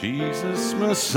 Jesus 0.00 0.74
Messiah, 0.74 1.16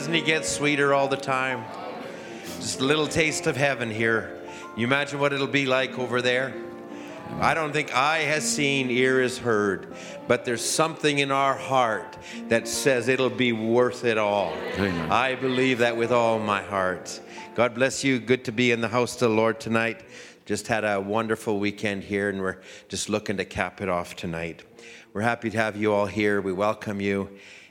Doesn't 0.00 0.14
he 0.14 0.22
get 0.22 0.46
sweeter 0.46 0.94
all 0.94 1.08
the 1.08 1.16
time? 1.18 1.62
Just 2.56 2.80
a 2.80 2.84
little 2.84 3.06
taste 3.06 3.46
of 3.46 3.54
heaven 3.54 3.90
here. 3.90 4.40
You 4.74 4.86
imagine 4.86 5.20
what 5.20 5.34
it'll 5.34 5.46
be 5.46 5.66
like 5.66 5.98
over 5.98 6.22
there? 6.22 6.54
I 7.38 7.52
don't 7.52 7.70
think 7.70 7.94
eye 7.94 8.20
has 8.20 8.50
seen, 8.50 8.90
ear 8.90 9.20
has 9.20 9.36
heard, 9.36 9.94
but 10.26 10.46
there's 10.46 10.64
something 10.64 11.18
in 11.18 11.30
our 11.30 11.52
heart 11.54 12.16
that 12.48 12.66
says 12.66 13.08
it'll 13.08 13.28
be 13.28 13.52
worth 13.52 14.06
it 14.06 14.16
all. 14.16 14.54
Amen. 14.76 15.12
I 15.12 15.34
believe 15.34 15.80
that 15.80 15.98
with 15.98 16.12
all 16.12 16.38
my 16.38 16.62
heart. 16.62 17.20
God 17.54 17.74
bless 17.74 18.02
you. 18.02 18.20
Good 18.20 18.46
to 18.46 18.52
be 18.52 18.72
in 18.72 18.80
the 18.80 18.88
house 18.88 19.12
of 19.12 19.20
the 19.20 19.28
Lord 19.28 19.60
tonight. 19.60 20.02
Just 20.46 20.66
had 20.66 20.82
a 20.82 20.98
wonderful 20.98 21.60
weekend 21.60 22.04
here, 22.04 22.30
and 22.30 22.40
we're 22.40 22.56
just 22.88 23.10
looking 23.10 23.36
to 23.36 23.44
cap 23.44 23.82
it 23.82 23.90
off 23.90 24.16
tonight. 24.16 24.62
We're 25.12 25.20
happy 25.20 25.50
to 25.50 25.58
have 25.58 25.76
you 25.76 25.92
all 25.92 26.06
here. 26.06 26.40
We 26.40 26.54
welcome 26.54 27.02
you. 27.02 27.28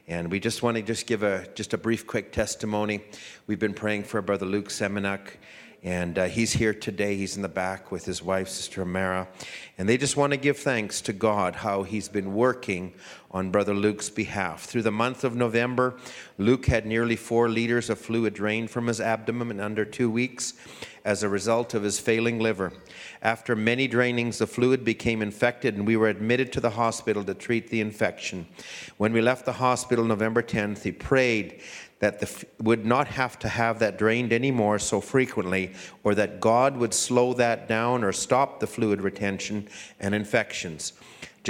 And 0.09 0.31
we 0.31 0.39
just 0.39 0.63
want 0.63 0.75
to 0.75 0.81
just 0.81 1.05
give 1.05 1.21
a 1.21 1.45
just 1.53 1.75
a 1.75 1.77
brief, 1.77 2.07
quick 2.07 2.31
testimony. 2.31 3.01
We've 3.45 3.59
been 3.59 3.75
praying 3.75 4.05
for 4.05 4.19
Brother 4.23 4.47
Luke 4.47 4.69
Semenuk, 4.69 5.35
and 5.83 6.17
uh, 6.17 6.25
he's 6.25 6.51
here 6.51 6.73
today. 6.73 7.15
He's 7.15 7.35
in 7.35 7.43
the 7.43 7.47
back 7.47 7.91
with 7.91 8.05
his 8.05 8.23
wife, 8.23 8.49
Sister 8.49 8.81
Amara, 8.81 9.27
and 9.77 9.87
they 9.87 9.97
just 9.97 10.17
want 10.17 10.33
to 10.33 10.37
give 10.37 10.57
thanks 10.57 11.01
to 11.01 11.13
God 11.13 11.57
how 11.57 11.83
he's 11.83 12.09
been 12.09 12.33
working 12.33 12.95
on 13.31 13.51
Brother 13.51 13.73
Luke's 13.73 14.09
behalf. 14.09 14.65
Through 14.65 14.81
the 14.81 14.91
month 14.91 15.23
of 15.23 15.35
November, 15.35 15.97
Luke 16.37 16.65
had 16.65 16.85
nearly 16.85 17.15
four 17.15 17.49
liters 17.49 17.89
of 17.89 17.99
fluid 17.99 18.33
drained 18.33 18.71
from 18.71 18.87
his 18.87 18.99
abdomen 18.99 19.51
in 19.51 19.59
under 19.59 19.85
two 19.85 20.09
weeks 20.09 20.53
as 21.05 21.23
a 21.23 21.29
result 21.29 21.73
of 21.73 21.83
his 21.83 21.99
failing 21.99 22.39
liver. 22.39 22.73
After 23.21 23.55
many 23.55 23.87
drainings, 23.87 24.37
the 24.39 24.47
fluid 24.47 24.83
became 24.83 25.21
infected, 25.21 25.75
and 25.75 25.85
we 25.85 25.95
were 25.95 26.09
admitted 26.09 26.51
to 26.53 26.59
the 26.59 26.71
hospital 26.71 27.23
to 27.23 27.33
treat 27.33 27.69
the 27.69 27.81
infection. 27.81 28.47
When 28.97 29.13
we 29.13 29.21
left 29.21 29.45
the 29.45 29.53
hospital 29.53 30.05
November 30.05 30.41
10th, 30.41 30.83
he 30.83 30.91
prayed 30.91 31.61
that 31.99 32.19
the 32.19 32.45
would 32.59 32.85
not 32.85 33.07
have 33.07 33.37
to 33.39 33.49
have 33.49 33.79
that 33.79 33.97
drained 33.97 34.31
anymore 34.31 34.79
so 34.79 35.01
frequently, 35.01 35.73
or 36.03 36.15
that 36.15 36.39
God 36.39 36.77
would 36.77 36.93
slow 36.93 37.33
that 37.33 37.67
down 37.67 38.03
or 38.03 38.11
stop 38.11 38.59
the 38.59 38.67
fluid 38.67 39.01
retention 39.01 39.67
and 39.99 40.15
infections. 40.15 40.93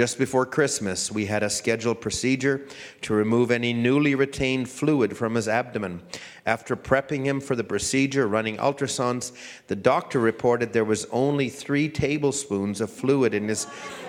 Just 0.00 0.16
before 0.16 0.46
Christmas, 0.46 1.12
we 1.12 1.26
had 1.26 1.42
a 1.42 1.50
scheduled 1.50 2.00
procedure 2.00 2.66
to 3.02 3.12
remove 3.12 3.50
any 3.50 3.74
newly 3.74 4.14
retained 4.14 4.70
fluid 4.70 5.14
from 5.14 5.34
his 5.34 5.46
abdomen. 5.46 6.00
After 6.46 6.74
prepping 6.74 7.26
him 7.26 7.38
for 7.38 7.54
the 7.54 7.64
procedure, 7.64 8.26
running 8.26 8.56
ultrasounds, 8.56 9.32
the 9.66 9.76
doctor 9.76 10.18
reported 10.18 10.72
there 10.72 10.86
was 10.86 11.04
only 11.12 11.50
three 11.50 11.86
tablespoons 11.86 12.80
of 12.80 12.88
fluid 12.88 13.34
in 13.34 13.46
his 13.46 13.66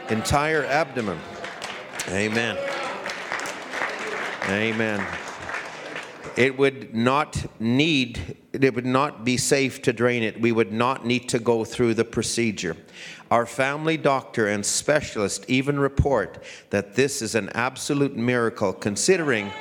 entire 0.09 0.63
abdomen. 0.63 1.19
Amen. 2.07 2.57
Amen. 4.43 5.05
It 6.37 6.57
would 6.57 6.95
not 6.95 7.45
need, 7.59 8.37
it 8.53 8.73
would 8.73 8.85
not 8.85 9.25
be 9.25 9.35
safe 9.35 9.81
to 9.81 9.91
drain 9.91 10.23
it. 10.23 10.39
We 10.39 10.53
would 10.53 10.71
not 10.71 11.05
need 11.05 11.27
to 11.27 11.39
go 11.39 11.65
through 11.65 11.95
the 11.95 12.05
procedure. 12.05 12.77
Our 13.31 13.45
family 13.45 13.95
doctor 13.95 14.47
and 14.47 14.65
specialist 14.65 15.45
even 15.47 15.79
report 15.79 16.43
that 16.69 16.95
this 16.95 17.21
is 17.21 17.33
an 17.33 17.49
absolute 17.53 18.17
miracle 18.17 18.73
considering 18.73 19.53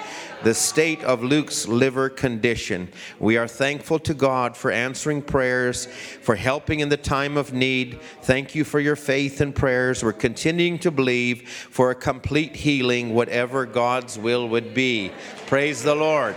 the 0.43 0.55
state 0.55 1.05
of 1.05 1.23
Luke's 1.23 1.69
liver 1.69 2.09
condition. 2.09 2.89
We 3.21 3.37
are 3.37 3.47
thankful 3.47 4.01
to 4.01 4.13
God 4.13 4.57
for 4.57 4.73
answering 4.73 5.23
prayers, 5.23 5.87
for 5.87 6.35
helping 6.35 6.81
in 6.81 6.89
the 6.89 6.97
time 6.97 7.37
of 7.37 7.53
need. 7.53 8.01
Thank 8.23 8.57
you 8.57 8.65
for 8.65 8.81
your 8.81 8.97
faith 8.97 9.41
and 9.41 9.55
prayers. 9.55 10.03
We're 10.03 10.15
continuing 10.15 10.81
to 10.81 10.91
believe 10.91 11.49
for 11.49 11.93
a 11.93 11.95
complete 11.95 12.57
healing, 12.57 13.15
whatever 13.15 13.67
God's 13.67 14.19
will 14.19 14.49
would 14.49 14.75
be. 14.75 15.13
Praise 15.47 15.85
the 15.85 15.95
Lord. 15.95 16.35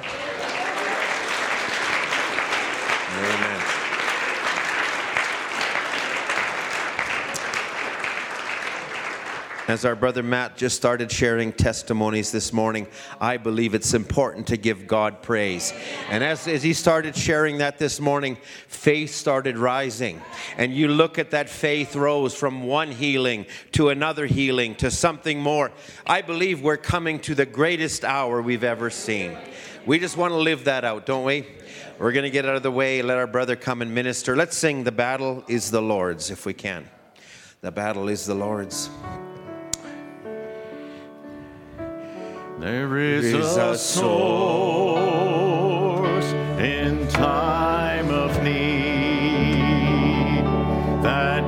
Amen. 3.16 3.73
As 9.66 9.86
our 9.86 9.96
brother 9.96 10.22
Matt 10.22 10.58
just 10.58 10.76
started 10.76 11.10
sharing 11.10 11.54
testimonies 11.54 12.34
this 12.34 12.52
morning, 12.52 12.86
I 13.22 13.38
believe 13.38 13.74
it's 13.74 13.94
important 13.94 14.48
to 14.48 14.58
give 14.58 14.88
God 14.88 15.22
praise. 15.22 15.74
And 16.10 16.22
as, 16.22 16.50
as 16.50 16.64
he 16.64 16.74
started 16.74 17.16
sharing 17.16 17.60
that 17.60 17.80
this 17.80 18.02
morning, 18.02 18.38
faith 18.68 19.16
started 19.16 19.58
rising. 19.58 20.22
And 20.58 20.76
you 20.76 20.90
look 20.90 21.18
at 21.18 21.32
that 21.32 21.48
faith 21.48 21.96
rose 21.96 22.36
from 22.36 22.64
one 22.64 22.92
healing 22.92 23.46
to 23.72 23.88
another 23.88 24.26
healing 24.26 24.76
to 24.76 24.92
something 24.92 25.40
more. 25.40 25.72
I 26.06 26.24
believe 26.24 26.62
we're 26.62 26.76
coming 26.76 27.20
to 27.22 27.34
the 27.34 27.46
greatest 27.46 28.04
hour 28.04 28.42
we've 28.42 28.66
ever 28.66 28.90
seen. 28.90 29.38
We 29.86 29.98
just 29.98 30.18
want 30.18 30.32
to 30.32 30.38
live 30.38 30.66
that 30.66 30.84
out, 30.84 31.06
don't 31.06 31.24
we? 31.24 31.48
We're 32.00 32.12
going 32.12 32.24
to 32.24 32.30
get 32.30 32.46
out 32.46 32.58
of 32.58 32.64
the 32.64 32.72
way, 32.72 33.02
let 33.02 33.18
our 33.18 33.28
brother 33.28 33.56
come 33.56 33.82
and 33.82 33.96
minister. 33.96 34.36
Let's 34.36 34.58
sing 34.58 34.84
The 34.84 34.92
Battle 34.92 35.42
is 35.48 35.72
the 35.72 35.82
Lord's 35.82 36.32
if 36.32 36.46
we 36.46 36.54
can. 36.54 36.90
The 37.62 37.72
battle 37.72 38.10
is 38.10 38.26
the 38.26 38.36
Lord's. 38.36 38.90
There 42.64 42.98
is 42.98 43.34
a 43.34 43.78
source 43.78 44.96
in 46.62 47.06
time 47.10 48.10
of 48.10 48.42
need 48.42 50.46
that 51.04 51.43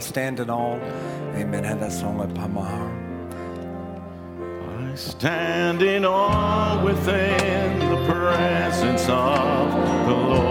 I 0.00 0.02
stand 0.02 0.40
in 0.40 0.48
awe. 0.48 0.78
Amen. 1.34 1.62
Have 1.62 1.80
that 1.80 1.92
song 1.92 2.20
upon 2.20 2.54
my 2.54 2.64
heart. 2.64 2.90
I 4.90 4.94
stand 4.94 5.82
in 5.82 6.06
awe 6.06 6.82
within 6.82 7.78
the 7.80 8.06
presence 8.10 9.02
of 9.10 10.06
the 10.06 10.14
Lord. 10.14 10.49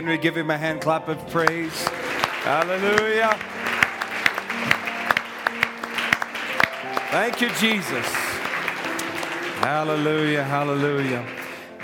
Can 0.00 0.08
we 0.08 0.16
give 0.16 0.34
him 0.34 0.48
a 0.48 0.56
hand 0.56 0.80
clap 0.80 1.08
of 1.08 1.28
praise? 1.28 1.86
Hallelujah. 1.86 3.38
Thank 7.10 7.42
you, 7.42 7.50
Jesus. 7.50 8.06
Hallelujah, 9.60 10.42
hallelujah. 10.42 11.26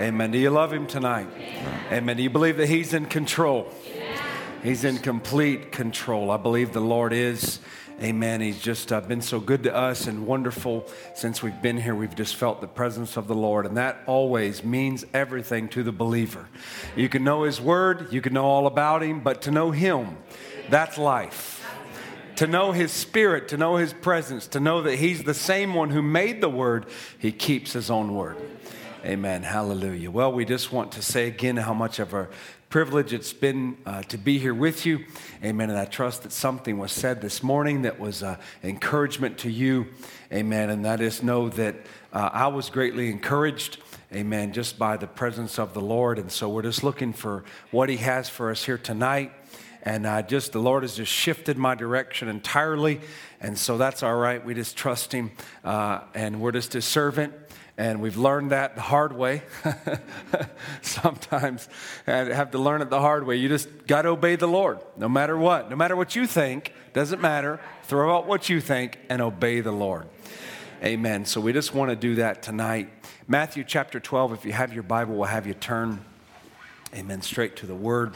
Amen. 0.01 0.31
Do 0.31 0.39
you 0.39 0.49
love 0.49 0.73
him 0.73 0.87
tonight? 0.87 1.29
Yeah. 1.39 1.99
Amen. 1.99 2.17
Do 2.17 2.23
you 2.23 2.31
believe 2.31 2.57
that 2.57 2.71
he's 2.71 2.95
in 2.95 3.05
control? 3.05 3.71
Yeah. 3.95 4.19
He's 4.63 4.83
in 4.83 4.97
complete 4.97 5.71
control. 5.71 6.31
I 6.31 6.39
believe 6.39 6.73
the 6.73 6.81
Lord 6.81 7.13
is 7.13 7.61
Amen. 8.03 8.43
He's 8.43 8.61
just 8.61 8.93
uh, 8.93 9.01
been 9.01 9.23
so 9.23 9.41
good 9.41 9.63
to 9.63 9.75
us 9.75 10.07
and 10.07 10.27
wonderful 10.27 10.87
since 11.15 11.43
we've 11.43 11.63
been 11.63 11.79
here. 11.79 11.95
We've 11.95 12.15
just 12.15 12.37
felt 12.37 12.61
the 12.61 12.67
presence 12.67 13.17
of 13.17 13.27
the 13.27 13.35
Lord, 13.35 13.65
and 13.65 13.79
that 13.79 14.03
always 14.07 14.63
means 14.63 15.07
everything 15.15 15.69
to 15.71 15.83
the 15.83 15.93
believer. 15.93 16.47
You 16.95 17.09
can 17.09 17.25
know 17.25 17.45
His 17.45 17.59
Word, 17.59 18.13
you 18.13 18.21
can 18.21 18.35
know 18.35 18.45
all 18.45 18.67
about 18.67 19.03
Him, 19.03 19.21
but 19.21 19.41
to 19.43 19.51
know 19.51 19.71
Him, 19.71 20.19
that's 20.69 20.99
life. 20.99 21.67
To 22.37 22.47
know 22.47 22.73
His 22.73 22.93
Spirit, 22.93 23.49
to 23.49 23.57
know 23.57 23.77
His 23.77 23.95
presence, 23.95 24.47
to 24.49 24.61
know 24.61 24.83
that 24.83 24.97
He's 24.97 25.23
the 25.23 25.33
same 25.33 25.73
one 25.73 25.89
who 25.89 26.03
made 26.03 26.43
the 26.43 26.51
Word, 26.51 26.85
He 27.19 27.33
keeps 27.33 27.73
His 27.73 27.91
own 27.91 28.15
Word. 28.15 28.37
Amen. 29.07 29.43
Hallelujah. 29.43 30.11
Well, 30.11 30.33
we 30.33 30.45
just 30.45 30.71
want 30.71 30.93
to 30.93 31.03
say 31.03 31.29
again 31.29 31.57
how 31.57 31.73
much 31.73 31.99
of 31.99 32.13
a 32.13 32.29
privilege 32.69 33.13
it's 33.13 33.33
been 33.33 33.77
uh, 33.87 34.03
to 34.03 34.19
be 34.19 34.39
here 34.39 34.55
with 34.55 34.85
you. 34.85 35.05
Amen. 35.43 35.71
And 35.71 35.79
I 35.79 35.85
trust 35.85 36.25
that 36.25 36.33
something 36.33 36.79
was 36.79 36.91
said 36.91 37.21
this 37.21 37.43
morning 37.43 37.83
that 37.83 38.01
was 38.01 38.23
uh, 38.23 38.37
encouragement 38.65 39.39
to 39.39 39.51
you. 39.51 39.87
Amen. 40.33 40.71
And 40.71 40.85
that 40.85 41.01
is 41.01 41.23
know 41.23 41.49
that 41.51 41.77
uh, 42.13 42.31
I 42.33 42.49
was 42.49 42.69
greatly 42.69 43.11
encouraged. 43.11 43.79
Amen. 44.13 44.53
Just 44.53 44.79
by 44.79 44.97
the 44.97 45.07
presence 45.07 45.59
of 45.59 45.75
the 45.75 45.81
Lord. 45.81 46.19
And 46.19 46.31
so 46.31 46.49
we're 46.49 46.63
just 46.63 46.83
looking 46.83 47.13
for 47.13 47.45
what 47.71 47.89
He 47.89 47.99
has 47.99 48.29
for 48.29 48.51
us 48.51 48.65
here 48.65 48.79
tonight. 48.79 49.33
And 49.83 50.05
uh, 50.05 50.23
just 50.23 50.53
the 50.53 50.59
Lord 50.59 50.83
has 50.83 50.97
just 50.97 51.13
shifted 51.13 51.57
my 51.57 51.77
direction 51.77 52.29
entirely. 52.29 53.01
And 53.41 53.57
so 53.57 53.79
that's 53.79 54.03
all 54.03 54.17
right. 54.17 54.45
We 54.45 54.55
just 54.55 54.77
trust 54.77 55.13
Him. 55.13 55.31
Uh, 55.65 56.01
and 56.15 56.41
we're 56.41 56.53
just 56.53 56.73
His 56.73 56.85
servant 56.85 57.33
and 57.79 58.01
we've 58.01 58.17
learned 58.17 58.53
that 58.53 58.75
the 58.75 58.81
hard 58.81 59.13
way. 59.13 59.43
Sometimes 60.83 61.69
and 62.07 62.29
have 62.31 62.53
to 62.53 62.59
learn 62.59 62.81
it 62.81 62.91
the 62.91 63.01
hard 63.01 63.27
way. 63.27 63.37
You 63.37 63.49
just 63.49 63.87
got 63.87 64.03
to 64.03 64.09
obey 64.11 64.37
the 64.37 64.47
Lord, 64.47 64.81
no 64.97 65.09
matter 65.09 65.37
what. 65.37 65.69
No 65.69 65.77
matter 65.77 65.95
what 65.95 66.17
you 66.17 66.27
think, 66.27 66.73
doesn't 66.95 67.21
matter. 67.21 67.61
Throw 67.85 68.17
out 68.17 68.27
what 68.27 68.49
you 68.49 68.61
think 68.61 68.99
and 69.11 69.21
obey 69.21 69.61
the 69.61 69.73
Lord. 69.73 70.07
Amen. 70.83 71.25
So 71.25 71.41
we 71.41 71.53
just 71.53 71.75
want 71.75 71.91
to 71.91 71.97
do 71.97 72.17
that 72.17 72.43
tonight. 72.43 72.91
Matthew 73.29 73.65
chapter 73.65 74.01
12, 74.01 74.33
if 74.33 74.45
you 74.45 74.53
have 74.53 74.73
your 74.73 74.83
Bible, 74.83 75.15
we'll 75.15 75.25
have 75.25 75.47
you 75.47 75.55
turn, 75.55 76.05
amen, 76.95 77.23
straight 77.23 77.57
to 77.57 77.67
the 77.67 77.75
Word. 77.75 78.15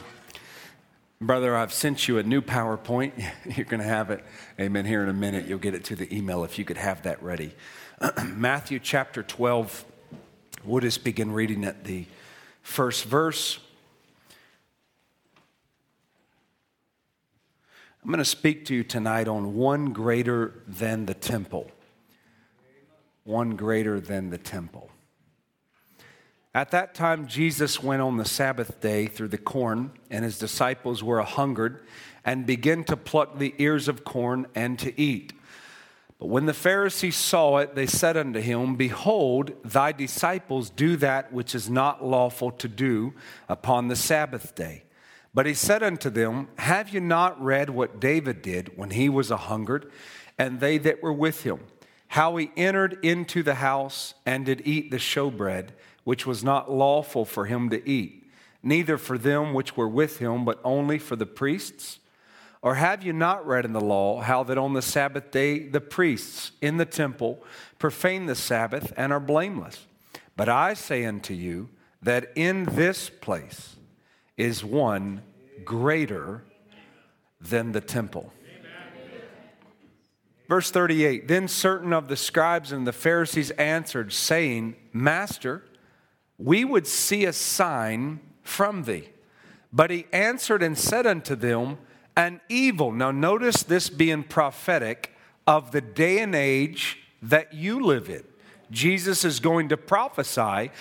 Brother, 1.19 1.55
I've 1.55 1.73
sent 1.73 2.07
you 2.07 2.17
a 2.17 2.23
new 2.23 2.41
PowerPoint. 2.41 3.11
You're 3.57 3.65
going 3.65 3.81
to 3.81 3.87
have 3.87 4.09
it, 4.09 4.23
amen, 4.59 4.85
here 4.85 5.03
in 5.03 5.09
a 5.09 5.13
minute. 5.13 5.45
You'll 5.45 5.59
get 5.59 5.75
it 5.75 5.83
to 5.85 5.95
the 5.95 6.15
email 6.15 6.43
if 6.43 6.57
you 6.57 6.65
could 6.65 6.77
have 6.77 7.03
that 7.03 7.21
ready. 7.21 7.53
Matthew 8.35 8.79
chapter 8.79 9.21
12. 9.21 9.85
We'll 10.63 10.81
just 10.81 11.03
begin 11.03 11.31
reading 11.31 11.63
at 11.63 11.83
the 11.83 12.05
first 12.63 13.05
verse. 13.05 13.59
I'm 18.03 18.09
going 18.09 18.17
to 18.17 18.25
speak 18.25 18.65
to 18.65 18.75
you 18.75 18.83
tonight 18.83 19.27
on 19.27 19.55
one 19.55 19.93
greater 19.93 20.63
than 20.67 21.05
the 21.05 21.13
temple. 21.13 21.69
One 23.23 23.51
greater 23.51 23.99
than 23.99 24.31
the 24.31 24.39
temple. 24.39 24.89
At 26.55 26.71
that 26.71 26.95
time, 26.95 27.27
Jesus 27.27 27.83
went 27.83 28.01
on 28.01 28.17
the 28.17 28.25
Sabbath 28.25 28.81
day 28.81 29.05
through 29.05 29.27
the 29.27 29.37
corn, 29.37 29.91
and 30.09 30.25
his 30.25 30.39
disciples 30.39 31.03
were 31.03 31.19
a 31.19 31.25
hungered, 31.25 31.81
and 32.25 32.47
began 32.47 32.83
to 32.85 32.97
pluck 32.97 33.37
the 33.37 33.53
ears 33.59 33.87
of 33.87 34.03
corn 34.03 34.47
and 34.55 34.79
to 34.79 34.99
eat. 34.99 35.33
But 36.21 36.29
when 36.29 36.45
the 36.45 36.53
Pharisees 36.53 37.15
saw 37.15 37.57
it, 37.57 37.73
they 37.73 37.87
said 37.87 38.15
unto 38.15 38.39
him, 38.39 38.75
Behold, 38.75 39.53
thy 39.65 39.91
disciples 39.91 40.69
do 40.69 40.95
that 40.97 41.33
which 41.33 41.55
is 41.55 41.67
not 41.67 42.05
lawful 42.05 42.51
to 42.51 42.67
do 42.67 43.15
upon 43.49 43.87
the 43.87 43.95
Sabbath 43.95 44.53
day. 44.53 44.83
But 45.33 45.47
he 45.47 45.55
said 45.55 45.81
unto 45.81 46.11
them, 46.11 46.49
Have 46.59 46.89
you 46.89 46.99
not 46.99 47.41
read 47.41 47.71
what 47.71 47.99
David 47.99 48.43
did 48.43 48.77
when 48.77 48.91
he 48.91 49.09
was 49.09 49.31
a 49.31 49.37
hungered, 49.37 49.91
and 50.37 50.59
they 50.59 50.77
that 50.77 51.01
were 51.01 51.11
with 51.11 51.41
him? 51.41 51.61
How 52.09 52.37
he 52.37 52.51
entered 52.55 53.03
into 53.03 53.41
the 53.41 53.55
house 53.55 54.13
and 54.23 54.45
did 54.45 54.61
eat 54.63 54.91
the 54.91 54.97
showbread, 54.97 55.69
which 56.03 56.27
was 56.27 56.43
not 56.43 56.69
lawful 56.69 57.25
for 57.25 57.45
him 57.45 57.71
to 57.71 57.89
eat, 57.89 58.29
neither 58.61 58.99
for 58.99 59.17
them 59.17 59.55
which 59.55 59.75
were 59.75 59.89
with 59.89 60.19
him, 60.19 60.45
but 60.45 60.59
only 60.63 60.99
for 60.99 61.15
the 61.15 61.25
priests? 61.25 61.97
Or 62.61 62.75
have 62.75 63.03
you 63.03 63.11
not 63.11 63.45
read 63.45 63.65
in 63.65 63.73
the 63.73 63.81
law 63.81 64.21
how 64.21 64.43
that 64.43 64.57
on 64.57 64.73
the 64.73 64.81
Sabbath 64.81 65.31
day 65.31 65.67
the 65.67 65.81
priests 65.81 66.51
in 66.61 66.77
the 66.77 66.85
temple 66.85 67.43
profane 67.79 68.27
the 68.27 68.35
Sabbath 68.35 68.93
and 68.95 69.11
are 69.11 69.19
blameless? 69.19 69.87
But 70.35 70.47
I 70.47 70.75
say 70.75 71.05
unto 71.05 71.33
you 71.33 71.69
that 72.01 72.31
in 72.35 72.65
this 72.65 73.09
place 73.09 73.75
is 74.37 74.63
one 74.63 75.23
greater 75.65 76.43
than 77.39 77.71
the 77.71 77.81
temple. 77.81 78.31
Verse 80.47 80.69
38 80.69 81.27
Then 81.27 81.47
certain 81.47 81.93
of 81.93 82.07
the 82.09 82.17
scribes 82.17 82.71
and 82.71 82.85
the 82.85 82.93
Pharisees 82.93 83.51
answered, 83.51 84.13
saying, 84.13 84.75
Master, 84.93 85.63
we 86.37 86.65
would 86.65 86.85
see 86.85 87.25
a 87.25 87.33
sign 87.33 88.19
from 88.43 88.83
thee. 88.83 89.09
But 89.73 89.89
he 89.89 90.07
answered 90.11 90.61
and 90.61 90.77
said 90.77 91.07
unto 91.07 91.35
them, 91.35 91.77
and 92.15 92.39
evil. 92.49 92.91
Now, 92.91 93.11
notice 93.11 93.63
this 93.63 93.89
being 93.89 94.23
prophetic 94.23 95.13
of 95.47 95.71
the 95.71 95.81
day 95.81 96.19
and 96.19 96.35
age 96.35 96.99
that 97.21 97.53
you 97.53 97.83
live 97.83 98.09
in. 98.09 98.23
Jesus 98.69 99.25
is 99.25 99.39
going 99.39 99.69
to 99.69 99.77
prophesy 99.77 100.71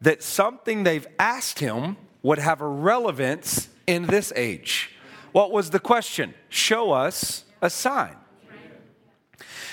that 0.00 0.22
something 0.22 0.82
they've 0.82 1.06
asked 1.18 1.60
him 1.60 1.96
would 2.22 2.38
have 2.38 2.60
a 2.60 2.66
relevance 2.66 3.68
in 3.86 4.06
this 4.06 4.32
age. 4.36 4.90
What 5.32 5.52
was 5.52 5.70
the 5.70 5.80
question? 5.80 6.34
Show 6.48 6.92
us 6.92 7.44
a 7.60 7.70
sign. 7.70 8.16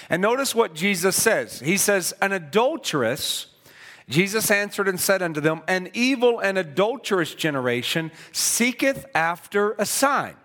And 0.10 0.22
notice 0.22 0.56
what 0.56 0.74
Jesus 0.74 1.16
says. 1.16 1.60
He 1.60 1.78
says, 1.78 2.14
An 2.22 2.32
adulteress, 2.32 3.48
Jesus 4.08 4.50
answered 4.50 4.88
and 4.88 5.00
said 5.00 5.22
unto 5.22 5.42
them, 5.42 5.62
An 5.68 5.90
evil 5.94 6.40
and 6.40 6.58
adulterous 6.58 7.36
generation 7.36 8.12
seeketh 8.32 9.06
after 9.14 9.74
a 9.74 9.86
sign 9.86 10.36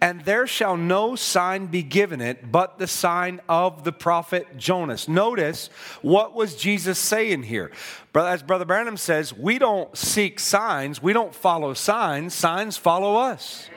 and 0.00 0.20
there 0.24 0.46
shall 0.46 0.76
no 0.76 1.16
sign 1.16 1.66
be 1.66 1.82
given 1.82 2.20
it 2.20 2.52
but 2.52 2.78
the 2.78 2.86
sign 2.86 3.40
of 3.48 3.84
the 3.84 3.92
prophet 3.92 4.56
Jonas. 4.56 5.08
Notice 5.08 5.70
what 6.02 6.34
was 6.34 6.54
Jesus 6.54 6.98
saying 6.98 7.44
here? 7.44 7.70
As 8.14 8.42
Brother 8.42 8.64
Branham 8.64 8.96
says, 8.96 9.32
we 9.32 9.58
don't 9.58 9.96
seek 9.96 10.40
signs, 10.40 11.02
we 11.02 11.12
don't 11.12 11.34
follow 11.34 11.74
signs, 11.74 12.34
signs 12.34 12.76
follow 12.76 13.16
us. 13.16 13.68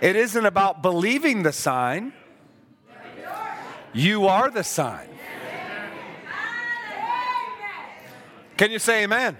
It 0.00 0.16
isn't 0.16 0.46
about 0.46 0.82
believing 0.82 1.42
the 1.42 1.52
sign, 1.52 2.12
you 3.92 4.26
are 4.26 4.50
the 4.50 4.64
sign. 4.64 5.08
Can 8.56 8.70
you 8.70 8.78
say 8.78 9.04
amen? 9.04 9.36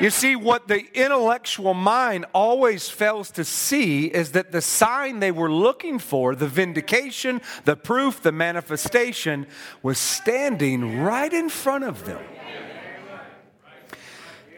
You 0.00 0.10
see, 0.10 0.36
what 0.36 0.68
the 0.68 0.84
intellectual 0.94 1.74
mind 1.74 2.26
always 2.32 2.88
fails 2.88 3.32
to 3.32 3.44
see 3.44 4.06
is 4.06 4.30
that 4.32 4.52
the 4.52 4.62
sign 4.62 5.18
they 5.18 5.32
were 5.32 5.50
looking 5.50 5.98
for, 5.98 6.36
the 6.36 6.46
vindication, 6.46 7.40
the 7.64 7.74
proof, 7.74 8.22
the 8.22 8.30
manifestation, 8.30 9.48
was 9.82 9.98
standing 9.98 11.00
right 11.00 11.32
in 11.32 11.48
front 11.48 11.82
of 11.82 12.04
them. 12.04 12.22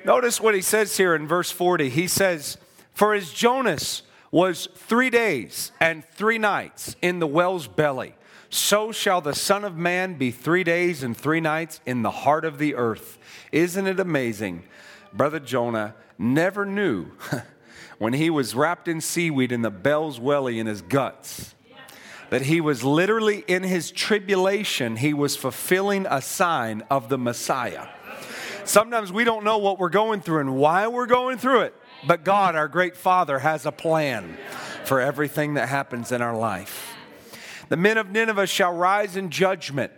Notice 0.04 0.42
what 0.42 0.54
he 0.54 0.60
says 0.60 0.94
here 0.98 1.14
in 1.14 1.26
verse 1.26 1.50
40. 1.50 1.88
He 1.88 2.06
says, 2.06 2.58
For 2.92 3.14
as 3.14 3.32
Jonas 3.32 4.02
was 4.30 4.68
three 4.74 5.08
days 5.08 5.72
and 5.80 6.04
three 6.04 6.38
nights 6.38 6.96
in 7.00 7.18
the 7.18 7.26
whale's 7.26 7.66
belly, 7.66 8.14
so 8.50 8.92
shall 8.92 9.22
the 9.22 9.34
Son 9.34 9.64
of 9.64 9.74
Man 9.74 10.14
be 10.14 10.30
three 10.30 10.64
days 10.64 11.02
and 11.02 11.16
three 11.16 11.40
nights 11.40 11.80
in 11.86 12.02
the 12.02 12.10
heart 12.10 12.44
of 12.44 12.58
the 12.58 12.74
earth. 12.74 13.16
Isn't 13.52 13.86
it 13.86 14.00
amazing 14.00 14.64
Brother 15.12 15.40
Jonah 15.40 15.94
never 16.18 16.64
knew 16.64 17.06
when 17.98 18.12
he 18.12 18.30
was 18.30 18.54
wrapped 18.54 18.88
in 18.88 19.00
seaweed 19.00 19.52
in 19.52 19.62
the 19.62 19.70
bell's 19.70 20.20
welly 20.20 20.58
in 20.58 20.66
his 20.66 20.82
guts 20.82 21.54
that 22.30 22.42
he 22.42 22.60
was 22.60 22.82
literally 22.84 23.44
in 23.46 23.64
his 23.64 23.90
tribulation, 23.90 24.96
he 24.96 25.12
was 25.12 25.36
fulfilling 25.36 26.06
a 26.08 26.22
sign 26.22 26.82
of 26.88 27.08
the 27.08 27.18
Messiah. 27.18 27.88
Sometimes 28.64 29.12
we 29.12 29.24
don't 29.24 29.44
know 29.44 29.58
what 29.58 29.78
we're 29.78 29.88
going 29.88 30.20
through 30.20 30.40
and 30.40 30.56
why 30.56 30.86
we're 30.86 31.06
going 31.06 31.38
through 31.38 31.62
it, 31.62 31.74
but 32.06 32.24
God, 32.24 32.54
our 32.54 32.68
great 32.68 32.96
Father, 32.96 33.40
has 33.40 33.66
a 33.66 33.72
plan 33.72 34.36
for 34.84 35.00
everything 35.00 35.54
that 35.54 35.68
happens 35.68 36.12
in 36.12 36.22
our 36.22 36.36
life. 36.36 36.94
The 37.68 37.76
men 37.76 37.98
of 37.98 38.10
Nineveh 38.10 38.46
shall 38.46 38.72
rise 38.72 39.16
in 39.16 39.30
judgment 39.30 39.92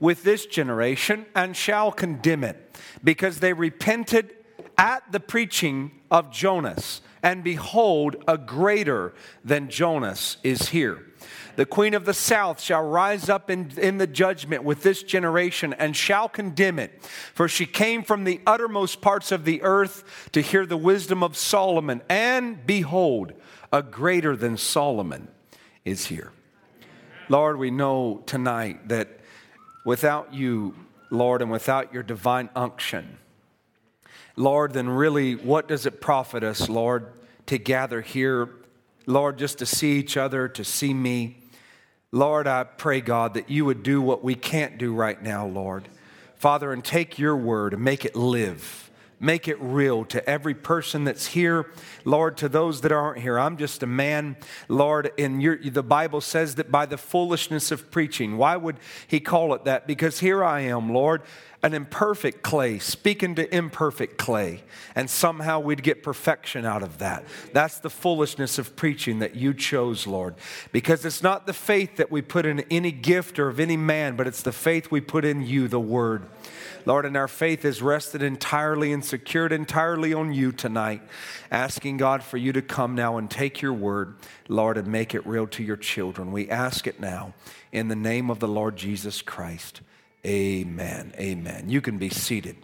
with 0.00 0.24
this 0.24 0.44
generation 0.44 1.26
and 1.34 1.56
shall 1.56 1.92
condemn 1.92 2.42
it 2.42 2.76
because 3.02 3.38
they 3.38 3.52
repented 3.52 4.34
at 4.78 5.10
the 5.10 5.20
preaching 5.20 5.90
of 6.10 6.30
Jonas, 6.30 7.00
and 7.22 7.42
behold, 7.42 8.16
a 8.28 8.38
greater 8.38 9.14
than 9.44 9.68
Jonas 9.68 10.36
is 10.42 10.68
here. 10.68 11.02
The 11.56 11.66
queen 11.66 11.94
of 11.94 12.04
the 12.04 12.14
south 12.14 12.60
shall 12.60 12.82
rise 12.82 13.30
up 13.30 13.50
in, 13.50 13.72
in 13.78 13.96
the 13.96 14.06
judgment 14.06 14.62
with 14.62 14.82
this 14.82 15.02
generation 15.02 15.72
and 15.72 15.96
shall 15.96 16.28
condemn 16.28 16.78
it. 16.78 17.02
For 17.32 17.48
she 17.48 17.64
came 17.64 18.02
from 18.02 18.24
the 18.24 18.40
uttermost 18.46 19.00
parts 19.00 19.32
of 19.32 19.44
the 19.44 19.62
earth 19.62 20.28
to 20.32 20.42
hear 20.42 20.66
the 20.66 20.76
wisdom 20.76 21.22
of 21.22 21.36
Solomon. 21.36 22.02
And 22.10 22.64
behold, 22.66 23.32
a 23.72 23.82
greater 23.82 24.36
than 24.36 24.58
Solomon 24.58 25.28
is 25.84 26.06
here. 26.06 26.32
Lord, 27.30 27.58
we 27.58 27.70
know 27.70 28.22
tonight 28.26 28.88
that 28.88 29.08
without 29.84 30.34
you, 30.34 30.74
Lord, 31.10 31.40
and 31.40 31.50
without 31.50 31.92
your 31.92 32.02
divine 32.02 32.50
unction, 32.54 33.18
Lord, 34.36 34.74
then 34.74 34.88
really, 34.88 35.34
what 35.34 35.66
does 35.66 35.86
it 35.86 36.00
profit 36.00 36.44
us, 36.44 36.68
Lord, 36.68 37.10
to 37.46 37.58
gather 37.58 38.02
here, 38.02 38.50
Lord, 39.06 39.38
just 39.38 39.58
to 39.58 39.66
see 39.66 39.98
each 39.98 40.16
other, 40.16 40.46
to 40.48 40.62
see 40.62 40.92
me? 40.92 41.38
Lord, 42.12 42.46
I 42.46 42.64
pray, 42.64 43.00
God, 43.00 43.34
that 43.34 43.48
you 43.48 43.64
would 43.64 43.82
do 43.82 44.02
what 44.02 44.22
we 44.22 44.34
can't 44.34 44.76
do 44.76 44.94
right 44.94 45.20
now, 45.20 45.46
Lord. 45.46 45.88
Father, 46.36 46.72
and 46.72 46.84
take 46.84 47.18
your 47.18 47.36
word 47.36 47.72
and 47.72 47.82
make 47.82 48.04
it 48.04 48.14
live. 48.14 48.90
Make 49.18 49.48
it 49.48 49.56
real 49.58 50.04
to 50.06 50.28
every 50.28 50.52
person 50.52 51.04
that's 51.04 51.28
here, 51.28 51.70
Lord, 52.04 52.36
to 52.36 52.50
those 52.50 52.82
that 52.82 52.92
aren't 52.92 53.22
here. 53.22 53.38
I'm 53.38 53.56
just 53.56 53.82
a 53.82 53.86
man, 53.86 54.36
Lord, 54.68 55.10
and 55.18 55.42
your, 55.42 55.56
the 55.56 55.82
Bible 55.82 56.20
says 56.20 56.56
that 56.56 56.70
by 56.70 56.84
the 56.84 56.98
foolishness 56.98 57.70
of 57.70 57.90
preaching. 57.90 58.36
Why 58.36 58.56
would 58.56 58.76
he 59.08 59.18
call 59.18 59.54
it 59.54 59.64
that? 59.64 59.86
Because 59.86 60.20
here 60.20 60.44
I 60.44 60.60
am, 60.60 60.92
Lord, 60.92 61.22
an 61.62 61.74
imperfect 61.74 62.42
clay 62.42 62.78
speaking 62.78 63.34
to 63.34 63.54
imperfect 63.54 64.18
clay, 64.18 64.62
and 64.94 65.08
somehow 65.08 65.58
we'd 65.58 65.82
get 65.82 66.02
perfection 66.02 66.64
out 66.64 66.82
of 66.82 66.98
that. 66.98 67.24
That's 67.52 67.78
the 67.78 67.90
foolishness 67.90 68.58
of 68.58 68.76
preaching 68.76 69.18
that 69.20 69.34
you 69.34 69.54
chose, 69.54 70.06
Lord, 70.06 70.34
because 70.72 71.04
it's 71.04 71.22
not 71.22 71.46
the 71.46 71.52
faith 71.52 71.96
that 71.96 72.10
we 72.10 72.22
put 72.22 72.46
in 72.46 72.60
any 72.70 72.92
gift 72.92 73.38
or 73.38 73.48
of 73.48 73.58
any 73.58 73.76
man, 73.76 74.16
but 74.16 74.26
it's 74.26 74.42
the 74.42 74.52
faith 74.52 74.90
we 74.90 75.00
put 75.00 75.24
in 75.24 75.42
you, 75.42 75.68
the 75.68 75.80
Word. 75.80 76.26
Lord, 76.86 77.04
and 77.04 77.16
our 77.16 77.26
faith 77.26 77.64
is 77.64 77.82
rested 77.82 78.22
entirely 78.22 78.92
and 78.92 79.04
secured 79.04 79.52
entirely 79.52 80.14
on 80.14 80.32
you 80.32 80.52
tonight, 80.52 81.02
asking 81.50 81.96
God 81.96 82.22
for 82.22 82.36
you 82.36 82.52
to 82.52 82.62
come 82.62 82.94
now 82.94 83.18
and 83.18 83.28
take 83.28 83.60
your 83.60 83.72
word, 83.72 84.14
Lord, 84.46 84.78
and 84.78 84.86
make 84.86 85.12
it 85.12 85.26
real 85.26 85.48
to 85.48 85.64
your 85.64 85.76
children. 85.76 86.30
We 86.30 86.48
ask 86.48 86.86
it 86.86 87.00
now 87.00 87.34
in 87.72 87.88
the 87.88 87.96
name 87.96 88.30
of 88.30 88.38
the 88.38 88.46
Lord 88.46 88.76
Jesus 88.76 89.20
Christ. 89.20 89.80
Amen. 90.24 91.12
Amen. 91.18 91.68
You 91.68 91.80
can 91.80 91.98
be 91.98 92.08
seated. 92.08 92.56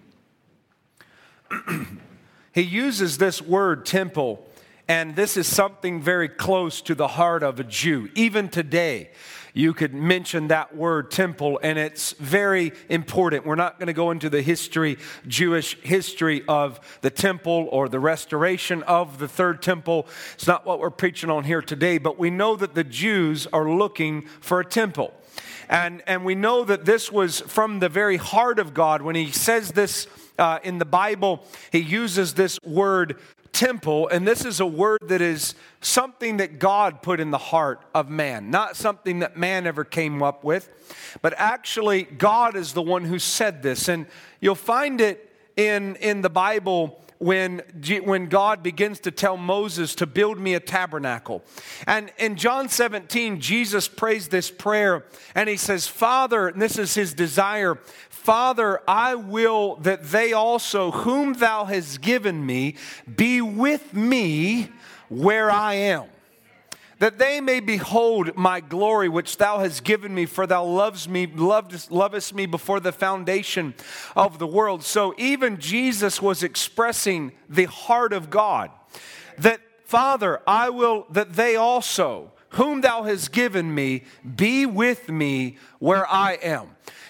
he 2.53 2.63
uses 2.63 3.19
this 3.19 3.43
word 3.43 3.85
temple, 3.85 4.47
and 4.89 5.17
this 5.17 5.37
is 5.37 5.47
something 5.47 6.01
very 6.01 6.29
close 6.29 6.81
to 6.83 6.95
the 6.95 7.09
heart 7.09 7.43
of 7.43 7.61
a 7.61 7.65
Jew, 7.65 8.09
even 8.15 8.49
today 8.49 9.11
you 9.55 9.75
could 9.75 9.93
mention 9.93 10.49
that 10.49 10.75
word 10.75 11.11
temple, 11.11 11.61
and 11.63 11.79
it's 11.79 12.13
very 12.13 12.73
important. 12.89 13.45
We're 13.45 13.55
not 13.55 13.79
going 13.79 13.89
to 13.89 13.93
go 13.93 14.11
into 14.11 14.31
the 14.31 14.43
history, 14.43 14.99
Jewish 15.27 15.79
history 15.83 16.43
of 16.49 16.81
the 17.03 17.11
temple 17.11 17.69
or 17.71 17.89
the 17.89 18.01
restoration 18.01 18.83
of 18.85 19.19
the 19.19 19.29
third 19.29 19.63
temple. 19.63 20.07
It's 20.35 20.47
not 20.47 20.65
what 20.65 20.79
we're 20.79 20.91
preaching 20.91 21.31
on 21.31 21.45
here 21.45 21.63
today, 21.63 21.99
but 21.99 22.19
we 22.19 22.31
know 22.31 22.57
that 22.57 22.75
the 22.75 22.85
Jews 22.85 23.47
are 23.53 23.69
looking 23.69 24.23
for 24.41 24.61
a 24.61 24.65
temple. 24.65 25.13
And, 25.69 26.03
and 26.07 26.25
we 26.25 26.35
know 26.35 26.65
that 26.65 26.85
this 26.85 27.11
was 27.11 27.41
from 27.41 27.79
the 27.79 27.89
very 27.89 28.17
heart 28.17 28.59
of 28.59 28.75
God. 28.75 29.03
When 29.03 29.15
he 29.15 29.31
says 29.31 29.73
this 29.73 30.07
uh, 30.39 30.59
in 30.63 30.79
the 30.79 30.85
Bible, 30.85 31.45
he 31.71 31.79
uses 31.79 32.35
this 32.35 32.59
word 32.63 33.19
temple, 33.53 34.09
and 34.09 34.27
this 34.27 34.45
is 34.45 34.61
a 34.61 34.67
word 34.67 35.01
that 35.09 35.21
is 35.21 35.55
something 35.81 36.39
that 36.39 36.59
God 36.59 37.03
put 37.03 37.21
in 37.21 37.31
the 37.31 37.39
heart 37.39 37.83
of 37.95 38.09
man, 38.09 38.51
not 38.51 38.77
something 38.77 39.19
that 39.19 39.37
man 39.37 39.67
ever 39.67 39.85
came 39.85 40.23
up 40.23 40.43
with, 40.43 40.69
but 41.21 41.35
actually 41.37 42.05
God 42.05 42.57
is 42.57 42.73
the 42.73 42.83
one 42.83 43.05
who 43.05 43.19
said 43.19 43.63
this. 43.63 43.89
And 43.89 44.07
you'll 44.41 44.55
find 44.55 45.01
it 45.01 45.31
in, 45.57 45.97
in 45.97 46.23
the 46.23 46.31
Bible 46.31 47.02
when, 47.23 47.63
when 48.05 48.27
God 48.27 48.65
begins 48.65 48.99
to 49.01 49.13
tell 49.13 49.37
Moses 49.37 49.95
to 49.95 50.07
build 50.07 50.41
me 50.41 50.55
a 50.55 50.61
tabernacle. 50.61 51.45
And 51.87 52.13
in 52.19 52.35
John 52.35 52.69
17, 52.69 53.41
Jesus 53.41 53.87
prays 53.87 54.27
this 54.27 54.51
prayer 54.51 55.05
and 55.37 55.49
he 55.49 55.57
says, 55.57 55.87
Father, 55.87 56.49
and 56.49 56.61
this 56.61 56.79
is 56.79 56.95
his 56.95 57.15
desire, 57.15 57.77
Father, 58.09 58.81
I 58.89 59.15
will 59.15 59.77
that 59.77 60.03
they 60.05 60.33
also, 60.33 60.91
whom 60.91 61.35
thou 61.35 61.65
hast 61.65 62.01
given 62.01 62.45
me, 62.45 62.75
be 63.17 63.41
with 63.41 63.95
me 63.95 64.71
where 65.09 65.49
I 65.51 65.75
am. 65.75 66.07
That 67.03 67.19
they 67.19 67.41
may 67.41 67.59
behold 67.59 68.37
my 68.37 68.61
glory 68.61 69.09
which 69.09 69.37
thou 69.37 69.59
hast 69.59 69.83
given 69.83 70.15
me, 70.15 70.25
for 70.25 70.47
thou 70.47 70.65
loves 70.65 71.09
me, 71.09 71.27
lovest, 71.27 71.91
lovest 71.91 72.33
me 72.33 72.47
before 72.47 72.79
the 72.79 72.93
foundation 72.93 73.75
of 74.15 74.39
the 74.39 74.47
world. 74.47 74.85
So 74.85 75.13
even 75.19 75.59
Jesus 75.59 76.23
was 76.23 76.45
expressing 76.45 77.33
the 77.49 77.65
heart 77.65 78.13
of 78.13 78.31
God. 78.31 78.71
That, 79.37 79.61
Father, 79.85 80.43
I 80.47 80.71
will 80.71 81.09
that 81.11 81.33
they 81.33 81.57
also, 81.57 82.31
whom 82.51 82.83
thou 82.83 83.03
hast 83.03 83.33
given 83.33 83.75
me, 83.75 84.05
be 84.37 84.65
with 84.65 85.09
me 85.09 85.59
where 85.81 86.09
I 86.09 86.35
am. 86.35 86.69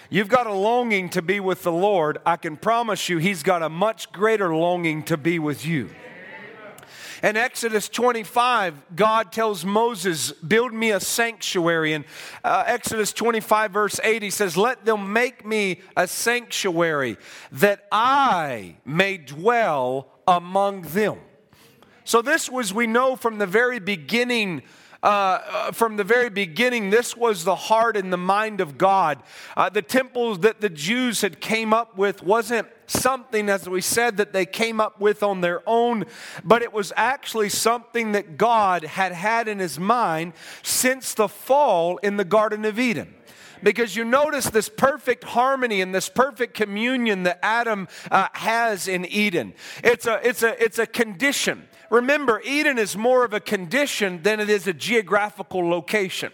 You've 0.09 0.27
got 0.27 0.47
a 0.47 0.53
longing 0.53 1.09
to 1.09 1.21
be 1.21 1.39
with 1.39 1.61
the 1.61 1.71
Lord. 1.71 2.17
I 2.25 2.37
can 2.37 2.57
promise 2.57 3.09
you, 3.09 3.19
He's 3.19 3.43
got 3.43 3.61
a 3.61 3.69
much 3.69 4.11
greater 4.11 4.55
longing 4.55 5.03
to 5.03 5.17
be 5.17 5.37
with 5.37 5.67
you. 5.67 5.91
In 7.23 7.37
Exodus 7.37 7.87
25, 7.87 8.95
God 8.97 9.31
tells 9.31 9.63
Moses, 9.63 10.33
Build 10.33 10.73
me 10.73 10.91
a 10.91 10.99
sanctuary. 10.99 11.93
In 11.93 12.03
uh, 12.43 12.65
Exodus 12.67 13.13
25, 13.13 13.71
verse 13.71 13.99
8, 14.03 14.21
he 14.21 14.29
says, 14.29 14.57
Let 14.57 14.83
them 14.83 15.13
make 15.13 15.45
me 15.45 15.79
a 15.95 16.05
sanctuary 16.05 17.15
that 17.53 17.87
I 17.93 18.75
may 18.83 19.15
dwell 19.17 20.09
among 20.27 20.81
them. 20.81 21.17
So, 22.03 22.21
this 22.21 22.51
was, 22.51 22.73
we 22.73 22.87
know 22.87 23.15
from 23.15 23.37
the 23.37 23.47
very 23.47 23.79
beginning 23.79 24.63
uh, 25.01 25.41
uh, 25.51 25.71
from 25.73 25.97
the 25.97 26.03
very 26.05 26.29
beginning, 26.29 26.89
this 26.89 27.17
was 27.17 27.43
the 27.43 27.57
heart 27.57 27.97
and 27.97 28.11
the 28.11 28.17
mind 28.17 28.61
of 28.61 28.77
God. 28.77 29.21
Uh, 29.57 29.67
the 29.67 29.81
temples 29.81 30.39
that 30.39 30.61
the 30.61 30.69
Jews 30.69 31.19
had 31.19 31.41
came 31.41 31.73
up 31.73 31.97
with 31.97 32.23
wasn't 32.23 32.69
something, 32.87 33.49
as 33.49 33.67
we 33.67 33.81
said, 33.81 34.17
that 34.17 34.33
they 34.33 34.45
came 34.45 34.79
up 34.79 34.99
with 34.99 35.23
on 35.23 35.41
their 35.41 35.61
own, 35.67 36.05
but 36.43 36.61
it 36.61 36.73
was 36.73 36.91
actually 36.95 37.49
something 37.49 38.13
that 38.13 38.37
God 38.37 38.83
had 38.83 39.11
had 39.11 39.47
in 39.47 39.59
his 39.59 39.79
mind 39.79 40.33
since 40.61 41.13
the 41.13 41.27
fall 41.27 41.97
in 41.97 42.17
the 42.17 42.25
Garden 42.25 42.65
of 42.65 42.79
Eden 42.79 43.13
because 43.63 43.95
you 43.95 44.03
notice 44.03 44.49
this 44.49 44.69
perfect 44.69 45.23
harmony 45.23 45.81
and 45.81 45.95
this 45.95 46.09
perfect 46.09 46.53
communion 46.53 47.23
that 47.23 47.39
Adam 47.41 47.87
uh, 48.11 48.27
has 48.33 48.87
in 48.87 49.05
Eden. 49.05 49.53
It's 49.83 50.05
a, 50.05 50.19
it's, 50.27 50.43
a, 50.43 50.61
it's 50.61 50.79
a 50.79 50.85
condition. 50.85 51.67
Remember, 51.89 52.41
Eden 52.41 52.77
is 52.77 52.97
more 52.97 53.23
of 53.23 53.33
a 53.33 53.39
condition 53.39 54.21
than 54.23 54.39
it 54.39 54.49
is 54.49 54.67
a 54.67 54.73
geographical 54.73 55.67
location. 55.67 56.31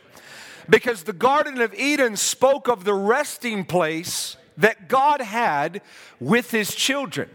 Because 0.69 1.03
the 1.03 1.13
Garden 1.13 1.61
of 1.61 1.73
Eden 1.73 2.15
spoke 2.15 2.67
of 2.67 2.83
the 2.83 2.93
resting 2.93 3.65
place 3.65 4.37
that 4.59 4.87
God 4.87 5.21
had 5.21 5.81
with 6.19 6.51
his 6.51 6.73
children. 6.73 7.29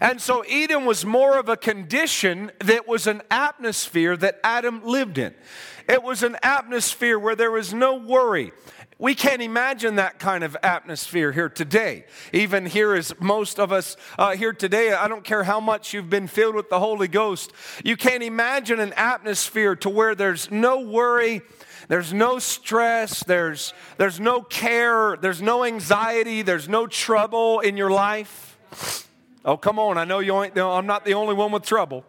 And 0.00 0.20
so 0.20 0.44
Eden 0.46 0.84
was 0.84 1.04
more 1.04 1.38
of 1.38 1.48
a 1.48 1.56
condition 1.56 2.52
that 2.60 2.86
was 2.86 3.06
an 3.06 3.22
atmosphere 3.30 4.16
that 4.16 4.38
Adam 4.44 4.84
lived 4.84 5.18
in. 5.18 5.34
It 5.88 6.02
was 6.02 6.22
an 6.22 6.36
atmosphere 6.42 7.18
where 7.18 7.34
there 7.34 7.50
was 7.50 7.72
no 7.72 7.94
worry. 7.94 8.52
We 9.00 9.14
can't 9.14 9.40
imagine 9.40 9.94
that 9.94 10.18
kind 10.18 10.42
of 10.42 10.56
atmosphere 10.60 11.30
here 11.30 11.48
today. 11.48 12.04
Even 12.32 12.66
here, 12.66 12.94
as 12.94 13.14
most 13.20 13.60
of 13.60 13.70
us 13.70 13.96
uh, 14.18 14.34
here 14.34 14.52
today, 14.52 14.92
I 14.92 15.06
don't 15.06 15.22
care 15.22 15.44
how 15.44 15.60
much 15.60 15.94
you've 15.94 16.10
been 16.10 16.26
filled 16.26 16.56
with 16.56 16.68
the 16.68 16.80
Holy 16.80 17.06
Ghost, 17.06 17.52
you 17.84 17.96
can't 17.96 18.24
imagine 18.24 18.80
an 18.80 18.92
atmosphere 18.94 19.76
to 19.76 19.88
where 19.88 20.16
there's 20.16 20.50
no 20.50 20.80
worry, 20.80 21.42
there's 21.86 22.12
no 22.12 22.40
stress, 22.40 23.22
there's, 23.22 23.72
there's 23.98 24.18
no 24.18 24.42
care, 24.42 25.16
there's 25.16 25.40
no 25.40 25.62
anxiety, 25.62 26.42
there's 26.42 26.68
no 26.68 26.88
trouble 26.88 27.60
in 27.60 27.76
your 27.76 27.90
life. 27.90 28.58
Oh, 29.44 29.56
come 29.56 29.78
on, 29.78 29.96
I 29.96 30.04
know 30.04 30.18
you 30.18 30.42
ain't, 30.42 30.58
I'm 30.58 30.86
not 30.86 31.04
the 31.04 31.14
only 31.14 31.34
one 31.34 31.52
with 31.52 31.62
trouble. 31.62 32.04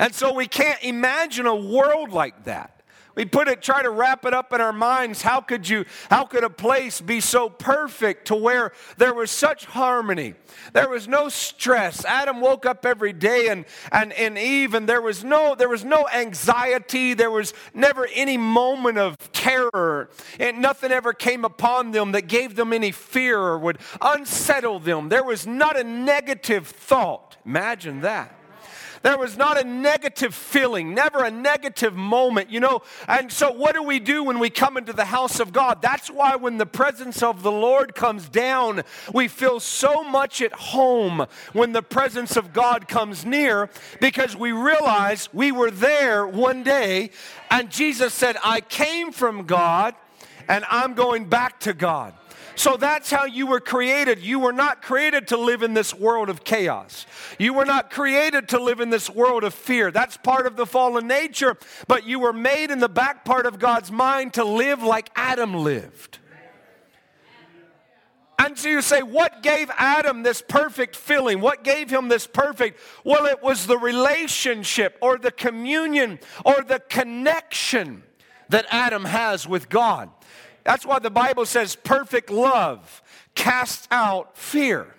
And 0.00 0.12
so 0.12 0.34
we 0.34 0.48
can't 0.48 0.82
imagine 0.82 1.46
a 1.46 1.54
world 1.54 2.10
like 2.10 2.44
that. 2.44 2.79
We 3.20 3.26
put 3.26 3.48
it, 3.48 3.60
try 3.60 3.82
to 3.82 3.90
wrap 3.90 4.24
it 4.24 4.32
up 4.32 4.50
in 4.54 4.62
our 4.62 4.72
minds. 4.72 5.20
How 5.20 5.42
could 5.42 5.68
you, 5.68 5.84
how 6.08 6.24
could 6.24 6.42
a 6.42 6.48
place 6.48 7.02
be 7.02 7.20
so 7.20 7.50
perfect 7.50 8.28
to 8.28 8.34
where 8.34 8.72
there 8.96 9.12
was 9.12 9.30
such 9.30 9.66
harmony? 9.66 10.36
There 10.72 10.88
was 10.88 11.06
no 11.06 11.28
stress. 11.28 12.02
Adam 12.06 12.40
woke 12.40 12.64
up 12.64 12.86
every 12.86 13.12
day 13.12 13.48
and, 13.48 13.66
and, 13.92 14.14
and 14.14 14.38
Eve, 14.38 14.72
and 14.72 14.88
there 14.88 15.02
was 15.02 15.22
no, 15.22 15.54
there 15.54 15.68
was 15.68 15.84
no 15.84 16.08
anxiety. 16.08 17.12
There 17.12 17.30
was 17.30 17.52
never 17.74 18.08
any 18.14 18.38
moment 18.38 18.96
of 18.96 19.18
terror. 19.32 20.08
And 20.38 20.62
nothing 20.62 20.90
ever 20.90 21.12
came 21.12 21.44
upon 21.44 21.90
them 21.90 22.12
that 22.12 22.22
gave 22.22 22.56
them 22.56 22.72
any 22.72 22.90
fear 22.90 23.38
or 23.38 23.58
would 23.58 23.80
unsettle 24.00 24.80
them. 24.80 25.10
There 25.10 25.24
was 25.24 25.46
not 25.46 25.78
a 25.78 25.84
negative 25.84 26.68
thought. 26.68 27.36
Imagine 27.44 28.00
that. 28.00 28.39
There 29.02 29.16
was 29.16 29.38
not 29.38 29.58
a 29.58 29.66
negative 29.66 30.34
feeling, 30.34 30.92
never 30.94 31.24
a 31.24 31.30
negative 31.30 31.94
moment, 31.94 32.50
you 32.50 32.60
know. 32.60 32.82
And 33.08 33.32
so, 33.32 33.50
what 33.50 33.74
do 33.74 33.82
we 33.82 33.98
do 33.98 34.22
when 34.22 34.38
we 34.38 34.50
come 34.50 34.76
into 34.76 34.92
the 34.92 35.06
house 35.06 35.40
of 35.40 35.54
God? 35.54 35.80
That's 35.80 36.10
why 36.10 36.36
when 36.36 36.58
the 36.58 36.66
presence 36.66 37.22
of 37.22 37.42
the 37.42 37.50
Lord 37.50 37.94
comes 37.94 38.28
down, 38.28 38.82
we 39.14 39.26
feel 39.26 39.58
so 39.58 40.04
much 40.04 40.42
at 40.42 40.52
home 40.52 41.26
when 41.54 41.72
the 41.72 41.82
presence 41.82 42.36
of 42.36 42.52
God 42.52 42.88
comes 42.88 43.24
near 43.24 43.70
because 44.00 44.36
we 44.36 44.52
realize 44.52 45.32
we 45.32 45.50
were 45.50 45.70
there 45.70 46.26
one 46.26 46.62
day 46.62 47.10
and 47.50 47.70
Jesus 47.70 48.12
said, 48.12 48.36
I 48.44 48.60
came 48.60 49.12
from 49.12 49.46
God 49.46 49.94
and 50.46 50.64
I'm 50.68 50.92
going 50.94 51.24
back 51.24 51.60
to 51.60 51.72
God. 51.72 52.12
So 52.60 52.76
that's 52.76 53.10
how 53.10 53.24
you 53.24 53.46
were 53.46 53.58
created. 53.58 54.18
You 54.18 54.38
were 54.38 54.52
not 54.52 54.82
created 54.82 55.28
to 55.28 55.38
live 55.38 55.62
in 55.62 55.72
this 55.72 55.94
world 55.94 56.28
of 56.28 56.44
chaos. 56.44 57.06
You 57.38 57.54
were 57.54 57.64
not 57.64 57.90
created 57.90 58.50
to 58.50 58.62
live 58.62 58.80
in 58.80 58.90
this 58.90 59.08
world 59.08 59.44
of 59.44 59.54
fear. 59.54 59.90
That's 59.90 60.18
part 60.18 60.46
of 60.46 60.56
the 60.56 60.66
fallen 60.66 61.06
nature, 61.06 61.56
but 61.88 62.06
you 62.06 62.18
were 62.18 62.34
made 62.34 62.70
in 62.70 62.78
the 62.78 62.86
back 62.86 63.24
part 63.24 63.46
of 63.46 63.58
God's 63.58 63.90
mind 63.90 64.34
to 64.34 64.44
live 64.44 64.82
like 64.82 65.08
Adam 65.16 65.54
lived. 65.54 66.18
And 68.38 68.58
so 68.58 68.68
you 68.68 68.82
say, 68.82 69.02
what 69.02 69.42
gave 69.42 69.70
Adam 69.78 70.22
this 70.22 70.42
perfect 70.46 70.96
feeling? 70.96 71.40
What 71.40 71.64
gave 71.64 71.88
him 71.88 72.08
this 72.08 72.26
perfect? 72.26 72.78
Well, 73.04 73.24
it 73.24 73.42
was 73.42 73.66
the 73.66 73.78
relationship 73.78 74.98
or 75.00 75.16
the 75.16 75.32
communion 75.32 76.18
or 76.44 76.62
the 76.62 76.80
connection 76.90 78.02
that 78.50 78.66
Adam 78.68 79.06
has 79.06 79.48
with 79.48 79.70
God. 79.70 80.10
That's 80.64 80.84
why 80.84 80.98
the 80.98 81.10
Bible 81.10 81.46
says 81.46 81.76
perfect 81.76 82.30
love 82.30 83.02
casts 83.34 83.88
out 83.90 84.36
fear. 84.36 84.94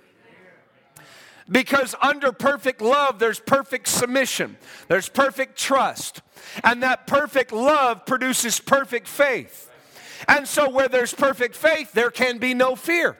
Because 1.49 1.95
under 2.01 2.31
perfect 2.31 2.81
love, 2.81 3.19
there's 3.19 3.39
perfect 3.39 3.87
submission, 3.87 4.57
there's 4.87 5.09
perfect 5.09 5.57
trust, 5.57 6.21
and 6.63 6.81
that 6.81 7.07
perfect 7.07 7.51
love 7.51 8.05
produces 8.05 8.59
perfect 8.59 9.07
faith. 9.07 9.69
And 10.27 10.47
so, 10.47 10.69
where 10.69 10.87
there's 10.87 11.13
perfect 11.13 11.55
faith, 11.55 11.91
there 11.93 12.11
can 12.11 12.37
be 12.37 12.53
no 12.53 12.75
fear. 12.75 13.17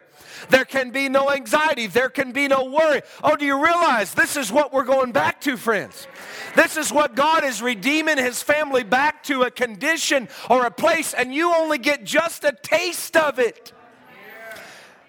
There 0.50 0.66
can 0.66 0.92
be 0.92 1.10
no 1.10 1.32
anxiety. 1.32 1.88
There 1.88 2.10
can 2.10 2.32
be 2.32 2.48
no 2.48 2.66
worry. 2.66 3.02
Oh, 3.24 3.36
do 3.36 3.46
you 3.46 3.64
realize 3.64 4.14
this 4.14 4.38
is 4.38 4.52
what 4.52 4.74
we're 4.74 4.84
going 4.84 5.12
back 5.12 5.42
to, 5.42 5.58
friends? 5.58 6.08
This 6.56 6.78
is 6.78 6.92
what 6.92 7.16
God 7.16 7.44
is 7.44 7.62
redeeming 7.62 8.18
his 8.18 8.42
family 8.44 8.84
back 8.84 9.24
to 9.24 9.44
a 9.44 9.52
condition 9.52 10.28
or 10.50 10.66
a 10.66 10.72
place, 10.72 11.14
and 11.14 11.34
you 11.34 11.54
only 11.54 11.78
get 11.78 12.04
just 12.04 12.44
a 12.44 12.52
taste 12.52 13.16
of 13.16 13.40
it. 13.40 13.74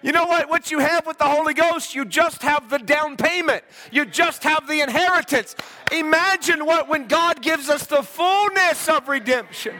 You 0.03 0.11
know 0.11 0.25
what? 0.25 0.49
What 0.49 0.69
you 0.69 0.79
have 0.79 1.07
with 1.07 1.17
the 1.17 1.29
Holy 1.29 1.53
Ghost, 1.53 1.95
you 1.95 2.03
just 2.03 2.41
have 2.41 2.69
the 2.69 2.77
down 2.77 3.15
payment. 3.15 3.63
You 3.89 4.05
just 4.05 4.43
have 4.43 4.67
the 4.67 4.81
inheritance. 4.81 5.55
Imagine 5.93 6.65
what 6.65 6.89
when 6.89 7.07
God 7.07 7.41
gives 7.41 7.69
us 7.69 7.85
the 7.85 8.03
fullness 8.03 8.89
of 8.89 9.07
redemption. 9.07 9.75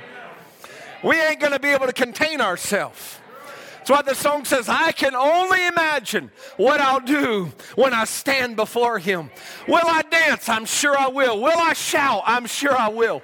We 1.04 1.22
ain't 1.22 1.42
going 1.42 1.52
to 1.52 1.60
be 1.60 1.70
able 1.70 1.88
to 1.88 1.94
contain 1.94 2.40
ourselves. 2.40 3.20
That's 3.84 3.92
why 3.92 4.02
the 4.02 4.16
song 4.16 4.46
says, 4.46 4.70
I 4.70 4.94
can 4.94 5.14
only 5.14 5.68
imagine 5.68 6.32
what 6.56 6.80
I'll 6.80 7.02
do 7.02 7.52
when 7.76 7.94
I 7.94 8.06
stand 8.06 8.56
before 8.56 8.98
Him. 8.98 9.30
Will 9.68 9.84
I 9.86 10.04
dance? 10.04 10.48
I'm 10.48 10.64
sure 10.64 10.98
I 10.98 11.10
will. 11.10 11.42
Will 11.42 11.58
I 11.58 11.74
shout? 11.74 12.24
I'm 12.26 12.46
sure 12.46 12.72
I 12.72 12.88
will. 12.88 13.22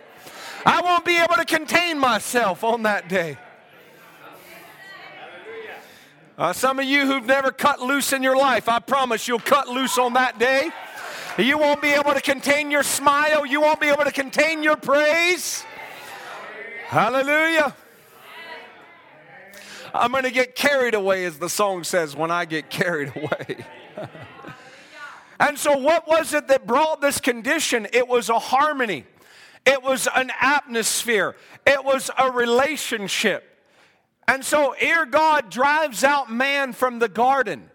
I 0.66 0.82
won't 0.82 1.06
be 1.06 1.16
able 1.16 1.36
to 1.36 1.46
contain 1.46 1.98
myself 1.98 2.66
on 2.66 2.84
that 2.84 3.08
day. 3.08 3.38
Uh, 6.38 6.52
some 6.52 6.78
of 6.78 6.84
you 6.84 7.06
who've 7.06 7.26
never 7.26 7.52
cut 7.54 7.80
loose 7.80 8.12
in 8.12 8.22
your 8.22 8.36
life, 8.36 8.68
I 8.68 8.80
promise 8.80 9.30
you'll 9.30 9.40
cut 9.40 9.70
loose 9.70 9.98
on 9.98 10.12
that 10.16 10.40
day. 10.40 10.72
You 11.38 11.58
won't 11.58 11.82
be 11.82 11.92
able 11.92 12.14
to 12.14 12.22
contain 12.22 12.70
your 12.70 12.84
smile. 12.84 13.46
You 13.46 13.62
won't 13.62 13.80
be 13.80 13.88
able 13.88 14.04
to 14.04 14.12
contain 14.12 14.62
your 14.62 14.76
praise. 14.76 15.64
Hallelujah. 16.88 17.74
I'm 19.94 20.12
going 20.12 20.24
to 20.24 20.32
get 20.32 20.56
carried 20.56 20.94
away, 20.94 21.26
as 21.26 21.40
the 21.40 21.50
song 21.50 21.84
says, 21.84 22.16
when 22.16 22.32
I 22.32 22.46
get 22.46 22.70
carried 22.70 23.16
away. 23.16 23.66
and 25.40 25.58
so, 25.58 25.78
what 25.78 26.08
was 26.08 26.34
it 26.34 26.48
that 26.48 26.68
brought 26.68 27.02
this 27.02 27.20
condition? 27.20 27.88
It 27.94 28.08
was 28.08 28.30
a 28.30 28.40
harmony, 28.40 29.06
it 29.66 29.82
was 29.84 30.08
an 30.16 30.32
atmosphere, 30.40 31.36
it 31.66 31.84
was 31.84 32.12
a 32.18 32.32
relationship. 32.32 33.46
And 34.28 34.46
so, 34.46 34.74
here 34.78 35.06
God 35.06 35.50
drives 35.50 36.04
out 36.04 36.32
man 36.32 36.74
from 36.74 37.00
the 37.00 37.10
garden. 37.10 37.70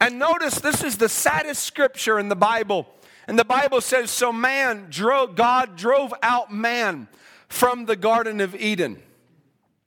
And 0.00 0.18
notice 0.18 0.58
this 0.60 0.82
is 0.82 0.96
the 0.96 1.10
saddest 1.10 1.62
scripture 1.62 2.18
in 2.18 2.30
the 2.30 2.36
Bible. 2.36 2.86
And 3.28 3.38
the 3.38 3.44
Bible 3.44 3.82
says, 3.82 4.10
So 4.10 4.32
man 4.32 4.86
drove, 4.88 5.36
God 5.36 5.76
drove 5.76 6.14
out 6.22 6.52
man 6.52 7.06
from 7.48 7.84
the 7.84 7.96
Garden 7.96 8.40
of 8.40 8.54
Eden. 8.54 9.02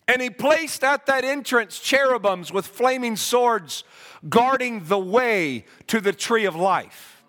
And 0.07 0.21
he 0.21 0.29
placed 0.29 0.83
at 0.83 1.05
that 1.05 1.23
entrance 1.23 1.79
cherubims 1.79 2.51
with 2.51 2.67
flaming 2.67 3.15
swords 3.15 3.83
guarding 4.27 4.85
the 4.85 4.99
way 4.99 5.65
to 5.87 6.01
the 6.01 6.13
tree 6.13 6.45
of 6.45 6.55
life. 6.55 7.23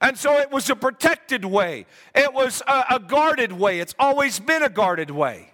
And 0.00 0.18
so 0.18 0.38
it 0.38 0.50
was 0.50 0.68
a 0.68 0.76
protected 0.76 1.44
way, 1.44 1.86
it 2.14 2.32
was 2.32 2.62
a, 2.66 2.84
a 2.90 3.00
guarded 3.00 3.52
way. 3.52 3.80
It's 3.80 3.94
always 3.98 4.38
been 4.38 4.62
a 4.62 4.68
guarded 4.68 5.10
way. 5.10 5.52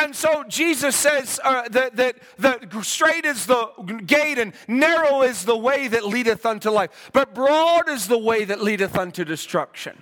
And 0.00 0.14
so 0.14 0.44
Jesus 0.44 0.94
says 0.94 1.40
uh, 1.42 1.68
that, 1.70 1.96
that, 1.96 2.16
that 2.38 2.84
straight 2.84 3.24
is 3.24 3.46
the 3.46 3.66
gate 4.06 4.38
and 4.38 4.52
narrow 4.68 5.22
is 5.22 5.44
the 5.44 5.56
way 5.56 5.88
that 5.88 6.04
leadeth 6.06 6.46
unto 6.46 6.70
life, 6.70 7.10
but 7.12 7.34
broad 7.34 7.88
is 7.88 8.06
the 8.06 8.18
way 8.18 8.44
that 8.44 8.62
leadeth 8.62 8.96
unto 8.96 9.24
destruction. 9.24 10.00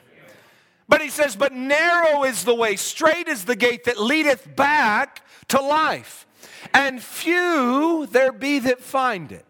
But 0.89 1.01
he 1.01 1.09
says, 1.09 1.35
but 1.35 1.53
narrow 1.53 2.25
is 2.25 2.45
the 2.45 2.55
way, 2.55 2.77
straight 2.77 3.27
is 3.27 3.45
the 3.45 3.57
gate 3.57 3.85
that 3.85 3.99
leadeth 3.99 4.55
back 4.55 5.23
to 5.49 5.61
life, 5.61 6.27
and 6.75 7.03
few 7.03 8.07
there 8.11 8.33
be 8.33 8.59
that 8.61 8.81
find 8.81 9.33
it. 9.33 9.45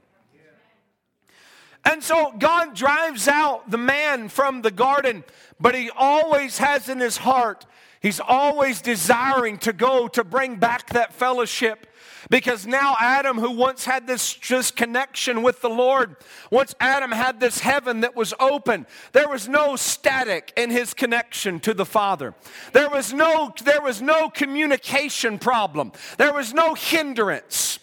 And 1.85 2.03
so 2.03 2.35
God 2.37 2.75
drives 2.75 3.29
out 3.29 3.71
the 3.71 3.79
man 3.79 4.29
from 4.29 4.63
the 4.63 4.73
garden, 4.73 5.23
but 5.61 5.75
he 5.75 5.89
always 5.91 6.59
has 6.59 6.89
in 6.89 6.99
his 6.99 7.19
heart, 7.19 7.65
he's 8.01 8.19
always 8.19 8.83
desiring 8.83 9.57
to 9.59 9.73
go 9.73 10.09
to 10.09 10.25
bring 10.25 10.57
back 10.57 10.91
that 10.91 11.13
fellowship 11.13 11.87
because 12.31 12.67
now 12.67 12.97
Adam, 13.01 13.39
who 13.39 13.53
once 13.53 13.85
had 13.85 14.07
this 14.07 14.33
just 14.33 14.77
connection 14.77 15.43
with 15.43 15.61
the 15.61 15.69
Lord, 15.69 16.17
once 16.51 16.75
Adam 16.81 17.13
had 17.13 17.41
this 17.41 17.61
heaven 17.61 18.01
that 18.01 18.17
was 18.17 18.35
open, 18.41 18.87
there 19.13 19.29
was 19.29 19.49
no 19.49 19.77
static 19.77 20.53
in 20.57 20.71
his 20.71 20.95
connection 20.95 21.61
to 21.61 21.75
the 21.75 21.87
Father. 21.87 22.35
There 22.73 22.91
was 22.91 23.13
no, 23.13 23.53
there 23.65 23.83
was 23.83 24.03
no 24.03 24.29
communication 24.29 25.39
problem. 25.39 25.93
There 26.19 26.33
was 26.33 26.53
no 26.53 26.75
hindrance. 26.75 27.79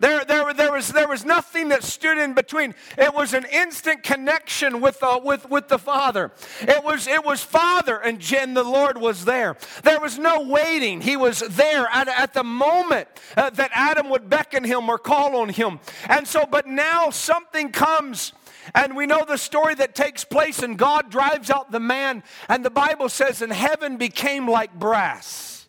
There, 0.00 0.24
there, 0.24 0.54
there, 0.54 0.72
was, 0.72 0.88
there 0.88 1.08
was 1.08 1.24
nothing 1.24 1.70
that 1.70 1.82
stood 1.82 2.18
in 2.18 2.34
between. 2.34 2.74
It 2.96 3.12
was 3.12 3.34
an 3.34 3.46
instant 3.50 4.02
connection 4.02 4.80
with, 4.80 5.00
the, 5.00 5.20
with, 5.22 5.50
with 5.50 5.68
the 5.68 5.78
Father. 5.78 6.30
It 6.60 6.84
was, 6.84 7.06
it 7.06 7.24
was 7.24 7.42
Father, 7.42 7.98
and 7.98 8.20
Jen, 8.20 8.54
the 8.54 8.62
Lord 8.62 8.98
was 8.98 9.24
there. 9.24 9.56
There 9.82 10.00
was 10.00 10.18
no 10.18 10.42
waiting. 10.42 11.00
He 11.00 11.16
was 11.16 11.40
there 11.40 11.88
at, 11.92 12.08
at 12.08 12.32
the 12.32 12.44
moment 12.44 13.08
uh, 13.36 13.50
that 13.50 13.70
Adam 13.74 14.08
would 14.10 14.30
beckon 14.30 14.62
him 14.64 14.88
or 14.88 14.98
call 14.98 15.36
on 15.36 15.48
him. 15.48 15.80
And 16.08 16.28
so, 16.28 16.46
but 16.46 16.66
now 16.66 17.10
something 17.10 17.72
comes. 17.72 18.32
And 18.74 18.96
we 18.96 19.06
know 19.06 19.24
the 19.26 19.38
story 19.38 19.74
that 19.76 19.94
takes 19.94 20.24
place, 20.24 20.62
and 20.62 20.78
God 20.78 21.10
drives 21.10 21.50
out 21.50 21.72
the 21.72 21.80
man, 21.80 22.22
and 22.48 22.64
the 22.64 22.70
Bible 22.70 23.08
says, 23.08 23.42
and 23.42 23.52
heaven 23.52 23.96
became 23.96 24.48
like 24.48 24.78
brass. 24.78 25.66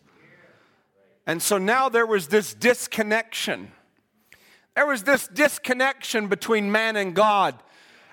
And 1.26 1.40
so 1.42 1.58
now 1.58 1.88
there 1.88 2.06
was 2.06 2.28
this 2.28 2.54
disconnection. 2.54 3.72
There 4.74 4.86
was 4.86 5.02
this 5.02 5.28
disconnection 5.28 6.28
between 6.28 6.70
man 6.70 6.96
and 6.96 7.14
God. 7.14 7.54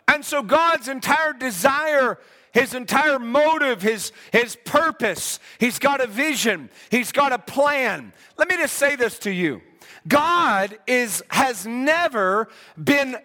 And 0.07 0.23
so 0.23 0.41
God's 0.41 0.87
entire 0.87 1.33
desire, 1.33 2.17
his 2.53 2.73
entire 2.73 3.19
motive, 3.19 3.81
his, 3.81 4.11
his 4.31 4.55
purpose, 4.55 5.39
he's 5.59 5.79
got 5.79 6.01
a 6.01 6.07
vision, 6.07 6.69
he's 6.89 7.11
got 7.11 7.33
a 7.33 7.39
plan. 7.39 8.13
Let 8.37 8.49
me 8.49 8.55
just 8.55 8.75
say 8.75 8.95
this 8.95 9.19
to 9.19 9.31
you. 9.31 9.61
God 10.07 10.77
is, 10.87 11.23
has 11.29 11.67
never 11.67 12.47
been 12.81 13.17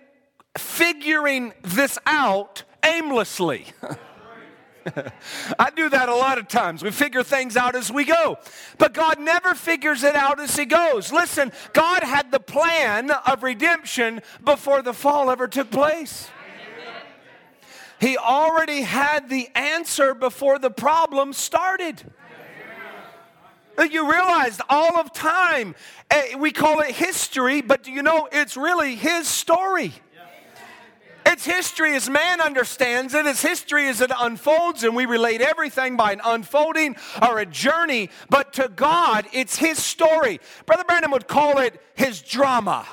figuring 0.56 1.52
this 1.62 1.98
out 2.06 2.64
aimlessly. 2.84 3.66
I 5.58 5.70
do 5.70 5.88
that 5.88 6.08
a 6.08 6.14
lot 6.14 6.38
of 6.38 6.48
times. 6.48 6.82
We 6.82 6.90
figure 6.90 7.22
things 7.22 7.56
out 7.56 7.74
as 7.74 7.90
we 7.90 8.04
go. 8.04 8.38
But 8.78 8.94
God 8.94 9.20
never 9.20 9.54
figures 9.54 10.02
it 10.02 10.14
out 10.14 10.40
as 10.40 10.56
He 10.56 10.64
goes. 10.64 11.12
Listen, 11.12 11.52
God 11.72 12.02
had 12.02 12.30
the 12.30 12.40
plan 12.40 13.10
of 13.10 13.42
redemption 13.42 14.22
before 14.44 14.82
the 14.82 14.92
fall 14.92 15.30
ever 15.30 15.48
took 15.48 15.70
place. 15.70 16.28
He 18.00 18.16
already 18.16 18.82
had 18.82 19.28
the 19.28 19.48
answer 19.54 20.14
before 20.14 20.58
the 20.58 20.70
problem 20.70 21.32
started. 21.32 22.02
You 23.90 24.10
realize 24.10 24.60
all 24.68 24.96
of 24.96 25.12
time, 25.12 25.74
eh, 26.10 26.34
we 26.36 26.50
call 26.50 26.80
it 26.80 26.90
history, 26.90 27.62
but 27.62 27.82
do 27.82 27.90
you 27.90 28.02
know 28.02 28.28
it's 28.30 28.56
really 28.56 28.96
His 28.96 29.26
story? 29.26 29.92
It's 31.26 31.44
history 31.44 31.94
as 31.94 32.08
man 32.08 32.40
understands 32.40 33.14
it. 33.14 33.26
It's 33.26 33.42
history 33.42 33.88
as 33.88 34.00
it 34.00 34.10
unfolds, 34.18 34.84
and 34.84 34.94
we 34.94 35.06
relate 35.06 35.40
everything 35.40 35.96
by 35.96 36.12
an 36.12 36.20
unfolding 36.24 36.96
or 37.20 37.38
a 37.38 37.46
journey. 37.46 38.10
But 38.28 38.52
to 38.54 38.68
God, 38.68 39.26
it's 39.32 39.56
His 39.56 39.78
story. 39.78 40.40
Brother 40.66 40.84
Branham 40.84 41.10
would 41.12 41.28
call 41.28 41.58
it 41.58 41.80
His 41.94 42.20
drama. 42.22 42.86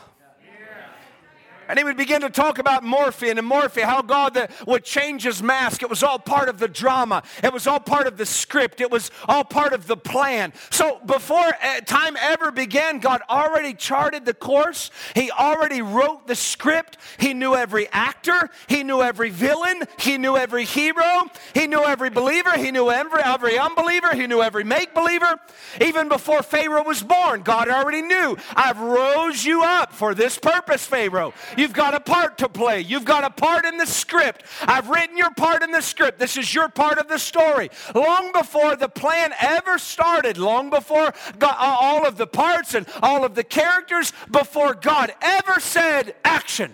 And 1.69 1.77
he 1.77 1.85
would 1.85 1.97
begin 1.97 2.21
to 2.21 2.31
talk 2.31 2.57
about 2.57 2.83
morphine 2.83 3.37
and 3.37 3.45
morphine, 3.45 3.85
how 3.85 4.01
God 4.01 4.49
would 4.65 4.83
change 4.83 5.23
his 5.23 5.43
mask. 5.43 5.83
It 5.83 5.89
was 5.89 6.01
all 6.01 6.17
part 6.17 6.49
of 6.49 6.57
the 6.57 6.67
drama. 6.67 7.21
It 7.43 7.53
was 7.53 7.67
all 7.67 7.79
part 7.79 8.07
of 8.07 8.17
the 8.17 8.25
script. 8.25 8.81
It 8.81 8.89
was 8.89 9.11
all 9.27 9.43
part 9.43 9.73
of 9.73 9.85
the 9.85 9.95
plan. 9.95 10.51
So 10.71 10.99
before 11.05 11.37
uh, 11.37 11.81
time 11.81 12.17
ever 12.19 12.49
began, 12.49 12.97
God 12.97 13.21
already 13.29 13.75
charted 13.75 14.25
the 14.25 14.33
course. 14.33 14.89
He 15.13 15.29
already 15.29 15.83
wrote 15.83 16.25
the 16.25 16.33
script. 16.33 16.97
He 17.19 17.35
knew 17.35 17.53
every 17.53 17.87
actor. 17.91 18.49
He 18.65 18.81
knew 18.81 19.03
every 19.03 19.29
villain. 19.29 19.83
He 19.99 20.17
knew 20.17 20.37
every 20.37 20.65
hero. 20.65 21.29
He 21.53 21.67
knew 21.67 21.83
every 21.83 22.09
believer. 22.09 22.57
He 22.57 22.71
knew 22.71 22.89
every, 22.89 23.21
every 23.21 23.59
unbeliever. 23.59 24.15
He 24.15 24.25
knew 24.25 24.41
every 24.41 24.63
make 24.63 24.95
believer. 24.95 25.39
Even 25.79 26.09
before 26.09 26.41
Pharaoh 26.41 26.83
was 26.83 27.03
born, 27.03 27.43
God 27.43 27.69
already 27.69 28.01
knew, 28.01 28.37
I've 28.55 28.79
rose 28.79 29.45
you 29.45 29.61
up 29.61 29.93
for 29.93 30.15
this 30.15 30.39
purpose, 30.39 30.83
Pharaoh. 30.83 31.31
You've 31.59 31.73
got 31.73 31.93
a 31.93 31.99
part 31.99 32.37
to 32.37 32.47
play. 32.47 32.79
You've 32.79 33.03
got 33.03 33.25
a 33.25 33.29
part 33.29 33.65
in 33.65 33.75
the 33.75 33.85
script. 33.85 34.45
I've 34.61 34.89
written 34.89 35.17
your 35.17 35.31
part 35.31 35.61
in 35.61 35.71
the 35.71 35.81
script. 35.81 36.17
This 36.17 36.37
is 36.37 36.55
your 36.55 36.69
part 36.69 36.97
of 36.97 37.09
the 37.09 37.17
story. 37.17 37.69
Long 37.93 38.31
before 38.31 38.77
the 38.77 38.87
plan 38.87 39.33
ever 39.41 39.77
started, 39.77 40.37
long 40.37 40.69
before 40.69 41.13
God, 41.37 41.55
uh, 41.59 41.77
all 41.81 42.07
of 42.07 42.15
the 42.15 42.27
parts 42.27 42.75
and 42.75 42.87
all 43.01 43.25
of 43.25 43.35
the 43.35 43.43
characters, 43.43 44.13
before 44.31 44.73
God 44.73 45.13
ever 45.21 45.59
said 45.59 46.15
action. 46.23 46.73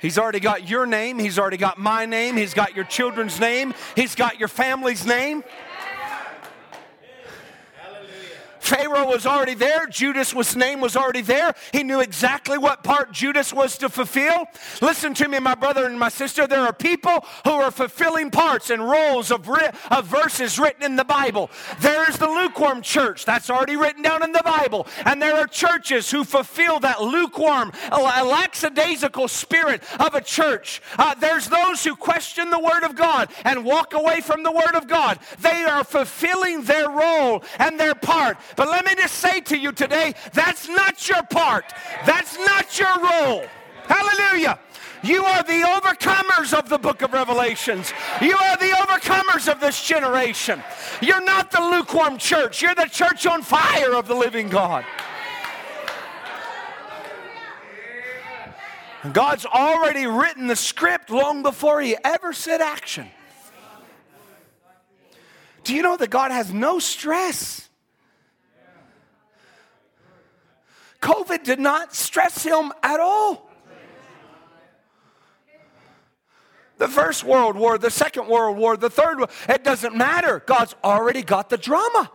He's 0.00 0.18
already 0.18 0.38
got 0.38 0.68
your 0.68 0.86
name. 0.86 1.18
He's 1.18 1.36
already 1.36 1.56
got 1.56 1.78
my 1.78 2.06
name. 2.06 2.36
He's 2.36 2.54
got 2.54 2.76
your 2.76 2.84
children's 2.84 3.40
name. 3.40 3.74
He's 3.96 4.14
got 4.14 4.38
your 4.38 4.46
family's 4.46 5.04
name. 5.04 5.42
Pharaoh 8.68 9.06
was 9.06 9.24
already 9.24 9.54
there. 9.54 9.86
Judas' 9.86 10.34
was, 10.34 10.54
name 10.54 10.82
was 10.82 10.94
already 10.94 11.22
there. 11.22 11.54
He 11.72 11.82
knew 11.82 12.00
exactly 12.00 12.58
what 12.58 12.84
part 12.84 13.12
Judas 13.12 13.50
was 13.50 13.78
to 13.78 13.88
fulfill. 13.88 14.44
Listen 14.82 15.14
to 15.14 15.26
me, 15.26 15.38
my 15.38 15.54
brother 15.54 15.86
and 15.86 15.98
my 15.98 16.10
sister. 16.10 16.46
There 16.46 16.60
are 16.60 16.72
people 16.74 17.24
who 17.44 17.52
are 17.52 17.70
fulfilling 17.70 18.30
parts 18.30 18.68
and 18.68 18.86
roles 18.86 19.30
of, 19.30 19.48
ri- 19.48 19.70
of 19.90 20.04
verses 20.06 20.58
written 20.58 20.82
in 20.82 20.96
the 20.96 21.04
Bible. 21.04 21.50
There 21.80 22.08
is 22.10 22.18
the 22.18 22.28
lukewarm 22.28 22.82
church. 22.82 23.24
That's 23.24 23.48
already 23.48 23.76
written 23.76 24.02
down 24.02 24.22
in 24.22 24.32
the 24.32 24.42
Bible. 24.44 24.86
And 25.06 25.22
there 25.22 25.36
are 25.36 25.46
churches 25.46 26.10
who 26.10 26.22
fulfill 26.22 26.78
that 26.80 27.00
lukewarm, 27.02 27.72
lackadaisical 27.90 29.28
spirit 29.28 29.82
of 29.98 30.14
a 30.14 30.20
church. 30.20 30.82
Uh, 30.98 31.14
there's 31.14 31.48
those 31.48 31.82
who 31.84 31.96
question 31.96 32.50
the 32.50 32.60
Word 32.60 32.84
of 32.84 32.94
God 32.94 33.30
and 33.44 33.64
walk 33.64 33.94
away 33.94 34.20
from 34.20 34.42
the 34.42 34.52
Word 34.52 34.74
of 34.74 34.86
God. 34.86 35.18
They 35.40 35.64
are 35.64 35.84
fulfilling 35.84 36.64
their 36.64 36.90
role 36.90 37.42
and 37.58 37.80
their 37.80 37.94
part. 37.94 38.36
But 38.58 38.70
let 38.70 38.84
me 38.84 38.96
just 38.96 39.14
say 39.14 39.40
to 39.42 39.56
you 39.56 39.70
today 39.70 40.14
that's 40.32 40.68
not 40.68 41.08
your 41.08 41.22
part, 41.22 41.72
that's 42.04 42.36
not 42.38 42.76
your 42.76 42.92
role. 42.98 43.44
Hallelujah. 43.84 44.58
You 45.04 45.24
are 45.24 45.44
the 45.44 45.62
overcomers 45.62 46.52
of 46.52 46.68
the 46.68 46.76
book 46.76 47.02
of 47.02 47.12
Revelations. 47.12 47.92
You 48.20 48.36
are 48.36 48.56
the 48.56 48.70
overcomers 48.70 49.48
of 49.48 49.60
this 49.60 49.80
generation. 49.86 50.60
You're 51.00 51.22
not 51.22 51.52
the 51.52 51.60
lukewarm 51.60 52.18
church, 52.18 52.60
you're 52.60 52.74
the 52.74 52.88
church 52.90 53.26
on 53.26 53.42
fire 53.42 53.94
of 53.94 54.08
the 54.08 54.16
living 54.16 54.48
God. 54.48 54.84
And 59.04 59.14
God's 59.14 59.46
already 59.46 60.08
written 60.08 60.48
the 60.48 60.56
script 60.56 61.10
long 61.10 61.44
before 61.44 61.80
He 61.80 61.96
ever 62.04 62.32
said 62.32 62.60
action. 62.60 63.08
Do 65.62 65.76
you 65.76 65.82
know 65.82 65.96
that 65.96 66.10
God 66.10 66.32
has 66.32 66.52
no 66.52 66.80
stress? 66.80 67.67
COVID 71.00 71.44
did 71.44 71.60
not 71.60 71.94
stress 71.94 72.42
him 72.42 72.72
at 72.82 73.00
all. 73.00 73.48
The 76.78 76.88
First 76.88 77.24
World 77.24 77.56
War, 77.56 77.76
the 77.76 77.90
Second 77.90 78.28
World 78.28 78.56
War, 78.56 78.76
the 78.76 78.90
Third 78.90 79.18
War, 79.18 79.28
it 79.48 79.64
doesn't 79.64 79.96
matter. 79.96 80.42
God's 80.46 80.74
already 80.84 81.22
got 81.22 81.50
the 81.50 81.58
drama. 81.58 82.10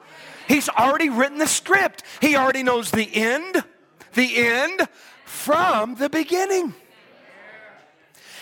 He's 0.48 0.70
already 0.70 1.10
written 1.10 1.38
the 1.38 1.48
script. 1.48 2.04
He 2.22 2.36
already 2.36 2.64
knows 2.64 2.92
the 2.92 3.10
end, 3.14 3.64
the 4.14 4.38
end 4.38 4.88
from 5.26 5.96
the 5.96 6.10
beginning. 6.10 6.74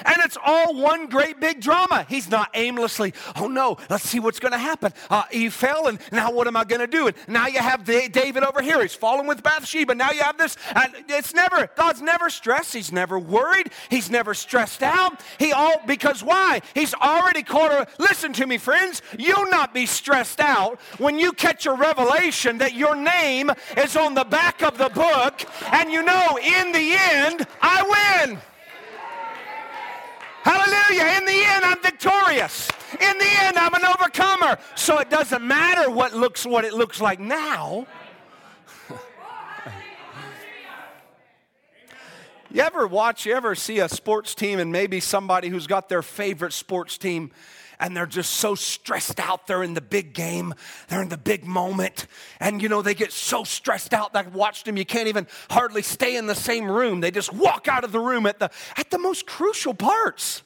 And 0.06 0.18
it's 0.20 0.38
all 0.44 0.76
one 0.76 1.08
great 1.08 1.40
big 1.40 1.62
drama. 1.62 2.06
He's 2.10 2.30
not 2.30 2.50
aimlessly, 2.54 3.14
oh 3.36 3.48
no, 3.48 3.78
let's 3.90 4.04
see 4.04 4.20
what's 4.20 4.40
going 4.40 4.52
to 4.54 4.58
happen. 4.58 4.94
Uh, 5.10 5.24
he 5.32 5.50
fell, 5.50 5.88
and 5.88 6.00
now 6.12 6.32
what 6.32 6.48
am 6.48 6.56
I 6.56 6.64
going 6.64 6.82
to 6.82 6.88
do? 6.88 7.08
And 7.08 7.16
now 7.28 7.48
you 7.48 7.60
have 7.60 7.84
David 7.84 8.44
over 8.44 8.62
here. 8.62 8.82
He's 8.82 8.94
fallen 8.94 9.28
with 9.28 9.44
Bathsheba. 9.44 9.96
Now 9.96 10.12
you 10.12 10.22
have 10.22 10.38
this. 10.38 10.58
And 10.76 10.94
it's 11.08 11.34
never, 11.34 11.70
God's 11.76 12.02
never 12.02 12.30
stressed. 12.30 12.74
He's 12.74 12.92
never 12.92 13.20
worried. 13.20 13.72
He's 13.90 14.10
never 14.10 14.34
stressed 14.34 14.84
out. 14.84 15.22
He 15.40 15.52
all, 15.52 15.82
because 15.86 16.24
why? 16.24 16.62
He's 16.74 16.94
already 16.94 17.44
caught 17.44 17.72
her. 17.72 17.88
Listen 18.00 18.34
to 18.34 18.48
me, 18.48 18.58
friends. 18.58 19.02
You'll 19.18 19.50
not 19.50 19.74
be 19.74 19.86
stressed 19.86 20.40
out 20.40 20.80
when 20.98 21.20
you 21.20 21.34
catch 21.34 21.66
a 21.66 21.74
revelation 21.74 22.58
that 22.60 22.74
your 22.74 22.96
name 22.96 23.52
is 23.78 23.96
on 23.96 24.14
the 24.14 24.24
back 24.24 24.62
of 24.62 24.78
the 24.78 24.90
book 24.90 25.42
and 25.72 25.92
you 25.92 26.04
know 26.04 26.38
in 26.38 26.72
the 26.72 26.96
end, 26.98 27.48
I 27.62 28.26
win. 28.26 28.40
Hallelujah. 30.44 31.18
In 31.18 31.26
the 31.26 31.44
end, 31.44 31.66
I'm 31.66 31.82
victorious. 31.82 32.70
In 32.94 33.18
the 33.18 33.30
end, 33.44 33.58
I'm 33.58 33.74
an 33.74 33.86
overcomer. 33.86 34.58
So 34.76 35.00
it 35.00 35.10
doesn't 35.10 35.42
matter 35.42 35.90
what 35.90 36.14
looks 36.14 36.46
what 36.46 36.66
it 36.66 36.74
looks 36.74 37.00
like 37.00 37.20
now. 37.20 37.88
you 42.52 42.62
ever 42.62 42.88
watch, 42.88 43.26
you 43.26 43.34
ever 43.34 43.56
see 43.56 43.80
a 43.80 43.90
sports 43.90 44.36
team 44.36 44.60
and 44.60 44.72
maybe 44.72 45.00
somebody 45.00 45.50
who's 45.50 45.68
got 45.68 45.90
their 45.90 46.02
favorite 46.02 46.54
sports 46.54 46.98
team 46.98 47.32
and 47.82 47.98
they're 47.98 48.06
just 48.06 48.36
so 48.36 48.56
stressed 48.56 49.20
out. 49.20 49.48
They're 49.48 49.64
in 49.64 49.74
the 49.74 49.82
big 49.82 50.14
game, 50.14 50.54
they're 50.88 51.02
in 51.02 51.10
the 51.10 51.18
big 51.18 51.46
moment. 51.46 52.06
And 52.40 52.62
you 52.62 52.70
know, 52.70 52.82
they 52.82 52.94
get 52.94 53.12
so 53.12 53.44
stressed 53.44 53.94
out 53.94 54.14
that 54.14 54.32
watched 54.32 54.66
them, 54.66 54.78
you 54.78 54.86
can't 54.86 55.08
even 55.08 55.28
hardly 55.50 55.82
stay 55.82 56.16
in 56.16 56.28
the 56.28 56.36
same 56.36 56.70
room. 56.70 57.02
They 57.02 57.12
just 57.12 57.34
walk 57.34 57.68
out 57.68 57.84
of 57.84 57.92
the 57.92 58.00
room 58.00 58.26
at 58.26 58.40
the, 58.40 58.50
at 58.78 58.92
the 58.92 59.00
most 59.00 59.26
crucial 59.26 59.74
parts. 59.74 60.44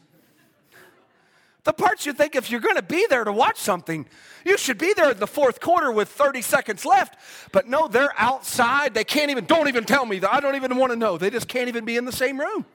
The 1.65 1.73
parts 1.73 2.05
you 2.05 2.13
think 2.13 2.35
if 2.35 2.51
you're 2.51 2.61
going 2.61 2.75
to 2.75 2.83
be 2.83 3.07
there 3.09 3.23
to 3.23 3.31
watch 3.31 3.57
something, 3.57 4.05
you 4.45 4.55
should 4.55 4.77
be 4.77 4.93
there 4.93 5.11
in 5.11 5.19
the 5.19 5.27
fourth 5.27 5.59
quarter 5.59 5.91
with 5.91 6.09
30 6.09 6.43
seconds 6.43 6.85
left. 6.85 7.17
But 7.51 7.67
no, 7.67 7.87
they're 7.87 8.13
outside. 8.17 8.93
They 8.93 9.03
can't 9.03 9.31
even, 9.31 9.45
don't 9.45 9.67
even 9.67 9.83
tell 9.83 10.05
me. 10.05 10.21
I 10.21 10.39
don't 10.39 10.55
even 10.55 10.77
want 10.77 10.91
to 10.91 10.95
know. 10.95 11.17
They 11.17 11.31
just 11.31 11.47
can't 11.47 11.67
even 11.67 11.83
be 11.83 11.97
in 11.97 12.05
the 12.05 12.11
same 12.11 12.39
room. 12.39 12.65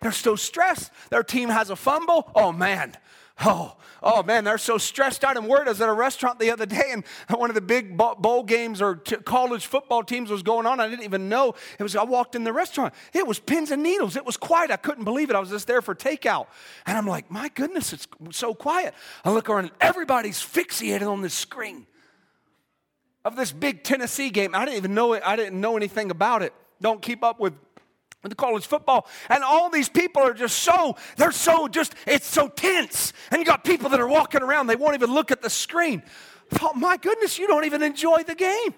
They're 0.00 0.12
so 0.12 0.36
stressed. 0.36 0.90
Their 1.10 1.24
team 1.24 1.48
has 1.48 1.68
a 1.68 1.76
fumble. 1.76 2.30
Oh 2.34 2.52
man, 2.52 2.96
Oh, 3.44 3.76
oh 4.02 4.22
man, 4.22 4.44
they're 4.44 4.58
so 4.58 4.76
stressed 4.76 5.24
out 5.24 5.36
and 5.36 5.46
worried. 5.46 5.66
I 5.66 5.70
was 5.70 5.80
at 5.80 5.88
a 5.88 5.92
restaurant 5.94 6.38
the 6.38 6.50
other 6.50 6.66
day, 6.66 6.90
and 6.90 7.04
one 7.30 7.50
of 7.50 7.54
the 7.54 7.60
big 7.60 7.96
bowl 7.96 8.42
games 8.42 8.82
or 8.82 8.96
t- 8.96 9.16
college 9.16 9.66
football 9.66 10.02
teams 10.02 10.30
was 10.30 10.42
going 10.42 10.66
on. 10.66 10.78
I 10.78 10.88
didn't 10.88 11.04
even 11.04 11.28
know 11.28 11.54
it 11.78 11.82
was. 11.82 11.96
I 11.96 12.04
walked 12.04 12.34
in 12.34 12.44
the 12.44 12.52
restaurant. 12.52 12.92
It 13.14 13.26
was 13.26 13.38
pins 13.38 13.70
and 13.70 13.82
needles. 13.82 14.16
It 14.16 14.26
was 14.26 14.36
quiet. 14.36 14.70
I 14.70 14.76
couldn't 14.76 15.04
believe 15.04 15.30
it. 15.30 15.36
I 15.36 15.40
was 15.40 15.50
just 15.50 15.66
there 15.66 15.80
for 15.80 15.94
takeout, 15.94 16.46
and 16.86 16.98
I'm 16.98 17.06
like, 17.06 17.30
my 17.30 17.48
goodness, 17.48 17.92
it's 17.92 18.06
so 18.30 18.54
quiet. 18.54 18.94
I 19.24 19.30
look 19.30 19.48
around, 19.48 19.64
and 19.64 19.72
everybody's 19.80 20.38
fixated 20.38 21.10
on 21.10 21.22
this 21.22 21.34
screen 21.34 21.86
of 23.24 23.36
this 23.36 23.52
big 23.52 23.84
Tennessee 23.84 24.30
game. 24.30 24.54
I 24.54 24.64
didn't 24.64 24.78
even 24.78 24.94
know 24.94 25.12
it. 25.14 25.22
I 25.24 25.36
didn't 25.36 25.60
know 25.60 25.76
anything 25.76 26.10
about 26.10 26.42
it. 26.42 26.52
Don't 26.80 27.02
keep 27.02 27.22
up 27.22 27.38
with 27.38 27.54
the 28.28 28.34
college 28.34 28.66
football. 28.66 29.08
And 29.28 29.42
all 29.42 29.70
these 29.70 29.88
people 29.88 30.22
are 30.22 30.34
just 30.34 30.58
so 30.58 30.96
they're 31.16 31.32
so 31.32 31.68
just 31.68 31.94
it's 32.06 32.26
so 32.26 32.48
tense. 32.48 33.14
And 33.30 33.38
you 33.38 33.46
got 33.46 33.64
people 33.64 33.88
that 33.90 34.00
are 34.00 34.08
walking 34.08 34.42
around 34.42 34.66
they 34.66 34.76
won't 34.76 34.94
even 34.94 35.12
look 35.12 35.30
at 35.30 35.40
the 35.40 35.50
screen. 35.50 36.02
Oh 36.60 36.74
my 36.74 36.96
goodness 36.96 37.38
you 37.38 37.46
don't 37.46 37.64
even 37.64 37.82
enjoy 37.82 38.22
the 38.24 38.34
game. 38.34 38.74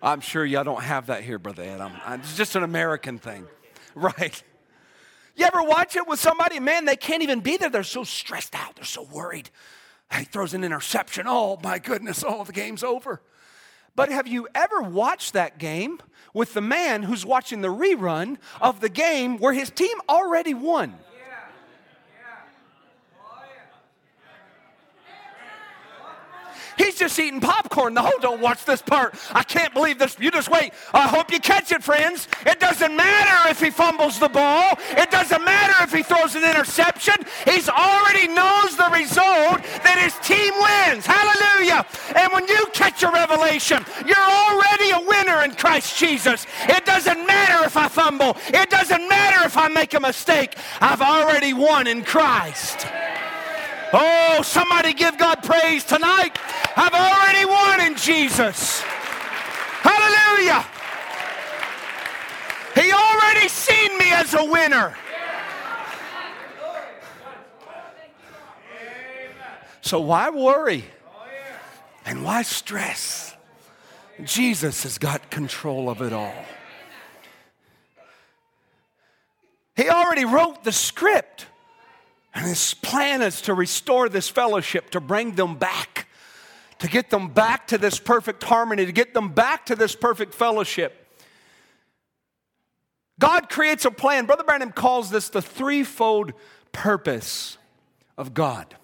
I'm 0.02 0.20
sure 0.20 0.44
y'all 0.44 0.64
don't 0.64 0.83
have 0.83 1.07
that 1.07 1.22
here 1.22 1.38
brother 1.38 1.62
I'm, 1.62 2.20
it's 2.20 2.37
just 2.37 2.54
an 2.57 2.62
american 2.62 3.18
thing. 3.18 3.46
Right. 3.94 4.42
You 5.35 5.44
ever 5.44 5.61
watch 5.62 5.96
it 5.96 6.07
with 6.07 6.20
somebody? 6.20 6.61
Man 6.61 6.85
they 6.85 6.94
can't 6.94 7.22
even 7.22 7.40
be 7.40 7.57
there. 7.57 7.68
They're 7.70 7.83
so 7.83 8.04
stressed 8.04 8.54
out. 8.54 8.76
They're 8.76 8.85
so 8.85 9.02
worried. 9.02 9.50
He 10.14 10.24
throws 10.24 10.54
an 10.54 10.62
interception. 10.62 11.24
Oh 11.26 11.59
my 11.64 11.81
goodness. 11.81 12.22
Oh 12.24 12.44
the 12.44 12.52
game's 12.52 12.85
over 12.85 13.22
but 13.98 14.12
have 14.12 14.28
you 14.28 14.46
ever 14.54 14.80
watched 14.80 15.32
that 15.32 15.58
game 15.58 15.98
with 16.32 16.54
the 16.54 16.61
man 16.61 17.02
who's 17.02 17.26
watching 17.26 17.62
the 17.62 17.68
rerun 17.68 18.37
of 18.61 18.78
the 18.78 18.88
game 18.88 19.38
where 19.38 19.52
his 19.52 19.70
team 19.70 19.98
already 20.08 20.54
won? 20.54 20.94
He's 26.79 26.97
just 26.97 27.19
eating 27.19 27.41
popcorn. 27.41 27.95
The 27.95 28.03
whole 28.03 28.19
don't 28.21 28.41
watch 28.41 28.64
this 28.64 28.81
part. 28.81 29.14
I 29.33 29.43
can't 29.43 29.75
believe 29.75 29.99
this. 29.99 30.17
You 30.19 30.31
just 30.31 30.51
wait. 30.51 30.73
I 30.95 31.09
hope 31.09 31.31
you 31.33 31.41
catch 31.41 31.73
it, 31.73 31.83
friends. 31.83 32.29
It 32.47 32.61
doesn't 32.61 32.95
matter 32.97 33.51
if 33.51 33.61
he 33.61 33.71
fumbles 33.71 34.19
the 34.19 34.29
ball. 34.29 34.79
It 34.91 35.11
doesn't 35.11 35.45
matter 35.45 35.75
if 35.85 35.93
he 35.93 36.03
throws 36.03 36.35
an 36.35 36.45
interception. 36.45 37.17
He's 37.45 37.69
already 37.69 38.29
knows 38.29 38.77
the 38.77 38.88
result 38.93 39.62
that 39.83 39.99
his 39.99 40.14
team 40.27 40.55
wins. 40.55 41.05
Hallelujah. 41.05 41.85
And 42.17 42.33
when 42.33 42.47
you 42.47 42.67
catch 42.73 43.03
a 43.03 43.11
revelation, 43.11 43.85
you're 44.07 44.17
already 44.17 44.91
a 44.91 45.01
winner 45.01 45.43
in 45.43 45.55
Christ 45.55 45.99
Jesus. 45.99 46.47
It 46.69 46.85
doesn't 46.85 47.27
matter 47.27 47.64
if 47.64 47.77
I 47.77 47.88
fumble. 47.88 48.37
It 48.49 48.71
doesn't 48.71 49.09
matter 49.09 49.45
if 49.47 49.57
I 49.57 49.69
make 49.69 49.95
a 49.95 50.01
mistake. 50.01 50.57
I've 50.81 51.03
already 51.03 51.53
won 51.53 51.87
in 51.87 52.05
Christ. 52.05 52.87
Oh, 53.92 54.40
somebody 54.42 54.92
give 54.92 55.16
God 55.16 55.42
praise 55.42 55.85
tonight. 55.85 56.38
I've 56.77 56.92
already 56.92 57.44
won 57.44 57.81
in 57.81 57.96
Jesus. 57.96 58.83
Hallelujah. 59.81 60.64
He 62.74 62.92
already 62.92 63.48
seen 63.48 63.98
me 63.98 64.12
as 64.12 64.35
a 64.35 64.44
winner. 64.44 64.94
So 69.81 70.01
why 70.01 70.29
worry? 70.29 70.85
And 72.05 72.24
why 72.24 72.42
stress? 72.42 73.35
Jesus 74.22 74.83
has 74.83 74.98
got 74.98 75.31
control 75.31 75.88
of 75.88 76.03
it 76.03 76.12
all. 76.12 76.44
He 79.77 79.88
already 79.88 80.24
wrote 80.24 80.64
the 80.64 80.72
script. 80.72 81.46
And 82.35 82.47
his 82.47 82.75
plan 82.75 83.23
is 83.23 83.41
to 83.43 83.55
restore 83.55 84.09
this 84.09 84.29
fellowship, 84.29 84.91
to 84.91 85.01
bring 85.01 85.35
them 85.35 85.57
back, 85.57 86.09
to 86.79 86.88
get 86.88 87.11
them 87.11 87.29
back 87.29 87.67
to 87.69 87.79
this 87.79 87.99
perfect 87.99 88.43
harmony, 88.45 88.87
to 88.87 88.93
get 88.93 89.14
them 89.14 89.31
back 89.31 89.67
to 89.67 89.77
this 89.77 89.95
perfect 89.97 90.35
fellowship. 90.35 91.07
God 93.19 93.49
creates 93.49 93.85
a 93.85 93.91
plan. 93.91 94.27
Brother 94.27 94.45
Branham 94.45 94.73
calls 94.73 95.11
this 95.11 95.29
the 95.29 95.43
threefold 95.43 96.33
purpose 96.73 97.59
of 98.17 98.35
God. 98.35 98.77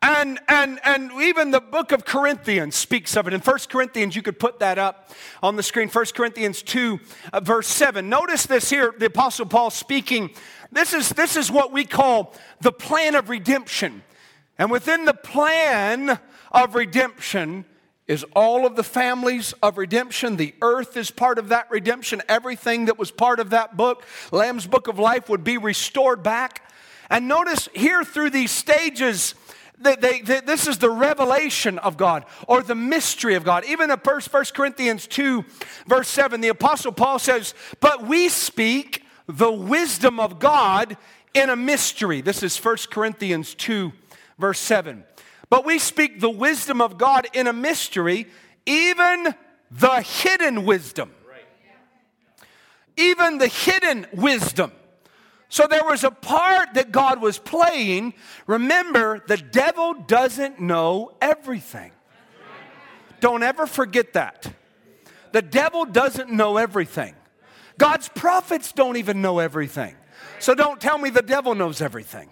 And, 0.00 0.38
and, 0.46 0.78
and 0.84 1.10
even 1.20 1.50
the 1.50 1.60
book 1.60 1.90
of 1.90 2.04
Corinthians 2.04 2.76
speaks 2.76 3.16
of 3.16 3.26
it. 3.26 3.34
In 3.34 3.40
1 3.40 3.58
Corinthians, 3.68 4.14
you 4.14 4.22
could 4.22 4.38
put 4.38 4.60
that 4.60 4.78
up 4.78 5.10
on 5.42 5.56
the 5.56 5.62
screen. 5.62 5.88
1 5.88 6.04
Corinthians 6.14 6.62
2, 6.62 7.00
uh, 7.32 7.40
verse 7.40 7.66
7. 7.66 8.08
Notice 8.08 8.46
this 8.46 8.70
here, 8.70 8.94
the 8.96 9.06
Apostle 9.06 9.46
Paul 9.46 9.70
speaking. 9.70 10.30
This 10.70 10.92
is, 10.92 11.08
this 11.10 11.36
is 11.36 11.50
what 11.50 11.72
we 11.72 11.84
call 11.84 12.34
the 12.60 12.70
plan 12.70 13.16
of 13.16 13.28
redemption. 13.28 14.02
And 14.56 14.70
within 14.70 15.04
the 15.04 15.14
plan 15.14 16.20
of 16.52 16.74
redemption 16.76 17.64
is 18.06 18.24
all 18.34 18.66
of 18.66 18.76
the 18.76 18.84
families 18.84 19.52
of 19.62 19.78
redemption. 19.78 20.36
The 20.36 20.54
earth 20.62 20.96
is 20.96 21.10
part 21.10 21.38
of 21.38 21.48
that 21.48 21.70
redemption. 21.70 22.22
Everything 22.28 22.84
that 22.84 22.98
was 22.98 23.10
part 23.10 23.40
of 23.40 23.50
that 23.50 23.76
book, 23.76 24.04
Lamb's 24.30 24.66
Book 24.66 24.86
of 24.86 24.98
Life, 24.98 25.28
would 25.28 25.44
be 25.44 25.58
restored 25.58 26.22
back. 26.22 26.70
And 27.10 27.26
notice 27.26 27.68
here 27.74 28.04
through 28.04 28.30
these 28.30 28.50
stages, 28.50 29.34
they, 29.80 29.96
they, 29.96 30.20
they, 30.20 30.40
this 30.40 30.66
is 30.66 30.78
the 30.78 30.90
revelation 30.90 31.78
of 31.78 31.96
God 31.96 32.24
or 32.46 32.62
the 32.62 32.74
mystery 32.74 33.34
of 33.34 33.44
God. 33.44 33.64
Even 33.66 33.90
in 33.90 33.98
1 33.98 34.20
Corinthians 34.54 35.06
2, 35.06 35.44
verse 35.86 36.08
7, 36.08 36.40
the 36.40 36.48
Apostle 36.48 36.92
Paul 36.92 37.18
says, 37.18 37.54
But 37.80 38.06
we 38.06 38.28
speak 38.28 39.04
the 39.26 39.52
wisdom 39.52 40.18
of 40.18 40.38
God 40.38 40.96
in 41.34 41.50
a 41.50 41.56
mystery. 41.56 42.20
This 42.20 42.42
is 42.42 42.56
1 42.56 42.76
Corinthians 42.90 43.54
2, 43.54 43.92
verse 44.38 44.58
7. 44.58 45.04
But 45.50 45.64
we 45.64 45.78
speak 45.78 46.20
the 46.20 46.30
wisdom 46.30 46.80
of 46.80 46.98
God 46.98 47.26
in 47.32 47.46
a 47.46 47.52
mystery, 47.52 48.26
even 48.66 49.34
the 49.70 50.02
hidden 50.02 50.64
wisdom. 50.64 51.12
Even 52.96 53.38
the 53.38 53.46
hidden 53.46 54.06
wisdom 54.12 54.72
so 55.48 55.66
there 55.66 55.84
was 55.84 56.04
a 56.04 56.10
part 56.10 56.74
that 56.74 56.92
God 56.92 57.22
was 57.22 57.38
playing. 57.38 58.14
Remember, 58.46 59.22
the 59.26 59.38
devil 59.38 59.94
doesn't 59.94 60.60
know 60.60 61.12
everything. 61.22 61.92
Don't 63.20 63.42
ever 63.42 63.66
forget 63.66 64.12
that. 64.12 64.52
The 65.32 65.42
devil 65.42 65.84
doesn't 65.84 66.30
know 66.30 66.56
everything. 66.56 67.14
God's 67.78 68.08
prophets 68.08 68.72
don't 68.72 68.96
even 68.96 69.22
know 69.22 69.38
everything. 69.38 69.94
So 70.38 70.54
don't 70.54 70.80
tell 70.80 70.98
me 70.98 71.10
the 71.10 71.22
devil 71.22 71.54
knows 71.54 71.80
everything. 71.80 72.28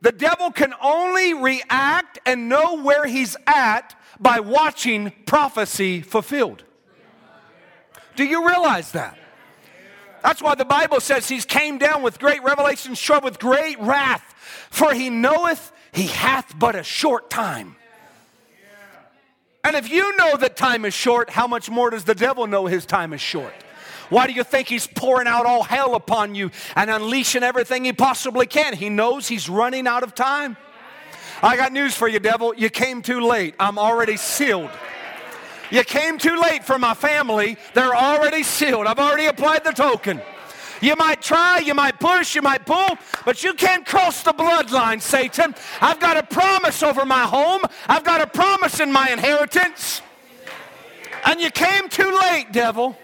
The 0.00 0.12
devil 0.12 0.50
can 0.50 0.74
only 0.82 1.34
react 1.34 2.18
and 2.26 2.48
know 2.48 2.82
where 2.82 3.06
he's 3.06 3.36
at 3.46 3.94
by 4.20 4.40
watching 4.40 5.12
prophecy 5.26 6.00
fulfilled. 6.00 6.64
Do 8.14 8.24
you 8.24 8.46
realize 8.46 8.92
that? 8.92 9.18
That's 10.26 10.42
why 10.42 10.56
the 10.56 10.64
Bible 10.64 10.98
says 10.98 11.28
he's 11.28 11.44
came 11.44 11.78
down 11.78 12.02
with 12.02 12.18
great 12.18 12.42
revelations, 12.42 12.98
struck 12.98 13.22
with 13.22 13.38
great 13.38 13.78
wrath, 13.78 14.34
for 14.70 14.92
he 14.92 15.08
knoweth 15.08 15.70
he 15.92 16.08
hath 16.08 16.52
but 16.58 16.74
a 16.74 16.82
short 16.82 17.30
time. 17.30 17.76
And 19.62 19.76
if 19.76 19.88
you 19.88 20.16
know 20.16 20.36
that 20.36 20.56
time 20.56 20.84
is 20.84 20.94
short, 20.94 21.30
how 21.30 21.46
much 21.46 21.70
more 21.70 21.90
does 21.90 22.02
the 22.02 22.14
devil 22.16 22.48
know 22.48 22.66
his 22.66 22.84
time 22.84 23.12
is 23.12 23.20
short? 23.20 23.54
Why 24.08 24.26
do 24.26 24.32
you 24.32 24.42
think 24.42 24.66
he's 24.66 24.88
pouring 24.88 25.28
out 25.28 25.46
all 25.46 25.62
hell 25.62 25.94
upon 25.94 26.34
you 26.34 26.50
and 26.74 26.90
unleashing 26.90 27.44
everything 27.44 27.84
he 27.84 27.92
possibly 27.92 28.46
can? 28.46 28.74
He 28.74 28.88
knows 28.88 29.28
he's 29.28 29.48
running 29.48 29.86
out 29.86 30.02
of 30.02 30.12
time. 30.12 30.56
I 31.40 31.56
got 31.56 31.72
news 31.72 31.94
for 31.94 32.08
you, 32.08 32.18
devil. 32.18 32.52
You 32.52 32.68
came 32.68 33.00
too 33.00 33.20
late. 33.20 33.54
I'm 33.60 33.78
already 33.78 34.16
sealed. 34.16 34.70
You 35.70 35.82
came 35.84 36.18
too 36.18 36.36
late 36.36 36.64
for 36.64 36.78
my 36.78 36.94
family. 36.94 37.56
They're 37.74 37.94
already 37.94 38.42
sealed. 38.42 38.86
I've 38.86 38.98
already 38.98 39.26
applied 39.26 39.64
the 39.64 39.72
token. 39.72 40.20
You 40.80 40.94
might 40.96 41.22
try, 41.22 41.58
you 41.58 41.74
might 41.74 41.98
push, 41.98 42.34
you 42.34 42.42
might 42.42 42.66
pull, 42.66 42.98
but 43.24 43.42
you 43.42 43.54
can't 43.54 43.86
cross 43.86 44.22
the 44.22 44.32
bloodline, 44.32 45.00
Satan. 45.00 45.54
I've 45.80 46.00
got 46.00 46.18
a 46.18 46.22
promise 46.22 46.82
over 46.82 47.06
my 47.06 47.22
home, 47.22 47.62
I've 47.88 48.04
got 48.04 48.20
a 48.20 48.26
promise 48.26 48.78
in 48.80 48.92
my 48.92 49.10
inheritance. 49.10 50.02
And 51.24 51.40
you 51.40 51.50
came 51.50 51.88
too 51.88 52.12
late, 52.12 52.52
devil. 52.52 52.96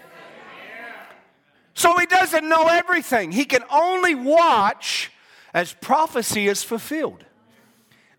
So 1.73 1.97
he 1.97 2.05
doesn't 2.05 2.47
know 2.47 2.67
everything. 2.67 3.31
He 3.31 3.45
can 3.45 3.63
only 3.71 4.13
watch 4.13 5.11
as 5.53 5.73
prophecy 5.73 6.47
is 6.47 6.63
fulfilled 6.63 7.25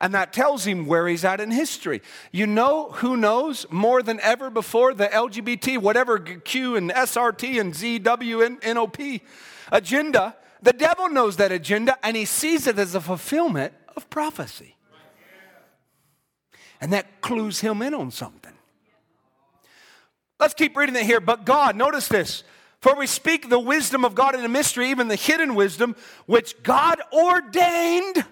and 0.01 0.15
that 0.15 0.33
tells 0.33 0.67
him 0.67 0.87
where 0.87 1.07
he's 1.09 1.25
at 1.25 1.41
in 1.41 1.51
history. 1.51 2.03
You 2.33 2.47
know 2.47 2.91
who 2.91 3.17
knows 3.17 3.67
more 3.71 4.03
than 4.03 4.21
ever 4.21 4.51
before 4.51 4.95
the 4.95 5.07
LGBT, 5.07 5.79
whatever 5.79 6.19
Q 6.19 6.77
and 6.77 6.91
SRT 6.91 7.61
and 7.61 7.73
ZW 7.73 8.45
and 8.45 8.75
NOP 8.75 9.23
agenda? 9.71 10.37
The 10.63 10.73
devil 10.73 11.09
knows 11.09 11.37
that 11.37 11.53
agenda 11.53 11.97
and 12.03 12.17
he 12.17 12.25
sees 12.25 12.67
it 12.67 12.79
as 12.79 12.95
a 12.95 13.01
fulfillment 13.01 13.73
of 13.97 14.09
prophecy. 14.11 14.77
And 16.81 16.93
that 16.93 17.21
clues 17.21 17.61
him 17.61 17.81
in 17.83 17.95
on 17.95 18.11
something. 18.11 18.53
Let's 20.41 20.55
keep 20.55 20.77
reading 20.77 20.97
it 20.97 21.05
here. 21.05 21.21
But 21.21 21.47
God, 21.47 21.77
notice 21.77 22.09
this. 22.09 22.45
For 22.81 22.95
we 22.95 23.07
speak 23.07 23.49
the 23.49 23.59
wisdom 23.59 24.05
of 24.05 24.15
God 24.15 24.35
in 24.35 24.45
a 24.45 24.49
mystery, 24.49 24.91
even 24.91 25.09
the 25.09 25.17
hidden 25.17 25.55
wisdom, 25.55 25.97
which 26.27 26.63
God 26.63 27.01
ordained 27.11 28.27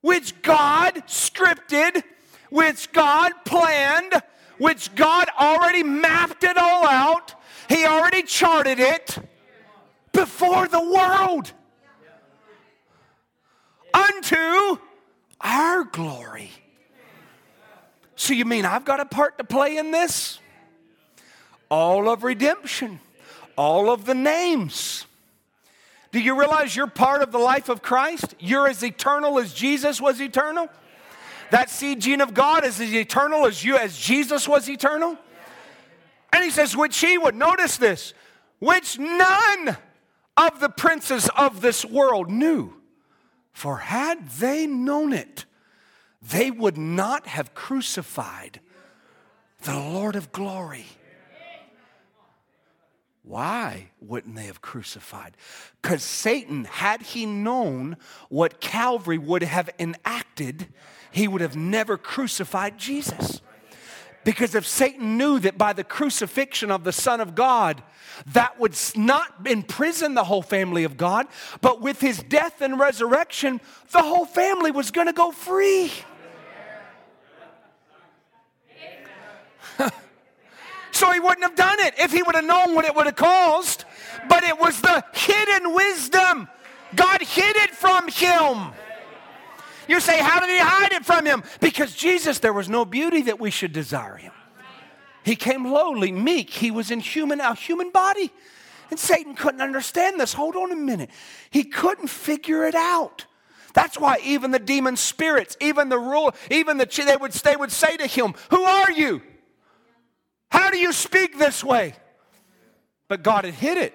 which 0.00 0.40
God 0.42 0.94
scripted, 1.06 2.02
which 2.50 2.90
God 2.92 3.32
planned, 3.44 4.14
which 4.58 4.94
God 4.94 5.28
already 5.38 5.82
mapped 5.82 6.44
it 6.44 6.56
all 6.56 6.86
out. 6.86 7.34
He 7.68 7.84
already 7.84 8.22
charted 8.22 8.80
it 8.80 9.18
before 10.12 10.68
the 10.68 10.80
world 10.80 11.52
unto 13.94 14.78
our 15.40 15.84
glory. 15.84 16.50
So, 18.16 18.34
you 18.34 18.44
mean 18.44 18.66
I've 18.66 18.84
got 18.84 19.00
a 19.00 19.06
part 19.06 19.38
to 19.38 19.44
play 19.44 19.78
in 19.78 19.92
this? 19.92 20.40
All 21.70 22.08
of 22.10 22.22
redemption, 22.22 23.00
all 23.56 23.88
of 23.90 24.04
the 24.04 24.14
names 24.14 25.06
do 26.12 26.20
you 26.20 26.38
realize 26.38 26.74
you're 26.74 26.86
part 26.86 27.22
of 27.22 27.30
the 27.30 27.38
life 27.38 27.68
of 27.68 27.82
Christ? 27.82 28.34
You're 28.38 28.68
as 28.68 28.82
eternal 28.82 29.38
as 29.38 29.52
Jesus 29.52 30.00
was 30.00 30.20
eternal? 30.20 30.68
That 31.50 31.70
seed 31.70 32.00
gene 32.00 32.20
of 32.20 32.34
God 32.34 32.64
is 32.64 32.80
as 32.80 32.92
eternal 32.92 33.46
as 33.46 33.64
you 33.64 33.76
as 33.76 33.96
Jesus 33.96 34.48
was 34.48 34.68
eternal? 34.68 35.16
And 36.32 36.44
he 36.44 36.50
says, 36.50 36.76
which 36.76 36.98
he 36.98 37.18
would, 37.18 37.34
notice 37.34 37.76
this, 37.76 38.14
which 38.58 38.98
none 38.98 39.76
of 40.36 40.60
the 40.60 40.68
princes 40.68 41.28
of 41.36 41.60
this 41.60 41.84
world 41.84 42.30
knew. 42.30 42.74
For 43.52 43.78
had 43.78 44.28
they 44.28 44.66
known 44.66 45.12
it, 45.12 45.44
they 46.22 46.50
would 46.50 46.78
not 46.78 47.26
have 47.26 47.54
crucified 47.54 48.60
the 49.62 49.74
Lord 49.74 50.16
of 50.16 50.32
glory. 50.32 50.86
Why 53.30 53.90
wouldn't 54.00 54.34
they 54.34 54.46
have 54.46 54.60
crucified? 54.60 55.36
Because 55.80 56.02
Satan, 56.02 56.64
had 56.64 57.00
he 57.00 57.26
known 57.26 57.96
what 58.28 58.60
Calvary 58.60 59.18
would 59.18 59.44
have 59.44 59.70
enacted, 59.78 60.66
he 61.12 61.28
would 61.28 61.40
have 61.40 61.54
never 61.54 61.96
crucified 61.96 62.76
Jesus. 62.76 63.40
Because 64.24 64.56
if 64.56 64.66
Satan 64.66 65.16
knew 65.16 65.38
that 65.38 65.56
by 65.56 65.72
the 65.72 65.84
crucifixion 65.84 66.72
of 66.72 66.82
the 66.82 66.90
Son 66.90 67.20
of 67.20 67.36
God, 67.36 67.84
that 68.26 68.58
would 68.58 68.76
not 68.96 69.46
imprison 69.46 70.14
the 70.14 70.24
whole 70.24 70.42
family 70.42 70.82
of 70.82 70.96
God, 70.96 71.28
but 71.60 71.80
with 71.80 72.00
his 72.00 72.24
death 72.24 72.60
and 72.60 72.80
resurrection, 72.80 73.60
the 73.92 74.02
whole 74.02 74.26
family 74.26 74.72
was 74.72 74.90
going 74.90 75.06
to 75.06 75.12
go 75.12 75.30
free. 75.30 75.92
So 81.00 81.10
he 81.12 81.18
wouldn't 81.18 81.42
have 81.42 81.56
done 81.56 81.80
it 81.80 81.94
if 81.98 82.12
he 82.12 82.22
would 82.22 82.34
have 82.34 82.44
known 82.44 82.74
what 82.74 82.84
it 82.84 82.94
would 82.94 83.06
have 83.06 83.16
caused. 83.16 83.86
But 84.28 84.44
it 84.44 84.58
was 84.58 84.82
the 84.82 85.02
hidden 85.14 85.74
wisdom. 85.74 86.46
God 86.94 87.22
hid 87.22 87.56
it 87.56 87.70
from 87.70 88.06
him. 88.08 88.72
You 89.88 89.98
say, 89.98 90.20
How 90.20 90.40
did 90.40 90.50
he 90.50 90.58
hide 90.58 90.92
it 90.92 91.06
from 91.06 91.24
him? 91.24 91.42
Because 91.60 91.94
Jesus, 91.94 92.38
there 92.38 92.52
was 92.52 92.68
no 92.68 92.84
beauty 92.84 93.22
that 93.22 93.40
we 93.40 93.50
should 93.50 93.72
desire 93.72 94.16
him. 94.16 94.32
He 95.24 95.36
came 95.36 95.64
lowly, 95.72 96.12
meek. 96.12 96.50
He 96.50 96.70
was 96.70 96.90
in 96.90 97.00
human, 97.00 97.40
a 97.40 97.54
human 97.54 97.90
body. 97.90 98.30
And 98.90 98.98
Satan 98.98 99.34
couldn't 99.34 99.62
understand 99.62 100.20
this. 100.20 100.34
Hold 100.34 100.54
on 100.54 100.70
a 100.70 100.76
minute. 100.76 101.08
He 101.48 101.64
couldn't 101.64 102.08
figure 102.08 102.66
it 102.66 102.74
out. 102.74 103.24
That's 103.72 103.98
why 103.98 104.18
even 104.22 104.50
the 104.50 104.58
demon 104.58 104.96
spirits, 104.96 105.56
even 105.60 105.88
the 105.88 105.98
rule, 105.98 106.34
even 106.50 106.76
the 106.76 106.86
they 107.06 107.16
would 107.16 107.32
they 107.32 107.56
would 107.56 107.72
say 107.72 107.96
to 107.96 108.06
him, 108.06 108.34
"Who 108.50 108.64
are 108.64 108.90
you? 108.90 109.22
How 110.50 110.70
do 110.70 110.78
you 110.78 110.92
speak 110.92 111.38
this 111.38 111.62
way?" 111.64 111.94
But 113.08 113.22
God 113.22 113.44
had 113.44 113.54
hid 113.54 113.78
it. 113.78 113.94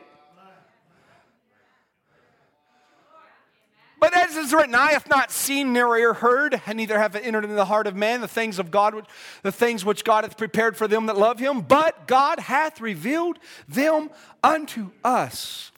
But 3.98 4.16
as 4.16 4.36
is 4.36 4.54
written, 4.54 4.76
I 4.76 4.92
have 4.92 5.10
not 5.10 5.32
seen 5.32 5.74
nor 5.74 5.98
ear 5.98 6.14
heard, 6.14 6.62
and 6.68 6.78
neither 6.78 7.00
have 7.00 7.16
entered 7.16 7.46
into 7.46 7.56
the 7.56 7.66
heart 7.66 7.88
of 7.88 7.96
man 7.96 8.22
the 8.22 8.28
things 8.28 8.60
of 8.60 8.70
God, 8.70 9.08
the 9.42 9.52
things 9.52 9.84
which 9.84 10.04
God 10.04 10.26
hath 10.26 10.38
prepared 10.38 10.78
for 10.78 10.88
them 10.88 11.06
that 11.08 11.18
love 11.18 11.40
him. 11.40 11.62
But 11.62 12.06
God 12.06 12.40
hath 12.40 12.82
revealed 12.82 13.40
them 13.68 14.12
unto 14.44 14.92
us 15.04 15.72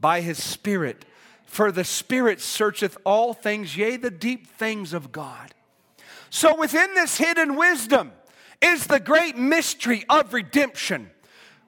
by 0.00 0.22
his 0.22 0.42
Spirit. 0.42 1.04
For 1.44 1.70
the 1.70 1.84
Spirit 1.84 2.40
searcheth 2.40 2.96
all 3.04 3.32
things, 3.32 3.76
yea, 3.76 3.96
the 3.96 4.10
deep 4.10 4.48
things 4.48 4.92
of 4.92 5.12
God. 5.12 5.54
So 6.30 6.56
within 6.56 6.94
this 6.94 7.18
hidden 7.18 7.54
wisdom 7.54 8.12
is 8.60 8.86
the 8.86 9.00
great 9.00 9.36
mystery 9.36 10.04
of 10.08 10.32
redemption, 10.34 11.10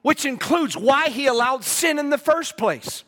which 0.01 0.25
includes 0.25 0.75
why 0.75 1.09
he 1.09 1.27
allowed 1.27 1.63
sin 1.63 1.99
in 1.99 2.09
the 2.09 2.17
first 2.17 2.57
place. 2.57 3.03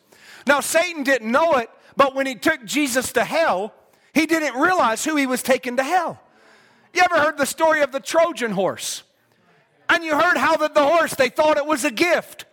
Now, 0.46 0.60
Satan 0.60 1.02
didn't 1.02 1.30
know 1.30 1.54
it 1.54 1.70
but 1.96 2.14
when 2.14 2.26
he 2.26 2.34
took 2.34 2.64
Jesus 2.64 3.12
to 3.12 3.24
hell, 3.24 3.72
he 4.12 4.26
didn't 4.26 4.60
realize 4.60 5.04
who 5.04 5.16
he 5.16 5.26
was 5.26 5.42
taking 5.42 5.76
to 5.76 5.84
hell. 5.84 6.20
You 6.92 7.02
ever 7.02 7.20
heard 7.20 7.38
the 7.38 7.46
story 7.46 7.82
of 7.82 7.92
the 7.92 8.00
Trojan 8.00 8.52
horse? 8.52 9.02
And 9.88 10.02
you 10.02 10.14
heard 10.18 10.36
how 10.36 10.56
that 10.58 10.74
the 10.74 10.84
horse, 10.84 11.14
they 11.14 11.28
thought 11.28 11.56
it 11.56 11.66
was 11.66 11.84
a 11.84 11.90
gift. 11.90 12.46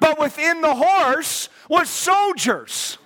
But 0.00 0.18
within 0.18 0.60
the 0.60 0.74
horse 0.74 1.48
was 1.68 1.88
soldiers. 1.88 2.98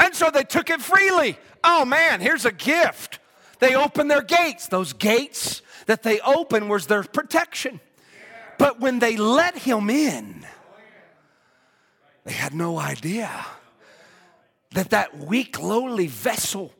And 0.00 0.14
so 0.14 0.30
they 0.30 0.44
took 0.44 0.70
it 0.70 0.80
freely. 0.80 1.38
Oh 1.62 1.84
man, 1.84 2.20
here's 2.20 2.44
a 2.44 2.52
gift. 2.52 3.18
They 3.58 3.74
opened 3.74 4.10
their 4.10 4.22
gates. 4.22 4.68
Those 4.68 4.92
gates 4.92 5.62
that 5.86 6.02
they 6.02 6.20
opened 6.20 6.70
was 6.70 6.86
their 6.86 7.02
protection. 7.02 7.80
But 8.58 8.80
when 8.80 8.98
they 8.98 9.16
let 9.16 9.58
him 9.58 9.88
in, 9.90 10.46
they 12.24 12.32
had 12.32 12.54
no 12.54 12.78
idea 12.78 13.46
that 14.72 14.90
that 14.90 15.16
weak, 15.16 15.60
lowly 15.60 16.06
vessel 16.06 16.72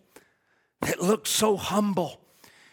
that 0.80 1.02
looked 1.02 1.28
so 1.28 1.56
humble 1.56 2.20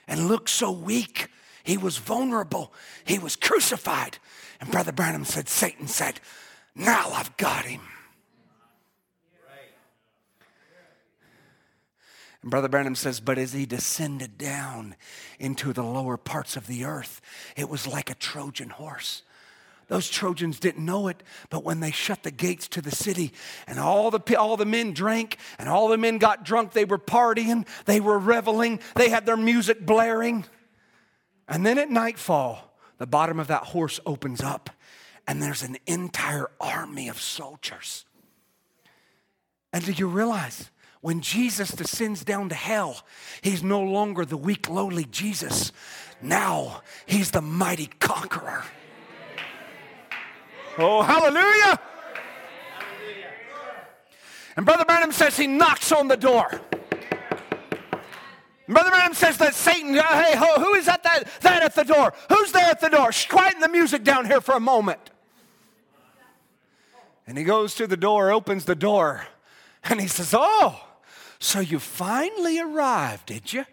and 0.08 0.28
looked 0.28 0.50
so 0.50 0.72
weak, 0.72 1.30
he 1.64 1.78
was 1.78 1.98
vulnerable, 1.98 2.74
he 3.06 3.18
was 3.18 3.36
crucified. 3.36 4.18
And 4.60 4.72
Brother 4.72 4.92
Branham 4.92 5.26
said, 5.26 5.50
Satan 5.50 5.88
said, 5.88 6.20
Now 6.76 7.12
I've 7.12 7.36
got 7.38 7.66
him. 7.66 7.82
And 12.46 12.52
Brother 12.52 12.70
Branham 12.70 12.94
says, 12.94 13.20
But 13.20 13.40
as 13.40 13.54
he 13.54 13.66
descended 13.66 14.38
down 14.38 14.96
into 15.40 15.74
the 15.74 15.82
lower 15.82 16.16
parts 16.16 16.56
of 16.56 16.68
the 16.68 16.86
earth, 16.86 17.20
it 17.58 17.68
was 17.68 17.88
like 17.88 18.12
a 18.12 18.14
Trojan 18.14 18.70
horse. 18.70 19.24
Those 19.88 20.08
Trojans 20.08 20.60
didn't 20.60 20.86
know 20.86 21.08
it, 21.08 21.24
but 21.50 21.64
when 21.64 21.80
they 21.80 21.90
shut 21.90 22.22
the 22.22 22.30
gates 22.30 22.68
to 22.68 22.84
the 22.84 22.92
city 22.92 23.34
and 23.66 23.80
all 23.80 24.12
the, 24.12 24.38
all 24.38 24.58
the 24.58 24.66
men 24.66 24.94
drank 24.94 25.40
and 25.58 25.68
all 25.68 25.88
the 25.88 25.98
men 25.98 26.20
got 26.20 26.46
drunk, 26.46 26.74
they 26.74 26.86
were 26.86 27.00
partying, 27.00 27.66
they 27.86 28.00
were 28.00 28.20
reveling, 28.20 28.80
they 28.96 29.10
had 29.10 29.26
their 29.26 29.38
music 29.38 29.84
blaring. 29.84 30.46
And 31.48 31.66
then 31.66 31.80
at 31.80 31.90
nightfall, 31.90 32.76
the 33.00 33.08
bottom 33.08 33.40
of 33.40 33.48
that 33.48 33.64
horse 33.64 34.00
opens 34.06 34.42
up 34.42 34.70
and 35.26 35.42
there's 35.42 35.64
an 35.64 35.78
entire 35.88 36.52
army 36.62 37.10
of 37.10 37.20
soldiers. 37.20 38.06
And 39.74 39.84
do 39.84 39.94
you 39.94 40.08
realize 40.08 40.70
when 41.06 41.22
Jesus 41.22 41.70
descends 41.70 42.24
down 42.24 42.50
to 42.50 42.56
hell, 42.56 43.04
he's 43.44 43.62
no 43.62 43.80
longer 43.80 44.26
the 44.26 44.36
weak, 44.36 44.68
lowly 44.68 45.06
Jesus. 45.06 45.72
Now 46.20 46.82
he's 47.06 47.30
the 47.30 47.44
mighty 47.44 47.92
conqueror. 48.00 48.64
Oh, 50.80 51.04
hallelujah. 51.04 51.80
And 54.58 54.66
Brother 54.66 54.84
Branham 54.84 55.12
says 55.12 55.38
he 55.38 55.46
knocks 55.46 55.92
on 55.92 56.08
the 56.08 56.18
door. 56.18 56.60
Brother 58.68 58.90
Branham 58.90 59.14
says 59.14 59.38
that 59.38 59.54
Satan, 59.54 59.96
uh, 59.96 60.02
hey, 60.02 60.36
ho, 60.36 60.60
who 60.60 60.74
is 60.74 60.88
that, 60.88 61.04
that, 61.04 61.28
that 61.42 61.62
at 61.62 61.76
the 61.76 61.84
door? 61.84 62.16
Who's 62.30 62.52
there 62.52 62.66
at 62.66 62.82
the 62.82 62.90
door? 62.90 63.12
Quieten 63.12 63.60
the 63.60 63.70
music 63.70 64.04
down 64.04 64.26
here 64.26 64.42
for 64.42 64.56
a 64.56 64.60
moment. 64.60 65.12
And 67.28 67.38
he 67.38 67.44
goes 67.44 67.76
to 67.76 67.86
the 67.86 67.96
door, 67.96 68.32
opens 68.32 68.66
the 68.66 68.74
door, 68.74 69.28
and 69.84 70.02
he 70.02 70.08
says, 70.08 70.34
Oh, 70.36 70.82
so 71.40 71.60
you 71.60 71.80
finally 71.80 72.60
arrived, 72.60 73.28
did 73.28 73.54
you? 73.54 73.66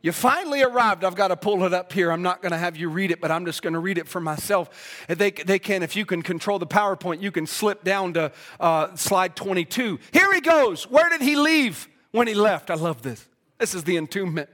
You 0.00 0.12
finally 0.12 0.62
arrived. 0.62 1.02
I've 1.02 1.16
got 1.16 1.28
to 1.28 1.36
pull 1.36 1.64
it 1.64 1.74
up 1.74 1.92
here. 1.92 2.12
I'm 2.12 2.22
not 2.22 2.40
going 2.40 2.52
to 2.52 2.58
have 2.58 2.76
you 2.76 2.88
read 2.88 3.10
it, 3.10 3.20
but 3.20 3.32
I'm 3.32 3.44
just 3.44 3.62
going 3.62 3.72
to 3.72 3.80
read 3.80 3.98
it 3.98 4.06
for 4.06 4.20
myself. 4.20 5.04
They, 5.08 5.32
they 5.32 5.58
can, 5.58 5.82
if 5.82 5.96
you 5.96 6.06
can 6.06 6.22
control 6.22 6.60
the 6.60 6.66
PowerPoint, 6.66 7.20
you 7.20 7.32
can 7.32 7.46
slip 7.46 7.82
down 7.82 8.14
to 8.14 8.30
uh, 8.60 8.94
slide 8.94 9.34
22. 9.34 9.98
Here 10.12 10.32
he 10.32 10.40
goes. 10.40 10.84
Where 10.84 11.08
did 11.10 11.20
he 11.20 11.34
leave 11.34 11.88
when 12.12 12.28
he 12.28 12.34
left? 12.34 12.70
I 12.70 12.74
love 12.74 13.02
this. 13.02 13.26
This 13.58 13.74
is 13.74 13.82
the 13.82 13.96
entombment. 13.96 14.48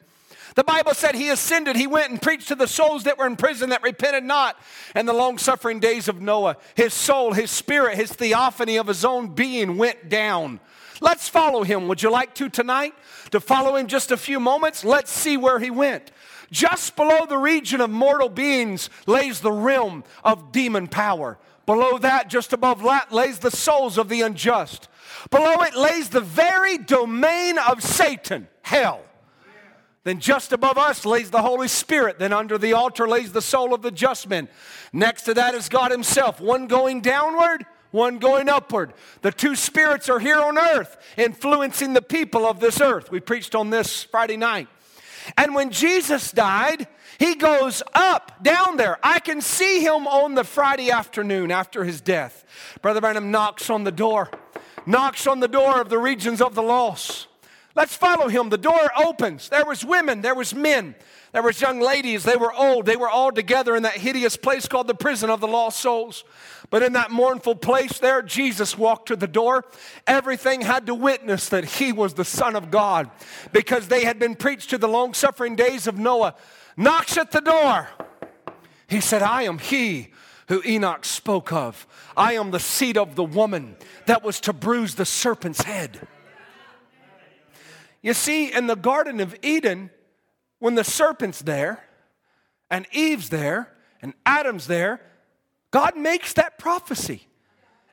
The 0.54 0.64
Bible 0.64 0.94
said 0.94 1.14
he 1.14 1.30
ascended. 1.30 1.76
He 1.76 1.86
went 1.86 2.10
and 2.10 2.22
preached 2.22 2.48
to 2.48 2.54
the 2.54 2.68
souls 2.68 3.04
that 3.04 3.18
were 3.18 3.26
in 3.26 3.36
prison 3.36 3.70
that 3.70 3.82
repented 3.82 4.24
not. 4.24 4.56
And 4.94 5.06
the 5.06 5.12
long 5.12 5.36
suffering 5.36 5.80
days 5.80 6.08
of 6.08 6.22
Noah, 6.22 6.56
his 6.74 6.94
soul, 6.94 7.32
his 7.32 7.50
spirit, 7.50 7.96
his 7.96 8.12
theophany 8.12 8.76
of 8.78 8.86
his 8.86 9.04
own 9.04 9.34
being 9.34 9.76
went 9.76 10.08
down. 10.08 10.60
Let's 11.00 11.28
follow 11.28 11.62
him. 11.62 11.88
Would 11.88 12.02
you 12.02 12.10
like 12.10 12.34
to 12.36 12.48
tonight? 12.48 12.94
To 13.30 13.40
follow 13.40 13.76
him 13.76 13.86
just 13.86 14.10
a 14.10 14.16
few 14.16 14.40
moments? 14.40 14.84
Let's 14.84 15.10
see 15.10 15.36
where 15.36 15.58
he 15.58 15.70
went. 15.70 16.10
Just 16.50 16.94
below 16.96 17.26
the 17.26 17.38
region 17.38 17.80
of 17.80 17.90
mortal 17.90 18.28
beings 18.28 18.90
lays 19.06 19.40
the 19.40 19.52
realm 19.52 20.04
of 20.22 20.52
demon 20.52 20.88
power. 20.88 21.38
Below 21.66 21.98
that, 21.98 22.28
just 22.28 22.52
above 22.52 22.82
that, 22.82 23.10
lays 23.10 23.38
the 23.38 23.50
souls 23.50 23.96
of 23.96 24.08
the 24.08 24.20
unjust. 24.20 24.88
Below 25.30 25.62
it 25.62 25.74
lays 25.74 26.10
the 26.10 26.20
very 26.20 26.78
domain 26.78 27.58
of 27.58 27.82
Satan, 27.82 28.48
hell. 28.62 29.00
Then 30.04 30.20
just 30.20 30.52
above 30.52 30.76
us 30.76 31.06
lays 31.06 31.30
the 31.30 31.40
Holy 31.40 31.66
Spirit. 31.66 32.18
Then 32.18 32.32
under 32.32 32.58
the 32.58 32.74
altar 32.74 33.08
lays 33.08 33.32
the 33.32 33.40
soul 33.40 33.72
of 33.72 33.80
the 33.80 33.90
just 33.90 34.28
men. 34.28 34.48
Next 34.92 35.22
to 35.22 35.34
that 35.34 35.54
is 35.54 35.70
God 35.70 35.90
Himself, 35.90 36.40
one 36.40 36.66
going 36.66 37.00
downward, 37.00 37.64
one 37.94 38.18
going 38.18 38.48
upward. 38.48 38.92
The 39.22 39.30
two 39.30 39.54
spirits 39.54 40.08
are 40.08 40.18
here 40.18 40.40
on 40.40 40.58
earth, 40.58 40.96
influencing 41.16 41.92
the 41.92 42.02
people 42.02 42.44
of 42.44 42.58
this 42.58 42.80
earth. 42.80 43.10
We 43.10 43.20
preached 43.20 43.54
on 43.54 43.70
this 43.70 44.02
Friday 44.02 44.36
night. 44.36 44.66
And 45.38 45.54
when 45.54 45.70
Jesus 45.70 46.32
died, 46.32 46.88
he 47.18 47.36
goes 47.36 47.82
up, 47.94 48.42
down 48.42 48.76
there. 48.76 48.98
I 49.02 49.20
can 49.20 49.40
see 49.40 49.80
him 49.80 50.08
on 50.08 50.34
the 50.34 50.44
Friday 50.44 50.90
afternoon 50.90 51.52
after 51.52 51.84
his 51.84 52.00
death. 52.00 52.44
Brother 52.82 53.00
Branham 53.00 53.30
knocks 53.30 53.70
on 53.70 53.84
the 53.84 53.92
door, 53.92 54.28
knocks 54.84 55.26
on 55.28 55.38
the 55.38 55.48
door 55.48 55.80
of 55.80 55.88
the 55.88 55.98
regions 55.98 56.42
of 56.42 56.56
the 56.56 56.62
lost. 56.62 57.28
Let's 57.76 57.96
follow 57.96 58.28
him. 58.28 58.50
The 58.50 58.58
door 58.58 58.90
opens. 58.96 59.48
There 59.48 59.64
was 59.64 59.84
women, 59.84 60.20
there 60.20 60.34
was 60.34 60.54
men, 60.54 60.94
there 61.34 61.42
was 61.42 61.60
young 61.60 61.80
ladies. 61.80 62.22
They 62.22 62.36
were 62.36 62.54
old. 62.54 62.86
They 62.86 62.94
were 62.94 63.08
all 63.08 63.32
together 63.32 63.74
in 63.74 63.82
that 63.82 63.96
hideous 63.96 64.36
place 64.36 64.68
called 64.68 64.86
the 64.86 64.94
prison 64.94 65.30
of 65.30 65.40
the 65.40 65.48
lost 65.48 65.80
souls. 65.80 66.22
But 66.70 66.84
in 66.84 66.92
that 66.92 67.10
mournful 67.10 67.56
place 67.56 67.98
there, 67.98 68.22
Jesus 68.22 68.78
walked 68.78 69.08
to 69.08 69.16
the 69.16 69.26
door. 69.26 69.64
Everything 70.06 70.60
had 70.60 70.86
to 70.86 70.94
witness 70.94 71.48
that 71.48 71.64
he 71.64 71.90
was 71.90 72.14
the 72.14 72.24
Son 72.24 72.54
of 72.54 72.70
God 72.70 73.10
because 73.50 73.88
they 73.88 74.04
had 74.04 74.20
been 74.20 74.36
preached 74.36 74.70
to 74.70 74.78
the 74.78 74.86
long 74.86 75.12
suffering 75.12 75.56
days 75.56 75.88
of 75.88 75.98
Noah. 75.98 76.36
Knocks 76.76 77.18
at 77.18 77.32
the 77.32 77.40
door. 77.40 77.88
He 78.86 79.00
said, 79.00 79.20
I 79.20 79.42
am 79.42 79.58
he 79.58 80.10
who 80.46 80.62
Enoch 80.64 81.04
spoke 81.04 81.52
of. 81.52 81.84
I 82.16 82.34
am 82.34 82.52
the 82.52 82.60
seed 82.60 82.96
of 82.96 83.16
the 83.16 83.24
woman 83.24 83.74
that 84.06 84.22
was 84.22 84.38
to 84.42 84.52
bruise 84.52 84.94
the 84.94 85.04
serpent's 85.04 85.62
head. 85.62 86.06
You 88.02 88.14
see, 88.14 88.52
in 88.52 88.68
the 88.68 88.76
Garden 88.76 89.18
of 89.18 89.34
Eden, 89.42 89.90
when 90.58 90.74
the 90.74 90.84
serpent's 90.84 91.42
there, 91.42 91.84
and 92.70 92.86
Eve's 92.92 93.28
there, 93.28 93.72
and 94.02 94.14
Adam's 94.26 94.66
there, 94.66 95.00
God 95.70 95.96
makes 95.96 96.32
that 96.34 96.58
prophecy. 96.58 97.26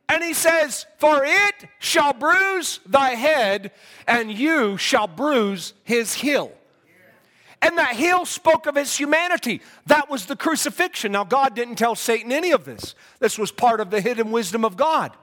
And 0.07 0.23
he 0.23 0.33
says, 0.33 0.85
For 0.97 1.23
it 1.23 1.69
shall 1.79 2.13
bruise 2.13 2.79
thy 2.85 3.11
head, 3.11 3.71
and 4.07 4.31
you 4.31 4.77
shall 4.77 5.07
bruise 5.07 5.73
his 5.83 6.15
heel. 6.15 6.51
And 7.61 7.77
that 7.77 7.95
heel 7.95 8.25
spoke 8.25 8.65
of 8.65 8.75
his 8.75 8.97
humanity. 8.97 9.61
That 9.85 10.09
was 10.09 10.25
the 10.25 10.35
crucifixion. 10.35 11.11
Now, 11.11 11.23
God 11.23 11.55
didn't 11.55 11.75
tell 11.75 11.95
Satan 11.95 12.31
any 12.31 12.51
of 12.51 12.65
this. 12.65 12.95
This 13.19 13.37
was 13.37 13.51
part 13.51 13.79
of 13.79 13.91
the 13.91 14.01
hidden 14.01 14.31
wisdom 14.31 14.65
of 14.65 14.75
God. 14.75 15.15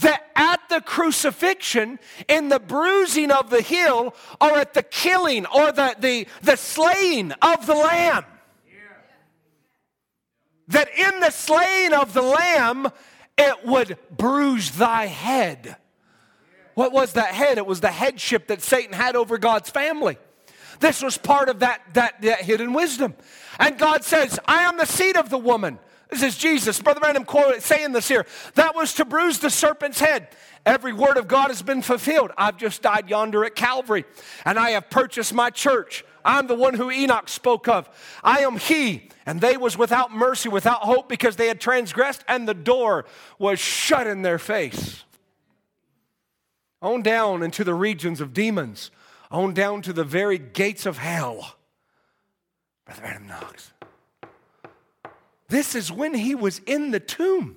That 0.00 0.26
at 0.34 0.68
the 0.68 0.80
crucifixion, 0.80 1.98
in 2.28 2.48
the 2.48 2.58
bruising 2.58 3.30
of 3.30 3.50
the 3.50 3.60
heel, 3.60 4.14
or 4.40 4.58
at 4.58 4.74
the 4.74 4.82
killing 4.82 5.46
or 5.46 5.70
the, 5.70 5.94
the, 5.98 6.26
the 6.42 6.56
slaying 6.56 7.32
of 7.32 7.66
the 7.66 7.74
lamb, 7.74 8.24
that 10.68 10.88
in 10.96 11.20
the 11.20 11.30
slaying 11.30 11.92
of 11.92 12.14
the 12.14 12.22
lamb, 12.22 12.88
it 13.36 13.66
would 13.66 13.98
bruise 14.10 14.70
thy 14.72 15.06
head. 15.06 15.76
What 16.74 16.92
was 16.92 17.12
that 17.12 17.34
head? 17.34 17.58
It 17.58 17.66
was 17.66 17.80
the 17.80 17.90
headship 17.90 18.46
that 18.46 18.62
Satan 18.62 18.94
had 18.94 19.14
over 19.14 19.36
God's 19.38 19.70
family. 19.70 20.16
This 20.80 21.02
was 21.02 21.18
part 21.18 21.48
of 21.48 21.60
that, 21.60 21.82
that, 21.92 22.22
that 22.22 22.42
hidden 22.42 22.72
wisdom. 22.72 23.14
And 23.58 23.78
God 23.78 24.04
says, 24.04 24.40
I 24.46 24.62
am 24.62 24.78
the 24.78 24.86
seed 24.86 25.16
of 25.16 25.28
the 25.28 25.38
woman. 25.38 25.78
This 26.12 26.22
is 26.22 26.36
Jesus. 26.36 26.78
Brother 26.78 27.00
Branham 27.00 27.24
quote, 27.24 27.62
saying 27.62 27.92
this 27.92 28.06
here. 28.06 28.26
That 28.54 28.76
was 28.76 28.92
to 28.94 29.06
bruise 29.06 29.38
the 29.38 29.48
serpent's 29.48 29.98
head. 29.98 30.28
Every 30.66 30.92
word 30.92 31.16
of 31.16 31.26
God 31.26 31.48
has 31.48 31.62
been 31.62 31.80
fulfilled. 31.80 32.32
I've 32.36 32.58
just 32.58 32.82
died 32.82 33.08
yonder 33.08 33.46
at 33.46 33.54
Calvary, 33.54 34.04
and 34.44 34.58
I 34.58 34.70
have 34.72 34.90
purchased 34.90 35.32
my 35.32 35.48
church. 35.48 36.04
I'm 36.22 36.48
the 36.48 36.54
one 36.54 36.74
who 36.74 36.90
Enoch 36.90 37.30
spoke 37.30 37.66
of. 37.66 37.88
I 38.22 38.40
am 38.40 38.58
he. 38.58 39.08
And 39.24 39.40
they 39.40 39.56
was 39.56 39.78
without 39.78 40.12
mercy, 40.12 40.50
without 40.50 40.82
hope, 40.82 41.08
because 41.08 41.36
they 41.36 41.48
had 41.48 41.62
transgressed, 41.62 42.24
and 42.28 42.46
the 42.46 42.52
door 42.52 43.06
was 43.38 43.58
shut 43.58 44.06
in 44.06 44.20
their 44.20 44.38
face. 44.38 45.04
On 46.82 47.00
down 47.00 47.42
into 47.42 47.64
the 47.64 47.74
regions 47.74 48.20
of 48.20 48.34
demons, 48.34 48.90
on 49.30 49.54
down 49.54 49.80
to 49.80 49.94
the 49.94 50.04
very 50.04 50.36
gates 50.36 50.84
of 50.84 50.98
hell. 50.98 51.56
Brother 52.84 53.00
Branham 53.00 53.26
knocks. 53.28 53.72
This 55.52 55.74
is 55.74 55.92
when 55.92 56.14
he 56.14 56.34
was 56.34 56.60
in 56.60 56.92
the 56.92 56.98
tomb. 56.98 57.56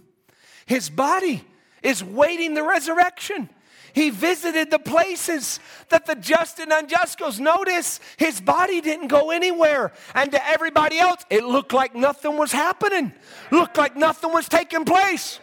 His 0.65 0.89
body 0.89 1.45
is 1.81 2.03
waiting 2.03 2.53
the 2.53 2.61
resurrection. 2.61 3.49
He 3.93 4.09
visited 4.09 4.69
the 4.69 4.79
places 4.79 5.61
that 5.87 6.05
the 6.05 6.15
just 6.15 6.59
and 6.59 6.73
unjust 6.73 7.17
goes. 7.17 7.39
Notice 7.39 8.01
his 8.17 8.41
body 8.41 8.81
didn't 8.81 9.07
go 9.07 9.31
anywhere. 9.31 9.93
And 10.13 10.29
to 10.33 10.45
everybody 10.45 10.99
else, 10.99 11.23
it 11.29 11.45
looked 11.45 11.71
like 11.71 11.95
nothing 11.95 12.35
was 12.35 12.51
happening, 12.51 13.13
looked 13.49 13.77
like 13.77 13.95
nothing 13.95 14.33
was 14.33 14.49
taking 14.49 14.83
place. 14.83 15.39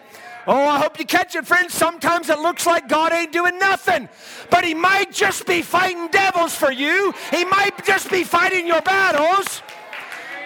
Oh, 0.46 0.68
I 0.68 0.78
hope 0.78 0.98
you 0.98 1.06
catch 1.06 1.34
it, 1.34 1.46
friends. 1.46 1.72
Sometimes 1.72 2.28
it 2.28 2.38
looks 2.38 2.66
like 2.66 2.86
God 2.86 3.14
ain't 3.14 3.32
doing 3.32 3.58
nothing, 3.58 4.10
but 4.50 4.62
He 4.62 4.74
might 4.74 5.10
just 5.10 5.46
be 5.46 5.62
fighting 5.62 6.08
devils 6.08 6.54
for 6.54 6.70
you. 6.70 7.14
He 7.30 7.46
might 7.46 7.82
just 7.86 8.10
be 8.10 8.24
fighting 8.24 8.66
your 8.66 8.82
battles. 8.82 9.62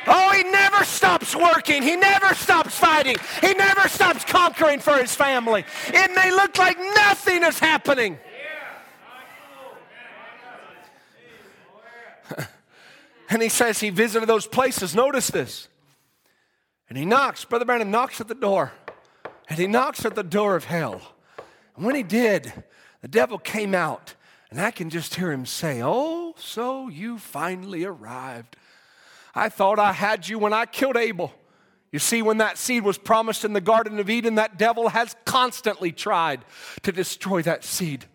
Oh, 0.06 0.32
he 0.32 0.44
never 0.44 0.84
stops 0.84 1.34
working. 1.34 1.82
He 1.82 1.96
never 1.96 2.34
stops 2.34 2.78
fighting. 2.78 3.16
He 3.40 3.54
never 3.54 3.88
stops 3.88 4.24
conquering 4.24 4.80
for 4.80 4.96
his 4.96 5.14
family. 5.14 5.64
It 5.88 6.14
may 6.14 6.30
look 6.30 6.56
like 6.58 6.78
nothing 6.78 7.42
is 7.42 7.58
happening. 7.58 8.18
and 13.28 13.42
he 13.42 13.48
says 13.48 13.80
he 13.80 13.90
visited 13.90 14.28
those 14.28 14.46
places. 14.46 14.94
Notice 14.94 15.28
this. 15.28 15.68
And 16.88 16.96
he 16.96 17.04
knocks. 17.04 17.44
Brother 17.44 17.64
Branham 17.64 17.90
knocks 17.90 18.20
at 18.20 18.28
the 18.28 18.34
door. 18.34 18.72
And 19.48 19.58
he 19.58 19.66
knocks 19.66 20.04
at 20.04 20.14
the 20.14 20.22
door 20.22 20.56
of 20.56 20.64
hell. 20.64 21.00
And 21.76 21.84
when 21.84 21.94
he 21.94 22.02
did, 22.02 22.52
the 23.02 23.08
devil 23.08 23.38
came 23.38 23.74
out. 23.74 24.14
And 24.50 24.60
I 24.60 24.70
can 24.70 24.90
just 24.90 25.16
hear 25.16 25.32
him 25.32 25.46
say, 25.46 25.80
Oh, 25.82 26.34
so 26.38 26.88
you 26.88 27.18
finally 27.18 27.84
arrived. 27.84 28.56
I 29.36 29.50
thought 29.50 29.78
I 29.78 29.92
had 29.92 30.26
you 30.26 30.38
when 30.38 30.54
I 30.54 30.64
killed 30.64 30.96
Abel. 30.96 31.32
You 31.92 31.98
see, 31.98 32.22
when 32.22 32.38
that 32.38 32.56
seed 32.56 32.82
was 32.82 32.96
promised 32.96 33.44
in 33.44 33.52
the 33.52 33.60
Garden 33.60 33.98
of 33.98 34.08
Eden, 34.08 34.36
that 34.36 34.58
devil 34.58 34.88
has 34.88 35.14
constantly 35.26 35.92
tried 35.92 36.44
to 36.82 36.90
destroy 36.90 37.42
that 37.42 37.62
seed. 37.62 38.06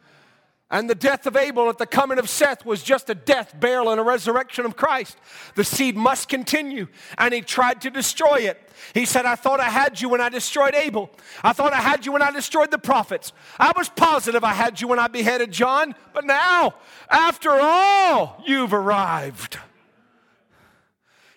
And 0.72 0.90
the 0.90 0.96
death 0.96 1.28
of 1.28 1.36
Abel 1.36 1.70
at 1.70 1.78
the 1.78 1.86
coming 1.86 2.18
of 2.18 2.30
Seth 2.30 2.66
was 2.66 2.82
just 2.82 3.10
a 3.10 3.16
death, 3.16 3.54
burial, 3.60 3.92
and 3.92 4.00
a 4.00 4.04
resurrection 4.04 4.66
of 4.66 4.76
Christ. 4.76 5.18
The 5.56 5.64
seed 5.64 5.96
must 5.96 6.28
continue. 6.28 6.88
And 7.18 7.34
he 7.34 7.42
tried 7.42 7.82
to 7.82 7.90
destroy 7.90 8.38
it. 8.38 8.70
He 8.94 9.06
said, 9.06 9.26
I 9.26 9.36
thought 9.36 9.60
I 9.60 9.70
had 9.70 10.02
you 10.02 10.10
when 10.10 10.22
I 10.22 10.30
destroyed 10.30 10.74
Abel. 10.74 11.12
I 11.44 11.54
thought 11.54 11.74
I 11.74 11.82
had 11.82 12.06
you 12.06 12.14
when 12.14 12.22
I 12.22 12.32
destroyed 12.32 12.72
the 12.72 12.80
prophets. 12.80 13.34
I 13.60 13.74
was 13.76 13.90
positive 13.90 14.44
I 14.44 14.54
had 14.54 14.82
you 14.82 14.88
when 14.88 14.98
I 14.98 15.08
beheaded 15.08 15.52
John. 15.52 15.94
But 16.14 16.26
now, 16.26 16.76
after 17.10 17.52
all, 17.52 18.42
you've 18.48 18.74
arrived 18.74 19.60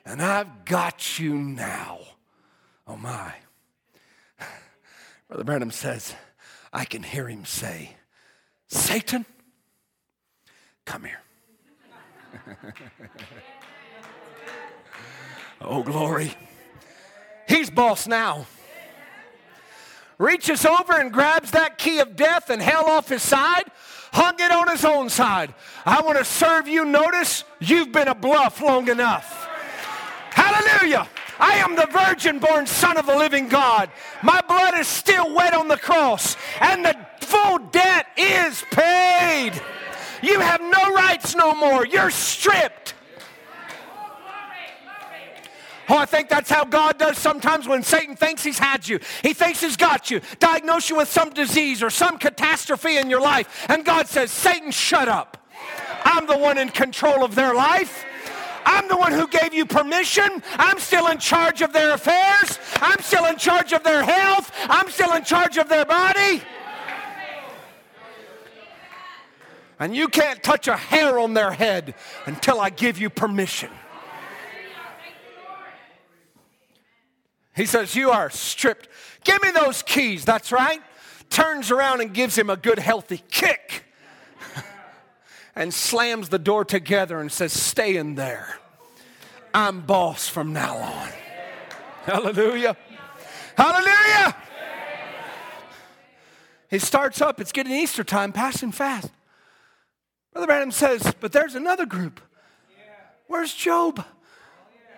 and 0.04 0.22
I've 0.22 0.64
got 0.64 1.18
you 1.18 1.34
now. 1.34 2.00
Oh 2.86 2.96
my. 2.96 3.32
Brother 5.28 5.44
Branham 5.44 5.70
says, 5.70 6.14
I 6.72 6.84
can 6.84 7.02
hear 7.02 7.28
him 7.28 7.44
say, 7.44 7.96
Satan, 8.68 9.24
come 10.84 11.04
here. 11.04 11.20
oh, 15.60 15.82
glory. 15.82 16.34
He's 17.48 17.70
boss 17.70 18.06
now. 18.06 18.46
Reaches 20.18 20.64
over 20.64 20.92
and 20.94 21.12
grabs 21.12 21.50
that 21.52 21.78
key 21.78 21.98
of 21.98 22.16
death 22.16 22.50
and 22.50 22.62
hell 22.62 22.86
off 22.86 23.08
his 23.08 23.22
side, 23.22 23.64
hung 24.12 24.34
it 24.38 24.50
on 24.50 24.68
his 24.68 24.84
own 24.84 25.08
side. 25.08 25.54
I 25.84 26.02
want 26.02 26.18
to 26.18 26.24
serve 26.24 26.68
you. 26.68 26.84
Notice 26.84 27.44
you've 27.60 27.92
been 27.92 28.08
a 28.08 28.14
bluff 28.14 28.60
long 28.60 28.88
enough. 28.88 29.48
Hallelujah. 30.64 31.08
I 31.38 31.56
am 31.56 31.74
the 31.74 31.86
virgin 31.86 32.38
born 32.38 32.66
son 32.66 32.96
of 32.96 33.06
the 33.06 33.16
living 33.16 33.48
God. 33.48 33.90
My 34.22 34.40
blood 34.42 34.78
is 34.78 34.86
still 34.86 35.34
wet 35.34 35.52
on 35.52 35.68
the 35.68 35.76
cross, 35.76 36.36
and 36.60 36.84
the 36.84 36.96
full 37.20 37.58
debt 37.58 38.06
is 38.16 38.64
paid. 38.70 39.52
You 40.22 40.40
have 40.40 40.60
no 40.60 40.94
rights 40.94 41.34
no 41.34 41.54
more. 41.54 41.86
You're 41.86 42.10
stripped. 42.10 42.94
Oh, 45.86 45.98
I 45.98 46.06
think 46.06 46.30
that's 46.30 46.48
how 46.48 46.64
God 46.64 46.98
does 46.98 47.18
sometimes 47.18 47.68
when 47.68 47.82
Satan 47.82 48.16
thinks 48.16 48.42
he's 48.42 48.58
had 48.58 48.88
you. 48.88 49.00
He 49.22 49.34
thinks 49.34 49.60
he's 49.60 49.76
got 49.76 50.10
you, 50.10 50.22
diagnose 50.38 50.88
you 50.88 50.96
with 50.96 51.08
some 51.08 51.28
disease 51.30 51.82
or 51.82 51.90
some 51.90 52.16
catastrophe 52.16 52.96
in 52.96 53.10
your 53.10 53.20
life. 53.20 53.66
And 53.68 53.84
God 53.84 54.08
says, 54.08 54.30
Satan, 54.30 54.70
shut 54.70 55.08
up. 55.08 55.36
I'm 56.04 56.26
the 56.26 56.38
one 56.38 56.56
in 56.56 56.70
control 56.70 57.22
of 57.22 57.34
their 57.34 57.54
life. 57.54 58.06
I'm 58.64 58.88
the 58.88 58.96
one 58.96 59.12
who 59.12 59.26
gave 59.28 59.52
you 59.52 59.66
permission. 59.66 60.42
I'm 60.54 60.78
still 60.78 61.08
in 61.08 61.18
charge 61.18 61.62
of 61.62 61.72
their 61.72 61.94
affairs. 61.94 62.58
I'm 62.76 63.00
still 63.00 63.26
in 63.26 63.36
charge 63.36 63.72
of 63.72 63.82
their 63.84 64.02
health. 64.02 64.50
I'm 64.68 64.90
still 64.90 65.12
in 65.14 65.24
charge 65.24 65.58
of 65.58 65.68
their 65.68 65.84
body. 65.84 66.42
And 69.78 69.94
you 69.94 70.08
can't 70.08 70.42
touch 70.42 70.68
a 70.68 70.76
hair 70.76 71.18
on 71.18 71.34
their 71.34 71.50
head 71.50 71.94
until 72.26 72.60
I 72.60 72.70
give 72.70 72.98
you 72.98 73.10
permission. 73.10 73.70
He 77.54 77.66
says, 77.66 77.94
You 77.94 78.10
are 78.10 78.30
stripped. 78.30 78.88
Give 79.24 79.42
me 79.42 79.50
those 79.50 79.82
keys. 79.82 80.24
That's 80.24 80.52
right. 80.52 80.80
Turns 81.30 81.70
around 81.70 82.00
and 82.00 82.12
gives 82.12 82.36
him 82.36 82.50
a 82.50 82.56
good, 82.56 82.78
healthy 82.78 83.22
kick 83.30 83.83
and 85.56 85.72
slams 85.72 86.28
the 86.28 86.38
door 86.38 86.64
together 86.64 87.20
and 87.20 87.30
says, 87.30 87.52
Stay 87.52 87.96
in 87.96 88.14
there. 88.14 88.58
I'm 89.52 89.82
boss 89.82 90.28
from 90.28 90.52
now 90.52 90.76
on. 90.76 91.08
Hallelujah. 92.04 92.76
Hallelujah. 93.56 94.36
He 96.68 96.78
starts 96.80 97.20
up, 97.20 97.40
it's 97.40 97.52
getting 97.52 97.72
Easter 97.72 98.02
time, 98.02 98.32
passing 98.32 98.72
fast. 98.72 99.10
Brother 100.32 100.48
Branham 100.48 100.72
says, 100.72 101.14
But 101.20 101.32
there's 101.32 101.54
another 101.54 101.86
group. 101.86 102.20
Where's 103.28 103.54
Job? 103.54 104.04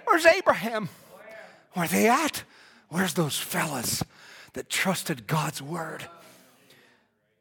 Where's 0.05 0.25
Abraham? 0.25 0.89
Where 1.75 1.85
are 1.85 1.89
they 1.89 2.09
at? 2.09 2.45
Where's 2.89 3.15
those 3.15 3.39
fellas 3.39 4.03
that 4.55 4.71
trusted 4.71 5.27
God's 5.27 5.61
word? 5.61 6.09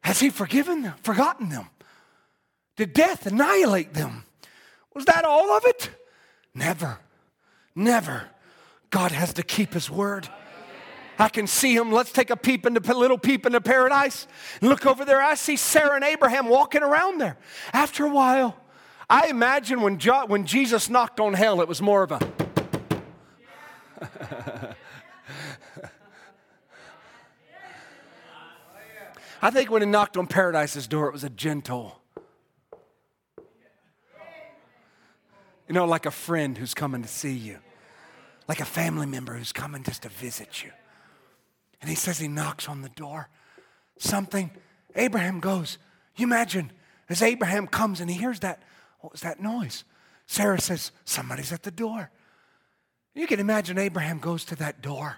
Has 0.02 0.20
he 0.20 0.28
forgiven 0.28 0.82
them, 0.82 0.94
forgotten 1.02 1.48
them? 1.48 1.68
Did 2.76 2.92
death 2.92 3.26
annihilate 3.26 3.94
them? 3.94 4.24
Was 4.94 5.06
that 5.06 5.24
all 5.24 5.52
of 5.52 5.64
it? 5.66 5.90
Never. 6.54 6.98
Never. 7.74 8.28
God 8.90 9.12
has 9.12 9.32
to 9.34 9.42
keep 9.42 9.74
his 9.74 9.90
word. 9.90 10.28
I 11.18 11.28
can 11.28 11.46
see 11.46 11.74
him. 11.74 11.92
Let's 11.92 12.12
take 12.12 12.30
a 12.30 12.36
peep 12.36 12.66
into 12.66 12.80
little 12.94 13.18
peep 13.18 13.46
into 13.46 13.60
paradise. 13.60 14.26
Look 14.60 14.86
over 14.86 15.04
there. 15.04 15.22
I 15.22 15.34
see 15.34 15.56
Sarah 15.56 15.94
and 15.94 16.04
Abraham 16.04 16.48
walking 16.48 16.82
around 16.82 17.20
there. 17.20 17.36
After 17.72 18.04
a 18.04 18.10
while, 18.10 18.56
I 19.08 19.28
imagine 19.28 19.80
when, 19.80 19.98
jo- 19.98 20.26
when 20.26 20.44
Jesus 20.44 20.90
knocked 20.90 21.20
on 21.20 21.34
hell, 21.34 21.60
it 21.60 21.68
was 21.68 21.80
more 21.80 22.02
of 22.02 22.12
a. 22.12 22.20
I 29.42 29.50
think 29.50 29.70
when 29.70 29.82
he 29.82 29.88
knocked 29.88 30.16
on 30.16 30.26
paradise's 30.26 30.86
door, 30.86 31.08
it 31.08 31.12
was 31.12 31.24
a 31.24 31.30
gentle. 31.30 32.00
You 35.68 35.74
know, 35.74 35.84
like 35.84 36.06
a 36.06 36.10
friend 36.10 36.56
who's 36.56 36.74
coming 36.74 37.02
to 37.02 37.08
see 37.08 37.32
you, 37.32 37.58
like 38.48 38.60
a 38.60 38.64
family 38.64 39.06
member 39.06 39.34
who's 39.34 39.52
coming 39.52 39.82
just 39.82 40.02
to 40.02 40.08
visit 40.08 40.62
you. 40.62 40.70
And 41.80 41.90
he 41.90 41.96
says 41.96 42.18
he 42.18 42.28
knocks 42.28 42.68
on 42.68 42.82
the 42.82 42.88
door. 42.90 43.28
Something, 43.98 44.50
Abraham 44.94 45.40
goes, 45.40 45.78
You 46.16 46.26
imagine, 46.26 46.70
as 47.08 47.22
Abraham 47.22 47.66
comes 47.66 48.00
and 48.00 48.10
he 48.10 48.16
hears 48.16 48.40
that, 48.40 48.62
what 49.00 49.12
was 49.12 49.22
that 49.22 49.40
noise? 49.40 49.84
Sarah 50.26 50.60
says, 50.60 50.92
Somebody's 51.04 51.52
at 51.52 51.62
the 51.62 51.70
door. 51.70 52.10
You 53.14 53.26
can 53.26 53.40
imagine 53.40 53.78
Abraham 53.78 54.18
goes 54.18 54.44
to 54.46 54.56
that 54.56 54.82
door 54.82 55.16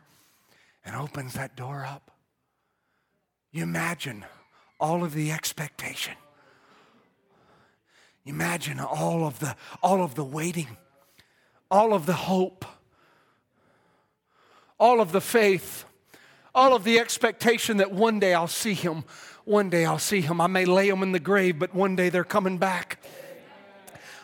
and 0.84 0.94
opens 0.94 1.34
that 1.34 1.56
door 1.56 1.84
up. 1.84 2.10
You 3.50 3.62
imagine 3.62 4.24
all 4.78 5.04
of 5.04 5.14
the 5.14 5.32
expectation. 5.32 6.14
Imagine 8.28 8.78
all 8.78 9.26
of 9.26 9.38
the 9.38 9.56
all 9.82 10.02
of 10.02 10.14
the 10.14 10.22
waiting, 10.22 10.76
all 11.70 11.94
of 11.94 12.04
the 12.04 12.12
hope, 12.12 12.66
all 14.78 15.00
of 15.00 15.12
the 15.12 15.20
faith, 15.22 15.86
all 16.54 16.74
of 16.74 16.84
the 16.84 16.98
expectation 16.98 17.78
that 17.78 17.90
one 17.90 18.20
day 18.20 18.34
I'll 18.34 18.46
see 18.46 18.74
him. 18.74 19.04
One 19.46 19.70
day 19.70 19.86
I'll 19.86 19.98
see 19.98 20.20
him. 20.20 20.42
I 20.42 20.46
may 20.46 20.66
lay 20.66 20.90
him 20.90 21.02
in 21.02 21.12
the 21.12 21.18
grave, 21.18 21.58
but 21.58 21.74
one 21.74 21.96
day 21.96 22.10
they're 22.10 22.22
coming 22.22 22.58
back. 22.58 23.02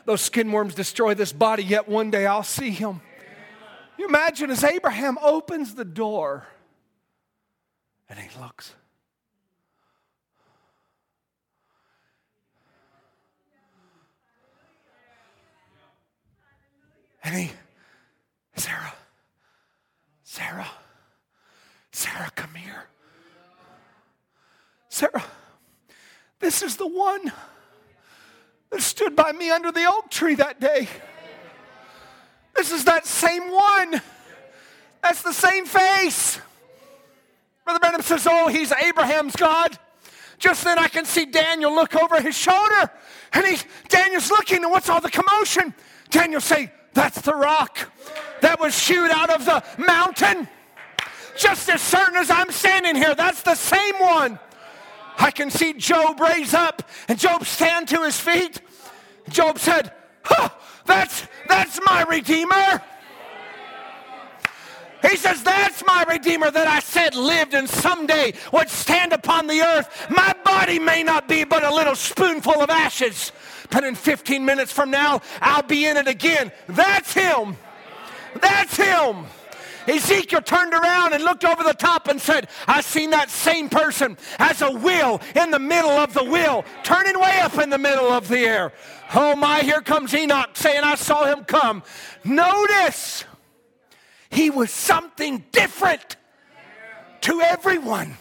Those 0.04 0.20
skin 0.20 0.52
worms 0.52 0.74
destroy 0.74 1.14
this 1.14 1.32
body, 1.32 1.64
yet 1.64 1.88
one 1.88 2.10
day 2.10 2.26
I'll 2.26 2.42
see 2.42 2.70
him. 2.70 3.00
You 3.96 4.06
imagine 4.06 4.50
as 4.50 4.62
Abraham 4.62 5.16
opens 5.22 5.74
the 5.74 5.84
door 5.84 6.46
and 8.10 8.18
he 8.18 8.28
looks. 8.38 8.74
And 17.24 17.34
he, 17.34 17.50
Sarah, 18.54 18.92
Sarah, 20.22 20.70
Sarah, 21.90 22.30
come 22.34 22.54
here. 22.54 22.84
Sarah, 24.90 25.24
this 26.38 26.62
is 26.62 26.76
the 26.76 26.86
one 26.86 27.32
that 28.70 28.82
stood 28.82 29.16
by 29.16 29.32
me 29.32 29.50
under 29.50 29.72
the 29.72 29.86
oak 29.86 30.10
tree 30.10 30.34
that 30.34 30.60
day. 30.60 30.86
This 32.54 32.70
is 32.70 32.84
that 32.84 33.06
same 33.06 33.50
one. 33.50 34.02
That's 35.02 35.22
the 35.22 35.32
same 35.32 35.64
face. 35.64 36.38
Brother 37.64 37.80
Branham 37.80 38.02
says, 38.02 38.26
Oh, 38.30 38.48
he's 38.48 38.70
Abraham's 38.70 39.34
God. 39.34 39.78
Just 40.38 40.64
then 40.64 40.78
I 40.78 40.88
can 40.88 41.04
see 41.04 41.24
Daniel 41.24 41.74
look 41.74 41.96
over 41.96 42.20
his 42.20 42.36
shoulder. 42.36 42.90
And 43.32 43.46
he, 43.46 43.56
Daniel's 43.88 44.30
looking, 44.30 44.62
and 44.62 44.70
what's 44.70 44.88
all 44.88 45.00
the 45.00 45.10
commotion? 45.10 45.74
Daniel 46.10 46.40
say, 46.40 46.70
that's 46.94 47.20
the 47.20 47.34
rock 47.34 47.90
that 48.40 48.58
was 48.60 48.78
shoot 48.78 49.10
out 49.10 49.30
of 49.30 49.44
the 49.44 49.62
mountain. 49.78 50.48
Just 51.36 51.68
as 51.68 51.82
certain 51.82 52.16
as 52.16 52.30
I'm 52.30 52.50
standing 52.50 52.94
here, 52.94 53.14
that's 53.14 53.42
the 53.42 53.54
same 53.54 53.96
one. 53.98 54.38
I 55.18 55.30
can 55.30 55.50
see 55.50 55.72
Job 55.74 56.20
raise 56.20 56.54
up 56.54 56.88
and 57.08 57.18
Job 57.18 57.44
stand 57.44 57.88
to 57.88 58.02
his 58.02 58.18
feet. 58.18 58.60
Job 59.28 59.58
said, 59.58 59.92
that's, 60.86 61.26
that's 61.48 61.80
my 61.84 62.02
Redeemer. 62.02 62.82
He 65.08 65.16
says, 65.16 65.42
That's 65.42 65.84
my 65.84 66.04
Redeemer 66.08 66.50
that 66.50 66.66
I 66.66 66.80
said 66.80 67.14
lived 67.14 67.52
and 67.52 67.68
someday 67.68 68.32
would 68.52 68.70
stand 68.70 69.12
upon 69.12 69.46
the 69.46 69.60
earth. 69.60 70.06
My 70.08 70.34
body 70.44 70.78
may 70.78 71.02
not 71.02 71.28
be 71.28 71.44
but 71.44 71.62
a 71.62 71.74
little 71.74 71.94
spoonful 71.94 72.62
of 72.62 72.70
ashes, 72.70 73.32
but 73.74 73.82
in 73.82 73.96
15 73.96 74.44
minutes 74.44 74.70
from 74.70 74.92
now, 74.92 75.20
I'll 75.40 75.64
be 75.64 75.84
in 75.86 75.96
it 75.96 76.06
again. 76.06 76.52
That's 76.68 77.12
him. 77.12 77.56
That's 78.40 78.76
him. 78.76 79.26
Ezekiel 79.88 80.42
turned 80.42 80.72
around 80.72 81.12
and 81.12 81.24
looked 81.24 81.44
over 81.44 81.64
the 81.64 81.74
top 81.74 82.06
and 82.06 82.22
said, 82.22 82.48
I 82.68 82.82
seen 82.82 83.10
that 83.10 83.30
same 83.30 83.68
person 83.68 84.16
as 84.38 84.62
a 84.62 84.70
wheel 84.70 85.20
in 85.34 85.50
the 85.50 85.58
middle 85.58 85.90
of 85.90 86.14
the 86.14 86.22
wheel, 86.22 86.64
turning 86.84 87.18
way 87.18 87.40
up 87.42 87.58
in 87.58 87.68
the 87.68 87.76
middle 87.76 88.12
of 88.12 88.28
the 88.28 88.38
air. 88.38 88.72
Oh 89.12 89.34
my, 89.34 89.62
here 89.62 89.80
comes 89.80 90.14
Enoch 90.14 90.50
saying, 90.54 90.84
I 90.84 90.94
saw 90.94 91.24
him 91.24 91.44
come. 91.44 91.82
Notice, 92.22 93.24
he 94.30 94.50
was 94.50 94.70
something 94.70 95.44
different 95.50 96.14
to 97.22 97.40
everyone, 97.40 98.16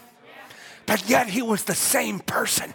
but 0.84 1.08
yet 1.08 1.28
he 1.28 1.42
was 1.42 1.62
the 1.62 1.76
same 1.76 2.18
person. 2.18 2.74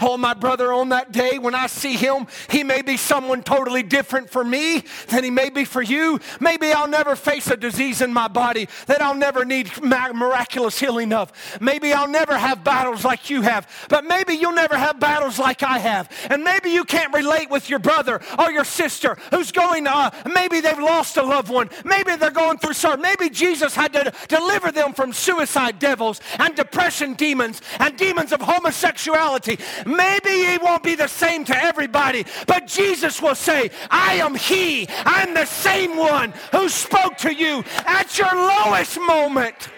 Oh, 0.00 0.16
my 0.16 0.34
brother, 0.34 0.72
on 0.72 0.90
that 0.90 1.12
day 1.12 1.38
when 1.38 1.54
I 1.54 1.66
see 1.66 1.94
him, 1.94 2.26
he 2.50 2.64
may 2.64 2.82
be 2.82 2.96
someone 2.96 3.42
totally 3.42 3.82
different 3.82 4.30
for 4.30 4.44
me 4.44 4.84
than 5.08 5.24
he 5.24 5.30
may 5.30 5.50
be 5.50 5.64
for 5.64 5.82
you. 5.82 6.20
Maybe 6.40 6.72
I'll 6.72 6.88
never 6.88 7.16
face 7.16 7.48
a 7.48 7.56
disease 7.56 8.00
in 8.00 8.12
my 8.12 8.28
body 8.28 8.68
that 8.86 9.02
I'll 9.02 9.14
never 9.14 9.44
need 9.44 9.70
miraculous 9.82 10.78
healing 10.78 11.12
of. 11.12 11.32
Maybe 11.60 11.92
I'll 11.92 12.08
never 12.08 12.36
have 12.36 12.64
battles 12.64 13.04
like 13.04 13.30
you 13.30 13.42
have, 13.42 13.68
but 13.88 14.04
maybe 14.04 14.34
you'll 14.34 14.52
never 14.52 14.76
have 14.76 14.98
battles 14.98 15.38
like 15.38 15.62
I 15.62 15.78
have. 15.78 16.10
And 16.30 16.44
maybe 16.44 16.70
you 16.70 16.84
can't 16.84 17.12
relate 17.14 17.50
with 17.50 17.68
your 17.68 17.78
brother 17.78 18.20
or 18.38 18.50
your 18.50 18.64
sister 18.64 19.16
who's 19.30 19.52
going, 19.52 19.86
uh, 19.86 20.10
maybe 20.32 20.60
they've 20.60 20.78
lost 20.78 21.16
a 21.16 21.22
loved 21.22 21.50
one. 21.50 21.70
Maybe 21.84 22.16
they're 22.16 22.30
going 22.30 22.58
through 22.58 22.74
sorrow. 22.74 22.96
Maybe 22.96 23.30
Jesus 23.30 23.74
had 23.74 23.92
to 23.92 24.12
deliver 24.28 24.72
them 24.72 24.92
from 24.92 25.12
suicide 25.12 25.78
devils 25.78 26.20
and 26.38 26.54
depression 26.54 27.14
demons 27.14 27.60
and 27.78 27.96
demons 27.96 28.32
of 28.32 28.40
homosexuality. 28.40 29.58
Maybe 29.86 30.30
he 30.30 30.58
won't 30.58 30.82
be 30.82 30.94
the 30.94 31.08
same 31.08 31.44
to 31.46 31.56
everybody, 31.56 32.24
but 32.46 32.66
Jesus 32.66 33.20
will 33.20 33.34
say, 33.34 33.70
I 33.90 34.14
am 34.14 34.34
he. 34.34 34.88
I'm 35.04 35.34
the 35.34 35.46
same 35.46 35.96
one 35.96 36.32
who 36.52 36.68
spoke 36.68 37.16
to 37.18 37.34
you 37.34 37.64
at 37.86 38.18
your 38.18 38.34
lowest 38.34 38.98
moment. 39.00 39.68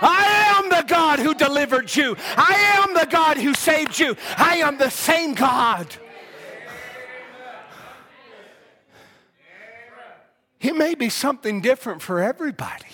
I 0.00 0.54
am 0.58 0.68
the 0.68 0.84
God 0.86 1.18
who 1.18 1.34
delivered 1.34 1.94
you. 1.94 2.16
I 2.36 2.84
am 2.84 2.94
the 2.94 3.06
God 3.06 3.38
who 3.38 3.54
saved 3.54 3.98
you. 3.98 4.16
I 4.36 4.56
am 4.56 4.78
the 4.78 4.90
same 4.90 5.34
God. 5.34 5.86
He 10.58 10.72
may 10.72 10.94
be 10.94 11.08
something 11.08 11.60
different 11.60 12.02
for 12.02 12.20
everybody, 12.20 12.86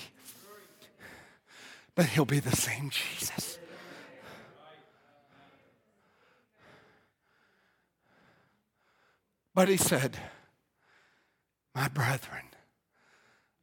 but 1.94 2.06
he'll 2.06 2.24
be 2.24 2.40
the 2.40 2.56
same 2.56 2.90
Jesus. 2.90 3.51
But 9.54 9.68
he 9.68 9.76
said, 9.76 10.16
My 11.74 11.88
brethren, 11.88 12.46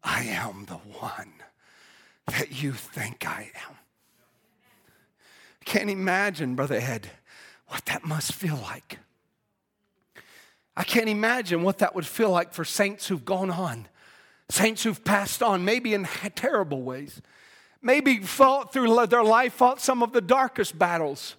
I 0.03 0.23
am 0.23 0.65
the 0.65 0.75
one 0.75 1.33
that 2.27 2.61
you 2.61 2.73
think 2.73 3.27
I 3.27 3.51
am. 3.67 3.75
I 5.61 5.65
Can't 5.65 5.89
imagine, 5.89 6.55
Brother 6.55 6.75
Ed, 6.75 7.09
what 7.67 7.85
that 7.85 8.05
must 8.05 8.33
feel 8.33 8.57
like. 8.57 8.99
I 10.77 10.83
can't 10.83 11.09
imagine 11.09 11.63
what 11.63 11.79
that 11.79 11.93
would 11.95 12.05
feel 12.05 12.29
like 12.29 12.53
for 12.53 12.63
saints 12.63 13.07
who've 13.07 13.25
gone 13.25 13.49
on, 13.49 13.87
saints 14.49 14.83
who've 14.83 15.03
passed 15.03 15.43
on, 15.43 15.65
maybe 15.65 15.93
in 15.93 16.05
terrible 16.35 16.83
ways, 16.83 17.21
maybe 17.81 18.19
fought 18.19 18.71
through 18.71 19.05
their 19.07 19.23
life, 19.23 19.53
fought 19.53 19.81
some 19.81 20.03
of 20.03 20.13
the 20.13 20.21
darkest 20.21 20.77
battles, 20.77 21.35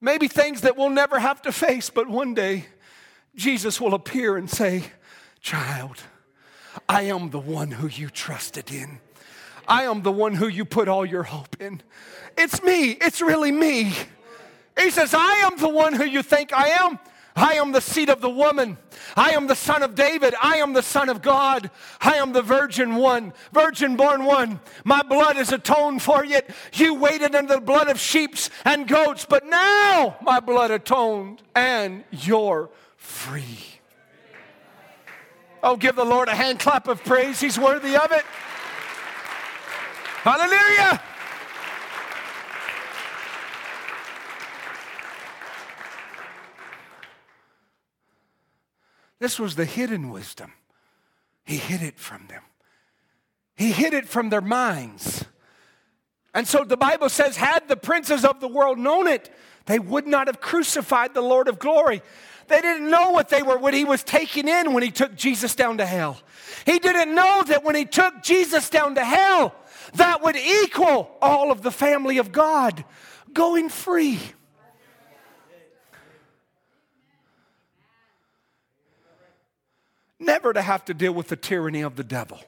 maybe 0.00 0.28
things 0.28 0.62
that 0.62 0.76
we'll 0.76 0.90
never 0.90 1.18
have 1.18 1.42
to 1.42 1.52
face, 1.52 1.90
but 1.90 2.08
one 2.08 2.34
day 2.34 2.66
Jesus 3.36 3.80
will 3.80 3.94
appear 3.94 4.36
and 4.36 4.48
say, 4.48 4.84
Child, 5.40 6.02
I 6.88 7.02
am 7.02 7.30
the 7.30 7.38
one 7.38 7.70
who 7.70 7.86
you 7.86 8.08
trusted 8.08 8.72
in. 8.72 9.00
I 9.66 9.84
am 9.84 10.02
the 10.02 10.12
one 10.12 10.34
who 10.34 10.48
you 10.48 10.64
put 10.64 10.88
all 10.88 11.06
your 11.06 11.22
hope 11.22 11.56
in. 11.60 11.82
It's 12.36 12.62
me. 12.62 12.90
It's 12.92 13.20
really 13.20 13.52
me. 13.52 13.92
He 14.78 14.90
says, 14.90 15.14
I 15.14 15.48
am 15.50 15.58
the 15.58 15.68
one 15.68 15.94
who 15.94 16.04
you 16.04 16.22
think 16.22 16.52
I 16.52 16.68
am. 16.68 16.98
I 17.36 17.54
am 17.54 17.72
the 17.72 17.80
seed 17.80 18.10
of 18.10 18.20
the 18.20 18.30
woman. 18.30 18.78
I 19.16 19.30
am 19.30 19.48
the 19.48 19.56
son 19.56 19.82
of 19.82 19.96
David. 19.96 20.34
I 20.40 20.56
am 20.58 20.72
the 20.72 20.82
son 20.82 21.08
of 21.08 21.20
God. 21.20 21.70
I 22.00 22.16
am 22.16 22.32
the 22.32 22.42
virgin 22.42 22.94
one, 22.94 23.32
virgin 23.52 23.96
born 23.96 24.24
one. 24.24 24.60
My 24.84 25.02
blood 25.02 25.36
is 25.36 25.52
atoned 25.52 26.02
for 26.02 26.24
it. 26.24 26.48
You 26.72 26.94
waited 26.94 27.34
under 27.34 27.54
the 27.54 27.60
blood 27.60 27.88
of 27.88 27.98
sheep 27.98 28.36
and 28.64 28.86
goats, 28.86 29.26
but 29.28 29.44
now 29.46 30.16
my 30.22 30.38
blood 30.38 30.70
atoned 30.70 31.42
and 31.56 32.04
you're 32.12 32.70
free. 33.04 33.58
Oh, 35.62 35.76
give 35.76 35.94
the 35.94 36.04
Lord 36.04 36.28
a 36.28 36.34
hand 36.34 36.58
clap 36.58 36.88
of 36.88 37.04
praise. 37.04 37.40
He's 37.40 37.58
worthy 37.58 37.96
of 37.96 38.10
it. 38.12 38.24
Hallelujah. 40.22 41.00
This 49.20 49.38
was 49.38 49.54
the 49.54 49.64
hidden 49.64 50.10
wisdom. 50.10 50.52
He 51.44 51.56
hid 51.56 51.82
it 51.82 51.98
from 51.98 52.26
them. 52.28 52.42
He 53.54 53.72
hid 53.72 53.94
it 53.94 54.08
from 54.08 54.30
their 54.30 54.40
minds. 54.40 55.24
And 56.34 56.48
so 56.48 56.64
the 56.64 56.76
Bible 56.76 57.08
says, 57.08 57.36
had 57.36 57.68
the 57.68 57.76
princes 57.76 58.24
of 58.24 58.40
the 58.40 58.48
world 58.48 58.78
known 58.78 59.06
it, 59.06 59.30
they 59.66 59.78
would 59.78 60.06
not 60.06 60.26
have 60.26 60.40
crucified 60.40 61.14
the 61.14 61.22
Lord 61.22 61.48
of 61.48 61.58
glory. 61.58 62.02
They 62.46 62.60
didn't 62.60 62.90
know 62.90 63.10
what 63.10 63.28
they 63.28 63.42
were, 63.42 63.58
what 63.58 63.74
he 63.74 63.84
was 63.84 64.02
taking 64.02 64.48
in 64.48 64.72
when 64.72 64.82
he 64.82 64.90
took 64.90 65.16
Jesus 65.16 65.54
down 65.54 65.78
to 65.78 65.86
hell. 65.86 66.20
He 66.66 66.78
didn't 66.78 67.14
know 67.14 67.42
that 67.46 67.64
when 67.64 67.74
he 67.74 67.84
took 67.84 68.22
Jesus 68.22 68.68
down 68.68 68.94
to 68.96 69.04
hell, 69.04 69.54
that 69.94 70.22
would 70.22 70.36
equal 70.36 71.16
all 71.22 71.50
of 71.50 71.62
the 71.62 71.70
family 71.70 72.18
of 72.18 72.32
God 72.32 72.84
going 73.32 73.68
free. 73.68 74.18
Never 80.18 80.52
to 80.52 80.62
have 80.62 80.84
to 80.86 80.94
deal 80.94 81.12
with 81.12 81.28
the 81.28 81.36
tyranny 81.36 81.82
of 81.82 81.96
the 81.96 82.04
devil, 82.04 82.40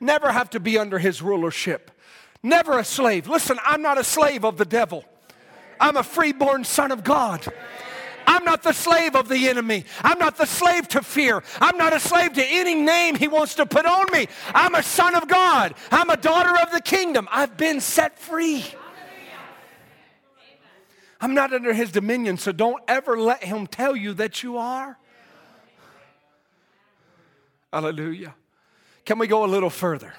never 0.00 0.32
have 0.32 0.50
to 0.50 0.60
be 0.60 0.78
under 0.78 0.98
his 0.98 1.22
rulership, 1.22 1.90
never 2.42 2.78
a 2.78 2.84
slave. 2.84 3.28
Listen, 3.28 3.58
I'm 3.64 3.82
not 3.82 3.98
a 3.98 4.04
slave 4.04 4.44
of 4.44 4.56
the 4.56 4.64
devil, 4.64 5.04
I'm 5.80 5.96
a 5.96 6.02
freeborn 6.02 6.64
son 6.64 6.90
of 6.90 7.04
God. 7.04 7.46
I'm 8.26 8.44
not 8.44 8.62
the 8.62 8.72
slave 8.72 9.14
of 9.14 9.28
the 9.28 9.48
enemy. 9.48 9.84
I'm 10.02 10.18
not 10.18 10.36
the 10.36 10.46
slave 10.46 10.88
to 10.88 11.02
fear. 11.02 11.42
I'm 11.60 11.76
not 11.76 11.92
a 11.92 12.00
slave 12.00 12.32
to 12.34 12.44
any 12.44 12.74
name 12.74 13.16
he 13.16 13.28
wants 13.28 13.54
to 13.56 13.66
put 13.66 13.86
on 13.86 14.06
me. 14.12 14.26
I'm 14.54 14.74
a 14.74 14.82
son 14.82 15.14
of 15.14 15.28
God. 15.28 15.74
I'm 15.90 16.10
a 16.10 16.16
daughter 16.16 16.56
of 16.62 16.72
the 16.72 16.80
kingdom. 16.80 17.28
I've 17.30 17.56
been 17.56 17.80
set 17.80 18.18
free. 18.18 18.64
I'm 21.20 21.34
not 21.34 21.54
under 21.54 21.72
his 21.72 21.90
dominion, 21.90 22.36
so 22.36 22.52
don't 22.52 22.82
ever 22.86 23.18
let 23.18 23.42
him 23.44 23.66
tell 23.66 23.96
you 23.96 24.12
that 24.14 24.42
you 24.42 24.58
are. 24.58 24.98
Hallelujah. 27.72 28.34
Can 29.04 29.18
we 29.18 29.26
go 29.26 29.44
a 29.44 29.48
little 29.48 29.70
further? 29.70 30.14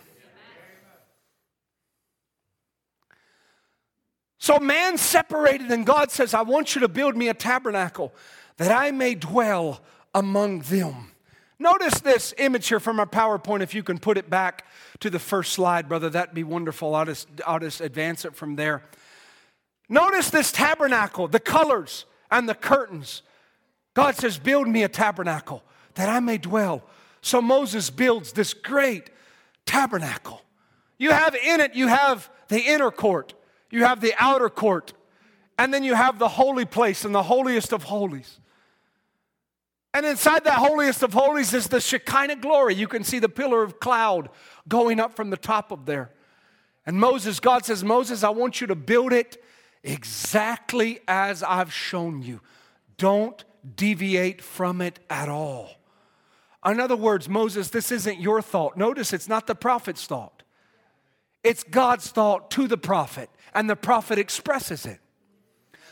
So 4.46 4.60
man 4.60 5.00
separated, 5.00 5.72
and 5.72 5.88
God 5.88 6.12
says, 6.12 6.36
I 6.36 6.44
want 6.44 6.76
you 6.76 6.82
to 6.82 6.88
build 6.88 7.18
me 7.18 7.30
a 7.30 7.34
tabernacle 7.34 8.14
that 8.58 8.72
I 8.72 8.92
may 8.92 9.16
dwell 9.16 9.82
among 10.14 10.60
them. 10.60 11.14
Notice 11.58 12.00
this 12.00 12.32
image 12.38 12.68
here 12.68 12.80
from 12.80 13.00
our 13.00 13.08
PowerPoint. 13.08 13.62
If 13.62 13.74
you 13.74 13.82
can 13.82 13.98
put 13.98 14.20
it 14.20 14.30
back 14.30 14.68
to 15.00 15.10
the 15.10 15.18
first 15.18 15.54
slide, 15.54 15.90
brother, 15.90 16.12
that'd 16.12 16.36
be 16.36 16.44
wonderful. 16.44 16.94
I'll 16.94 17.06
just, 17.06 17.28
I'll 17.48 17.58
just 17.58 17.82
advance 17.82 18.24
it 18.24 18.36
from 18.36 18.56
there. 18.56 18.84
Notice 19.90 20.30
this 20.30 20.52
tabernacle, 20.52 21.28
the 21.28 21.40
colors 21.40 22.06
and 22.30 22.48
the 22.48 22.54
curtains. 22.54 23.24
God 23.96 24.14
says, 24.14 24.38
Build 24.38 24.68
me 24.68 24.84
a 24.84 24.88
tabernacle 24.88 25.64
that 25.96 26.08
I 26.08 26.20
may 26.20 26.38
dwell 26.38 26.84
so 27.24 27.42
Moses 27.42 27.90
builds 27.90 28.34
this 28.34 28.54
great 28.54 29.10
tabernacle. 29.66 30.44
You 31.00 31.10
have 31.10 31.34
in 31.34 31.62
it, 31.62 31.74
you 31.74 31.88
have 31.88 32.30
the 32.50 32.60
inner 32.60 32.92
court, 32.92 33.34
you 33.76 33.84
have 33.84 34.02
the 34.02 34.14
outer 34.18 34.50
court, 34.50 34.94
and 35.60 35.74
then 35.74 35.84
you 35.84 35.94
have 35.94 36.18
the 36.18 36.30
holy 36.30 36.66
place 36.66 37.06
and 37.06 37.14
the 37.14 37.24
holiest 37.24 37.74
of 37.74 37.84
holies. 37.84 38.40
And 39.94 40.06
inside 40.06 40.44
that 40.44 40.58
holiest 40.58 41.04
of 41.04 41.14
holies 41.14 41.54
is 41.54 41.68
the 41.68 41.80
Shekinah 41.80 42.38
glory. 42.38 42.76
You 42.76 42.88
can 42.88 43.04
see 43.04 43.20
the 43.20 43.30
pillar 43.30 43.64
of 43.64 43.80
cloud 43.80 44.30
going 44.68 45.00
up 45.00 45.16
from 45.16 45.30
the 45.30 45.38
top 45.38 45.72
of 45.72 45.86
there. 45.86 46.12
And 46.86 47.00
Moses, 47.00 47.40
God 47.40 47.66
says, 47.66 47.84
Moses, 47.84 48.24
I 48.24 48.30
want 48.30 48.62
you 48.62 48.68
to 48.68 48.76
build 48.76 49.14
it 49.14 49.42
exactly 49.84 51.00
as 51.08 51.44
I've 51.44 51.72
shown 51.72 52.22
you. 52.22 52.42
Don't 52.98 53.44
deviate 53.76 54.42
from 54.42 54.82
it 54.82 55.00
at 55.10 55.30
all. 55.30 55.72
In 56.66 56.80
other 56.80 56.96
words, 56.96 57.30
Moses, 57.30 57.70
this 57.70 57.92
isn't 57.92 58.20
your 58.20 58.42
thought. 58.42 58.76
Notice 58.76 59.14
it's 59.14 59.30
not 59.30 59.48
the 59.48 59.56
prophet's 59.56 60.06
thought, 60.06 60.44
it's 61.44 61.64
God's 61.64 62.10
thought 62.10 62.50
to 62.52 62.68
the 62.68 62.78
prophet, 62.78 63.30
and 63.56 63.70
the 63.70 63.76
prophet 63.76 64.20
expresses 64.20 64.86
it. 64.86 65.00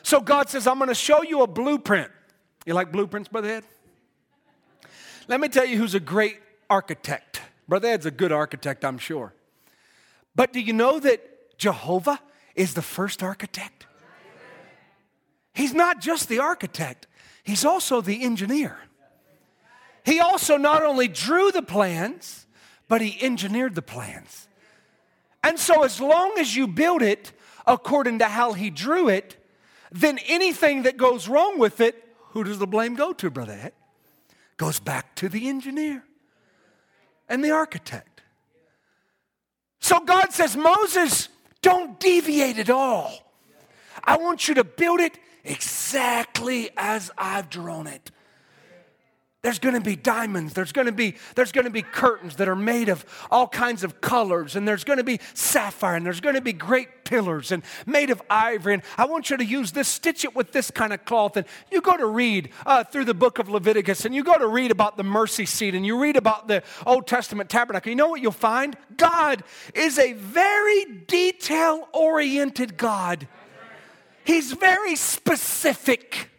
So 0.03 0.19
God 0.19 0.49
says, 0.49 0.67
I'm 0.67 0.77
going 0.77 0.89
to 0.89 0.95
show 0.95 1.23
you 1.23 1.41
a 1.41 1.47
blueprint. 1.47 2.11
You 2.65 2.73
like 2.73 2.91
blueprints, 2.91 3.29
Brother 3.29 3.49
Ed? 3.49 3.63
Let 5.29 5.39
me 5.39 5.47
tell 5.47 5.65
you 5.65 5.77
who's 5.77 5.95
a 5.95 5.99
great 5.99 6.39
architect. 6.69 7.41
Brother 7.67 7.87
Ed's 7.87 8.05
a 8.05 8.11
good 8.11 8.33
architect, 8.33 8.83
I'm 8.83 8.97
sure. 8.97 9.33
But 10.35 10.51
do 10.51 10.59
you 10.59 10.73
know 10.73 10.99
that 10.99 11.57
Jehovah 11.57 12.19
is 12.55 12.73
the 12.73 12.81
first 12.81 13.23
architect? 13.23 13.87
He's 15.53 15.73
not 15.73 16.01
just 16.01 16.27
the 16.27 16.39
architect, 16.39 17.07
he's 17.43 17.63
also 17.63 18.01
the 18.01 18.23
engineer. 18.23 18.77
He 20.03 20.19
also 20.19 20.57
not 20.57 20.83
only 20.83 21.07
drew 21.07 21.51
the 21.51 21.61
plans, 21.61 22.45
but 22.89 22.99
he 22.99 23.17
engineered 23.23 23.75
the 23.75 23.81
plans. 23.81 24.49
And 25.41 25.57
so, 25.57 25.83
as 25.83 26.01
long 26.01 26.33
as 26.37 26.57
you 26.57 26.67
build 26.67 27.01
it 27.01 27.31
according 27.65 28.19
to 28.19 28.25
how 28.25 28.53
he 28.53 28.69
drew 28.69 29.09
it, 29.09 29.37
then 29.91 30.19
anything 30.27 30.83
that 30.83 30.97
goes 30.97 31.27
wrong 31.27 31.59
with 31.59 31.79
it, 31.79 32.07
who 32.31 32.43
does 32.43 32.59
the 32.59 32.67
blame 32.67 32.95
go 32.95 33.13
to, 33.13 33.29
Brother 33.29 33.57
Ed? 33.61 33.73
Goes 34.57 34.79
back 34.79 35.15
to 35.15 35.29
the 35.29 35.47
engineer 35.47 36.03
and 37.29 37.43
the 37.43 37.51
architect. 37.51 38.21
So 39.79 39.99
God 39.99 40.31
says, 40.31 40.55
Moses, 40.55 41.29
don't 41.61 41.99
deviate 41.99 42.57
at 42.57 42.69
all. 42.69 43.11
I 44.03 44.17
want 44.17 44.47
you 44.47 44.55
to 44.55 44.63
build 44.63 44.99
it 44.99 45.17
exactly 45.43 46.69
as 46.77 47.11
I've 47.17 47.49
drawn 47.49 47.87
it. 47.87 48.11
There's 49.43 49.59
going 49.59 49.75
to 49.75 49.81
be 49.81 49.97
diamonds. 49.97 50.53
There's 50.53 50.71
going 50.71 50.85
to 50.85 50.93
be 50.93 51.15
there's 51.35 51.51
going 51.51 51.65
to 51.65 51.69
be 51.69 51.81
curtains 51.81 52.37
that 52.37 52.47
are 52.47 52.55
made 52.55 52.87
of 52.87 53.05
all 53.29 53.45
kinds 53.45 53.83
of 53.83 53.99
colors, 53.99 54.55
and 54.55 54.65
there's 54.65 54.85
going 54.85 54.99
to 54.99 55.03
be 55.03 55.19
sapphire, 55.33 55.97
and 55.97 56.05
there's 56.05 56.21
going 56.21 56.35
to 56.35 56.41
be 56.41 56.53
great 56.53 57.03
pillars 57.03 57.51
and 57.51 57.61
made 57.85 58.09
of 58.09 58.21
ivory. 58.29 58.75
And 58.75 58.83
I 58.97 59.03
want 59.03 59.29
you 59.29 59.35
to 59.35 59.43
use 59.43 59.73
this, 59.73 59.89
stitch 59.89 60.23
it 60.23 60.33
with 60.33 60.53
this 60.53 60.71
kind 60.71 60.93
of 60.93 61.03
cloth. 61.03 61.35
And 61.35 61.45
you 61.69 61.81
go 61.81 61.97
to 61.97 62.05
read 62.05 62.51
uh, 62.65 62.85
through 62.85 63.03
the 63.03 63.13
book 63.13 63.37
of 63.37 63.49
Leviticus, 63.49 64.05
and 64.05 64.15
you 64.15 64.23
go 64.23 64.37
to 64.37 64.47
read 64.47 64.71
about 64.71 64.95
the 64.95 65.03
mercy 65.03 65.45
seat, 65.45 65.75
and 65.75 65.85
you 65.85 66.01
read 66.01 66.15
about 66.15 66.47
the 66.47 66.63
Old 66.85 67.05
Testament 67.05 67.49
tabernacle. 67.49 67.89
You 67.89 67.97
know 67.97 68.07
what 68.07 68.21
you'll 68.21 68.31
find? 68.31 68.77
God 68.95 69.43
is 69.75 69.99
a 69.99 70.13
very 70.13 70.85
detail 70.85 71.89
oriented 71.91 72.77
God. 72.77 73.27
He's 74.23 74.53
very 74.53 74.95
specific. 74.95 76.29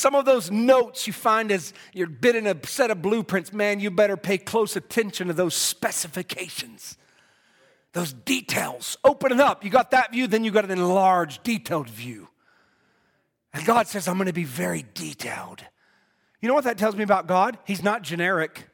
Some 0.00 0.14
of 0.14 0.24
those 0.24 0.50
notes 0.50 1.06
you 1.06 1.12
find 1.12 1.52
as 1.52 1.74
you're 1.92 2.06
bidding 2.06 2.46
a 2.46 2.56
set 2.66 2.90
of 2.90 3.02
blueprints, 3.02 3.52
man, 3.52 3.80
you 3.80 3.90
better 3.90 4.16
pay 4.16 4.38
close 4.38 4.74
attention 4.74 5.26
to 5.26 5.34
those 5.34 5.54
specifications, 5.54 6.96
those 7.92 8.14
details. 8.14 8.96
Open 9.04 9.30
it 9.30 9.40
up. 9.40 9.62
You 9.62 9.68
got 9.68 9.90
that 9.90 10.12
view, 10.12 10.26
then 10.26 10.42
you 10.42 10.52
got 10.52 10.64
an 10.64 10.70
enlarged, 10.70 11.42
detailed 11.42 11.90
view. 11.90 12.28
And 13.52 13.62
God 13.66 13.88
says, 13.88 14.08
I'm 14.08 14.16
going 14.16 14.26
to 14.26 14.32
be 14.32 14.44
very 14.44 14.86
detailed. 14.94 15.62
You 16.40 16.48
know 16.48 16.54
what 16.54 16.64
that 16.64 16.78
tells 16.78 16.96
me 16.96 17.04
about 17.04 17.26
God? 17.26 17.58
He's 17.66 17.82
not 17.82 18.00
generic. 18.00 18.70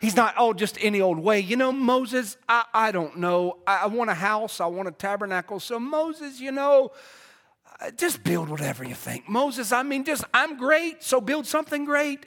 He's 0.00 0.16
not, 0.16 0.34
oh, 0.36 0.54
just 0.54 0.76
any 0.80 1.00
old 1.00 1.20
way. 1.20 1.38
You 1.38 1.54
know, 1.54 1.70
Moses, 1.70 2.36
I, 2.48 2.64
I 2.74 2.90
don't 2.90 3.18
know. 3.18 3.58
I, 3.64 3.82
I 3.82 3.86
want 3.86 4.10
a 4.10 4.14
house, 4.14 4.60
I 4.60 4.66
want 4.66 4.88
a 4.88 4.92
tabernacle. 4.92 5.60
So, 5.60 5.78
Moses, 5.78 6.40
you 6.40 6.50
know, 6.50 6.90
just 7.96 8.24
build 8.24 8.48
whatever 8.48 8.84
you 8.84 8.94
think. 8.94 9.28
Moses, 9.28 9.72
I 9.72 9.82
mean, 9.82 10.04
just, 10.04 10.24
I'm 10.34 10.56
great, 10.56 11.02
so 11.02 11.20
build 11.20 11.46
something 11.46 11.84
great. 11.84 12.26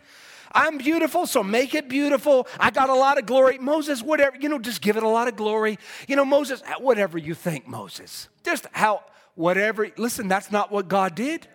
I'm 0.54 0.78
beautiful, 0.78 1.26
so 1.26 1.44
make 1.44 1.74
it 1.76 1.88
beautiful. 1.88 2.48
I 2.60 2.72
got 2.72 2.90
a 2.90 2.94
lot 2.94 3.18
of 3.18 3.26
glory. 3.26 3.58
Moses, 3.58 4.02
whatever, 4.02 4.38
you 4.38 4.50
know, 4.50 4.60
just 4.60 4.82
give 4.82 4.98
it 4.98 5.04
a 5.04 5.08
lot 5.08 5.28
of 5.28 5.36
glory. 5.36 5.80
You 6.08 6.16
know, 6.16 6.26
Moses, 6.26 6.62
uh, 6.64 6.82
whatever 6.82 7.18
you 7.18 7.34
think, 7.34 7.68
Moses. 7.68 8.28
Just 8.44 8.68
how, 8.72 9.04
whatever. 9.36 9.90
Listen, 9.98 10.28
that's 10.28 10.52
not 10.52 10.72
what 10.72 10.88
God 10.88 11.16
did. 11.16 11.48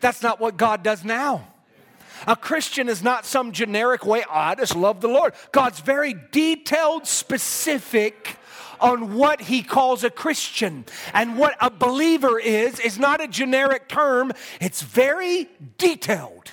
That's 0.00 0.22
not 0.22 0.40
what 0.40 0.56
God 0.56 0.82
does 0.82 1.04
now. 1.04 1.48
A 2.26 2.36
Christian 2.36 2.88
is 2.88 3.02
not 3.02 3.26
some 3.26 3.52
generic 3.52 4.06
way, 4.06 4.24
oh, 4.28 4.32
I 4.32 4.54
just 4.54 4.76
love 4.76 5.00
the 5.00 5.08
Lord. 5.08 5.34
God's 5.52 5.80
very 5.80 6.14
detailed, 6.32 7.06
specific 7.06 8.36
on 8.80 9.14
what 9.14 9.42
he 9.42 9.62
calls 9.62 10.04
a 10.04 10.10
Christian. 10.10 10.84
And 11.12 11.38
what 11.38 11.56
a 11.60 11.70
believer 11.70 12.38
is, 12.38 12.80
is 12.80 12.98
not 12.98 13.20
a 13.20 13.28
generic 13.28 13.88
term, 13.88 14.32
it's 14.60 14.82
very 14.82 15.48
detailed. 15.78 16.50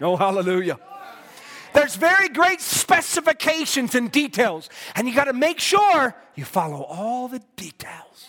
Oh, 0.00 0.16
hallelujah. 0.16 0.78
There's 1.72 1.94
very 1.94 2.28
great 2.28 2.60
specifications 2.60 3.94
and 3.94 4.10
details, 4.10 4.68
and 4.96 5.06
you 5.06 5.14
got 5.14 5.24
to 5.24 5.32
make 5.32 5.60
sure 5.60 6.16
you 6.34 6.44
follow 6.44 6.82
all 6.82 7.28
the 7.28 7.40
details. 7.56 8.28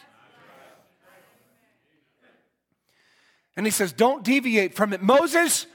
And 3.55 3.65
he 3.65 3.71
says, 3.71 3.93
Don't 3.93 4.23
deviate 4.23 4.75
from 4.75 4.93
it. 4.93 5.01
Moses, 5.01 5.65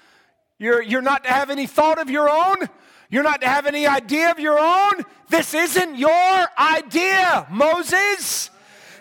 you're, 0.58 0.82
you're 0.82 1.02
not 1.02 1.24
to 1.24 1.30
have 1.30 1.50
any 1.50 1.66
thought 1.66 1.98
of 1.98 2.08
your 2.08 2.28
own. 2.28 2.56
You're 3.10 3.22
not 3.22 3.40
to 3.42 3.48
have 3.48 3.66
any 3.66 3.86
idea 3.86 4.30
of 4.30 4.38
your 4.38 4.58
own. 4.58 5.04
This 5.28 5.54
isn't 5.54 5.96
your 5.96 6.46
idea, 6.58 7.46
Moses. 7.50 8.50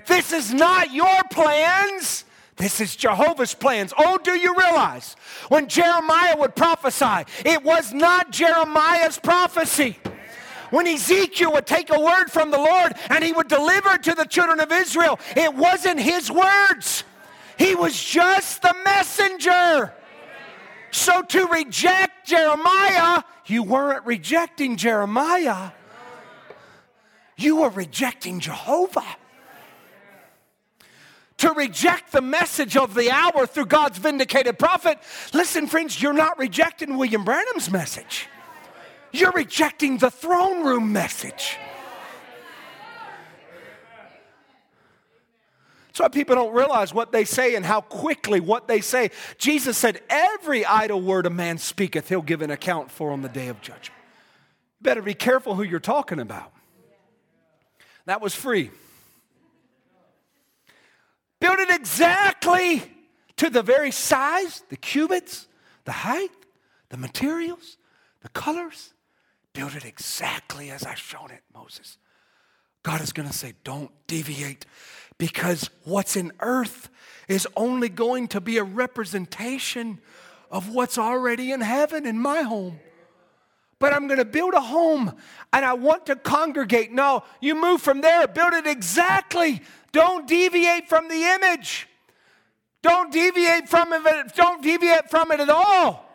This 0.05 0.31
is 0.31 0.53
not 0.53 0.93
your 0.93 1.21
plans. 1.31 2.25
This 2.57 2.79
is 2.79 2.95
Jehovah's 2.95 3.53
plans. 3.53 3.93
Oh, 3.97 4.17
do 4.17 4.31
you 4.31 4.55
realize 4.55 5.15
when 5.49 5.67
Jeremiah 5.67 6.37
would 6.37 6.55
prophesy, 6.55 7.25
it 7.43 7.63
was 7.63 7.93
not 7.93 8.31
Jeremiah's 8.31 9.19
prophecy. 9.19 9.97
When 10.69 10.87
Ezekiel 10.87 11.53
would 11.53 11.67
take 11.67 11.89
a 11.93 11.99
word 11.99 12.31
from 12.31 12.51
the 12.51 12.57
Lord 12.57 12.93
and 13.09 13.23
he 13.23 13.31
would 13.31 13.47
deliver 13.47 13.91
it 13.91 14.03
to 14.03 14.15
the 14.15 14.25
children 14.25 14.59
of 14.59 14.71
Israel, 14.71 15.19
it 15.35 15.53
wasn't 15.53 15.99
his 15.99 16.31
words. 16.31 17.03
He 17.57 17.75
was 17.75 18.01
just 18.01 18.61
the 18.61 18.75
messenger. 18.83 19.93
So 20.95 21.21
to 21.21 21.47
reject 21.47 22.25
Jeremiah, 22.25 23.21
you 23.47 23.63
weren't 23.63 24.05
rejecting 24.05 24.77
Jeremiah, 24.77 25.71
you 27.35 27.57
were 27.57 27.69
rejecting 27.69 28.39
Jehovah 28.39 29.17
to 31.39 31.51
reject 31.51 32.13
the 32.13 32.21
message 32.21 32.77
of 32.77 32.93
the 32.93 33.11
hour 33.11 33.45
through 33.45 33.65
God's 33.65 33.97
vindicated 33.97 34.57
prophet, 34.57 34.97
listen, 35.33 35.67
friends, 35.67 36.01
you're 36.01 36.13
not 36.13 36.39
rejecting 36.39 36.95
William 36.95 37.25
Branham's 37.25 37.69
message. 37.69 38.29
You're 39.11 39.33
rejecting 39.33 39.97
the 39.97 40.09
throne 40.09 40.65
room 40.65 40.93
message. 40.93 41.57
That's 45.95 46.01
why 46.01 46.07
people 46.09 46.35
don't 46.35 46.53
realize 46.53 46.93
what 46.93 47.13
they 47.13 47.23
say 47.23 47.55
and 47.55 47.65
how 47.65 47.79
quickly 47.79 48.41
what 48.41 48.67
they 48.67 48.81
say. 48.81 49.11
Jesus 49.37 49.77
said, 49.77 50.01
Every 50.09 50.65
idle 50.65 50.99
word 50.99 51.25
a 51.25 51.29
man 51.29 51.57
speaketh, 51.57 52.09
he'll 52.09 52.21
give 52.21 52.41
an 52.41 52.51
account 52.51 52.91
for 52.91 53.13
on 53.13 53.21
the 53.21 53.29
day 53.29 53.47
of 53.47 53.61
judgment. 53.61 53.97
You 54.81 54.83
better 54.83 55.01
be 55.01 55.13
careful 55.13 55.55
who 55.55 55.63
you're 55.63 55.79
talking 55.79 56.19
about. 56.19 56.51
That 58.07 58.19
was 58.19 58.35
free. 58.35 58.71
Build 61.39 61.59
it 61.59 61.69
exactly 61.69 62.83
to 63.37 63.49
the 63.49 63.63
very 63.63 63.91
size, 63.91 64.63
the 64.67 64.75
cubits, 64.75 65.47
the 65.85 65.93
height, 65.93 66.27
the 66.89 66.97
materials, 66.97 67.77
the 68.19 68.27
colors. 68.27 68.93
Build 69.53 69.75
it 69.75 69.85
exactly 69.85 70.71
as 70.71 70.83
I've 70.83 70.99
shown 70.99 71.31
it, 71.31 71.43
Moses. 71.53 71.97
God 72.83 73.01
is 73.01 73.13
going 73.13 73.27
to 73.27 73.33
say, 73.33 73.53
don't 73.63 73.89
deviate 74.07 74.65
because 75.17 75.69
what's 75.83 76.15
in 76.15 76.31
earth 76.39 76.89
is 77.27 77.47
only 77.55 77.89
going 77.89 78.27
to 78.29 78.41
be 78.41 78.57
a 78.57 78.63
representation 78.63 79.99
of 80.51 80.73
what's 80.73 80.97
already 80.97 81.51
in 81.51 81.61
heaven 81.61 82.05
in 82.05 82.19
my 82.19 82.41
home. 82.41 82.79
But 83.79 83.93
I'm 83.93 84.07
going 84.07 84.19
to 84.19 84.25
build 84.25 84.53
a 84.53 84.61
home 84.61 85.13
and 85.51 85.65
I 85.65 85.73
want 85.73 86.05
to 86.05 86.15
congregate. 86.15 86.91
No, 86.91 87.23
you 87.41 87.55
move 87.55 87.81
from 87.81 88.01
there, 88.01 88.27
build 88.27 88.53
it 88.53 88.67
exactly 88.67 89.61
don't 89.95 90.27
deviate 90.27 90.89
from 90.89 91.07
the 91.07 91.23
image. 91.23 91.87
Don't 92.81 93.13
deviate 93.13 93.69
from 93.69 93.93
it. 93.93 94.35
Don't 94.35 94.61
deviate 94.61 95.09
from 95.09 95.31
it 95.31 95.39
at 95.39 95.49
all. 95.49 96.05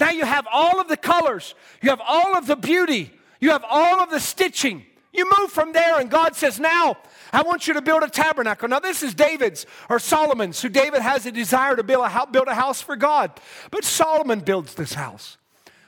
Now 0.00 0.08
you 0.08 0.24
have 0.24 0.48
all 0.50 0.80
of 0.80 0.88
the 0.88 0.96
colors. 0.96 1.54
You 1.82 1.90
have 1.90 2.00
all 2.00 2.34
of 2.38 2.46
the 2.46 2.56
beauty. 2.56 3.12
You 3.38 3.50
have 3.50 3.66
all 3.68 4.00
of 4.00 4.08
the 4.08 4.18
stitching. 4.18 4.86
You 5.12 5.30
move 5.38 5.52
from 5.52 5.74
there, 5.74 6.00
and 6.00 6.10
God 6.10 6.36
says, 6.36 6.58
Now 6.58 6.96
I 7.32 7.42
want 7.42 7.68
you 7.68 7.74
to 7.74 7.82
build 7.82 8.02
a 8.02 8.08
tabernacle. 8.08 8.68
Now, 8.68 8.80
this 8.80 9.02
is 9.02 9.14
David's 9.14 9.66
or 9.88 9.98
Solomon's, 9.98 10.60
who 10.62 10.68
David 10.68 11.02
has 11.02 11.26
a 11.26 11.32
desire 11.32 11.76
to 11.76 11.82
build 11.82 12.06
a, 12.06 12.26
build 12.30 12.48
a 12.48 12.54
house 12.54 12.80
for 12.80 12.96
God. 12.96 13.32
But 13.70 13.84
Solomon 13.84 14.40
builds 14.40 14.74
this 14.74 14.94
house. 14.94 15.36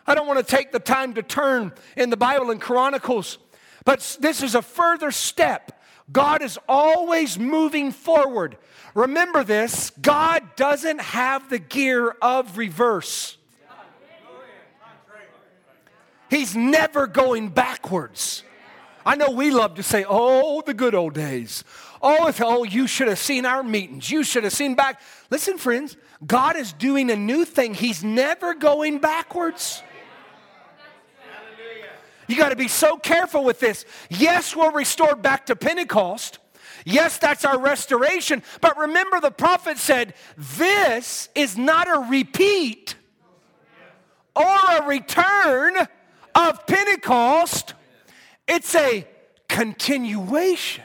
I 0.07 0.15
don't 0.15 0.27
want 0.27 0.39
to 0.39 0.57
take 0.57 0.73
the 0.73 0.81
time 0.81 1.15
to 1.15 1.23
turn 1.23 1.73
in 1.97 2.11
the 2.11 2.17
Bible 2.17 2.51
and 2.51 2.61
Chronicles, 2.61 3.39
but 3.85 4.17
this 4.21 4.43
is 4.43 4.55
a 4.55 4.63
further 4.63 5.11
step 5.11 5.81
God 6.13 6.43
is 6.43 6.59
always 6.69 7.39
moving 7.39 7.93
forward. 7.93 8.57
Remember 8.95 9.45
this 9.45 9.91
God 9.91 10.57
doesn't 10.57 11.01
have 11.01 11.49
the 11.49 11.59
gear 11.59 12.11
of 12.21 12.59
reverse. 12.59 13.37
He's 16.29 16.57
never 16.57 17.07
going 17.07 17.49
backwards. 17.49 18.45
I 19.05 19.17
know 19.17 19.31
we 19.31 19.51
love 19.51 19.75
to 19.77 19.83
say, 19.83 20.05
oh, 20.09 20.63
the 20.63 20.75
good 20.75 20.95
old 20.95 21.15
days. 21.15 21.65
Oh, 22.03 22.29
if, 22.29 22.41
oh, 22.43 22.65
you 22.65 22.87
should 22.87 23.09
have 23.09 23.19
seen 23.19 23.47
our 23.47 23.63
meetings. 23.63 24.11
You 24.11 24.23
should 24.23 24.45
have 24.45 24.53
seen 24.53 24.75
back. 24.75 25.01
Listen, 25.31 25.59
friends, 25.59 25.97
God 26.27 26.57
is 26.57 26.73
doing 26.73 27.11
a 27.11 27.17
new 27.17 27.45
thing. 27.45 27.75
He's 27.75 28.05
never 28.05 28.55
going 28.55 28.99
backwards. 28.99 29.83
You 32.29 32.37
got 32.37 32.51
to 32.51 32.57
be 32.57 32.69
so 32.69 32.97
careful 32.97 33.43
with 33.43 33.59
this. 33.59 33.85
Yes, 34.09 34.55
we're 34.55 34.71
restored 34.71 35.21
back 35.21 35.47
to 35.47 35.57
Pentecost. 35.57 36.39
Yes, 36.85 37.19
that's 37.19 37.45
our 37.45 37.59
restoration. 37.59 38.43
But 38.61 38.79
remember, 38.79 39.21
the 39.21 39.33
prophet 39.33 39.79
said, 39.79 40.15
This 40.37 41.29
is 41.35 41.59
not 41.59 41.89
a 41.89 42.09
repeat 42.09 42.95
or 44.37 44.45
a 44.45 44.87
return 44.87 45.77
of 46.35 46.67
Pentecost, 46.67 47.75
it's 48.51 48.75
a 48.75 49.07
continuation. 49.49 50.83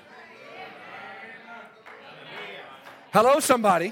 Hello, 3.12 3.40
somebody. 3.40 3.92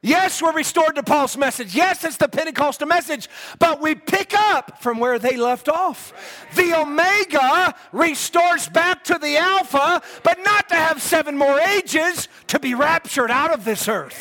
Yes, 0.00 0.42
we're 0.42 0.52
restored 0.52 0.96
to 0.96 1.02
Paul's 1.02 1.36
message. 1.36 1.74
Yes, 1.76 2.02
it's 2.02 2.16
the 2.16 2.28
Pentecostal 2.28 2.88
message, 2.88 3.28
but 3.58 3.80
we 3.80 3.94
pick 3.94 4.32
up 4.34 4.82
from 4.82 4.98
where 4.98 5.18
they 5.18 5.36
left 5.36 5.68
off. 5.68 6.12
The 6.56 6.74
Omega 6.74 7.74
restores 7.92 8.68
back 8.68 9.04
to 9.04 9.18
the 9.18 9.36
Alpha, 9.36 10.02
but 10.24 10.38
not 10.42 10.68
to 10.70 10.74
have 10.74 11.00
seven 11.00 11.36
more 11.36 11.60
ages 11.60 12.28
to 12.48 12.58
be 12.58 12.74
raptured 12.74 13.30
out 13.30 13.52
of 13.52 13.64
this 13.64 13.86
earth. 13.86 14.20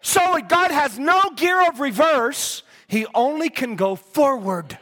So 0.00 0.40
God 0.40 0.70
has 0.70 0.98
no 0.98 1.20
gear 1.36 1.68
of 1.68 1.80
reverse, 1.80 2.62
He 2.86 3.06
only 3.14 3.50
can 3.50 3.76
go 3.76 3.96
forward. 3.96 4.78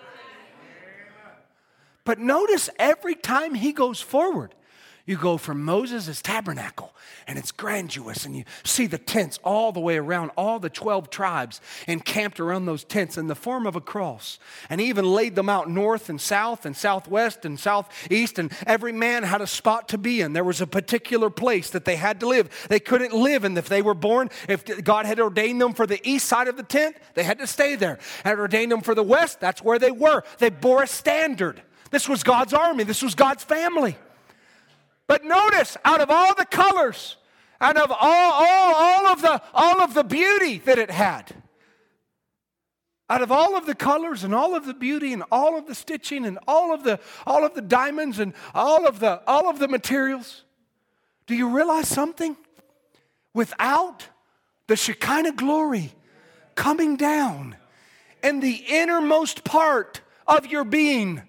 But 2.11 2.19
notice 2.19 2.69
every 2.77 3.15
time 3.15 3.55
He 3.55 3.71
goes 3.71 4.01
forward, 4.01 4.57
you 5.07 5.17
go 5.17 5.37
from 5.37 5.63
Moses' 5.63 6.21
tabernacle, 6.21 6.93
and 7.29 7.39
it's 7.39 7.53
grandiose, 7.53 8.27
and 8.27 8.35
you 8.35 8.43
see 8.65 8.89
the 8.89 8.99
tents 8.99 9.39
all 9.45 9.71
the 9.71 9.79
way 9.79 9.97
around, 9.97 10.33
all 10.37 10.59
the 10.59 10.71
12 10.71 11.09
tribes 11.09 11.61
encamped 11.87 12.41
around 12.41 12.67
those 12.67 12.83
tents 12.83 13.17
in 13.17 13.29
the 13.29 13.37
form 13.37 13.65
of 13.65 13.77
a 13.77 13.81
cross. 13.81 14.41
And 14.69 14.81
even 14.81 15.05
laid 15.05 15.37
them 15.37 15.49
out 15.49 15.71
north 15.71 16.09
and 16.09 16.21
south 16.21 16.67
and 16.67 16.77
southwest 16.77 17.45
and 17.45 17.61
southeast, 17.61 18.41
and 18.41 18.53
every 18.67 18.91
man 18.91 19.23
had 19.23 19.41
a 19.41 19.47
spot 19.47 19.89
to 19.91 19.97
be 19.97 20.21
in. 20.21 20.33
There 20.33 20.43
was 20.43 20.61
a 20.61 20.67
particular 20.67 21.31
place 21.31 21.71
that 21.71 21.85
they 21.85 21.95
had 21.95 22.19
to 22.19 22.27
live. 22.27 22.67
They 22.69 22.81
couldn't 22.81 23.15
live, 23.15 23.45
and 23.45 23.57
if 23.57 23.69
they 23.69 23.83
were 23.83 23.95
born, 23.95 24.31
if 24.49 24.83
God 24.83 25.07
had 25.07 25.21
ordained 25.21 25.61
them 25.61 25.75
for 25.75 25.87
the 25.87 26.01
east 26.03 26.27
side 26.27 26.49
of 26.49 26.57
the 26.57 26.65
tent, 26.65 26.97
they 27.15 27.23
had 27.23 27.39
to 27.39 27.47
stay 27.47 27.77
there. 27.77 28.01
Had 28.25 28.41
ordained 28.41 28.73
them 28.73 28.81
for 28.81 28.97
the 28.97 29.05
west, 29.05 29.39
that's 29.39 29.63
where 29.63 29.79
they 29.79 29.93
were. 29.93 30.25
They 30.39 30.51
bore 30.51 30.83
a 30.83 30.89
standard. 30.89 31.63
This 31.91 32.09
was 32.09 32.23
God's 32.23 32.53
army, 32.53 32.85
this 32.85 33.03
was 33.03 33.15
God's 33.15 33.45
family. 33.45 33.97
But 35.07 35.25
notice, 35.25 35.77
out 35.85 36.01
of 36.01 36.09
all 36.09 36.35
the 36.35 36.47
colors, 36.47 37.17
out 37.61 37.77
of 37.77 37.91
all, 37.91 38.33
all, 38.33 38.75
all, 38.75 39.07
of 39.09 39.23
the, 39.23 39.43
all 39.53 39.83
of 39.83 39.93
the 39.95 40.05
beauty 40.05 40.59
that 40.59 40.79
it 40.79 40.91
had, 40.91 41.35
out 43.09 43.23
of 43.23 43.33
all 43.33 43.57
of 43.57 43.67
the 43.67 43.75
colors 43.75 44.23
and 44.23 44.33
all 44.33 44.55
of 44.55 44.67
the 44.67 44.73
beauty 44.73 45.13
and 45.13 45.25
all 45.33 45.59
of 45.59 45.67
the 45.67 45.75
stitching 45.75 46.25
and 46.25 46.39
all 46.47 46.73
of 46.73 46.85
the, 46.85 47.01
all 47.27 47.45
of 47.45 47.55
the 47.55 47.61
diamonds 47.61 48.21
and 48.21 48.35
all 48.55 48.87
of 48.87 49.01
the, 49.01 49.21
all 49.27 49.51
of 49.51 49.59
the 49.59 49.67
materials, 49.67 50.45
do 51.27 51.35
you 51.35 51.49
realize 51.49 51.89
something? 51.89 52.37
Without 53.35 54.07
the 54.69 54.77
Shekinah 54.77 55.33
glory 55.33 55.93
coming 56.55 56.97
down 56.97 57.57
in 58.23 58.39
the 58.39 58.65
innermost 58.69 59.43
part 59.43 60.03
of 60.29 60.47
your 60.47 60.63
being, 60.63 61.23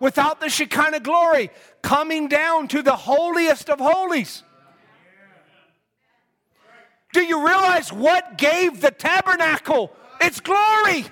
without 0.00 0.40
the 0.40 0.48
Shekinah 0.48 1.00
glory 1.00 1.50
coming 1.82 2.28
down 2.28 2.68
to 2.68 2.82
the 2.82 2.96
holiest 2.96 3.68
of 3.70 3.80
holies. 3.80 4.42
Do 7.12 7.22
you 7.22 7.46
realize 7.46 7.92
what 7.92 8.36
gave 8.36 8.80
the 8.80 8.90
tabernacle 8.90 9.92
its 10.20 10.40
glory? 10.40 11.06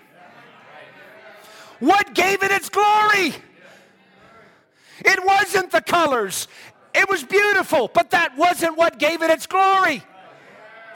What 1.80 2.14
gave 2.14 2.42
it 2.42 2.50
its 2.50 2.68
glory? 2.68 3.34
It 5.04 5.24
wasn't 5.24 5.72
the 5.72 5.80
colors. 5.80 6.48
It 6.94 7.08
was 7.08 7.22
beautiful, 7.22 7.90
but 7.92 8.10
that 8.10 8.36
wasn't 8.36 8.76
what 8.78 8.98
gave 8.98 9.22
it 9.22 9.30
its 9.30 9.46
glory. 9.46 10.02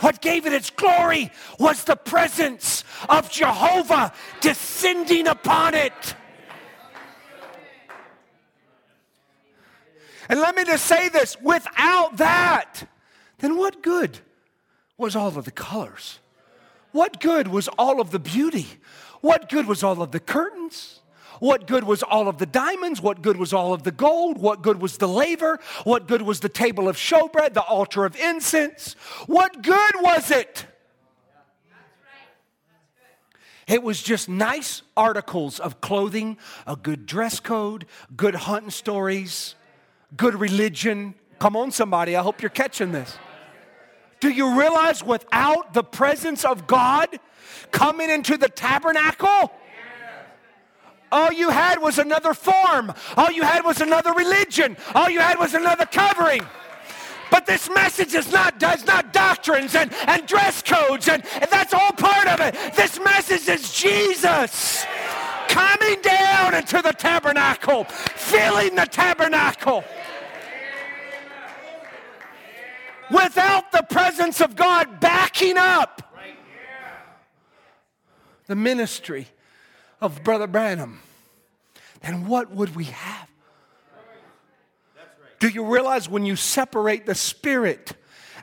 What 0.01 0.23
gave 0.23 0.47
it 0.47 0.55
its 0.55 0.71
glory 0.71 1.31
was 1.59 1.85
the 1.85 1.97
presence 1.97 2.85
of 3.09 3.31
Jehovah 3.31 4.13
descending 4.41 5.27
upon 5.27 5.75
it. 5.75 6.15
And 10.31 10.39
let 10.39 10.55
me 10.55 10.65
just 10.65 10.87
say 10.87 11.09
this 11.09 11.37
without 11.41 12.19
that, 12.19 12.85
then 13.39 13.57
what 13.57 13.83
good 13.83 14.21
was 14.97 15.17
all 15.17 15.37
of 15.37 15.45
the 15.45 15.51
colors? 15.51 16.21
What 16.93 17.21
good 17.21 17.49
was 17.49 17.67
all 17.67 18.01
of 18.01 18.13
the 18.13 18.21
beauty? 18.21 18.67
What 19.23 19.49
good 19.49 19.67
was 19.67 19.83
all 19.83 20.01
of 20.01 20.13
the 20.13 20.21
curtains? 20.21 21.01
What 21.41 21.67
good 21.67 21.83
was 21.83 22.05
all 22.05 22.29
of 22.29 22.39
the 22.39 22.47
diamonds? 22.47 23.01
What 23.01 23.23
good 23.23 23.39
was 23.39 23.53
all 23.53 23.75
of 23.75 23.83
the 23.83 23.91
gold? 23.91 24.39
What 24.39 24.63
good 24.63 24.81
was 24.81 24.99
the 24.99 25.09
laver? 25.09 25.59
What 25.83 26.07
good 26.07 26.23
was 26.23 26.39
the 26.39 26.49
table 26.49 26.89
of 26.89 26.97
showbread, 26.97 27.55
the 27.55 27.63
altar 27.63 28.05
of 28.05 28.15
incense? 28.15 28.93
What 29.27 29.65
good 29.65 29.95
was 29.97 30.31
it? 30.31 30.65
It 33.67 33.83
was 33.83 34.01
just 34.01 34.29
nice 34.29 34.83
articles 34.97 35.59
of 35.59 35.81
clothing, 35.81 36.39
a 36.69 36.77
good 36.77 37.05
dress 37.05 37.41
code, 37.41 37.87
good 38.17 38.37
hunting 38.37 38.71
stories, 38.71 39.57
good 40.17 40.35
religion. 40.35 41.15
Come 41.39 41.57
on, 41.57 41.71
somebody, 41.71 42.17
I 42.17 42.23
hope 42.23 42.43
you're 42.43 42.51
catching 42.51 42.93
this. 42.93 43.19
Do 44.21 44.31
you 44.31 44.59
realize 44.59 45.03
without 45.03 45.73
the 45.73 45.83
presence 45.83 46.45
of 46.45 46.67
God 46.67 47.09
coming 47.71 48.11
into 48.11 48.37
the 48.37 48.49
tabernacle, 48.49 49.53
all 51.13 51.33
you 51.33 51.51
had 51.51 51.81
was 51.81 51.99
another 51.99 52.35
form. 52.35 52.93
All 53.17 53.33
you 53.33 53.43
had 53.43 53.65
was 53.65 53.81
another 53.81 54.13
religion. 54.13 54.77
All 54.95 55.11
you 55.11 55.21
had 55.21 55.39
was 55.39 55.55
another 55.55 55.87
covering. 55.87 56.47
But 57.31 57.47
this 57.47 57.71
message 57.71 58.15
is 58.15 58.33
not, 58.33 58.59
does 58.59 58.85
not 58.87 59.13
doctrines 59.13 59.75
and, 59.75 59.93
and 60.07 60.27
dress 60.27 60.63
codes, 60.63 61.09
and, 61.09 61.25
and 61.35 61.49
that's 61.51 61.73
all 61.73 61.93
part 61.93 62.27
of 62.27 62.41
it. 62.41 62.75
This 62.75 62.99
message 63.01 63.49
is 63.49 63.73
Jesus 63.73 64.85
coming 65.49 66.01
down 66.03 66.55
into 66.55 66.83
the 66.83 66.93
tabernacle, 66.93 67.85
filling 67.85 68.75
the 68.75 68.87
tabernacle. 68.87 69.85
Without 73.11 73.73
the 73.73 73.83
presence 73.83 74.41
of 74.41 74.57
God 74.57 75.01
backing 75.01 75.57
up 75.57 76.03
the 78.47 78.57
ministry 78.57 79.29
of 80.01 80.23
Brother 80.23 80.47
Branham, 80.47 81.01
then 82.03 82.27
what 82.27 82.51
would 82.51 82.75
we 82.75 82.85
have? 82.85 83.29
Do 85.39 85.49
you 85.49 85.65
realize 85.65 86.09
when 86.09 86.27
you 86.27 86.37
separate 86.37 87.07
the 87.07 87.15
Spirit 87.15 87.93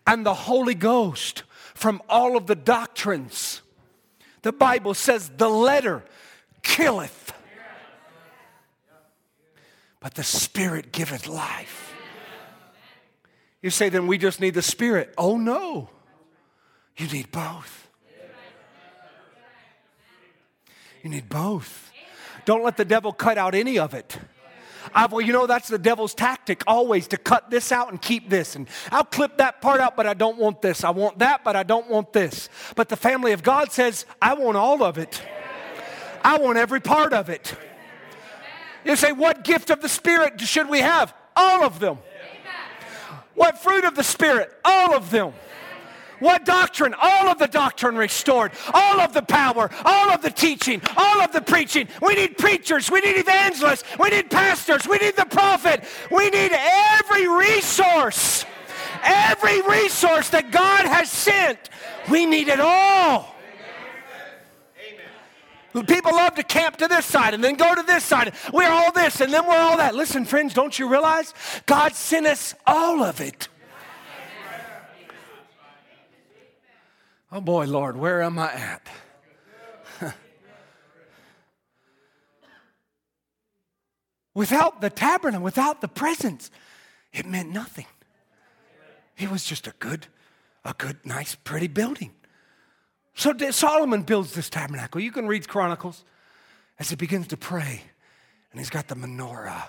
and 0.05 0.25
the 0.25 0.33
Holy 0.33 0.73
Ghost 0.73 1.43
from 1.75 2.01
all 2.09 2.35
of 2.35 2.47
the 2.47 2.55
doctrines, 2.55 3.61
the 4.41 4.51
Bible 4.51 4.95
says 4.95 5.29
the 5.37 5.49
letter 5.49 6.03
killeth, 6.63 7.33
but 9.99 10.15
the 10.15 10.23
Spirit 10.23 10.91
giveth 10.91 11.27
life. 11.27 11.86
You 13.61 13.69
say, 13.69 13.89
then 13.89 14.07
we 14.07 14.17
just 14.17 14.39
need 14.39 14.53
the 14.53 14.61
Spirit. 14.61 15.13
Oh, 15.17 15.37
no. 15.37 15.89
You 16.97 17.07
need 17.07 17.31
both. 17.31 17.89
You 21.03 21.09
need 21.09 21.29
both. 21.29 21.91
Don't 22.45 22.63
let 22.63 22.77
the 22.77 22.85
devil 22.85 23.11
cut 23.11 23.37
out 23.37 23.55
any 23.55 23.77
of 23.79 23.93
it. 23.93 24.17
I've, 24.93 25.11
well, 25.11 25.21
you 25.21 25.33
know, 25.33 25.47
that's 25.47 25.67
the 25.67 25.77
devil's 25.77 26.13
tactic 26.13 26.63
always 26.65 27.07
to 27.09 27.17
cut 27.17 27.49
this 27.49 27.71
out 27.71 27.89
and 27.89 28.01
keep 28.01 28.29
this. 28.29 28.55
And 28.55 28.67
I'll 28.91 29.03
clip 29.03 29.37
that 29.37 29.61
part 29.61 29.79
out, 29.79 29.95
but 29.95 30.07
I 30.07 30.13
don't 30.13 30.37
want 30.37 30.61
this. 30.61 30.83
I 30.83 30.91
want 30.91 31.19
that, 31.19 31.43
but 31.43 31.55
I 31.55 31.63
don't 31.63 31.89
want 31.89 32.13
this. 32.13 32.49
But 32.75 32.89
the 32.89 32.95
family 32.95 33.31
of 33.33 33.43
God 33.43 33.71
says, 33.71 34.05
I 34.21 34.33
want 34.33 34.57
all 34.57 34.83
of 34.83 34.97
it. 34.97 35.21
I 36.23 36.37
want 36.37 36.57
every 36.57 36.79
part 36.79 37.13
of 37.13 37.29
it. 37.29 37.53
You 38.85 38.95
say, 38.95 39.11
what 39.11 39.43
gift 39.43 39.69
of 39.69 39.81
the 39.81 39.89
Spirit 39.89 40.39
should 40.41 40.69
we 40.69 40.79
have? 40.79 41.13
All 41.35 41.63
of 41.63 41.79
them. 41.79 41.97
What 43.37 43.59
fruit 43.59 43.85
of 43.85 43.93
the 43.93 44.03
Spirit? 44.03 44.51
All 44.65 44.95
of 44.95 45.11
them. 45.11 45.31
What 46.19 46.43
doctrine? 46.43 46.95
All 46.99 47.27
of 47.27 47.37
the 47.37 47.47
doctrine 47.47 47.95
restored. 47.95 48.51
All 48.73 48.99
of 48.99 49.13
the 49.13 49.21
power. 49.21 49.69
All 49.85 50.09
of 50.09 50.23
the 50.23 50.31
teaching. 50.31 50.81
All 50.97 51.21
of 51.21 51.31
the 51.31 51.41
preaching. 51.41 51.87
We 52.01 52.15
need 52.15 52.39
preachers. 52.39 52.89
We 52.89 52.99
need 52.99 53.15
evangelists. 53.15 53.83
We 53.99 54.09
need 54.09 54.31
pastors. 54.31 54.87
We 54.87 54.97
need 54.97 55.15
the 55.15 55.27
prophet. 55.27 55.83
We 56.09 56.31
need 56.31 56.51
every 56.51 57.27
resource. 57.27 58.43
Every 59.03 59.61
resource 59.61 60.29
that 60.31 60.49
God 60.49 60.87
has 60.87 61.11
sent. 61.11 61.69
We 62.09 62.25
need 62.25 62.47
it 62.47 62.59
all. 62.59 63.36
People 65.83 66.13
love 66.13 66.35
to 66.35 66.43
camp 66.43 66.77
to 66.77 66.87
this 66.87 67.05
side 67.05 67.33
and 67.33 67.43
then 67.43 67.55
go 67.55 67.75
to 67.75 67.83
this 67.83 68.03
side. 68.03 68.33
We're 68.53 68.69
all 68.69 68.91
this 68.91 69.21
and 69.21 69.33
then 69.33 69.45
we're 69.45 69.57
all 69.57 69.77
that. 69.77 69.95
Listen, 69.95 70.25
friends, 70.25 70.53
don't 70.53 70.77
you 70.77 70.89
realize 70.89 71.33
God 71.65 71.93
sent 71.93 72.25
us 72.25 72.55
all 72.65 73.03
of 73.03 73.21
it? 73.21 73.47
Oh 77.31 77.41
boy, 77.41 77.65
Lord, 77.65 77.97
where 77.97 78.21
am 78.21 78.39
I 78.39 78.53
at? 78.53 78.87
without 84.33 84.79
the 84.79 84.89
tabernacle, 84.89 85.43
without 85.43 85.81
the 85.81 85.89
presence, 85.89 86.49
it 87.11 87.25
meant 87.25 87.51
nothing. 87.51 87.85
It 89.17 89.29
was 89.29 89.43
just 89.43 89.67
a 89.67 89.73
good, 89.79 90.07
a 90.63 90.73
good, 90.77 91.05
nice, 91.05 91.35
pretty 91.35 91.67
building. 91.67 92.13
So 93.17 93.35
Solomon 93.51 94.03
builds 94.03 94.33
this 94.33 94.49
tabernacle. 94.49 95.01
You 95.01 95.11
can 95.11 95.27
read 95.27 95.47
Chronicles 95.47 96.05
as 96.79 96.89
he 96.89 96.95
begins 96.95 97.27
to 97.27 97.37
pray, 97.37 97.81
and 98.51 98.59
he's 98.59 98.69
got 98.69 98.87
the 98.87 98.95
menorah 98.95 99.63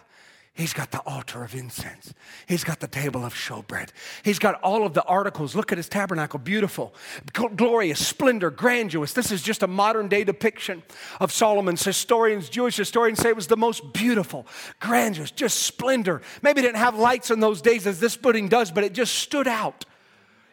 He's 0.59 0.73
got 0.73 0.91
the 0.91 0.99
altar 1.07 1.45
of 1.45 1.55
incense. 1.55 2.13
He's 2.47 2.65
got 2.65 2.81
the 2.81 2.89
table 2.89 3.25
of 3.25 3.33
showbread. 3.33 3.91
He's 4.25 4.41
got 4.41 4.61
all 4.61 4.85
of 4.85 4.93
the 4.93 5.05
articles. 5.05 5.55
Look 5.55 5.71
at 5.71 5.79
his 5.79 5.89
tabernacle, 5.89 6.41
beautiful, 6.41 6.97
glorious, 7.33 8.05
splendor, 8.05 8.51
grandiose. 8.51 9.13
This 9.13 9.31
is 9.31 9.41
just 9.41 9.63
a 9.63 9.69
modern 9.69 10.09
day 10.09 10.25
depiction 10.25 10.83
of 11.21 11.31
Solomon's. 11.31 11.85
Historians, 11.85 12.49
Jewish 12.49 12.77
historians 12.77 13.21
say 13.21 13.29
it 13.29 13.37
was 13.37 13.47
the 13.47 13.57
most 13.57 13.93
beautiful, 13.93 14.49
grandiose, 14.81 15.31
just 15.31 15.61
splendor. 15.61 16.23
Maybe 16.43 16.59
it 16.59 16.63
didn't 16.63 16.79
have 16.79 16.99
lights 16.99 17.31
in 17.31 17.39
those 17.39 17.63
days 17.63 17.87
as 17.87 18.01
this 18.01 18.17
building 18.17 18.49
does, 18.49 18.73
but 18.73 18.83
it 18.83 18.95
just 18.95 19.15
stood 19.15 19.47
out. 19.47 19.85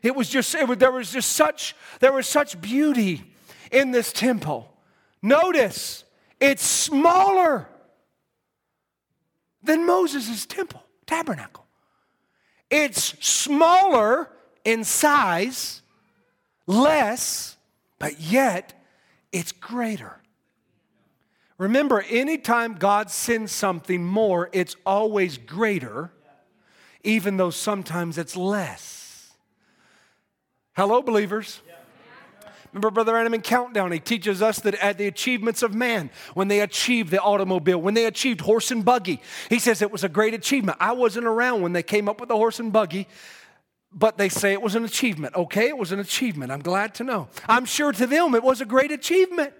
It 0.06 0.16
was 0.16 0.30
just, 0.30 0.54
it 0.54 0.68
was, 0.68 0.78
there 0.78 0.92
was 0.92 1.12
just 1.12 1.32
such, 1.32 1.76
there 2.00 2.14
was 2.14 2.28
such 2.28 2.62
beauty 2.62 3.24
in 3.72 3.90
this 3.90 4.14
temple. 4.14 4.72
Notice, 5.24 6.04
it's 6.40 6.64
smaller 6.64 7.68
than 9.64 9.88
Moses' 9.88 10.46
temple, 10.46 10.84
tabernacle. 11.08 11.66
It's 12.70 13.16
smaller 13.26 14.30
in 14.64 14.84
size, 14.84 15.82
less, 16.68 17.58
but 17.98 18.20
yet 18.20 18.80
it's 19.32 19.52
greater. 19.54 20.22
Remember, 21.58 22.02
anytime 22.02 22.76
God 22.76 23.10
sends 23.10 23.52
something 23.52 24.06
more, 24.06 24.52
it's 24.54 24.76
always 24.86 25.40
greater, 25.40 26.12
even 27.04 27.38
though 27.38 27.50
sometimes 27.50 28.20
it's 28.20 28.36
less. 28.36 29.05
Hello, 30.76 31.02
believers. 31.02 31.62
Remember 32.74 32.92
Brother 32.92 33.14
Branham 33.14 33.34
in 33.34 33.42
Countdown, 33.42 33.94
he 33.94 34.00
teaches 34.00 34.42
us 34.42 34.60
that 34.60 34.76
at 34.76 34.98
the 34.98 35.08
achievements 35.08 35.64
of 35.64 35.74
man, 35.74 36.10
when 36.34 36.50
they 36.50 36.60
achieved 36.60 37.10
the 37.10 37.22
automobile, 37.22 37.82
when 37.82 37.94
they 37.94 38.06
achieved 38.06 38.42
horse 38.42 38.72
and 38.72 38.84
buggy, 38.84 39.22
he 39.48 39.60
says 39.60 39.82
it 39.82 39.90
was 39.90 40.04
a 40.04 40.10
great 40.10 40.34
achievement. 40.34 40.78
I 40.82 40.92
wasn't 40.92 41.28
around 41.28 41.62
when 41.62 41.72
they 41.72 41.84
came 41.84 42.10
up 42.10 42.20
with 42.20 42.28
the 42.28 42.36
horse 42.36 42.60
and 42.60 42.74
buggy, 42.74 43.08
but 43.94 44.18
they 44.18 44.28
say 44.28 44.52
it 44.52 44.62
was 44.62 44.76
an 44.76 44.84
achievement. 44.84 45.34
Okay, 45.36 45.70
it 45.70 45.78
was 45.78 45.94
an 45.94 46.02
achievement. 46.02 46.52
I'm 46.52 46.62
glad 46.62 46.94
to 46.96 47.06
know. 47.06 47.30
I'm 47.48 47.64
sure 47.64 47.94
to 47.94 48.06
them 48.06 48.36
it 48.36 48.44
was 48.44 48.60
a 48.60 48.66
great 48.66 48.92
achievement. 48.92 49.54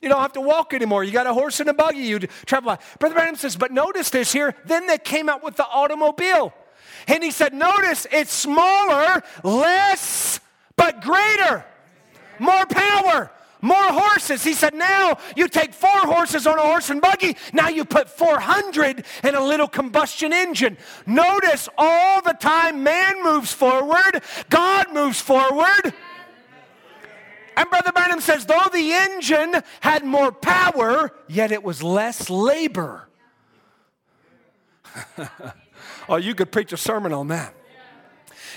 You 0.00 0.08
don't 0.08 0.22
have 0.22 0.32
to 0.32 0.40
walk 0.40 0.72
anymore. 0.72 1.04
You 1.04 1.12
got 1.12 1.26
a 1.26 1.34
horse 1.34 1.60
and 1.60 1.68
a 1.68 1.74
buggy. 1.74 1.98
You 1.98 2.20
travel. 2.20 2.78
Brother 2.98 3.14
Branham 3.14 3.36
says, 3.36 3.56
but 3.56 3.72
notice 3.72 4.08
this 4.08 4.32
here. 4.32 4.54
Then 4.64 4.86
they 4.86 4.96
came 4.96 5.28
out 5.28 5.44
with 5.44 5.56
the 5.56 5.66
automobile. 5.66 6.54
And 7.06 7.22
he 7.22 7.30
said, 7.30 7.52
notice 7.54 8.06
it's 8.10 8.32
smaller, 8.32 9.22
less, 9.42 10.40
but 10.76 11.02
greater 11.02 11.64
more 12.38 12.66
power, 12.66 13.30
more 13.60 13.92
horses. 13.92 14.44
He 14.44 14.52
said, 14.52 14.74
now 14.74 15.18
you 15.36 15.48
take 15.48 15.72
four 15.72 15.90
horses 15.90 16.46
on 16.46 16.58
a 16.58 16.62
horse 16.62 16.90
and 16.90 17.00
buggy. 17.00 17.36
Now 17.52 17.68
you 17.68 17.84
put 17.84 18.08
400 18.08 19.04
in 19.22 19.34
a 19.34 19.44
little 19.44 19.68
combustion 19.68 20.32
engine. 20.32 20.76
Notice 21.06 21.68
all 21.78 22.20
the 22.22 22.34
time 22.34 22.82
man 22.82 23.22
moves 23.22 23.52
forward, 23.52 24.22
God 24.50 24.92
moves 24.92 25.20
forward. 25.20 25.94
And 27.56 27.70
Brother 27.70 27.92
Branham 27.92 28.20
says, 28.20 28.46
though 28.46 28.68
the 28.72 28.92
engine 28.92 29.54
had 29.80 30.04
more 30.04 30.32
power, 30.32 31.12
yet 31.28 31.52
it 31.52 31.62
was 31.62 31.84
less 31.84 32.28
labor. 32.28 33.08
oh, 36.08 36.16
you 36.16 36.34
could 36.34 36.52
preach 36.52 36.72
a 36.72 36.76
sermon 36.76 37.12
on 37.12 37.28
that. 37.28 37.54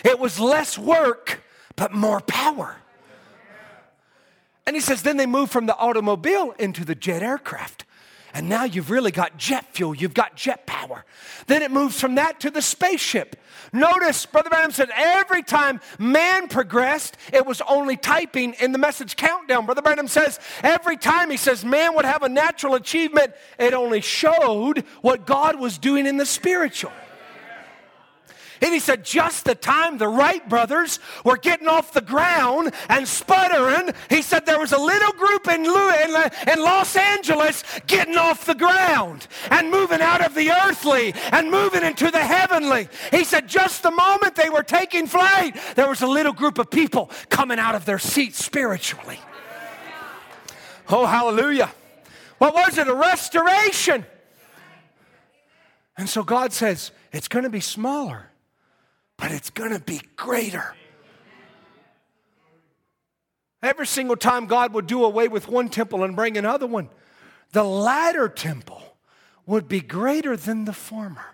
It 0.04 0.20
was 0.20 0.40
less 0.40 0.78
work, 0.78 1.44
but 1.76 1.94
more 1.94 2.22
power. 2.22 2.78
And 4.66 4.76
he 4.76 4.82
says, 4.82 5.02
then 5.02 5.18
they 5.18 5.26
moved 5.26 5.52
from 5.52 5.66
the 5.66 5.78
automobile 5.78 6.52
into 6.60 6.84
the 6.84 6.94
jet 6.94 7.24
aircraft. 7.24 7.86
And 8.34 8.50
now 8.50 8.66
you've 8.66 8.92
really 8.92 9.12
got 9.12 9.38
jet 9.38 9.66
fuel, 9.74 9.96
you've 9.96 10.14
got 10.14 10.36
jet 10.36 10.68
power. 10.68 11.06
Then 11.48 11.62
it 11.62 11.72
moves 11.72 12.00
from 12.00 12.16
that 12.16 12.42
to 12.42 12.52
the 12.52 12.62
spaceship. 12.62 13.36
Notice, 13.74 14.26
Brother 14.26 14.50
Branham 14.50 14.72
said 14.72 14.90
every 14.94 15.42
time 15.42 15.80
man 15.98 16.48
progressed, 16.48 17.18
it 17.34 17.46
was 17.46 17.62
only 17.62 17.98
typing 17.98 18.54
in 18.56 18.74
the 18.74 18.78
message 18.78 19.16
countdown. 19.16 19.66
Brother 19.66 19.82
Branham 19.82 20.08
says 20.08 20.40
every 20.62 20.98
time 20.98 21.32
he 21.32 21.38
says 21.38 21.66
man 21.66 21.96
would 21.96 22.06
have 22.06 22.22
a 22.22 22.30
natural 22.30 22.76
achievement, 22.76 23.34
it 23.58 23.74
only 23.74 24.02
showed 24.02 24.84
what 25.02 25.26
God 25.26 25.60
was 25.60 25.78
doing 25.78 26.06
in 26.06 26.18
the 26.18 26.26
spiritual. 26.26 26.92
And 28.62 28.74
he 28.74 28.80
said, 28.80 29.06
just 29.06 29.46
the 29.46 29.56
time 29.56 29.98
the 29.98 30.08
Wright 30.08 30.48
brothers 30.50 31.00
were 31.24 31.38
getting 31.38 31.68
off 31.68 31.94
the 31.94 32.02
ground 32.02 32.74
and 32.90 33.08
sputtering, 33.08 33.94
he 34.10 34.22
said 34.22 34.46
there 34.46 34.60
was 34.60 34.72
a 34.72 34.78
little 34.78 35.12
group 35.14 35.48
in, 35.48 35.64
Los 35.64 36.96
Angeles 36.96 37.64
getting 37.88 38.18
off 38.18 38.46
the 38.46 38.56
ground 38.56 39.28
and 39.52 39.72
moving 39.72 40.02
out 40.02 40.26
of 40.26 40.34
the 40.36 40.52
earthly 40.52 41.14
and 41.32 41.52
moving 41.52 41.84
into 41.84 42.12
the 42.12 42.20
heavenly. 42.20 42.90
He 43.12 43.24
said, 43.24 43.48
just 43.48 43.84
the 43.84 43.92
moment 43.92 44.36
they 44.36 44.50
were 44.50 44.64
taking 44.64 45.08
flight, 45.08 45.58
there 45.76 45.88
was 45.88 46.02
a 46.02 46.08
little 46.08 46.34
group 46.34 46.58
of 46.58 46.70
people 46.70 47.12
coming 47.30 47.60
out 47.60 47.76
of 47.76 47.86
their 47.86 48.00
seats 48.00 48.44
spiritually. 48.44 49.20
Oh, 50.90 51.06
hallelujah. 51.06 51.72
What 52.38 52.54
was 52.54 52.78
it? 52.78 52.88
A 52.88 52.94
restoration. 52.94 54.06
And 55.98 56.08
so 56.08 56.24
God 56.24 56.54
says, 56.54 56.92
it's 57.12 57.28
going 57.28 57.44
to 57.44 57.50
be 57.50 57.60
smaller 57.60 58.30
but 59.18 59.32
it's 59.32 59.50
going 59.50 59.72
to 59.72 59.80
be 59.80 60.02
greater. 60.16 60.76
Every 63.62 63.88
single 63.88 64.16
time 64.16 64.46
God 64.46 64.74
would 64.74 64.88
do 64.88 65.04
away 65.04 65.28
with 65.28 65.48
one 65.48 65.70
temple 65.70 66.04
and 66.04 66.16
bring 66.16 66.38
another 66.38 66.68
one, 66.68 66.90
the 67.52 67.64
latter 67.64 68.30
temple 68.30 68.82
would 69.46 69.68
be 69.68 69.82
greater 69.82 70.38
than 70.38 70.66
the 70.66 70.74
former. 70.74 71.26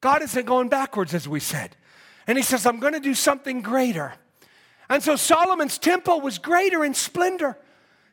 God 0.00 0.22
isn't 0.22 0.46
going 0.46 0.68
backwards, 0.68 1.14
as 1.14 1.28
we 1.28 1.40
said. 1.40 1.76
And 2.26 2.36
He 2.36 2.44
says, 2.44 2.66
I'm 2.66 2.80
going 2.80 2.92
to 2.92 3.00
do 3.00 3.14
something 3.14 3.62
greater. 3.62 4.12
And 4.90 5.02
so 5.02 5.16
Solomon's 5.16 5.78
temple 5.78 6.20
was 6.20 6.38
greater 6.38 6.84
in 6.84 6.92
splendor. 6.92 7.56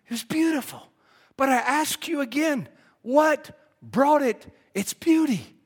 It 0.05 0.11
was 0.11 0.23
beautiful. 0.23 0.87
But 1.35 1.49
I 1.49 1.55
ask 1.55 2.07
you 2.07 2.21
again, 2.21 2.69
what 3.01 3.57
brought 3.81 4.21
it 4.21 4.45
its 4.73 4.93
beauty? 4.93 5.58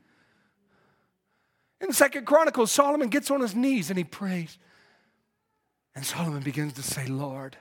In 1.84 1.92
Second 1.92 2.26
Chronicles, 2.26 2.72
Solomon 2.72 3.10
gets 3.10 3.30
on 3.30 3.42
his 3.42 3.54
knees 3.54 3.90
and 3.90 3.98
he 3.98 4.06
prays. 4.06 4.58
And 5.94 6.06
Solomon 6.06 6.42
begins 6.42 6.74
to 6.74 6.82
say, 6.82 7.06
Lord, 7.08 7.58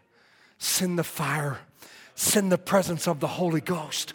send 0.58 0.96
the 0.96 1.04
fire, 1.04 1.58
send 2.14 2.52
the 2.52 2.56
presence 2.56 3.08
of 3.08 3.18
the 3.18 3.26
Holy 3.26 3.60
Ghost. 3.60 4.14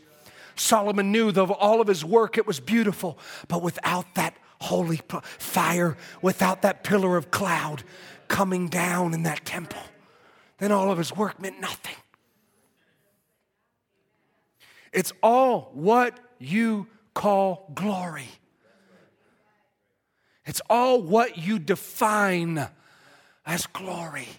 Solomon 0.55 1.11
knew 1.11 1.31
that 1.31 1.41
of 1.41 1.51
all 1.51 1.81
of 1.81 1.87
his 1.87 2.05
work, 2.05 2.37
it 2.37 2.47
was 2.47 2.59
beautiful, 2.59 3.19
but 3.49 3.61
without 3.61 4.15
that 4.15 4.35
holy 4.61 5.01
fire, 5.21 5.97
without 6.21 6.61
that 6.61 6.83
pillar 6.83 7.17
of 7.17 7.29
cloud 7.29 7.83
coming 8.29 8.69
down 8.69 9.13
in 9.13 9.23
that 9.23 9.45
temple, 9.45 9.83
then 10.57 10.71
all 10.71 10.89
of 10.89 10.97
his 10.97 11.15
work 11.15 11.39
meant 11.39 11.59
nothing. 11.59 11.95
It's 14.93 15.11
all 15.21 15.69
what 15.73 16.17
you 16.39 16.87
call 17.13 17.69
glory. 17.75 18.29
It's 20.47 20.61
all 20.69 21.01
what 21.01 21.37
you 21.37 21.59
define 21.59 22.67
as 23.45 23.67
glory. 23.67 24.29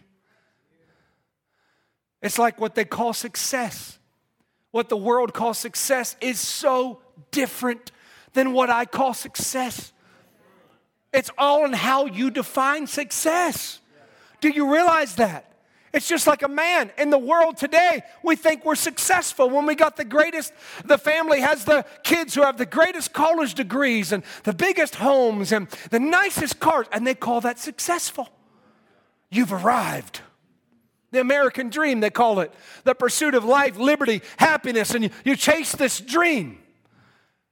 It's 2.22 2.38
like 2.38 2.61
what 2.61 2.74
they 2.74 2.84
call 2.84 3.12
success. 3.12 3.98
What 4.70 4.88
the 4.88 4.96
world 4.96 5.34
calls 5.34 5.59
success 5.59 6.16
is 6.20 6.40
so 6.40 7.00
different 7.30 7.92
than 8.32 8.52
what 8.52 8.70
I 8.70 8.86
call 8.86 9.14
success. 9.14 9.92
It's 11.12 11.30
all 11.38 11.64
in 11.64 11.74
how 11.74 12.06
you 12.06 12.30
define 12.30 12.86
success. 12.86 13.80
Do 14.40 14.48
you 14.48 14.72
realize 14.72 15.16
that? 15.16 15.47
It's 15.99 16.07
just 16.07 16.28
like 16.28 16.44
a 16.44 16.49
man 16.49 16.92
in 16.96 17.11
the 17.11 17.18
world 17.18 17.57
today. 17.57 18.05
We 18.22 18.36
think 18.36 18.64
we're 18.64 18.76
successful 18.76 19.51
when 19.51 19.66
we 19.66 19.74
got 19.74 19.96
the 19.96 20.05
greatest, 20.05 20.53
the 20.84 20.96
family 20.96 21.40
has 21.40 21.64
the 21.64 21.84
kids 22.05 22.36
who 22.36 22.42
have 22.42 22.57
the 22.57 22.66
greatest 22.66 23.12
college 23.12 23.55
degrees 23.55 24.12
and 24.12 24.22
the 24.44 24.53
biggest 24.53 24.94
homes 24.94 25.51
and 25.51 25.68
the 25.90 25.99
nicest 25.99 26.61
cars, 26.61 26.86
and 26.92 27.05
they 27.05 27.16
call 27.16 27.40
that 27.40 27.59
successful. 27.59 28.28
You've 29.28 29.53
arrived. 29.53 30.20
The 31.11 31.20
American 31.20 31.68
dream, 31.68 31.99
they 31.99 32.11
call 32.11 32.38
it. 32.38 32.55
The 32.84 32.94
pursuit 32.94 33.34
of 33.34 33.44
life, 33.44 33.76
liberty, 33.76 34.22
happiness, 34.36 34.94
and 34.94 35.03
you, 35.03 35.11
you 35.24 35.34
chase 35.34 35.72
this 35.72 35.99
dream. 35.99 36.61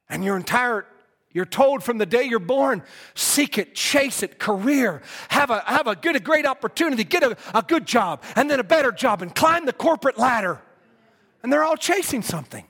And 0.08 0.22
your 0.22 0.36
entire 0.36 0.86
you're 1.36 1.44
told 1.44 1.84
from 1.84 1.98
the 1.98 2.06
day 2.06 2.22
you're 2.22 2.38
born, 2.38 2.82
seek 3.14 3.58
it, 3.58 3.74
chase 3.74 4.22
it, 4.22 4.38
career, 4.38 5.02
have 5.28 5.50
a, 5.50 5.60
have 5.66 5.86
a 5.86 5.94
good, 5.94 6.16
a 6.16 6.20
great 6.20 6.46
opportunity, 6.46 7.04
get 7.04 7.22
a, 7.22 7.36
a 7.54 7.60
good 7.60 7.84
job, 7.84 8.22
and 8.36 8.50
then 8.50 8.58
a 8.58 8.64
better 8.64 8.90
job, 8.90 9.20
and 9.20 9.34
climb 9.34 9.66
the 9.66 9.72
corporate 9.74 10.16
ladder. 10.16 10.62
And 11.42 11.52
they're 11.52 11.62
all 11.62 11.76
chasing 11.76 12.22
something. 12.22 12.64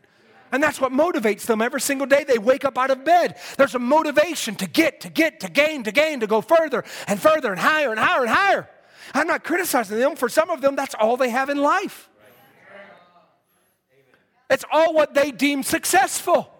And 0.50 0.60
that's 0.60 0.80
what 0.80 0.90
motivates 0.90 1.46
them 1.46 1.62
every 1.62 1.80
single 1.80 2.08
day 2.08 2.24
they 2.24 2.38
wake 2.38 2.64
up 2.64 2.76
out 2.76 2.90
of 2.90 3.04
bed. 3.04 3.36
There's 3.56 3.76
a 3.76 3.78
motivation 3.78 4.56
to 4.56 4.66
get, 4.66 5.02
to 5.02 5.10
get, 5.10 5.38
to 5.40 5.48
gain, 5.48 5.84
to 5.84 5.92
gain, 5.92 6.18
to 6.18 6.26
go 6.26 6.40
further 6.40 6.82
and 7.06 7.20
further 7.20 7.52
and 7.52 7.60
higher 7.60 7.92
and 7.92 8.00
higher 8.00 8.22
and 8.22 8.30
higher. 8.30 8.68
I'm 9.14 9.28
not 9.28 9.44
criticizing 9.44 10.00
them. 10.00 10.16
For 10.16 10.28
some 10.28 10.50
of 10.50 10.60
them, 10.60 10.74
that's 10.74 10.96
all 10.96 11.16
they 11.16 11.30
have 11.30 11.50
in 11.50 11.58
life. 11.58 12.08
It's 14.50 14.64
all 14.72 14.92
what 14.92 15.14
they 15.14 15.30
deem 15.30 15.62
successful 15.62 16.50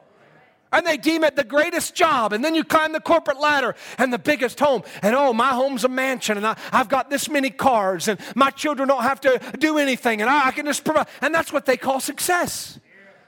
and 0.73 0.87
they 0.87 0.97
deem 0.97 1.25
it 1.25 1.37
the 1.37 1.45
greatest 1.45 1.95
job. 1.95 2.33
And 2.33 2.45
then 2.45 2.55
you 2.55 2.64
climb 2.64 2.93
the 2.93 3.01
corporate 3.01 3.41
ladder 3.41 3.75
and 3.99 4.12
the 4.12 4.19
biggest 4.19 4.61
home. 4.61 4.83
And 5.03 5.14
oh, 5.14 5.33
my 5.33 5.51
home's 5.51 5.85
a 5.85 5.89
mansion 5.89 6.37
and 6.37 6.47
I, 6.47 6.57
have 6.73 6.89
got 6.89 7.11
this 7.11 7.29
many 7.29 7.51
cars 7.51 8.09
and 8.09 8.19
my 8.35 8.51
children 8.51 8.89
don't 8.89 9.03
have 9.03 9.21
to 9.23 9.41
do 9.59 9.79
anything 9.79 10.21
and 10.21 10.31
I, 10.31 10.49
I 10.49 10.51
can 10.51 10.67
just 10.67 10.85
provide. 10.85 11.09
And 11.21 11.35
that's 11.35 11.53
what 11.53 11.67
they 11.67 11.77
call 11.77 12.01
success. 12.01 12.79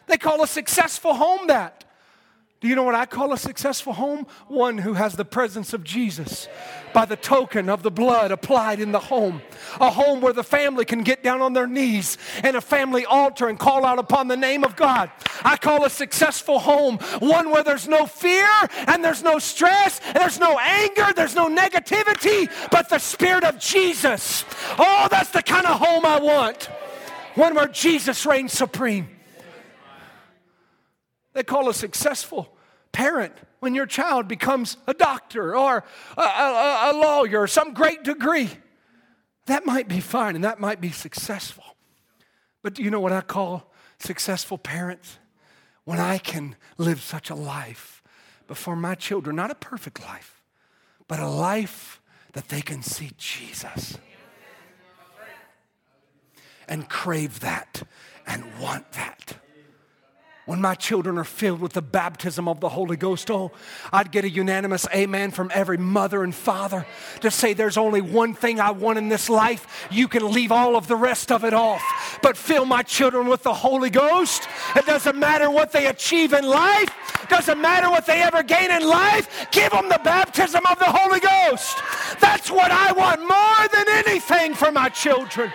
They 0.07 0.17
call 0.17 0.43
a 0.43 0.47
successful 0.47 1.15
home 1.15 1.49
that. 1.49 1.78
Do 2.61 2.67
you 2.67 2.75
know 2.75 2.83
what 2.83 2.97
I 2.97 3.07
call 3.07 3.33
a 3.33 3.39
successful 3.39 3.93
home? 3.93 4.27
One 4.49 4.79
who 4.79 4.95
has 4.95 5.15
the 5.15 5.25
presence 5.25 5.73
of 5.73 5.85
Jesus 5.85 6.49
by 6.93 7.05
the 7.05 7.15
token 7.15 7.69
of 7.69 7.85
the 7.85 7.91
blood 7.91 8.33
applied 8.33 8.81
in 8.81 8.91
the 8.91 8.99
home. 8.99 9.43
A 9.81 9.91
home 9.91 10.21
where 10.21 10.33
the 10.33 10.43
family 10.43 10.85
can 10.85 11.05
get 11.05 11.23
down 11.23 11.41
on 11.41 11.53
their 11.53 11.69
knees 11.69 12.19
in 12.43 12.57
a 12.57 12.61
family 12.61 13.05
altar 13.05 13.49
and 13.49 13.61
call 13.61 13.85
out 13.85 14.01
upon 14.01 14.27
the 14.27 14.37
name 14.37 14.65
of 14.65 14.75
God. 14.75 15.09
I 15.45 15.57
call 15.57 15.85
a 15.85 15.91
successful 15.91 16.59
home 16.59 16.97
one 17.21 17.51
where 17.51 17.63
there's 17.63 17.87
no 17.87 18.07
fear 18.07 18.49
and 18.89 19.05
there's 19.05 19.23
no 19.23 19.39
stress, 19.39 20.01
and 20.07 20.17
there's 20.17 20.41
no 20.41 20.59
anger, 20.59 21.13
there's 21.15 21.37
no 21.37 21.49
negativity, 21.49 22.51
but 22.73 22.89
the 22.89 22.99
Spirit 22.99 23.45
of 23.45 23.61
Jesus. 23.61 24.45
Oh, 24.79 25.07
that's 25.09 25.31
the 25.31 25.43
kind 25.43 25.67
of 25.67 25.79
home 25.79 26.05
I 26.05 26.19
want. 26.19 26.65
One 27.37 27.55
where 27.55 27.69
Jesus 27.69 28.27
reigns 28.27 28.53
supreme. 28.53 29.09
They 31.39 31.45
call 31.45 31.69
a 31.69 31.75
successful 31.75 32.53
parent 32.91 33.33
when 33.61 33.73
your 33.73 33.87
child 33.87 34.27
becomes 34.27 34.77
a 34.89 34.93
doctor 34.93 35.57
or 35.57 35.85
a, 36.17 36.21
a, 36.21 36.91
a 36.91 36.93
lawyer 37.01 37.47
some 37.47 37.75
great 37.75 38.03
degree. 38.03 38.51
That 39.47 39.65
might 39.65 39.87
be 39.87 40.01
fine 40.01 40.35
and 40.35 40.43
that 40.43 40.59
might 40.59 40.81
be 40.81 40.91
successful. 40.91 41.63
But 42.61 42.75
do 42.75 42.83
you 42.83 42.91
know 42.91 42.99
what 42.99 43.13
I 43.13 43.21
call 43.21 43.73
successful 44.01 44.59
parents? 44.59 45.19
When 45.85 46.01
I 46.01 46.19
can 46.19 46.57
live 46.77 47.01
such 47.01 47.31
a 47.31 47.37
life 47.37 48.03
before 48.49 48.75
my 48.75 48.97
children, 48.97 49.37
not 49.37 49.53
a 49.53 49.55
perfect 49.55 50.01
life, 50.01 50.43
but 51.07 51.21
a 51.21 51.29
life 51.29 52.01
that 52.33 52.49
they 52.49 52.63
can 52.63 52.83
see 52.83 53.13
Jesus 53.17 53.97
and 56.67 56.89
crave 56.89 57.39
that 57.39 57.85
and 58.27 58.43
want 58.59 58.91
that 58.95 59.39
when 60.49 60.63
my 60.63 60.75
children 60.75 61.19
are 61.19 61.25
filled 61.25 61.61
with 61.61 61.75
the 61.75 61.83
baptism 61.83 62.49
of 62.49 62.59
the 62.61 62.71
Holy 62.71 62.97
Ghost, 62.97 63.31
oh, 63.31 63.53
I'd 63.93 64.11
get 64.11 64.25
a 64.25 64.31
unanimous 64.31 64.89
amen 64.95 65.31
from 65.31 65.51
every 65.53 65.77
mother 65.77 66.25
and 66.25 66.35
father 66.35 66.87
to 67.21 67.31
say 67.31 67.53
there's 67.53 67.77
only 67.77 68.01
one 68.01 68.33
thing 68.33 68.59
I 68.59 68.71
want 68.71 68.97
in 68.97 69.11
this 69.11 69.29
life. 69.29 69.87
You 69.91 70.09
can 70.09 70.33
leave 70.33 70.51
all 70.51 70.75
of 70.75 70.89
the 70.89 70.97
rest 70.97 71.31
of 71.31 71.45
it 71.45 71.53
off, 71.53 72.19
but 72.23 72.35
fill 72.35 72.65
my 72.65 72.83
children 72.83 73.29
with 73.29 73.43
the 73.43 73.53
Holy 73.53 73.91
Ghost. 73.91 74.49
It 74.75 74.87
doesn't 74.87 75.19
matter 75.19 75.51
what 75.51 75.71
they 75.71 75.85
achieve 75.85 76.33
in 76.33 76.47
life, 76.47 76.89
It 77.23 77.29
doesn't 77.29 77.61
matter 77.61 77.91
what 77.91 78.07
they 78.07 78.23
ever 78.23 78.43
gain 78.43 78.71
in 78.71 78.89
life. 78.89 79.49
Give 79.51 79.71
them 79.71 79.91
the 79.91 80.01
baptism 80.03 80.65
of 80.65 80.79
the 80.79 80.87
Holy 80.87 81.21
Ghost. 81.21 81.77
That's 82.21 82.51
what 82.51 82.71
I 82.71 82.93
want 82.93 83.21
more 83.21 83.69
than 83.69 83.85
anything 84.07 84.55
for 84.55 84.73
my 84.73 84.89
children. 84.89 85.53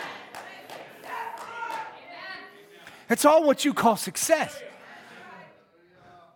It's 3.10 3.26
all 3.26 3.44
what 3.44 3.66
you 3.66 3.74
call 3.74 3.98
success. 3.98 4.62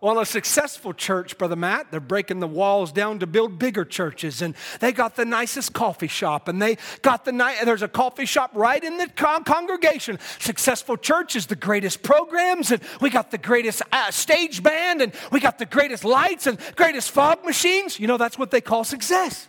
Well, 0.00 0.20
a 0.20 0.26
successful 0.26 0.94
church, 0.94 1.36
Brother 1.38 1.56
Matt, 1.56 1.90
they're 1.90 1.98
breaking 1.98 2.38
the 2.38 2.46
walls 2.46 2.92
down 2.92 3.18
to 3.18 3.26
build 3.26 3.58
bigger 3.58 3.84
churches, 3.84 4.42
and 4.42 4.54
they 4.78 4.92
got 4.92 5.16
the 5.16 5.24
nicest 5.24 5.72
coffee 5.72 6.06
shop, 6.06 6.46
and 6.46 6.62
they 6.62 6.78
got 7.02 7.24
the 7.24 7.32
night. 7.32 7.56
There's 7.64 7.82
a 7.82 7.88
coffee 7.88 8.24
shop 8.24 8.52
right 8.54 8.82
in 8.82 8.96
the 8.96 9.08
con- 9.08 9.42
congregation. 9.42 10.20
Successful 10.38 10.96
church 10.96 11.34
is 11.34 11.46
the 11.46 11.56
greatest 11.56 12.04
programs, 12.04 12.70
and 12.70 12.80
we 13.00 13.10
got 13.10 13.32
the 13.32 13.38
greatest 13.38 13.82
uh, 13.90 14.12
stage 14.12 14.62
band, 14.62 15.02
and 15.02 15.12
we 15.32 15.40
got 15.40 15.58
the 15.58 15.66
greatest 15.66 16.04
lights 16.04 16.46
and 16.46 16.58
greatest 16.76 17.10
fog 17.10 17.44
machines. 17.44 17.98
You 17.98 18.06
know, 18.06 18.18
that's 18.18 18.38
what 18.38 18.52
they 18.52 18.60
call 18.60 18.84
success. 18.84 19.48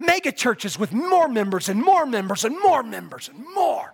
Mega 0.00 0.32
churches 0.32 0.80
with 0.80 0.92
more 0.92 1.28
members 1.28 1.68
and 1.68 1.80
more 1.80 2.06
members 2.06 2.44
and 2.44 2.60
more 2.60 2.82
members 2.82 3.28
and 3.28 3.44
more 3.54 3.92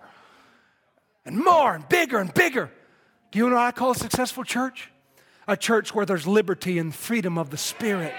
and 1.23 1.37
more 1.37 1.75
and 1.75 1.87
bigger 1.87 2.17
and 2.17 2.33
bigger. 2.33 2.71
Do 3.31 3.37
you 3.37 3.47
know 3.47 3.55
what 3.55 3.61
I 3.61 3.71
call 3.71 3.91
a 3.91 3.95
successful 3.95 4.43
church? 4.43 4.89
A 5.47 5.57
church 5.57 5.93
where 5.93 6.05
there's 6.05 6.25
liberty 6.25 6.79
and 6.79 6.93
freedom 6.93 7.37
of 7.37 7.49
the 7.49 7.57
Spirit. 7.57 8.13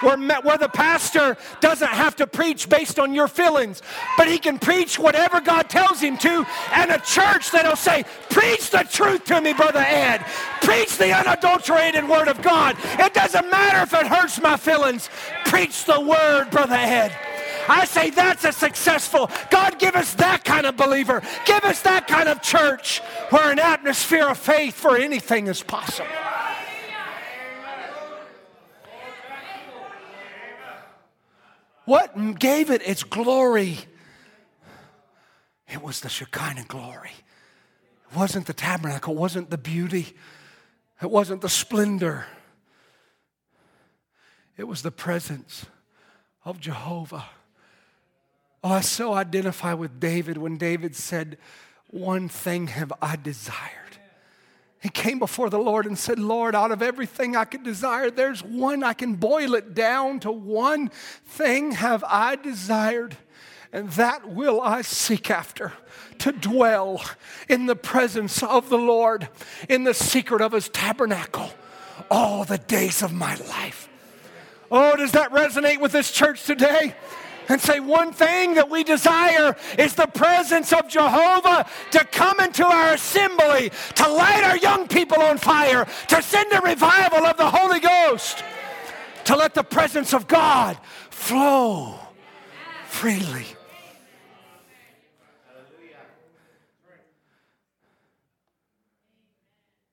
Where, 0.00 0.16
where 0.16 0.58
the 0.58 0.68
pastor 0.68 1.36
doesn't 1.60 1.88
have 1.88 2.16
to 2.16 2.26
preach 2.26 2.68
based 2.68 2.98
on 2.98 3.14
your 3.14 3.28
feelings, 3.28 3.82
but 4.16 4.28
he 4.28 4.38
can 4.38 4.58
preach 4.58 4.98
whatever 4.98 5.40
God 5.40 5.68
tells 5.68 6.00
him 6.00 6.16
to, 6.18 6.46
and 6.72 6.90
a 6.90 6.98
church 7.00 7.50
that'll 7.50 7.76
say, 7.76 8.04
Preach 8.30 8.70
the 8.70 8.86
truth 8.90 9.24
to 9.26 9.40
me, 9.40 9.52
Brother 9.52 9.84
Ed. 9.86 10.24
Preach 10.62 10.96
the 10.96 11.12
unadulterated 11.12 12.08
Word 12.08 12.28
of 12.28 12.40
God. 12.40 12.76
It 12.98 13.12
doesn't 13.12 13.50
matter 13.50 13.82
if 13.82 13.92
it 13.92 14.06
hurts 14.06 14.40
my 14.40 14.56
feelings. 14.56 15.10
Preach 15.44 15.84
the 15.84 16.00
Word, 16.00 16.50
Brother 16.50 16.76
Ed. 16.76 17.12
I 17.70 17.84
say 17.84 18.10
that's 18.10 18.44
a 18.44 18.52
successful. 18.52 19.30
God, 19.48 19.78
give 19.78 19.94
us 19.94 20.14
that 20.14 20.44
kind 20.44 20.66
of 20.66 20.76
believer. 20.76 21.22
Give 21.46 21.62
us 21.62 21.82
that 21.82 22.08
kind 22.08 22.28
of 22.28 22.42
church 22.42 22.98
where 23.30 23.52
an 23.52 23.60
atmosphere 23.60 24.28
of 24.28 24.38
faith 24.38 24.74
for 24.74 24.96
anything 24.96 25.46
is 25.46 25.62
possible. 25.62 26.08
What 31.84 32.38
gave 32.38 32.70
it 32.70 32.82
its 32.86 33.04
glory? 33.04 33.78
It 35.68 35.80
was 35.80 36.00
the 36.00 36.08
Shekinah 36.08 36.64
glory. 36.66 37.12
It 38.10 38.16
wasn't 38.16 38.46
the 38.46 38.52
tabernacle, 38.52 39.14
it 39.14 39.18
wasn't 39.18 39.50
the 39.50 39.58
beauty, 39.58 40.16
it 41.00 41.10
wasn't 41.10 41.40
the 41.40 41.48
splendor. 41.48 42.26
It 44.56 44.64
was 44.64 44.82
the 44.82 44.90
presence 44.90 45.66
of 46.44 46.60
Jehovah. 46.60 47.24
Oh, 48.62 48.70
I 48.70 48.80
so 48.80 49.14
identify 49.14 49.72
with 49.74 50.00
David 50.00 50.36
when 50.36 50.58
David 50.58 50.94
said, 50.94 51.38
One 51.88 52.28
thing 52.28 52.66
have 52.68 52.92
I 53.00 53.16
desired. 53.16 53.80
He 54.80 54.88
came 54.88 55.18
before 55.18 55.50
the 55.50 55.58
Lord 55.58 55.84
and 55.86 55.98
said, 55.98 56.18
Lord, 56.18 56.54
out 56.54 56.70
of 56.70 56.82
everything 56.82 57.36
I 57.36 57.44
could 57.44 57.62
desire, 57.62 58.10
there's 58.10 58.42
one, 58.42 58.82
I 58.82 58.94
can 58.94 59.14
boil 59.14 59.54
it 59.54 59.74
down 59.74 60.20
to 60.20 60.32
one 60.32 60.88
thing 61.26 61.72
have 61.72 62.02
I 62.06 62.36
desired, 62.36 63.16
and 63.72 63.90
that 63.90 64.28
will 64.28 64.60
I 64.60 64.80
seek 64.80 65.30
after 65.30 65.74
to 66.20 66.32
dwell 66.32 67.02
in 67.48 67.66
the 67.66 67.76
presence 67.76 68.42
of 68.42 68.70
the 68.70 68.78
Lord, 68.78 69.28
in 69.68 69.84
the 69.84 69.94
secret 69.94 70.40
of 70.40 70.52
his 70.52 70.70
tabernacle, 70.70 71.50
all 72.10 72.44
the 72.44 72.58
days 72.58 73.02
of 73.02 73.12
my 73.12 73.34
life. 73.34 73.86
Oh, 74.70 74.96
does 74.96 75.12
that 75.12 75.30
resonate 75.30 75.80
with 75.80 75.92
this 75.92 76.10
church 76.10 76.44
today? 76.44 76.94
And 77.50 77.60
say, 77.60 77.80
One 77.80 78.12
thing 78.12 78.54
that 78.54 78.70
we 78.70 78.84
desire 78.84 79.56
is 79.76 79.94
the 79.94 80.06
presence 80.06 80.72
of 80.72 80.88
Jehovah 80.88 81.66
to 81.90 82.04
come 82.04 82.38
into 82.40 82.64
our 82.64 82.94
assembly, 82.94 83.72
to 83.96 84.08
light 84.08 84.44
our 84.44 84.56
young 84.56 84.86
people 84.86 85.20
on 85.20 85.36
fire, 85.36 85.86
to 86.08 86.22
send 86.22 86.52
a 86.52 86.60
revival 86.60 87.26
of 87.26 87.36
the 87.36 87.50
Holy 87.50 87.80
Ghost, 87.80 88.42
to 89.24 89.36
let 89.36 89.54
the 89.54 89.64
presence 89.64 90.14
of 90.14 90.28
God 90.28 90.78
flow 91.10 91.98
freely. 92.86 93.46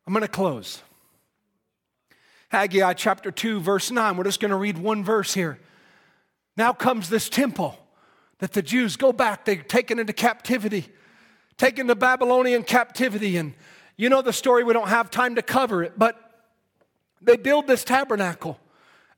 I'm 0.05 0.13
going 0.13 0.21
to 0.21 0.29
close. 0.29 0.81
Haggai 2.49 2.93
chapter 2.93 3.29
2, 3.29 3.59
verse 3.59 3.91
9. 3.91 4.15
We're 4.15 4.23
just 4.23 4.39
going 4.39 4.51
to 4.51 4.57
read 4.57 4.77
one 4.77 5.03
verse 5.03 5.33
here. 5.33 5.59
Now 6.57 6.73
comes 6.73 7.09
this 7.09 7.29
temple 7.29 7.77
that 8.39 8.53
the 8.53 8.61
Jews 8.61 8.97
go 8.97 9.13
back, 9.13 9.45
they're 9.45 9.55
taken 9.55 9.99
into 9.99 10.13
captivity, 10.13 10.87
taken 11.57 11.87
to 11.87 11.95
Babylonian 11.95 12.63
captivity. 12.63 13.37
And 13.37 13.53
you 13.95 14.09
know 14.09 14.21
the 14.21 14.33
story, 14.33 14.63
we 14.63 14.73
don't 14.73 14.89
have 14.89 15.09
time 15.09 15.35
to 15.35 15.41
cover 15.41 15.83
it, 15.83 15.93
but 15.97 16.19
they 17.21 17.37
build 17.37 17.67
this 17.67 17.83
tabernacle. 17.83 18.59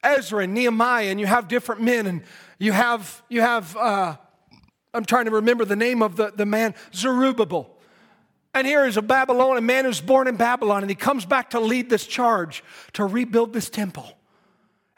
Ezra 0.03 0.43
and 0.43 0.53
Nehemiah, 0.53 1.07
and 1.07 1.19
you 1.19 1.25
have 1.25 1.49
different 1.49 1.81
men, 1.81 2.07
and 2.07 2.23
you 2.57 2.71
have, 2.71 3.21
you 3.27 3.41
have 3.41 3.75
uh, 3.75 4.15
I'm 4.93 5.05
trying 5.05 5.25
to 5.25 5.31
remember 5.31 5.65
the 5.65 5.75
name 5.75 6.01
of 6.01 6.15
the, 6.15 6.31
the 6.35 6.45
man, 6.45 6.73
Zerubbabel. 6.93 7.69
And 8.53 8.65
here 8.65 8.85
is 8.85 8.97
a 8.97 9.01
Babylonian 9.01 9.65
man 9.65 9.85
who's 9.85 10.01
born 10.01 10.27
in 10.27 10.35
Babylon, 10.35 10.81
and 10.81 10.89
he 10.89 10.95
comes 10.95 11.25
back 11.25 11.51
to 11.51 11.59
lead 11.59 11.89
this 11.89 12.07
charge 12.07 12.63
to 12.93 13.05
rebuild 13.05 13.53
this 13.53 13.69
temple. 13.69 14.11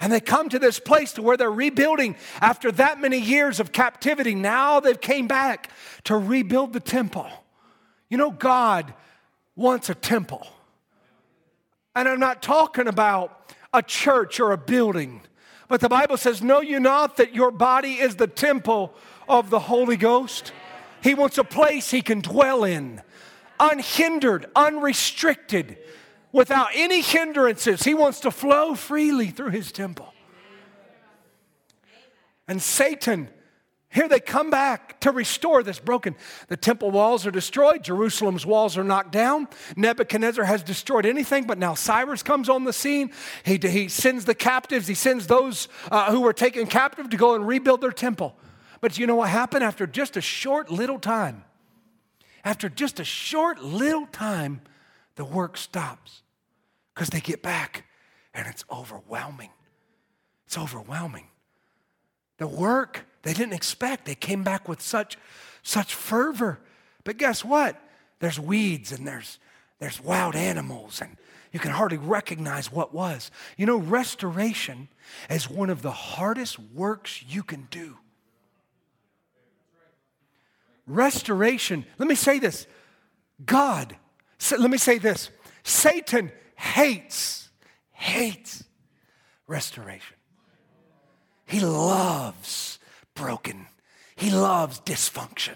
And 0.01 0.11
they 0.11 0.19
come 0.19 0.49
to 0.49 0.57
this 0.57 0.79
place 0.79 1.13
to 1.13 1.21
where 1.21 1.37
they're 1.37 1.51
rebuilding 1.51 2.15
after 2.41 2.71
that 2.73 2.99
many 2.99 3.19
years 3.19 3.59
of 3.59 3.71
captivity. 3.71 4.33
Now 4.33 4.79
they've 4.79 4.99
came 4.99 5.27
back 5.27 5.69
to 6.05 6.17
rebuild 6.17 6.73
the 6.73 6.79
temple. 6.79 7.29
You 8.09 8.17
know, 8.17 8.31
God 8.31 8.95
wants 9.55 9.91
a 9.91 9.95
temple. 9.95 10.47
And 11.95 12.09
I'm 12.09 12.19
not 12.19 12.41
talking 12.41 12.87
about 12.87 13.53
a 13.73 13.83
church 13.83 14.39
or 14.39 14.51
a 14.51 14.57
building, 14.57 15.21
but 15.67 15.81
the 15.81 15.89
Bible 15.89 16.17
says, 16.17 16.41
Know 16.41 16.61
you 16.61 16.79
not 16.79 17.17
that 17.17 17.35
your 17.35 17.51
body 17.51 17.93
is 17.93 18.15
the 18.15 18.27
temple 18.27 18.95
of 19.29 19.51
the 19.51 19.59
Holy 19.59 19.97
Ghost? 19.97 20.51
He 21.03 21.13
wants 21.13 21.37
a 21.37 21.43
place 21.43 21.91
he 21.91 22.01
can 22.01 22.21
dwell 22.21 22.63
in, 22.63 23.01
unhindered, 23.59 24.47
unrestricted 24.55 25.77
without 26.31 26.69
any 26.73 27.01
hindrances. 27.01 27.83
He 27.83 27.93
wants 27.93 28.21
to 28.21 28.31
flow 28.31 28.75
freely 28.75 29.27
through 29.27 29.49
his 29.49 29.71
temple. 29.71 30.13
And 32.47 32.61
Satan, 32.61 33.29
here 33.89 34.07
they 34.07 34.19
come 34.19 34.49
back 34.49 34.99
to 35.01 35.11
restore 35.11 35.63
this 35.63 35.79
broken. 35.79 36.15
The 36.47 36.57
temple 36.57 36.91
walls 36.91 37.25
are 37.27 37.31
destroyed, 37.31 37.83
Jerusalem's 37.83 38.45
walls 38.45 38.77
are 38.77 38.83
knocked 38.83 39.11
down. 39.11 39.47
Nebuchadnezzar 39.75 40.45
has 40.45 40.63
destroyed 40.63 41.05
anything, 41.05 41.45
but 41.45 41.57
now 41.57 41.73
Cyrus 41.73 42.23
comes 42.23 42.49
on 42.49 42.63
the 42.63 42.73
scene. 42.73 43.11
He, 43.43 43.57
he 43.57 43.87
sends 43.89 44.25
the 44.25 44.35
captives, 44.35 44.87
he 44.87 44.95
sends 44.95 45.27
those 45.27 45.67
uh, 45.91 46.11
who 46.11 46.21
were 46.21 46.33
taken 46.33 46.67
captive 46.67 47.09
to 47.09 47.17
go 47.17 47.35
and 47.35 47.45
rebuild 47.45 47.81
their 47.81 47.91
temple. 47.91 48.35
But 48.79 48.97
you 48.97 49.07
know 49.07 49.15
what 49.15 49.29
happened 49.29 49.63
after 49.63 49.85
just 49.85 50.17
a 50.17 50.21
short 50.21 50.71
little 50.71 50.97
time? 50.97 51.43
After 52.43 52.69
just 52.69 52.99
a 52.99 53.03
short 53.03 53.61
little 53.61 54.07
time, 54.07 54.61
the 55.15 55.25
work 55.25 55.57
stops 55.57 56.21
because 56.93 57.09
they 57.09 57.19
get 57.19 57.41
back 57.41 57.85
and 58.33 58.47
it's 58.47 58.63
overwhelming. 58.71 59.51
It's 60.45 60.57
overwhelming. 60.57 61.27
The 62.37 62.47
work 62.47 63.05
they 63.23 63.33
didn't 63.33 63.53
expect, 63.53 64.05
they 64.05 64.15
came 64.15 64.43
back 64.43 64.67
with 64.67 64.81
such, 64.81 65.17
such 65.63 65.93
fervor. 65.93 66.59
But 67.03 67.17
guess 67.17 67.45
what? 67.45 67.79
There's 68.19 68.39
weeds 68.39 68.91
and 68.91 69.07
there's, 69.07 69.39
there's 69.79 70.01
wild 70.01 70.35
animals, 70.35 71.01
and 71.01 71.17
you 71.51 71.59
can 71.59 71.71
hardly 71.71 71.97
recognize 71.97 72.71
what 72.71 72.93
was. 72.93 73.31
You 73.57 73.65
know, 73.65 73.77
restoration 73.77 74.87
is 75.29 75.49
one 75.49 75.69
of 75.69 75.81
the 75.81 75.91
hardest 75.91 76.59
works 76.59 77.23
you 77.27 77.43
can 77.43 77.67
do. 77.69 77.97
Restoration, 80.87 81.85
let 81.97 82.07
me 82.07 82.15
say 82.15 82.39
this 82.39 82.67
God, 83.45 83.95
let 84.51 84.69
me 84.71 84.77
say 84.77 84.97
this 84.97 85.29
Satan 85.63 86.31
hates, 86.55 87.49
hates 87.91 88.63
restoration. 89.47 90.15
He 91.45 91.59
loves 91.59 92.79
broken. 93.13 93.67
He 94.15 94.31
loves 94.31 94.79
dysfunction. 94.79 95.55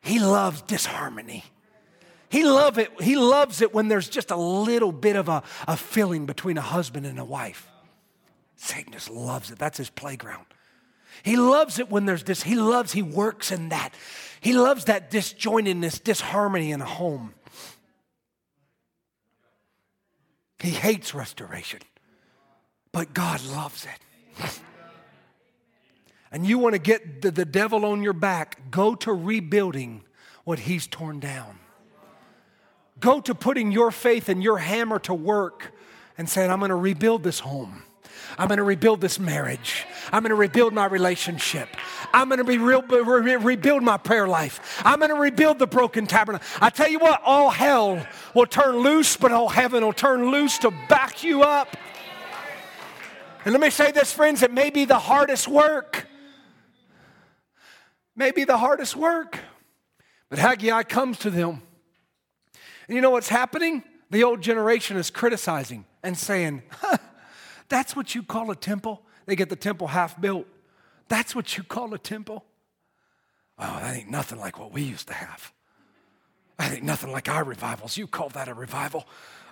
He 0.00 0.20
loves 0.20 0.62
disharmony. 0.62 1.44
He, 2.28 2.44
love 2.44 2.78
it, 2.78 2.90
he 3.00 3.16
loves 3.16 3.62
it 3.62 3.72
when 3.72 3.88
there's 3.88 4.08
just 4.08 4.30
a 4.30 4.36
little 4.36 4.92
bit 4.92 5.16
of 5.16 5.28
a, 5.28 5.42
a 5.68 5.76
feeling 5.76 6.26
between 6.26 6.58
a 6.58 6.62
husband 6.62 7.06
and 7.06 7.18
a 7.18 7.24
wife. 7.24 7.68
Satan 8.56 8.92
just 8.92 9.10
loves 9.10 9.50
it. 9.50 9.58
That's 9.58 9.78
his 9.78 9.90
playground. 9.90 10.46
He 11.22 11.36
loves 11.36 11.78
it 11.78 11.90
when 11.90 12.06
there's 12.06 12.24
this, 12.24 12.42
he 12.42 12.56
loves, 12.56 12.92
he 12.92 13.02
works 13.02 13.52
in 13.52 13.68
that. 13.68 13.94
He 14.40 14.52
loves 14.52 14.86
that 14.86 15.10
disjointedness, 15.10 16.02
disharmony 16.02 16.72
in 16.72 16.80
a 16.80 16.86
home. 16.86 17.34
He 20.64 20.70
hates 20.70 21.14
restoration, 21.14 21.80
but 22.90 23.12
God 23.12 23.44
loves 23.44 23.84
it. 23.84 24.60
and 26.32 26.46
you 26.46 26.56
want 26.58 26.72
to 26.72 26.78
get 26.78 27.20
the, 27.20 27.30
the 27.30 27.44
devil 27.44 27.84
on 27.84 28.02
your 28.02 28.14
back, 28.14 28.70
go 28.70 28.94
to 28.94 29.12
rebuilding 29.12 30.04
what 30.44 30.60
he's 30.60 30.86
torn 30.86 31.20
down. 31.20 31.58
go 32.98 33.20
to 33.20 33.34
putting 33.34 33.72
your 33.72 33.90
faith 33.90 34.30
and 34.30 34.42
your 34.42 34.56
hammer 34.56 34.98
to 35.00 35.12
work 35.12 35.74
and 36.16 36.30
saying, 36.30 36.50
I'm 36.50 36.60
going 36.60 36.70
to 36.70 36.76
rebuild 36.76 37.24
this 37.24 37.40
home. 37.40 37.82
I'm 38.38 38.48
going 38.48 38.58
to 38.58 38.64
rebuild 38.64 39.00
this 39.00 39.18
marriage. 39.18 39.86
I'm 40.12 40.22
going 40.22 40.30
to 40.30 40.36
rebuild 40.36 40.72
my 40.72 40.86
relationship. 40.86 41.68
I'm 42.12 42.28
going 42.28 42.38
to 42.38 42.44
be 42.44 42.58
real, 42.58 42.82
re- 42.82 43.36
rebuild 43.36 43.82
my 43.82 43.96
prayer 43.96 44.26
life. 44.26 44.82
I'm 44.84 44.98
going 44.98 45.10
to 45.10 45.16
rebuild 45.16 45.58
the 45.58 45.66
broken 45.66 46.06
tabernacle. 46.06 46.46
I 46.60 46.70
tell 46.70 46.88
you 46.88 46.98
what, 46.98 47.20
all 47.24 47.50
hell 47.50 48.06
will 48.34 48.46
turn 48.46 48.78
loose, 48.78 49.16
but 49.16 49.32
all 49.32 49.48
heaven 49.48 49.84
will 49.84 49.92
turn 49.92 50.30
loose 50.30 50.58
to 50.58 50.70
back 50.88 51.24
you 51.24 51.42
up. 51.42 51.76
And 53.44 53.52
let 53.52 53.60
me 53.60 53.70
say 53.70 53.92
this, 53.92 54.12
friends, 54.12 54.42
it 54.42 54.52
may 54.52 54.70
be 54.70 54.84
the 54.84 54.98
hardest 54.98 55.48
work. 55.48 56.06
Maybe 58.16 58.44
the 58.44 58.56
hardest 58.56 58.96
work. 58.96 59.38
But 60.30 60.38
Haggai 60.38 60.84
comes 60.84 61.18
to 61.20 61.30
them. 61.30 61.62
And 62.88 62.96
you 62.96 63.00
know 63.00 63.10
what's 63.10 63.28
happening? 63.28 63.82
The 64.10 64.24
old 64.24 64.40
generation 64.40 64.96
is 64.96 65.10
criticizing 65.10 65.84
and 66.02 66.16
saying, 66.16 66.62
huh, 66.70 66.98
That's 67.68 67.96
what 67.96 68.14
you 68.14 68.22
call 68.22 68.50
a 68.50 68.56
temple? 68.56 69.02
They 69.26 69.36
get 69.36 69.48
the 69.48 69.56
temple 69.56 69.88
half 69.88 70.20
built. 70.20 70.46
That's 71.08 71.34
what 71.34 71.56
you 71.56 71.62
call 71.62 71.94
a 71.94 71.98
temple? 71.98 72.44
Oh, 73.58 73.78
that 73.80 73.96
ain't 73.96 74.10
nothing 74.10 74.38
like 74.38 74.58
what 74.58 74.72
we 74.72 74.82
used 74.82 75.08
to 75.08 75.14
have. 75.14 75.52
That 76.58 76.72
ain't 76.72 76.82
nothing 76.84 77.12
like 77.12 77.28
our 77.28 77.44
revivals. 77.44 77.96
You 77.96 78.06
call 78.06 78.28
that 78.30 78.48
a 78.48 78.54
revival? 78.54 79.06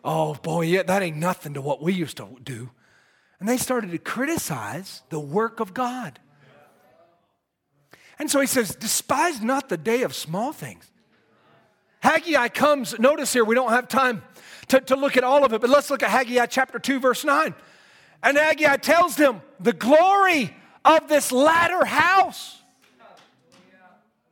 Oh, 0.05 0.35
boy, 0.35 0.63
yeah, 0.63 0.83
that 0.83 1.03
ain't 1.03 1.17
nothing 1.17 1.55
to 1.55 1.61
what 1.61 1.83
we 1.83 1.93
used 1.93 2.17
to 2.17 2.29
do. 2.43 2.71
And 3.41 3.49
they 3.49 3.57
started 3.57 3.91
to 3.91 3.99
criticize 3.99 5.03
the 5.11 5.21
work 5.21 5.61
of 5.61 5.75
God. 5.75 6.19
And 8.19 8.31
so 8.31 8.41
he 8.41 8.47
says, 8.47 8.75
Despise 8.75 9.41
not 9.41 9.69
the 9.69 9.77
day 9.77 10.03
of 10.03 10.15
small 10.15 10.53
things. 10.53 10.91
Haggai 12.01 12.49
comes, 12.49 12.99
notice 12.99 13.33
here, 13.33 13.45
we 13.45 13.55
don't 13.55 13.71
have 13.71 13.89
time 13.89 14.23
to, 14.69 14.81
to 14.81 14.97
look 14.97 15.17
at 15.17 15.25
all 15.25 15.45
of 15.45 15.53
it, 15.53 15.61
but 15.61 15.71
let's 15.71 15.91
look 15.91 16.03
at 16.03 16.11
Haggai 16.11 16.47
chapter 16.47 16.79
2, 16.79 16.99
verse 16.99 17.25
9. 17.25 17.55
And 18.23 18.37
Haggai 18.37 18.77
tells 18.77 19.17
them, 19.17 19.43
The 19.61 19.73
glory 19.73 20.55
of 20.85 21.09
this 21.09 21.33
latter 21.33 21.85
house 21.85 22.61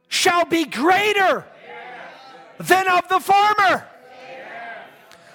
shall 0.08 0.44
be 0.44 0.64
greater 0.64 1.44
than 2.58 2.88
of 2.88 3.08
the 3.08 3.20
former, 3.20 3.86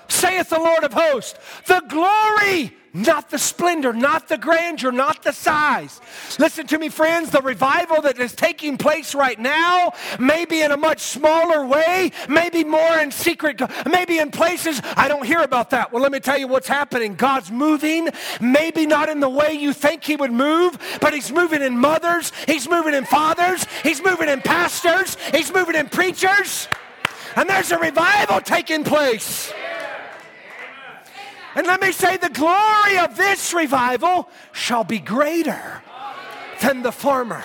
saith 0.07 0.49
the 0.49 0.60
Lord 0.60 0.84
of 0.84 0.94
hosts. 0.94 1.40
The 1.65 1.82
glory 1.88 2.76
not 2.95 3.30
the 3.30 3.38
splendor, 3.38 3.91
not 3.91 4.30
the 4.30 4.38
grandeur, 4.38 4.91
not 4.91 5.22
the 5.22 5.34
size. 5.34 5.99
Listen 6.39 6.65
to 6.67 6.80
me, 6.80 6.88
friends, 6.88 7.30
the 7.30 7.41
revival 7.41 8.01
that 8.01 8.17
is 8.17 8.34
taking 8.34 8.77
place 8.77 9.13
right 9.13 9.38
now, 9.38 9.91
maybe 10.17 10.61
in 10.61 10.72
a 10.72 10.77
much 10.77 11.01
smaller 11.01 11.65
way, 11.65 12.11
maybe 12.30 12.63
more 12.63 12.97
in 12.99 13.11
secret, 13.11 13.61
maybe 13.85 14.17
in 14.19 14.31
places 14.31 14.81
I 14.95 15.09
don't 15.09 15.26
hear 15.26 15.41
about 15.41 15.72
that. 15.72 15.91
Well, 15.91 16.01
let 16.01 16.11
me 16.11 16.22
tell 16.22 16.38
you 16.38 16.47
what's 16.47 16.69
happening. 16.69 17.15
God's 17.15 17.51
moving, 17.51 18.09
maybe 18.39 18.85
not 18.85 19.09
in 19.09 19.19
the 19.19 19.30
way 19.30 19.51
you 19.53 19.73
think 19.73 20.03
He 20.03 20.15
would 20.15 20.31
move, 20.31 20.77
but 21.01 21.13
He's 21.13 21.31
moving 21.31 21.61
in 21.61 21.77
mothers, 21.77 22.31
He's 22.47 22.69
moving 22.69 22.93
in 22.93 23.03
fathers, 23.03 23.65
He's 23.84 24.01
moving 24.01 24.30
in 24.30 24.41
pastors, 24.41 25.17
He's 25.34 25.53
moving 25.53 25.76
in 25.76 25.89
preachers, 25.89 26.69
and 27.35 27.49
there's 27.49 27.72
a 27.72 27.77
revival 27.77 28.39
taking 28.39 28.85
place. 28.85 29.51
And 31.56 31.65
let 31.65 31.82
me 31.82 31.94
say, 31.94 32.18
the 32.18 32.30
glory 32.30 32.98
of 32.99 33.15
this 33.15 33.53
revival 33.53 34.30
shall 34.52 34.84
be 34.84 34.99
greater 34.99 35.82
than 36.61 36.84
the 36.84 36.91
former. 36.91 37.44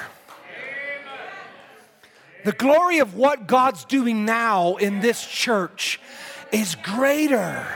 The 2.45 2.53
glory 2.53 2.99
of 2.99 3.15
what 3.15 3.47
God's 3.47 3.85
doing 3.85 4.25
now 4.25 4.77
in 4.77 5.01
this 5.01 5.25
church 5.25 6.01
is 6.53 6.75
greater. 6.75 7.67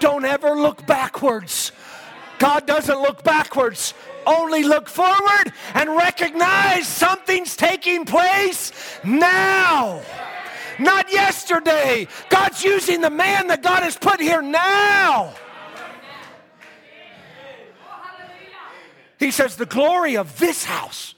Don't 0.00 0.24
ever 0.24 0.50
look 0.50 0.86
backwards. 0.86 1.72
God 2.38 2.66
doesn't 2.66 3.00
look 3.00 3.22
backwards, 3.22 3.94
only 4.26 4.64
look 4.64 4.88
forward 4.88 5.52
and 5.74 5.96
recognize 5.96 6.86
something's 6.86 7.56
taking 7.56 8.04
place 8.04 8.72
now, 9.04 10.02
not 10.78 11.12
yesterday. 11.12 12.08
God's 12.30 12.64
using 12.64 13.00
the 13.00 13.10
man 13.10 13.48
that 13.48 13.62
God 13.62 13.82
has 13.82 13.96
put 13.96 14.20
here 14.20 14.42
now. 14.42 15.34
He 19.24 19.30
says, 19.30 19.56
The 19.56 19.64
glory 19.64 20.18
of 20.18 20.38
this 20.38 20.64
house, 20.64 21.14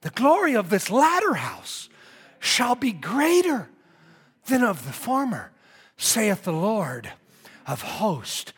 the 0.00 0.08
glory 0.08 0.56
of 0.56 0.70
this 0.70 0.88
latter 0.88 1.34
house 1.34 1.90
shall 2.40 2.74
be 2.74 2.92
greater 2.92 3.68
than 4.46 4.64
of 4.64 4.86
the 4.86 4.92
former, 4.92 5.52
saith 5.98 6.44
the 6.44 6.52
Lord 6.52 7.12
of 7.66 7.82
hosts. 7.82 8.54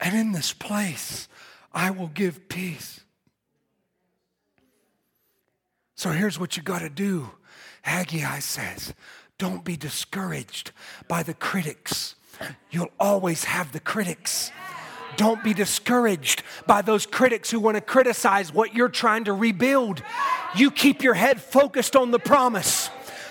And 0.00 0.16
in 0.16 0.32
this 0.32 0.54
place 0.54 1.28
I 1.74 1.90
will 1.90 2.08
give 2.08 2.48
peace. 2.48 3.00
So 5.94 6.10
here's 6.10 6.40
what 6.40 6.56
you 6.56 6.62
got 6.62 6.78
to 6.78 6.88
do. 6.88 7.32
Haggai 7.82 8.38
says, 8.38 8.94
Don't 9.36 9.62
be 9.62 9.76
discouraged 9.76 10.72
by 11.06 11.22
the 11.22 11.34
critics. 11.34 12.14
You'll 12.70 12.92
always 12.98 13.44
have 13.44 13.72
the 13.72 13.80
critics. 13.80 14.50
Don't 15.16 15.42
be 15.42 15.54
discouraged 15.54 16.42
by 16.66 16.82
those 16.82 17.06
critics 17.06 17.50
who 17.50 17.60
want 17.60 17.76
to 17.76 17.80
criticize 17.80 18.52
what 18.52 18.74
you're 18.74 18.88
trying 18.88 19.24
to 19.24 19.32
rebuild. 19.32 20.02
You 20.54 20.70
keep 20.70 21.02
your 21.02 21.14
head 21.14 21.40
focused 21.40 21.96
on 21.96 22.10
the 22.10 22.18
promise, 22.18 22.90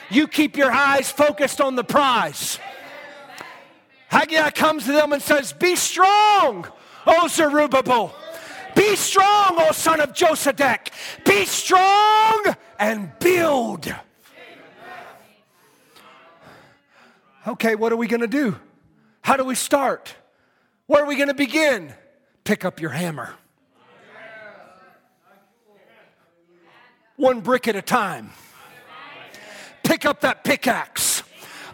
you 0.10 0.28
keep 0.28 0.58
your 0.58 0.72
eyes 0.72 1.12
focused 1.12 1.62
on 1.62 1.76
the 1.76 1.84
prize. 1.84 2.60
Haggai 4.08 4.52
comes 4.52 4.86
to 4.86 4.92
them 4.92 5.14
and 5.14 5.22
says, 5.22 5.52
Be 5.52 5.76
strong, 5.76 6.68
O 7.06 7.28
Zerubbabel. 7.28 8.16
Be 8.76 8.96
strong, 8.96 9.56
O 9.58 9.72
son 9.72 10.02
of 10.02 10.14
Josedek. 10.14 10.90
Be 11.26 11.46
strong 11.46 12.56
and 12.78 13.12
build. 13.20 13.94
Okay, 17.48 17.76
what 17.76 17.92
are 17.92 17.96
we 17.96 18.08
going 18.08 18.22
to 18.22 18.28
do? 18.28 18.56
How 19.22 19.38
do 19.38 19.44
we 19.44 19.56
start? 19.56 20.16
Where 20.88 21.04
are 21.04 21.08
we 21.08 21.16
going 21.16 21.30
to 21.30 21.34
begin? 21.34 21.94
Pick 22.44 22.64
up 22.64 22.80
your 22.80 22.92
hammer. 22.92 23.34
One 27.16 27.42
brick 27.42 27.68
at 27.68 27.76
a 27.76 27.82
time. 27.82 28.32
Pick 29.84 30.06
up 30.06 30.22
that 30.22 30.44
pickaxe. 30.44 31.24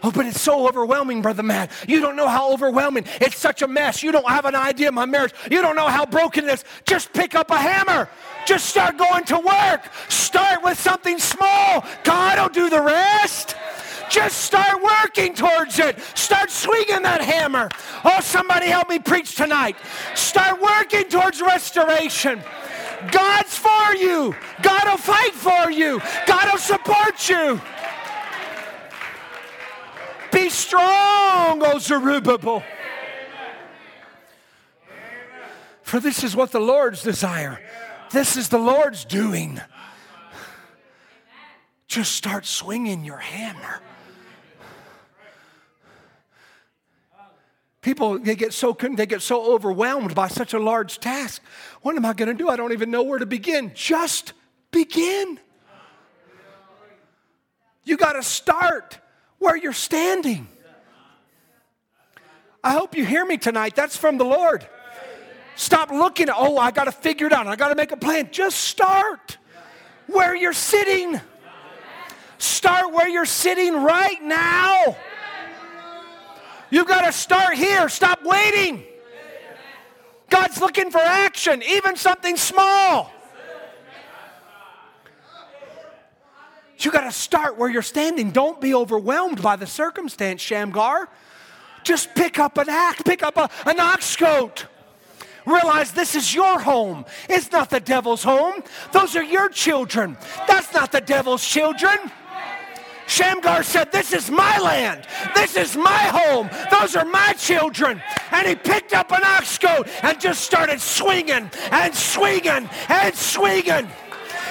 Oh, 0.04 0.10
but 0.10 0.26
it's 0.26 0.40
so 0.40 0.66
overwhelming, 0.66 1.22
Brother 1.22 1.44
Matt. 1.44 1.70
You 1.86 2.00
don't 2.00 2.16
know 2.16 2.26
how 2.26 2.52
overwhelming. 2.52 3.04
It's 3.20 3.36
such 3.36 3.62
a 3.62 3.68
mess. 3.68 4.02
You 4.02 4.10
don't 4.10 4.28
have 4.28 4.44
an 4.46 4.56
idea 4.56 4.88
of 4.88 4.94
my 4.94 5.06
marriage. 5.06 5.32
You 5.48 5.62
don't 5.62 5.76
know 5.76 5.86
how 5.88 6.04
broken 6.06 6.44
it 6.44 6.52
is. 6.52 6.64
Just 6.84 7.12
pick 7.12 7.36
up 7.36 7.50
a 7.50 7.56
hammer. 7.56 8.08
Just 8.44 8.66
start 8.66 8.96
going 8.96 9.24
to 9.24 9.38
work. 9.38 9.82
Start 10.08 10.64
with 10.64 10.78
something 10.78 11.18
small. 11.18 11.84
God 12.02 12.38
will 12.38 12.48
do 12.48 12.68
the 12.68 12.82
rest. 12.82 13.54
Just 14.12 14.42
start 14.42 14.82
working 14.82 15.32
towards 15.32 15.78
it. 15.78 15.98
Start 16.14 16.50
swinging 16.50 17.00
that 17.00 17.22
hammer. 17.22 17.70
Oh, 18.04 18.20
somebody 18.20 18.66
help 18.66 18.90
me 18.90 18.98
preach 18.98 19.36
tonight. 19.36 19.74
Start 20.14 20.60
working 20.60 21.04
towards 21.04 21.40
restoration. 21.40 22.42
God's 23.10 23.56
for 23.56 23.94
you. 23.94 24.36
God 24.60 24.84
will 24.84 24.98
fight 24.98 25.32
for 25.32 25.70
you. 25.70 25.98
God 26.26 26.52
will 26.52 26.58
support 26.58 27.26
you. 27.26 27.58
Be 30.30 30.50
strong, 30.50 31.62
O 31.64 31.78
Zerubbabel. 31.78 32.62
For 35.84 36.00
this 36.00 36.22
is 36.22 36.36
what 36.36 36.50
the 36.50 36.60
Lord's 36.60 37.02
desire. 37.02 37.60
This 38.10 38.36
is 38.36 38.50
the 38.50 38.58
Lord's 38.58 39.06
doing. 39.06 39.58
Just 41.86 42.12
start 42.12 42.44
swinging 42.44 43.04
your 43.04 43.16
hammer. 43.16 43.80
People 47.82 48.20
they 48.20 48.36
get 48.36 48.52
so 48.52 48.76
they 48.80 49.06
get 49.06 49.22
so 49.22 49.52
overwhelmed 49.54 50.14
by 50.14 50.28
such 50.28 50.54
a 50.54 50.58
large 50.58 51.00
task. 51.00 51.42
What 51.82 51.96
am 51.96 52.06
I 52.06 52.12
going 52.12 52.28
to 52.28 52.34
do? 52.34 52.48
I 52.48 52.56
don't 52.56 52.72
even 52.72 52.92
know 52.92 53.02
where 53.02 53.18
to 53.18 53.26
begin. 53.26 53.72
Just 53.74 54.32
begin. 54.70 55.40
You 57.84 57.96
got 57.96 58.12
to 58.12 58.22
start 58.22 58.98
where 59.38 59.56
you're 59.56 59.72
standing. 59.72 60.46
I 62.62 62.70
hope 62.70 62.96
you 62.96 63.04
hear 63.04 63.24
me 63.26 63.36
tonight. 63.36 63.74
That's 63.74 63.96
from 63.96 64.16
the 64.16 64.24
Lord. 64.24 64.64
Stop 65.56 65.90
looking 65.90 66.28
at, 66.28 66.36
oh, 66.38 66.56
I 66.58 66.70
got 66.70 66.84
to 66.84 66.92
figure 66.92 67.26
it 67.26 67.32
out. 67.32 67.48
I 67.48 67.56
got 67.56 67.68
to 67.68 67.74
make 67.74 67.90
a 67.90 67.96
plan. 67.96 68.28
Just 68.30 68.58
start 68.58 69.36
where 70.06 70.36
you're 70.36 70.52
sitting. 70.52 71.20
Start 72.38 72.92
where 72.92 73.08
you're 73.08 73.26
sitting 73.26 73.74
right 73.74 74.22
now. 74.22 74.96
You've 76.72 76.88
got 76.88 77.02
to 77.02 77.12
start 77.12 77.54
here. 77.54 77.86
Stop 77.90 78.24
waiting. 78.24 78.82
God's 80.30 80.58
looking 80.58 80.90
for 80.90 81.02
action, 81.02 81.62
even 81.62 81.96
something 81.96 82.38
small. 82.38 83.12
You 86.78 86.90
got 86.90 87.02
to 87.02 87.12
start 87.12 87.58
where 87.58 87.68
you're 87.68 87.82
standing. 87.82 88.30
Don't 88.30 88.58
be 88.58 88.72
overwhelmed 88.72 89.42
by 89.42 89.56
the 89.56 89.66
circumstance, 89.66 90.40
Shamgar. 90.40 91.10
Just 91.84 92.14
pick 92.14 92.38
up 92.38 92.56
an 92.56 92.70
axe, 92.70 93.02
pick 93.02 93.22
up 93.22 93.36
a, 93.36 93.50
an 93.66 93.78
ox 93.78 94.16
goad. 94.16 94.62
Realize 95.44 95.92
this 95.92 96.14
is 96.14 96.34
your 96.34 96.58
home. 96.58 97.04
It's 97.28 97.52
not 97.52 97.68
the 97.68 97.80
devil's 97.80 98.22
home. 98.22 98.62
Those 98.92 99.14
are 99.14 99.22
your 99.22 99.50
children. 99.50 100.16
That's 100.48 100.72
not 100.72 100.90
the 100.90 101.02
devil's 101.02 101.46
children. 101.46 101.98
Shamgar 103.12 103.62
said, 103.62 103.92
This 103.92 104.14
is 104.14 104.30
my 104.30 104.58
land. 104.58 105.06
This 105.34 105.54
is 105.54 105.76
my 105.76 105.90
home. 105.90 106.48
Those 106.70 106.96
are 106.96 107.04
my 107.04 107.34
children. 107.34 108.02
And 108.30 108.48
he 108.48 108.54
picked 108.54 108.94
up 108.94 109.12
an 109.12 109.22
ox 109.22 109.58
goad 109.58 109.90
and 110.02 110.18
just 110.18 110.42
started 110.44 110.80
swinging 110.80 111.50
and 111.70 111.94
swinging 111.94 112.70
and 112.88 113.14
swinging. 113.14 113.86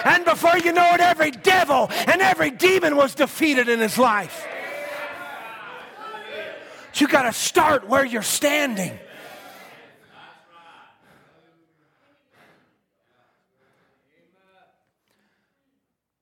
And 0.05 0.25
before 0.25 0.59
you 0.59 0.73
know 0.73 0.87
it, 0.93 0.99
every 0.99 1.31
devil 1.31 1.87
and 2.05 2.21
every 2.21 2.51
demon 2.51 2.95
was 2.95 3.15
defeated 3.15 3.67
in 3.67 3.79
his 3.79 3.97
life. 3.97 4.47
You 6.93 7.07
got 7.07 7.23
to 7.23 7.33
start 7.33 7.87
where 7.87 8.05
you're 8.05 8.21
standing. 8.21 8.99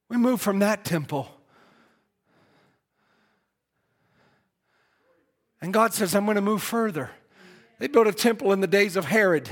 We 0.08 0.16
moved 0.16 0.42
from 0.42 0.60
that 0.60 0.86
temple. 0.86 1.39
And 5.62 5.74
God 5.74 5.94
says, 5.94 6.16
I'm 6.16 6.26
going 6.26 6.36
to 6.36 6.42
move 6.42 6.64
further. 6.64 7.12
They 7.80 7.88
built 7.88 8.08
a 8.08 8.14
temple 8.14 8.52
in 8.52 8.62
the 8.62 8.68
days 8.68 8.96
of 8.96 9.06
Herod. 9.06 9.50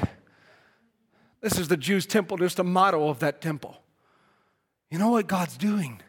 This 1.42 1.58
is 1.58 1.68
the 1.68 1.78
Jews' 1.78 2.06
temple, 2.06 2.38
just 2.38 2.60
a 2.60 2.64
motto 2.64 3.10
of 3.10 3.20
that 3.20 3.42
temple. 3.42 3.82
You 4.90 5.00
know 5.00 5.10
what 5.10 5.28
God's 5.28 5.58
doing? 5.58 6.02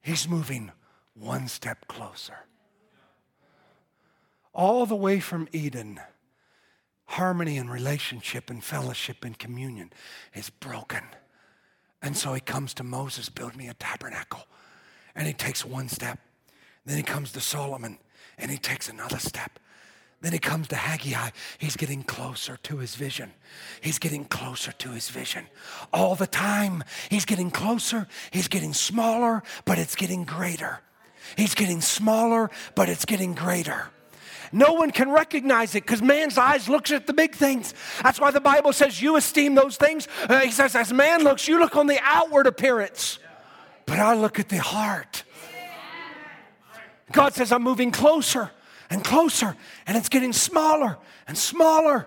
He's 0.00 0.28
moving 0.28 0.72
one 1.14 1.48
step 1.48 1.86
closer. 1.86 2.34
All 4.52 4.86
the 4.86 4.96
way 4.96 5.20
from 5.20 5.48
Eden, 5.52 6.00
harmony 7.04 7.56
and 7.56 7.70
relationship 7.70 8.50
and 8.50 8.64
fellowship 8.64 9.24
and 9.24 9.38
communion 9.38 9.92
is 10.34 10.50
broken. 10.50 11.02
And 12.02 12.16
so 12.16 12.34
he 12.34 12.40
comes 12.40 12.72
to 12.74 12.84
Moses, 12.84 13.28
build 13.28 13.56
me 13.56 13.68
a 13.68 13.74
tabernacle. 13.74 14.46
And 15.14 15.26
he 15.26 15.34
takes 15.34 15.64
one 15.64 15.88
step. 15.88 16.18
Then 16.86 16.96
he 16.96 17.02
comes 17.02 17.32
to 17.32 17.40
Solomon 17.40 17.98
and 18.38 18.50
he 18.50 18.58
takes 18.58 18.88
another 18.88 19.18
step. 19.18 19.58
Then 20.20 20.32
he 20.32 20.38
comes 20.38 20.68
to 20.68 20.76
Haggai. 20.76 21.30
He's 21.58 21.76
getting 21.76 22.02
closer 22.02 22.58
to 22.64 22.76
his 22.76 22.94
vision. 22.94 23.32
He's 23.80 23.98
getting 23.98 24.26
closer 24.26 24.72
to 24.72 24.90
his 24.90 25.08
vision. 25.08 25.46
All 25.92 26.14
the 26.14 26.26
time, 26.26 26.84
he's 27.08 27.24
getting 27.24 27.50
closer. 27.50 28.06
He's 28.30 28.48
getting 28.48 28.74
smaller, 28.74 29.42
but 29.64 29.78
it's 29.78 29.94
getting 29.94 30.24
greater. 30.24 30.80
He's 31.36 31.54
getting 31.54 31.80
smaller, 31.80 32.50
but 32.74 32.88
it's 32.88 33.06
getting 33.06 33.34
greater. 33.34 33.86
No 34.52 34.74
one 34.74 34.90
can 34.90 35.10
recognize 35.10 35.74
it 35.74 35.84
because 35.84 36.02
man's 36.02 36.36
eyes 36.36 36.68
looks 36.68 36.90
at 36.90 37.06
the 37.06 37.12
big 37.12 37.34
things. 37.34 37.72
That's 38.02 38.20
why 38.20 38.30
the 38.30 38.40
Bible 38.40 38.72
says 38.72 39.00
you 39.00 39.16
esteem 39.16 39.54
those 39.54 39.76
things. 39.76 40.08
Uh, 40.28 40.40
he 40.40 40.50
says, 40.50 40.74
as 40.74 40.92
man 40.92 41.22
looks, 41.22 41.46
you 41.46 41.58
look 41.60 41.76
on 41.76 41.86
the 41.86 42.00
outward 42.02 42.46
appearance, 42.46 43.20
but 43.86 43.98
I 43.98 44.14
look 44.14 44.38
at 44.38 44.48
the 44.48 44.58
heart. 44.58 45.22
God 47.12 47.34
says, 47.34 47.52
I'm 47.52 47.62
moving 47.62 47.90
closer 47.90 48.50
and 48.88 49.04
closer, 49.04 49.56
and 49.86 49.96
it's 49.96 50.08
getting 50.08 50.32
smaller 50.32 50.98
and 51.26 51.36
smaller, 51.36 52.06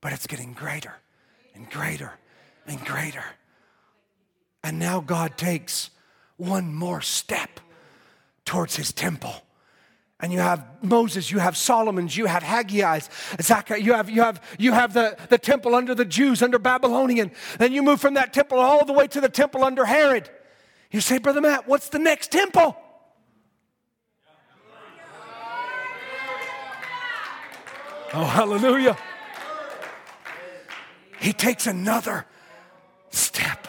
but 0.00 0.12
it's 0.12 0.26
getting 0.26 0.52
greater 0.52 0.94
and 1.54 1.70
greater 1.70 2.12
and 2.66 2.84
greater. 2.84 3.24
And 4.62 4.78
now 4.78 5.00
God 5.00 5.36
takes 5.36 5.90
one 6.36 6.74
more 6.74 7.00
step 7.00 7.60
towards 8.44 8.76
his 8.76 8.92
temple. 8.92 9.34
And 10.18 10.32
you 10.32 10.38
have 10.38 10.64
Moses, 10.82 11.30
you 11.30 11.38
have 11.40 11.56
Solomon's, 11.56 12.16
you 12.16 12.26
have 12.26 12.42
Haggai's, 12.42 13.10
Zechariah, 13.40 13.80
you 13.80 13.92
have, 13.92 14.08
you 14.08 14.22
have, 14.22 14.40
you 14.58 14.72
have 14.72 14.94
the, 14.94 15.16
the 15.28 15.36
temple 15.36 15.74
under 15.74 15.94
the 15.94 16.06
Jews, 16.06 16.42
under 16.42 16.58
Babylonian. 16.58 17.32
Then 17.58 17.72
you 17.72 17.82
move 17.82 18.00
from 18.00 18.14
that 18.14 18.32
temple 18.32 18.58
all 18.58 18.84
the 18.86 18.94
way 18.94 19.06
to 19.08 19.20
the 19.20 19.28
temple 19.28 19.62
under 19.62 19.84
Herod. 19.84 20.30
You 20.90 21.00
say, 21.02 21.18
Brother 21.18 21.42
Matt, 21.42 21.68
what's 21.68 21.90
the 21.90 21.98
next 21.98 22.32
temple? 22.32 22.76
Oh, 28.14 28.24
hallelujah. 28.24 28.96
He 31.18 31.32
takes 31.32 31.66
another 31.66 32.24
step. 33.10 33.66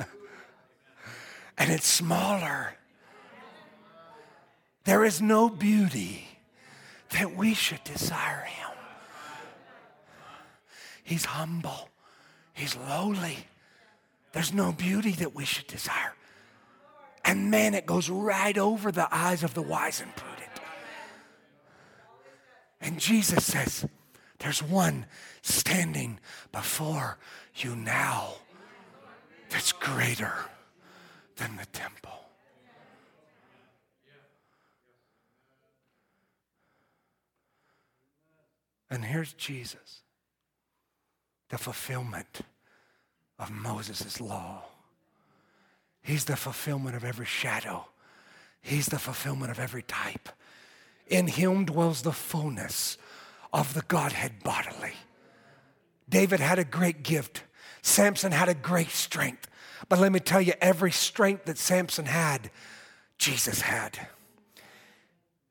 and 1.58 1.72
it's 1.72 1.88
smaller. 1.88 2.76
There 4.86 5.04
is 5.04 5.22
no 5.22 5.50
beauty 5.50 6.28
that 7.10 7.36
we 7.36 7.54
should 7.54 7.84
desire 7.84 8.46
him. 8.46 8.70
He's 11.04 11.26
humble, 11.26 11.90
he's 12.54 12.76
lowly. 12.78 13.48
There's 14.32 14.54
no 14.54 14.72
beauty 14.72 15.12
that 15.12 15.36
we 15.36 15.44
should 15.44 15.68
desire. 15.68 16.14
And 17.24 17.52
man, 17.52 17.74
it 17.74 17.86
goes 17.86 18.10
right 18.10 18.58
over 18.58 18.92
the 18.92 19.08
eyes 19.14 19.44
of 19.44 19.54
the 19.54 19.62
wise 19.62 20.02
and 20.02 20.16
prudent. 20.16 20.50
And 22.82 23.00
Jesus 23.00 23.46
says, 23.46 23.86
There's 24.40 24.64
one 24.64 25.06
standing 25.42 26.20
before 26.52 27.18
you 27.56 27.76
now 27.76 28.34
that's 29.50 29.72
greater 29.72 30.34
than 31.36 31.58
the 31.58 31.66
temple. 31.68 32.12
And 38.90 39.06
here's 39.06 39.32
Jesus, 39.34 40.02
the 41.48 41.58
fulfillment 41.58 42.42
of 43.40 43.50
Moses' 43.50 44.20
law. 44.20 44.64
He's 46.02 46.26
the 46.26 46.36
fulfillment 46.36 46.96
of 46.96 47.04
every 47.04 47.26
shadow. 47.26 47.88
He's 48.62 48.88
the 48.88 49.00
fulfillment 49.00 49.52
of 49.52 49.60
every 49.60 49.84
type. 49.84 50.30
In 51.08 51.28
him 51.28 51.66
dwells 51.66 52.02
the 52.02 52.12
fullness 52.12 52.98
of 53.52 53.74
the 53.74 53.82
Godhead 53.82 54.44
bodily. 54.44 54.94
David 56.10 56.40
had 56.40 56.60
a 56.60 56.64
great 56.64 57.04
gift. 57.04 57.44
Samson 57.82 58.32
had 58.32 58.50
a 58.50 58.54
great 58.54 58.90
strength. 58.90 59.48
But 59.90 60.00
let 60.00 60.12
me 60.12 60.20
tell 60.20 60.42
you, 60.42 60.54
every 60.62 60.92
strength 60.92 61.46
that 61.46 61.58
Samson 61.58 62.06
had, 62.06 62.52
Jesus 63.18 63.62
had. 63.62 64.08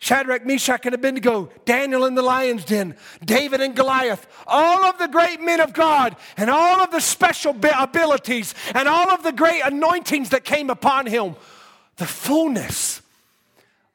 Shadrach, 0.00 0.46
Meshach, 0.46 0.86
and 0.86 0.94
Abednego, 0.94 1.50
Daniel 1.66 2.06
in 2.06 2.14
the 2.14 2.22
lion's 2.22 2.64
den, 2.64 2.96
David 3.22 3.60
and 3.60 3.76
Goliath, 3.76 4.26
all 4.46 4.82
of 4.86 4.98
the 4.98 5.08
great 5.08 5.42
men 5.42 5.60
of 5.60 5.74
God, 5.74 6.16
and 6.38 6.48
all 6.48 6.80
of 6.80 6.90
the 6.90 7.00
special 7.00 7.54
abilities, 7.78 8.54
and 8.74 8.88
all 8.88 9.10
of 9.10 9.22
the 9.22 9.30
great 9.30 9.60
anointings 9.62 10.30
that 10.30 10.42
came 10.42 10.70
upon 10.70 11.04
him, 11.04 11.36
the 11.96 12.06
fullness 12.06 13.02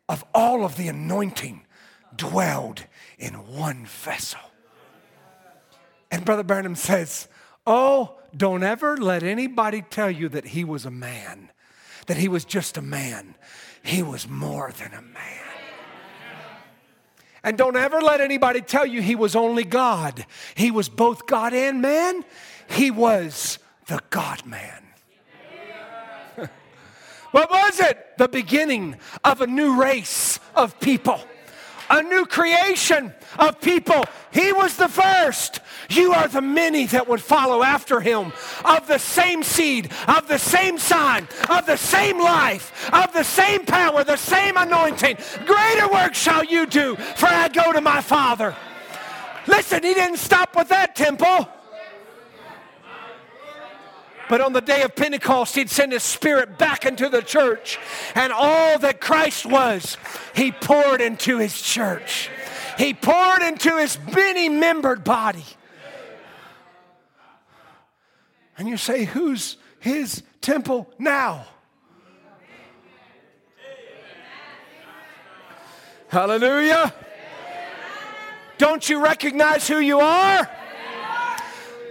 of 0.08 0.24
all 0.32 0.64
of 0.64 0.78
the 0.78 0.88
anointing 0.88 1.66
dwelled 2.16 2.84
in 3.18 3.34
one 3.34 3.88
vessel. 3.88 4.40
And 6.12 6.24
Brother 6.24 6.44
Branham 6.44 6.76
says, 6.76 7.28
Oh, 7.66 8.20
don't 8.38 8.62
ever 8.62 8.96
let 8.96 9.24
anybody 9.24 9.82
tell 9.82 10.12
you 10.12 10.30
that 10.30 10.46
he 10.46 10.64
was 10.64 10.86
a 10.86 10.92
man, 10.92 11.50
that 12.06 12.18
he 12.18 12.28
was 12.28 12.46
just 12.46 12.78
a 12.78 12.82
man. 12.84 13.34
He 13.82 14.04
was 14.04 14.30
more 14.30 14.72
than 14.78 14.94
a 14.94 15.02
man. 15.02 15.55
And 17.46 17.60
don't 17.60 17.78
ever 17.78 18.02
let 18.02 18.22
anybody 18.22 18.60
tell 18.60 18.88
you 18.88 19.04
he 19.04 19.16
was 19.16 19.36
only 19.36 19.64
God. 19.64 20.26
He 20.56 20.72
was 20.72 20.90
both 20.90 21.28
God 21.28 21.54
and 21.54 21.80
man. 21.80 22.26
He 22.68 22.90
was 22.90 23.60
the 23.86 24.02
God 24.10 24.44
man. 24.48 24.84
what 27.32 27.52
was 27.52 27.80
it? 27.80 28.18
The 28.18 28.28
beginning 28.28 28.98
of 29.24 29.42
a 29.42 29.48
new 29.48 29.80
race 29.80 30.40
of 30.56 30.80
people 30.80 31.22
a 31.90 32.02
new 32.02 32.26
creation 32.26 33.14
of 33.38 33.62
people. 33.62 34.06
He 34.32 34.52
was 34.54 34.76
the 34.76 34.88
first. 34.88 35.60
You 35.90 36.14
are 36.14 36.28
the 36.28 36.42
many 36.42 36.86
that 36.88 37.08
would 37.08 37.22
follow 37.22 37.64
after 37.64 38.00
him, 38.00 38.34
of 38.64 38.88
the 38.88 38.98
same 38.98 39.44
seed, 39.44 39.92
of 40.08 40.28
the 40.28 40.40
same 40.40 40.78
sign, 40.78 41.28
of 41.50 41.66
the 41.66 41.78
same 41.78 42.20
life, 42.20 42.90
of 42.94 43.14
the 43.14 43.24
same 43.24 43.66
power, 43.66 44.04
the 44.04 44.18
same 44.18 44.58
anointing. 44.58 45.18
Greater 45.46 45.88
work 45.90 46.16
shall 46.16 46.44
you 46.44 46.66
do, 46.66 46.96
for 46.96 47.28
I 47.28 47.48
go 47.50 47.72
to 47.72 47.82
my 47.82 48.02
Father. 48.02 48.56
Listen, 49.48 49.84
he 49.84 49.94
didn't 49.94 50.18
stop 50.18 50.56
with 50.56 50.70
that 50.70 50.96
temple. 50.96 51.48
But 54.28 54.42
on 54.42 54.54
the 54.54 54.62
day 54.62 54.82
of 54.82 54.96
Pentecost, 54.96 55.56
he'd 55.56 55.70
send 55.70 55.92
his 55.92 56.02
spirit 56.02 56.58
back 56.58 56.86
into 56.86 57.10
the 57.10 57.22
church. 57.22 57.78
And 58.16 58.34
all 58.34 58.80
that 58.80 59.00
Christ 59.00 59.46
was, 59.46 59.98
he 60.34 60.52
poured 60.52 61.00
into 61.00 61.38
his 61.38 61.62
church. 61.62 62.30
He 62.78 62.94
poured 62.94 63.42
into 63.42 63.78
his 63.78 63.98
many 64.14 64.50
membered 64.50 65.04
body. 65.04 65.46
And 68.58 68.68
you 68.68 68.78
say, 68.78 69.06
Who's 69.06 69.58
his 69.80 70.24
temple 70.42 70.90
now? 70.98 71.46
Hallelujah. 76.08 76.94
Don't 78.58 78.88
you 78.88 79.04
recognize 79.04 79.68
who 79.68 79.80
you 79.80 80.00
are? 80.00 80.50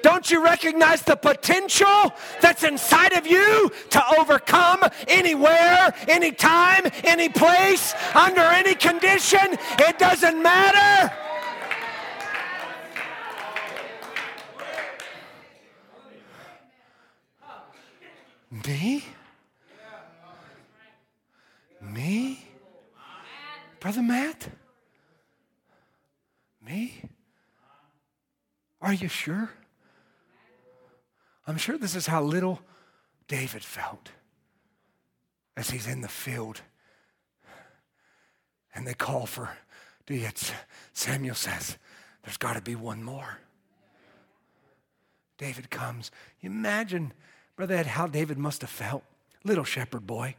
Don't 0.04 0.30
you 0.30 0.44
recognize 0.44 1.00
the 1.00 1.16
potential 1.16 2.12
that's 2.42 2.62
inside 2.62 3.14
of 3.14 3.26
you 3.26 3.72
to 3.88 4.02
overcome 4.18 4.80
anywhere, 5.08 5.94
anytime, 6.06 6.82
any 7.04 7.30
place, 7.30 7.94
under 8.14 8.42
any 8.42 8.74
condition? 8.74 9.56
It 9.78 9.98
doesn't 9.98 10.42
matter. 10.42 11.10
Me? 18.66 19.04
Me? 21.80 22.46
Brother 23.80 24.02
Matt? 24.02 24.50
Me? 26.62 27.00
Are 28.82 28.92
you 28.92 29.08
sure? 29.08 29.50
I'm 31.46 31.56
sure 31.56 31.76
this 31.76 31.94
is 31.94 32.06
how 32.06 32.22
little 32.22 32.60
David 33.28 33.62
felt 33.62 34.10
as 35.56 35.70
he's 35.70 35.86
in 35.86 36.00
the 36.00 36.08
field. 36.08 36.62
And 38.74 38.86
they 38.86 38.94
call 38.94 39.26
for? 39.26 39.50
Samuel 40.92 41.34
says, 41.34 41.78
there's 42.24 42.36
got 42.36 42.54
to 42.54 42.60
be 42.60 42.74
one 42.74 43.02
more. 43.02 43.38
David 45.38 45.70
comes. 45.70 46.10
Imagine, 46.40 47.12
Brother 47.56 47.74
Ed, 47.74 47.86
how 47.86 48.06
David 48.06 48.38
must 48.38 48.60
have 48.62 48.70
felt, 48.70 49.04
little 49.44 49.64
shepherd 49.64 50.06
boy, 50.06 50.36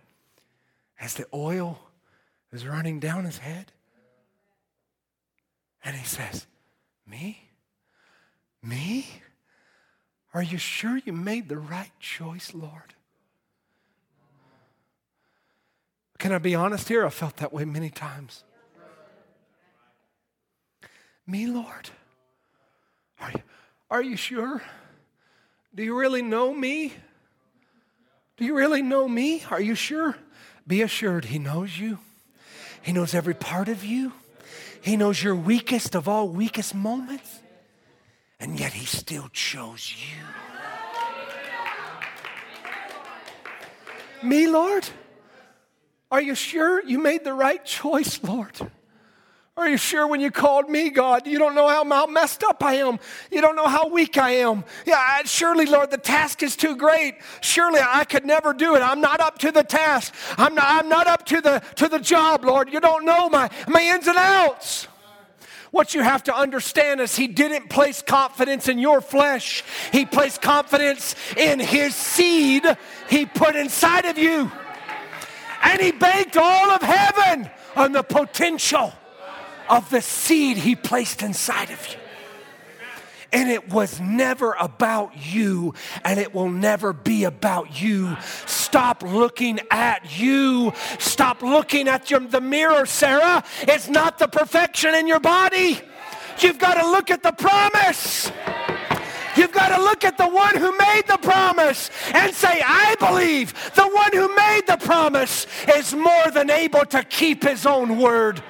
as 0.99 1.14
the 1.14 1.26
oil 1.34 1.80
is 2.52 2.65
running 2.65 2.99
down 2.99 3.26
his 3.26 3.40
head. 3.40 3.72
And 5.84 5.95
he 5.95 6.06
says, 6.06 6.48
Me? 7.06 7.49
Me? 8.64 9.06
Are 10.36 10.44
you 10.44 10.57
sure 10.57 10.98
you 10.98 11.14
made 11.14 11.48
the 11.48 11.57
right 11.57 11.91
choice, 12.02 12.53
Lord? 12.53 12.94
Can 16.18 16.34
I 16.34 16.40
be 16.40 16.53
honest 16.53 16.90
here? 16.90 17.06
I 17.06 17.10
felt 17.10 17.38
that 17.38 17.53
way 17.53 17.64
many 17.64 17.90
times. 17.90 18.44
Me, 21.26 21.48
Lord? 21.48 21.90
Are 23.22 23.32
you, 23.32 23.41
are 23.90 24.03
you 24.03 24.18
sure? 24.18 24.62
Do 25.74 25.84
you 25.84 25.98
really 25.98 26.22
know 26.22 26.53
me? 26.53 26.94
Do 28.36 28.44
you 28.44 28.57
really 28.57 28.82
know 28.82 29.07
me? 29.07 29.41
Are 29.49 29.62
you 29.62 29.74
sure? 29.74 30.18
Be 30.68 30.82
assured, 30.82 31.26
He 31.26 31.40
knows 31.40 31.80
you. 31.80 31.99
He 32.82 32.91
knows 32.91 33.16
every 33.16 33.36
part 33.36 33.70
of 33.70 33.86
you. 33.86 34.12
He 34.82 34.98
knows 34.98 35.24
your 35.24 35.36
weakest 35.36 35.95
of 35.95 36.10
all 36.10 36.28
weakest 36.28 36.76
moments 36.76 37.40
and 38.40 38.60
yet 38.60 38.74
he 38.74 38.86
still 38.86 39.30
chose 39.30 39.94
you. 39.98 40.24
Me, 44.28 44.48
Lord? 44.48 44.88
Are 46.12 46.22
you 46.22 46.36
sure 46.36 46.84
you 46.84 46.99
made 46.99 47.24
the 47.24 47.34
right 47.34 47.64
choice, 47.64 48.24
Lord? 48.24 48.53
Are 49.57 49.70
you 49.70 49.78
sure 49.78 50.06
when 50.06 50.20
you 50.20 50.32
called 50.32 50.70
me, 50.70 50.90
God, 50.90 51.26
you 51.26 51.40
don't 51.40 51.56
know 51.56 51.70
how 51.70 52.06
messed 52.07 52.44
up 52.44 52.62
I 52.62 52.76
am? 52.76 52.99
You 53.32 53.40
don't 53.40 53.56
know 53.56 53.68
how 53.68 53.88
weak 53.88 54.18
I 54.18 54.32
am. 54.32 54.66
Yeah, 54.86 54.98
I, 54.98 55.24
surely, 55.24 55.66
Lord, 55.66 55.91
the 55.91 55.98
task 55.98 56.44
is 56.44 56.57
too 56.57 56.76
great. 56.76 57.16
Surely 57.40 57.80
I 57.82 58.03
could 58.03 58.26
never 58.26 58.53
do 58.53 58.76
it. 58.76 58.82
I'm 58.82 58.99
not 58.99 59.22
up 59.22 59.38
to 59.40 59.53
the 59.53 59.64
task. 59.64 60.14
I'm 60.38 60.56
not, 60.56 60.66
I'm 60.68 60.90
not 60.90 61.07
up 61.07 61.26
to 61.28 61.40
the, 61.40 61.64
to 61.76 61.88
the 61.88 61.99
job, 61.99 62.44
Lord. 62.44 62.72
You 62.72 62.82
don't 62.82 63.06
know 63.06 63.30
my, 63.30 63.49
my 63.70 63.82
ins 63.82 64.07
and 64.07 64.18
outs. 64.18 64.90
What 65.76 65.93
you 65.93 66.03
have 66.03 66.23
to 66.23 66.34
understand 66.34 67.02
is 67.02 67.18
He 67.18 67.27
didn't 67.27 67.69
place 67.69 68.02
confidence 68.02 68.69
in 68.69 68.80
your 68.80 69.02
flesh, 69.02 69.61
He 69.91 70.06
placed 70.06 70.41
confidence 70.41 71.15
in 71.35 71.60
His 71.60 71.93
seed 71.93 72.64
He 73.10 73.26
put 73.26 73.57
inside 73.57 74.06
of 74.06 74.18
you. 74.18 74.49
And 75.61 75.81
He 75.81 75.91
banked 75.91 76.38
all 76.38 76.72
of 76.72 76.81
heaven 76.81 77.49
on 77.76 77.91
the 77.91 78.03
potential 78.03 78.93
of 79.69 79.89
the 79.89 80.02
seed 80.02 80.56
He 80.56 80.77
placed 80.77 81.22
inside 81.22 81.69
of 81.72 81.85
you. 81.89 82.05
And 83.36 83.52
it 83.52 83.68
was 83.68 83.99
never 83.99 84.53
about 84.53 85.12
you, 85.18 85.74
and 86.06 86.22
it 86.22 86.34
will 86.34 86.49
never 86.49 86.94
be 86.94 87.26
about 87.26 87.82
you. 87.82 88.16
Stop 88.45 89.03
looking 89.03 89.60
at 89.70 90.18
you. 90.18 90.72
Stop 90.99 91.41
looking 91.41 91.90
at 91.90 92.10
your, 92.10 92.22
the 92.22 92.40
mirror, 92.40 92.86
Sarah. 92.86 93.44
It's 93.64 93.90
not 93.90 94.20
the 94.20 94.30
perfection 94.30 94.95
in 94.95 95.06
your 95.06 95.20
body. 95.20 95.82
You've 96.40 96.60
got 96.60 96.76
to 96.76 96.90
look 96.90 97.12
at 97.12 97.24
the 97.24 97.34
promise. 97.34 98.32
You've 99.36 99.52
got 99.52 99.76
to 99.76 99.84
look 99.84 100.06
at 100.06 100.18
the 100.18 100.30
one 100.30 100.56
who 100.56 100.72
made 100.78 101.03
the 101.06 101.18
promise 101.18 101.91
and 102.14 102.34
say, 102.34 102.62
I 102.66 102.95
believe 102.99 103.53
the 103.76 103.86
one 103.86 104.14
who 104.14 104.34
made 104.34 104.62
the 104.66 104.78
promise 104.78 105.45
is 105.76 105.94
more 105.94 106.32
than 106.34 106.49
able 106.49 106.86
to 106.86 107.03
keep 107.03 107.44
his 107.44 107.66
own 107.66 107.98
word. 107.98 108.41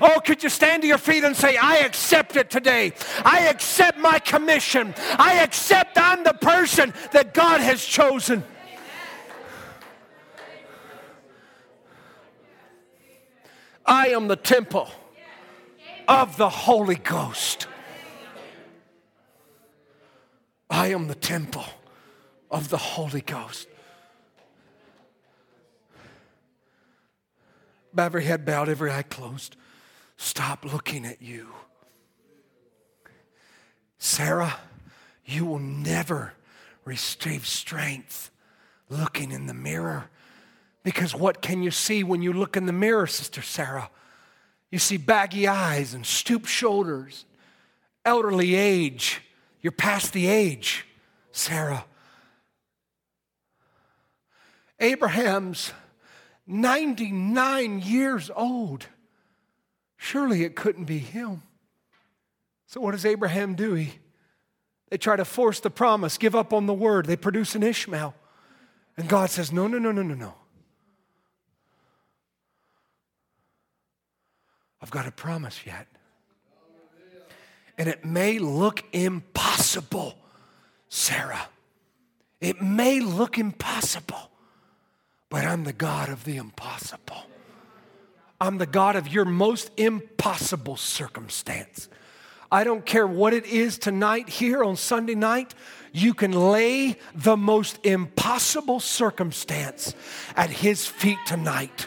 Oh, 0.00 0.20
could 0.24 0.42
you 0.42 0.48
stand 0.48 0.82
to 0.82 0.88
your 0.88 0.98
feet 0.98 1.24
and 1.24 1.36
say, 1.36 1.56
I 1.56 1.78
accept 1.78 2.36
it 2.36 2.50
today. 2.50 2.92
I 3.24 3.48
accept 3.48 3.98
my 3.98 4.18
commission. 4.18 4.94
I 5.18 5.40
accept 5.42 5.98
I'm 5.98 6.24
the 6.24 6.34
person 6.34 6.92
that 7.12 7.34
God 7.34 7.60
has 7.60 7.84
chosen. 7.84 8.44
I 13.86 14.08
am 14.08 14.28
the 14.28 14.36
temple 14.36 14.88
of 16.08 16.36
the 16.36 16.48
Holy 16.48 16.96
Ghost. 16.96 17.66
I 20.70 20.88
am 20.88 21.06
the 21.06 21.14
temple 21.14 21.66
of 22.50 22.68
the 22.68 22.78
Holy 22.78 23.20
Ghost. 23.20 23.68
Every 27.96 28.24
head 28.24 28.44
bowed, 28.44 28.68
every 28.68 28.90
eye 28.90 29.02
closed. 29.02 29.56
Stop 30.16 30.64
looking 30.64 31.04
at 31.04 31.20
you. 31.22 31.48
Sarah, 33.98 34.56
you 35.24 35.44
will 35.44 35.58
never 35.58 36.34
receive 36.84 37.46
strength 37.46 38.30
looking 38.88 39.32
in 39.32 39.46
the 39.46 39.54
mirror. 39.54 40.10
Because 40.82 41.14
what 41.14 41.40
can 41.40 41.62
you 41.62 41.70
see 41.70 42.04
when 42.04 42.20
you 42.20 42.32
look 42.32 42.56
in 42.56 42.66
the 42.66 42.72
mirror, 42.72 43.06
Sister 43.06 43.40
Sarah? 43.40 43.90
You 44.70 44.78
see 44.78 44.96
baggy 44.98 45.48
eyes 45.48 45.94
and 45.94 46.04
stooped 46.04 46.48
shoulders, 46.48 47.24
elderly 48.04 48.54
age. 48.54 49.22
You're 49.62 49.72
past 49.72 50.12
the 50.12 50.26
age, 50.26 50.86
Sarah. 51.32 51.86
Abraham's 54.80 55.72
99 56.46 57.78
years 57.80 58.30
old. 58.34 58.86
Surely 60.04 60.44
it 60.44 60.54
couldn't 60.54 60.84
be 60.84 60.98
him. 60.98 61.42
So, 62.66 62.78
what 62.78 62.90
does 62.90 63.06
Abraham 63.06 63.54
do? 63.54 63.72
He, 63.72 63.94
they 64.90 64.98
try 64.98 65.16
to 65.16 65.24
force 65.24 65.60
the 65.60 65.70
promise, 65.70 66.18
give 66.18 66.36
up 66.36 66.52
on 66.52 66.66
the 66.66 66.74
word. 66.74 67.06
They 67.06 67.16
produce 67.16 67.54
an 67.54 67.62
Ishmael. 67.62 68.14
And 68.98 69.08
God 69.08 69.30
says, 69.30 69.50
No, 69.50 69.66
no, 69.66 69.78
no, 69.78 69.92
no, 69.92 70.02
no, 70.02 70.14
no. 70.14 70.34
I've 74.82 74.90
got 74.90 75.06
a 75.06 75.10
promise 75.10 75.64
yet. 75.64 75.86
And 77.78 77.88
it 77.88 78.04
may 78.04 78.38
look 78.38 78.84
impossible, 78.92 80.18
Sarah. 80.90 81.48
It 82.42 82.60
may 82.60 83.00
look 83.00 83.38
impossible, 83.38 84.30
but 85.30 85.46
I'm 85.46 85.64
the 85.64 85.72
God 85.72 86.10
of 86.10 86.24
the 86.24 86.36
impossible. 86.36 87.24
I'm 88.44 88.58
the 88.58 88.66
God 88.66 88.94
of 88.94 89.08
your 89.08 89.24
most 89.24 89.70
impossible 89.78 90.76
circumstance. 90.76 91.88
I 92.52 92.62
don't 92.62 92.84
care 92.84 93.06
what 93.06 93.32
it 93.32 93.46
is 93.46 93.78
tonight 93.78 94.28
here 94.28 94.62
on 94.62 94.76
Sunday 94.76 95.14
night, 95.14 95.54
you 95.92 96.12
can 96.12 96.32
lay 96.32 96.98
the 97.14 97.38
most 97.38 97.78
impossible 97.86 98.80
circumstance 98.80 99.94
at 100.36 100.50
His 100.50 100.86
feet 100.86 101.16
tonight. 101.24 101.86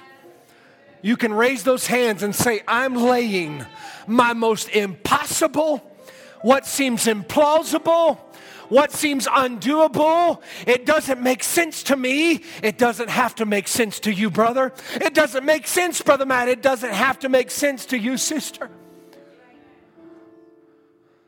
You 1.03 1.15
can 1.15 1.31
raise 1.31 1.63
those 1.63 1.85
hands 1.85 2.23
and 2.23 2.35
say, 2.35 2.63
I'm 2.67 2.95
laying 2.95 3.63
my 4.07 4.33
most 4.33 4.69
impossible, 4.69 5.77
what 6.41 6.65
seems 6.65 7.05
implausible, 7.05 8.17
what 8.69 8.91
seems 8.91 9.27
undoable. 9.27 10.41
It 10.65 10.85
doesn't 10.85 11.21
make 11.21 11.43
sense 11.43 11.83
to 11.83 11.95
me. 11.95 12.43
It 12.61 12.77
doesn't 12.77 13.09
have 13.09 13.35
to 13.35 13.45
make 13.45 13.67
sense 13.67 13.99
to 14.01 14.11
you, 14.11 14.29
brother. 14.29 14.73
It 14.95 15.13
doesn't 15.13 15.45
make 15.45 15.67
sense, 15.67 16.01
Brother 16.01 16.25
Matt. 16.25 16.47
It 16.47 16.61
doesn't 16.61 16.93
have 16.93 17.19
to 17.19 17.29
make 17.29 17.51
sense 17.51 17.85
to 17.87 17.97
you, 17.97 18.17
sister. 18.17 18.69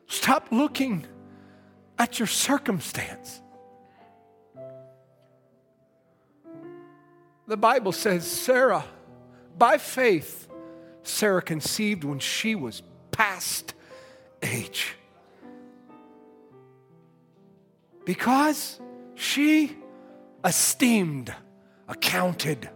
Stop 0.07 0.47
looking 0.51 1.05
at 1.97 2.19
your 2.19 2.27
circumstance. 2.27 3.41
The 7.47 7.57
Bible 7.57 7.91
says 7.91 8.29
Sarah, 8.29 8.85
by 9.57 9.77
faith, 9.77 10.47
Sarah 11.03 11.41
conceived 11.41 12.03
when 12.03 12.19
she 12.19 12.55
was 12.55 12.83
past 13.11 13.73
age. 14.43 14.95
Because 18.09 18.81
she 19.13 19.77
esteemed, 20.43 21.31
accounted 21.87 22.67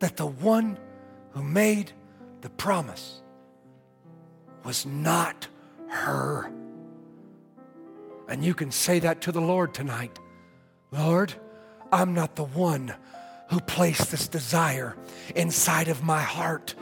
that 0.00 0.16
the 0.16 0.26
one 0.26 0.80
who 1.30 1.44
made 1.44 1.92
the 2.40 2.50
promise 2.50 3.22
was 4.64 4.84
not 4.84 5.46
her. 5.90 6.50
And 8.26 8.44
you 8.44 8.52
can 8.52 8.72
say 8.72 8.98
that 8.98 9.20
to 9.20 9.30
the 9.30 9.40
Lord 9.40 9.72
tonight 9.72 10.18
Lord, 10.90 11.32
I'm 11.92 12.14
not 12.14 12.34
the 12.34 12.46
one 12.46 12.96
who 13.48 13.60
placed 13.60 14.10
this 14.10 14.26
desire 14.26 14.96
inside 15.36 15.86
of 15.86 16.02
my 16.02 16.22
heart. 16.22 16.74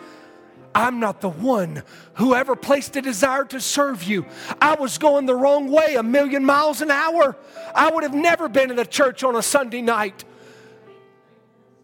I'm 0.77 1.01
not 1.01 1.23
the 1.23 1.31
one 1.31 1.83
who 2.17 2.35
ever 2.35 2.55
placed 2.55 2.97
a 2.97 3.03
desire 3.03 3.47
to 3.47 3.63
serve 3.63 4.03
you. 4.03 4.27
I 4.61 4.75
was 4.75 4.99
going 4.99 5.25
the 5.25 5.35
wrong 5.35 5.71
way 5.71 5.95
a 5.95 6.03
million 6.03 6.45
miles 6.45 6.83
an 6.83 6.91
hour. 6.91 7.35
I 7.75 7.91
would 7.91 8.03
have 8.03 8.13
never 8.13 8.47
been 8.47 8.71
in 8.71 8.79
a 8.79 8.85
church 8.85 9.25
on 9.25 9.37
a 9.37 9.43
Sunday 9.43 9.81
night. 9.81 10.27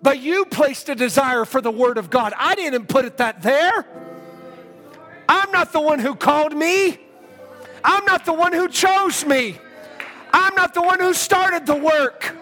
But 0.03 0.21
you 0.21 0.45
placed 0.45 0.91
a 0.91 0.95
desire 0.95 1.47
for 1.47 1.63
the 1.63 1.71
Word 1.71 1.97
of 1.97 2.11
God. 2.11 2.35
I 2.37 2.55
didn't 2.55 2.87
put 2.87 3.07
it 3.07 3.17
that 3.17 3.41
there. 3.41 3.87
I'm 5.27 5.51
not 5.53 5.73
the 5.73 5.81
one 5.81 5.99
who 5.99 6.15
called 6.15 6.55
me. 6.55 6.99
I'm 7.83 8.05
not 8.05 8.27
the 8.27 8.35
one 8.35 8.53
who 8.53 8.69
chose 8.69 9.25
me. 9.25 9.59
I'm 10.35 10.55
not 10.55 10.75
the 10.75 10.83
one 10.83 11.01
who 11.01 11.15
started 11.15 11.65
the 11.65 11.77
work. 11.77 12.37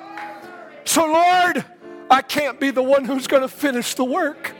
So, 0.84 1.04
Lord, 1.04 1.64
I 2.10 2.22
can't 2.22 2.58
be 2.58 2.72
the 2.72 2.82
one 2.82 3.04
who's 3.04 3.28
going 3.28 3.42
to 3.42 3.48
finish 3.48 3.94
the 3.94 4.04
work. 4.04 4.56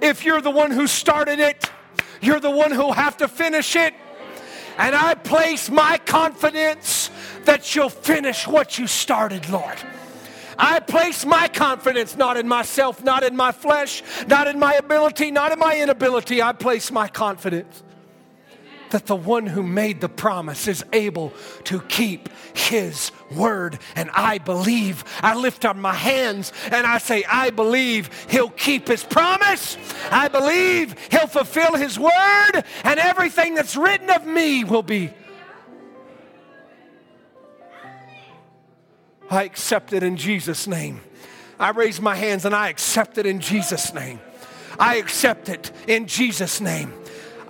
If 0.00 0.24
you're 0.24 0.40
the 0.40 0.50
one 0.50 0.70
who 0.70 0.86
started 0.86 1.38
it, 1.38 1.70
you're 2.20 2.40
the 2.40 2.50
one 2.50 2.70
who'll 2.70 2.92
have 2.92 3.16
to 3.18 3.28
finish 3.28 3.76
it. 3.76 3.94
And 4.76 4.94
I 4.94 5.14
place 5.14 5.70
my 5.70 5.98
confidence 5.98 7.10
that 7.44 7.74
you'll 7.74 7.88
finish 7.88 8.46
what 8.46 8.78
you 8.78 8.86
started, 8.86 9.48
Lord. 9.48 9.76
I 10.56 10.80
place 10.80 11.24
my 11.24 11.48
confidence 11.48 12.16
not 12.16 12.36
in 12.36 12.48
myself, 12.48 13.02
not 13.02 13.22
in 13.22 13.36
my 13.36 13.52
flesh, 13.52 14.02
not 14.26 14.46
in 14.48 14.58
my 14.58 14.74
ability, 14.74 15.30
not 15.30 15.52
in 15.52 15.58
my 15.58 15.78
inability. 15.78 16.42
I 16.42 16.52
place 16.52 16.90
my 16.90 17.08
confidence 17.08 17.82
that 18.90 19.06
the 19.06 19.16
one 19.16 19.46
who 19.46 19.62
made 19.62 20.00
the 20.00 20.08
promise 20.08 20.68
is 20.68 20.84
able 20.92 21.32
to 21.64 21.80
keep 21.82 22.28
his 22.54 23.12
word. 23.34 23.78
And 23.94 24.10
I 24.14 24.38
believe, 24.38 25.04
I 25.20 25.34
lift 25.34 25.64
up 25.64 25.76
my 25.76 25.94
hands 25.94 26.52
and 26.70 26.86
I 26.86 26.98
say, 26.98 27.24
I 27.24 27.50
believe 27.50 28.10
he'll 28.30 28.50
keep 28.50 28.88
his 28.88 29.04
promise. 29.04 29.76
I 30.10 30.28
believe 30.28 30.94
he'll 31.10 31.26
fulfill 31.26 31.76
his 31.76 31.98
word, 31.98 32.64
and 32.84 33.00
everything 33.00 33.54
that's 33.54 33.76
written 33.76 34.10
of 34.10 34.26
me 34.26 34.64
will 34.64 34.82
be 34.82 35.12
I 39.30 39.42
accept 39.42 39.92
it 39.92 40.02
in 40.02 40.16
Jesus' 40.16 40.66
name. 40.66 41.00
I 41.58 41.70
raise 41.70 42.00
my 42.00 42.14
hands 42.14 42.44
and 42.44 42.54
I 42.54 42.68
accept 42.68 43.18
it 43.18 43.26
in 43.26 43.40
Jesus' 43.40 43.92
name. 43.92 44.20
I 44.78 44.96
accept 44.96 45.48
it 45.48 45.72
in 45.86 46.06
Jesus' 46.06 46.60
name. 46.60 46.92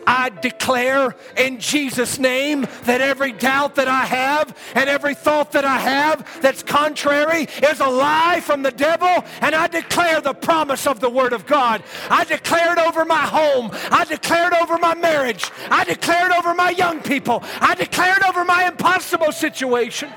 I 0.09 0.31
declare 0.31 1.15
in 1.37 1.61
Jesus' 1.61 2.19
name 2.19 2.67
that 2.85 3.03
every 3.03 3.31
doubt 3.33 3.75
that 3.75 3.89
I 3.89 4.07
have 4.07 4.57
and 4.75 4.89
every 4.89 5.15
thought 5.15 5.53
that 5.53 5.67
I 5.67 5.77
have 5.77 6.41
that's 6.41 6.63
contrary 6.63 7.47
is 7.63 7.81
a 7.81 7.87
lie 7.87 8.41
from 8.41 8.63
the 8.63 8.71
devil. 8.71 9.23
And 9.43 9.55
I 9.55 9.67
declare 9.67 10.23
the 10.23 10.33
promise 10.33 10.87
of 10.87 11.01
the 11.01 11.11
Word 11.11 11.35
of 11.35 11.45
God. 11.45 11.83
I 12.09 12.25
declare 12.25 12.73
it 12.73 12.79
over 12.79 13.05
my 13.05 13.21
home. 13.21 13.71
I 13.91 14.07
declare 14.07 14.49
it 14.49 14.55
over 14.55 14.79
my 14.79 14.95
marriage. 14.95 15.51
I 15.71 15.85
declare 15.85 16.31
it 16.31 16.39
over 16.39 16.55
my 16.55 16.71
young 16.71 17.03
people. 17.03 17.45
I 17.61 17.75
declare 17.75 18.17
it 18.17 18.27
over 18.27 18.47
my 18.47 18.67
impossible 18.67 19.31
situation. 19.31 20.09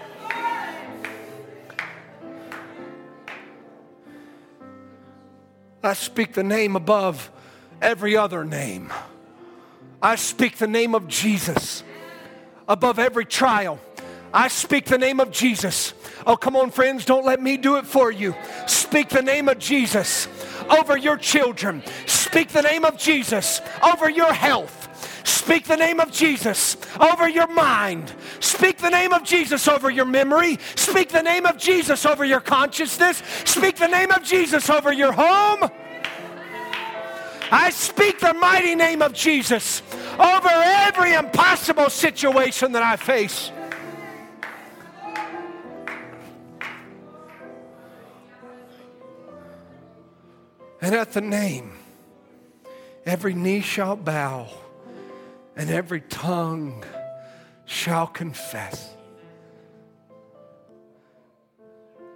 I 5.83 5.93
speak 5.93 6.31
the 6.31 6.43
name 6.43 6.77
above 6.77 7.29
every 7.81 8.15
other 8.15 8.45
name. 8.45 8.93
I 10.01 10.15
speak 10.15 10.57
the 10.57 10.67
name 10.67 10.95
of 10.95 11.07
Jesus 11.07 11.83
above 12.67 12.97
every 12.99 13.25
trial. 13.25 13.79
I 14.33 14.47
speak 14.47 14.85
the 14.85 14.97
name 14.97 15.19
of 15.19 15.31
Jesus. 15.31 15.93
Oh, 16.25 16.37
come 16.37 16.55
on, 16.55 16.71
friends, 16.71 17.05
don't 17.05 17.25
let 17.25 17.41
me 17.41 17.57
do 17.57 17.77
it 17.77 17.85
for 17.85 18.11
you. 18.11 18.35
Speak 18.65 19.09
the 19.09 19.21
name 19.21 19.49
of 19.49 19.59
Jesus 19.59 20.27
over 20.69 20.97
your 20.97 21.17
children. 21.17 21.83
Speak 22.05 22.49
the 22.49 22.61
name 22.61 22.85
of 22.85 22.97
Jesus 22.97 23.61
over 23.83 24.09
your 24.09 24.31
health. 24.33 24.77
Speak 25.27 25.65
the 25.65 25.75
name 25.75 25.99
of 25.99 26.11
Jesus 26.11 26.77
over 26.99 27.27
your 27.27 27.47
mind. 27.47 28.13
Speak 28.39 28.77
the 28.77 28.89
name 28.89 29.11
of 29.11 29.23
Jesus 29.23 29.67
over 29.67 29.89
your 29.89 30.05
memory. 30.05 30.57
Speak 30.75 31.09
the 31.09 31.21
name 31.21 31.45
of 31.45 31.57
Jesus 31.57 32.05
over 32.05 32.23
your 32.23 32.39
consciousness. 32.39 33.21
Speak 33.45 33.75
the 33.75 33.87
name 33.87 34.11
of 34.11 34.23
Jesus 34.23 34.69
over 34.69 34.93
your 34.93 35.11
home. 35.11 35.69
I 37.51 37.69
speak 37.69 38.19
the 38.21 38.33
mighty 38.33 38.75
name 38.75 39.01
of 39.01 39.13
Jesus 39.13 39.81
over 40.17 40.49
every 40.49 41.13
impossible 41.13 41.89
situation 41.89 42.71
that 42.71 42.81
I 42.81 42.95
face. 42.95 43.51
And 50.81 50.95
at 50.95 51.11
the 51.11 51.21
name, 51.21 51.73
every 53.05 53.33
knee 53.33 53.61
shall 53.61 53.97
bow 53.97 54.47
and 55.55 55.69
every 55.69 56.01
tongue 56.01 56.83
shall 57.65 58.07
confess 58.07 58.95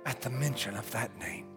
at 0.06 0.22
the 0.22 0.30
mention 0.30 0.76
of 0.76 0.90
that 0.92 1.16
name. 1.20 1.55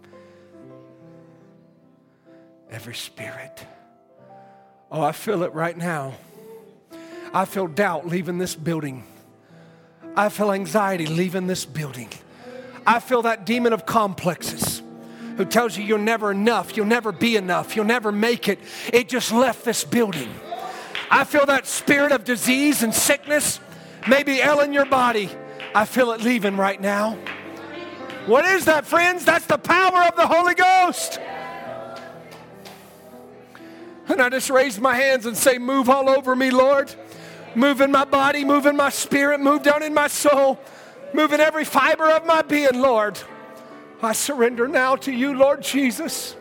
Every 2.70 2.94
spirit. 2.94 3.66
Oh, 4.90 5.02
I 5.02 5.12
feel 5.12 5.42
it 5.42 5.52
right 5.52 5.76
now. 5.76 6.14
I 7.32 7.44
feel 7.44 7.66
doubt 7.66 8.06
leaving 8.06 8.38
this 8.38 8.54
building. 8.54 9.04
I 10.16 10.28
feel 10.28 10.52
anxiety 10.52 11.06
leaving 11.06 11.46
this 11.46 11.64
building. 11.64 12.08
I 12.86 13.00
feel 13.00 13.22
that 13.22 13.44
demon 13.44 13.72
of 13.72 13.86
complexes 13.86 14.82
who 15.36 15.44
tells 15.44 15.76
you 15.76 15.84
you're 15.84 15.98
never 15.98 16.30
enough, 16.30 16.76
you'll 16.76 16.86
never 16.86 17.12
be 17.12 17.36
enough, 17.36 17.76
you'll 17.76 17.84
never 17.84 18.10
make 18.10 18.48
it. 18.48 18.58
It 18.92 19.08
just 19.08 19.30
left 19.30 19.64
this 19.64 19.84
building. 19.84 20.28
I 21.10 21.24
feel 21.24 21.46
that 21.46 21.66
spirit 21.66 22.12
of 22.12 22.24
disease 22.24 22.82
and 22.82 22.94
sickness, 22.94 23.60
maybe 24.08 24.40
ill 24.40 24.60
in 24.60 24.72
your 24.72 24.86
body. 24.86 25.30
I 25.74 25.84
feel 25.84 26.12
it 26.12 26.22
leaving 26.22 26.56
right 26.56 26.80
now. 26.80 27.16
What 28.26 28.44
is 28.44 28.64
that, 28.66 28.84
friends? 28.84 29.24
That's 29.24 29.46
the 29.46 29.58
power 29.58 30.02
of 30.04 30.16
the 30.16 30.26
Holy 30.26 30.54
Ghost. 30.54 31.20
And 34.08 34.22
I 34.22 34.28
just 34.30 34.50
raise 34.50 34.80
my 34.80 34.94
hands 34.94 35.26
and 35.26 35.36
say, 35.36 35.58
Move 35.58 35.90
all 35.90 36.08
over 36.08 36.34
me, 36.34 36.50
Lord. 36.50 36.94
Move 37.54 37.80
in 37.80 37.90
my 37.90 38.04
body, 38.04 38.44
move 38.44 38.66
in 38.66 38.76
my 38.76 38.90
spirit, 38.90 39.40
move 39.40 39.62
down 39.62 39.82
in 39.82 39.92
my 39.94 40.06
soul, 40.06 40.60
move 41.12 41.32
in 41.32 41.40
every 41.40 41.64
fiber 41.64 42.10
of 42.10 42.24
my 42.26 42.42
being, 42.42 42.80
Lord. 42.80 43.18
I 44.02 44.12
surrender 44.12 44.68
now 44.68 44.96
to 44.96 45.12
you, 45.12 45.34
Lord 45.34 45.62
Jesus. 45.62 46.36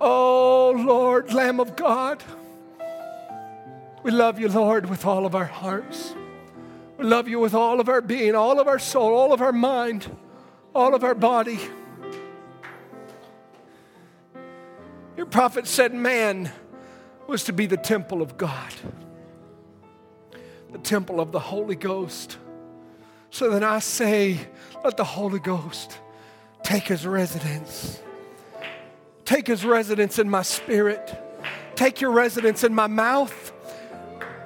Oh, 0.00 0.74
Lord, 0.76 1.32
Lamb 1.32 1.60
of 1.60 1.76
God. 1.76 2.22
We 4.02 4.10
love 4.10 4.38
you, 4.38 4.48
Lord, 4.48 4.90
with 4.90 5.06
all 5.06 5.24
of 5.24 5.34
our 5.34 5.46
hearts. 5.46 6.14
We 6.98 7.06
love 7.06 7.26
you 7.26 7.40
with 7.40 7.54
all 7.54 7.80
of 7.80 7.88
our 7.88 8.02
being, 8.02 8.34
all 8.34 8.60
of 8.60 8.68
our 8.68 8.78
soul, 8.78 9.14
all 9.14 9.32
of 9.32 9.40
our 9.40 9.52
mind, 9.52 10.14
all 10.74 10.94
of 10.94 11.02
our 11.02 11.14
body. 11.14 11.58
Your 15.16 15.26
prophet 15.26 15.66
said 15.66 15.94
man 15.94 16.50
was 17.26 17.44
to 17.44 17.52
be 17.52 17.66
the 17.66 17.76
temple 17.76 18.20
of 18.20 18.36
God, 18.36 18.72
the 20.72 20.78
temple 20.78 21.20
of 21.20 21.32
the 21.32 21.40
Holy 21.40 21.76
Ghost. 21.76 22.38
So 23.30 23.50
then 23.50 23.64
I 23.64 23.78
say, 23.78 24.38
let 24.84 24.96
the 24.96 25.04
Holy 25.04 25.40
Ghost 25.40 25.98
take 26.62 26.84
his 26.84 27.06
residence 27.06 28.00
Take 29.24 29.46
his 29.46 29.64
residence 29.64 30.18
in 30.18 30.28
my 30.28 30.42
spirit. 30.42 31.20
Take 31.76 32.00
your 32.00 32.10
residence 32.10 32.62
in 32.62 32.74
my 32.74 32.86
mouth. 32.86 33.52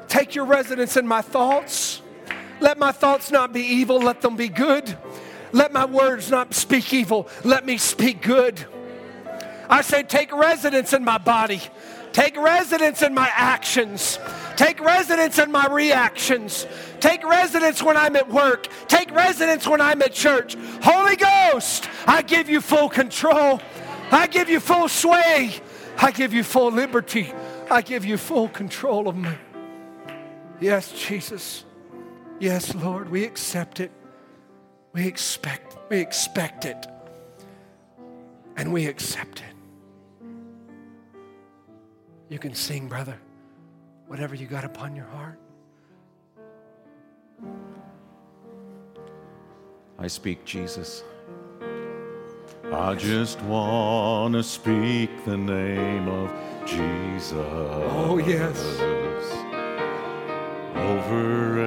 Take 0.06 0.34
your 0.34 0.44
residence 0.44 0.96
in 0.96 1.06
my 1.06 1.20
thoughts. 1.20 2.00
Let 2.60 2.78
my 2.78 2.92
thoughts 2.92 3.30
not 3.30 3.52
be 3.52 3.60
evil, 3.60 3.98
let 3.98 4.20
them 4.20 4.36
be 4.36 4.48
good. 4.48 4.96
Let 5.52 5.72
my 5.72 5.84
words 5.84 6.30
not 6.30 6.54
speak 6.54 6.92
evil, 6.92 7.28
let 7.44 7.64
me 7.64 7.78
speak 7.78 8.22
good. 8.22 8.64
I 9.68 9.82
say, 9.82 10.02
take 10.02 10.32
residence 10.32 10.92
in 10.92 11.04
my 11.04 11.18
body. 11.18 11.60
Take 12.12 12.36
residence 12.36 13.02
in 13.02 13.14
my 13.14 13.30
actions. 13.34 14.18
Take 14.56 14.80
residence 14.80 15.38
in 15.38 15.52
my 15.52 15.66
reactions. 15.66 16.66
Take 17.00 17.22
residence 17.22 17.82
when 17.82 17.96
I'm 17.96 18.16
at 18.16 18.28
work. 18.28 18.66
Take 18.88 19.10
residence 19.14 19.68
when 19.68 19.80
I'm 19.80 20.00
at 20.02 20.12
church. 20.12 20.56
Holy 20.82 21.16
Ghost, 21.16 21.88
I 22.06 22.22
give 22.22 22.48
you 22.48 22.60
full 22.60 22.88
control. 22.88 23.60
I 24.10 24.26
give 24.26 24.48
you 24.48 24.58
full 24.58 24.88
sway. 24.88 25.54
I 25.98 26.10
give 26.10 26.32
you 26.32 26.42
full 26.42 26.70
liberty. 26.70 27.32
I 27.70 27.82
give 27.82 28.04
you 28.04 28.16
full 28.16 28.48
control 28.48 29.08
of 29.08 29.16
me. 29.16 29.30
Yes, 30.60 30.92
Jesus. 30.92 31.64
Yes, 32.40 32.74
Lord, 32.74 33.10
we 33.10 33.24
accept 33.24 33.80
it. 33.80 33.90
We 34.92 35.06
expect, 35.06 35.76
we 35.90 35.98
expect 35.98 36.64
it. 36.64 36.86
And 38.56 38.72
we 38.72 38.86
accept 38.86 39.40
it. 39.40 39.57
You 42.28 42.38
can 42.38 42.54
sing, 42.54 42.88
brother, 42.88 43.18
whatever 44.06 44.34
you 44.34 44.46
got 44.46 44.64
upon 44.64 44.94
your 44.94 45.06
heart. 45.06 45.38
I 49.98 50.06
speak 50.08 50.44
Jesus. 50.44 51.02
I 52.70 52.94
just 52.96 53.40
want 53.42 54.34
to 54.34 54.42
speak 54.42 55.24
the 55.24 55.38
name 55.38 56.06
of 56.08 56.30
Jesus. 56.66 57.32
Oh, 57.32 58.18
yes. 58.18 58.58
Over 60.76 61.60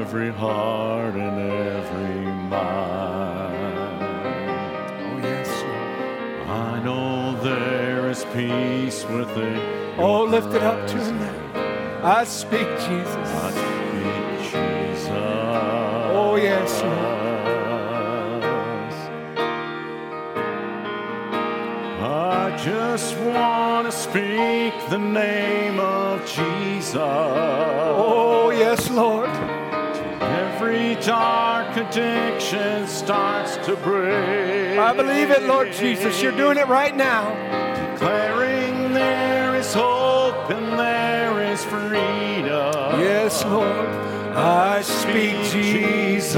every 0.00 0.32
heart 0.32 1.14
and 1.14 1.38
every 1.38 2.24
mind. 2.48 4.02
Oh, 5.02 5.18
yes, 5.22 5.62
I 6.48 6.82
know 6.82 7.38
there 7.42 8.08
is 8.08 8.24
peace 8.32 9.04
within. 9.04 9.89
Oh, 10.02 10.24
lift 10.24 10.54
it 10.54 10.62
up 10.62 10.86
to 10.88 10.96
him 10.96 11.18
now. 11.18 12.00
I 12.02 12.24
speak 12.24 12.66
Jesus. 12.78 13.28
I 13.44 13.50
speak 13.50 14.50
Jesus. 14.50 15.08
Oh, 15.10 16.36
yes, 16.36 16.82
Lord. 16.82 17.20
I 22.02 22.56
just 22.56 23.14
want 23.18 23.88
to 23.88 23.92
speak 23.92 24.72
the 24.88 24.96
name 24.98 25.78
of 25.78 26.24
Jesus. 26.24 26.96
Oh, 26.96 28.50
yes, 28.56 28.88
Lord. 28.90 29.28
Every 30.22 30.94
dark 31.04 31.76
addiction 31.76 32.86
starts 32.86 33.58
to 33.66 33.76
break. 33.76 34.78
I 34.78 34.94
believe 34.96 35.30
it, 35.30 35.42
Lord 35.42 35.72
Jesus. 35.72 36.22
You're 36.22 36.32
doing 36.32 36.56
it 36.56 36.68
right 36.68 36.96
now. 36.96 37.59
Freedom. 41.70 43.00
Yes, 43.00 43.44
Lord. 43.44 43.88
I 44.36 44.82
speak 44.82 45.36
Jesus. 45.52 46.36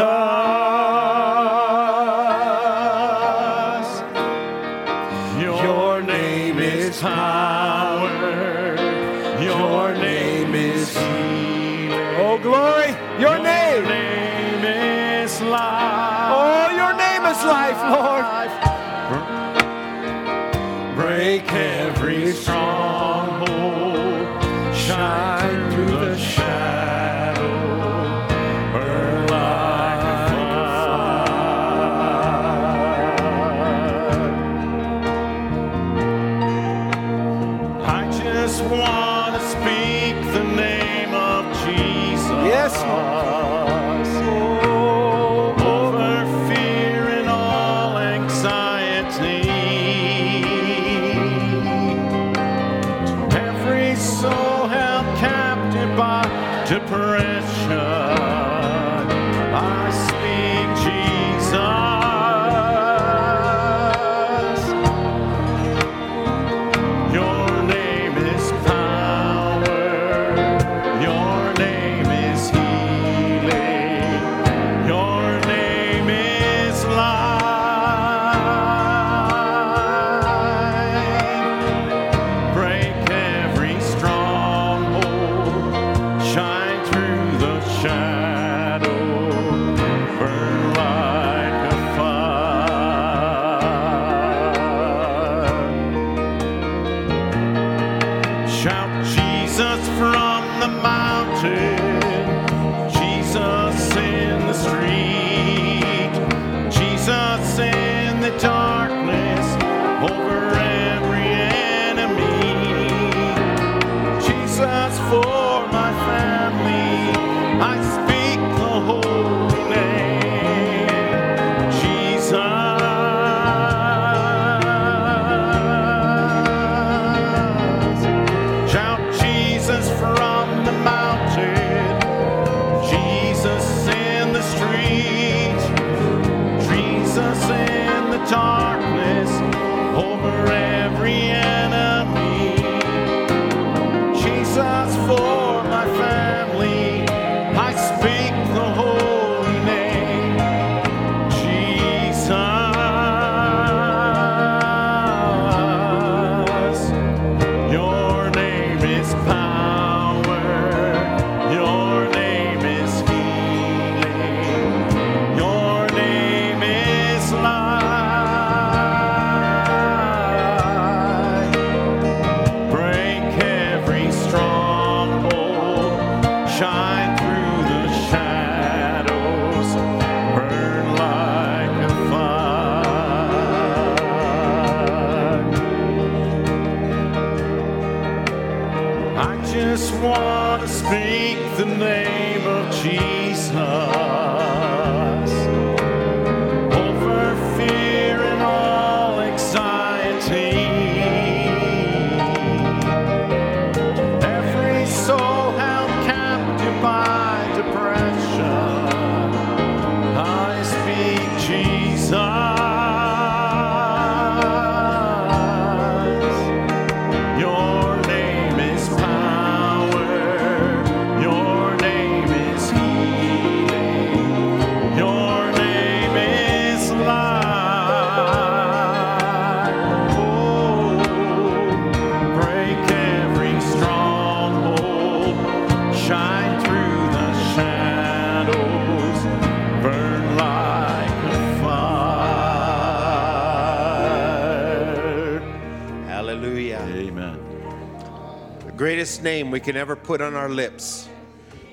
Can 249.63 249.77
ever 249.77 249.97
put 249.97 250.21
on 250.21 250.35
our 250.35 250.49
lips 250.49 251.09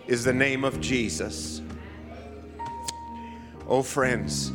is 0.07 0.23
the 0.23 0.33
name 0.33 0.63
of 0.63 0.79
Jesus. 0.79 1.61
Oh, 3.67 3.83
friends, 3.83 4.51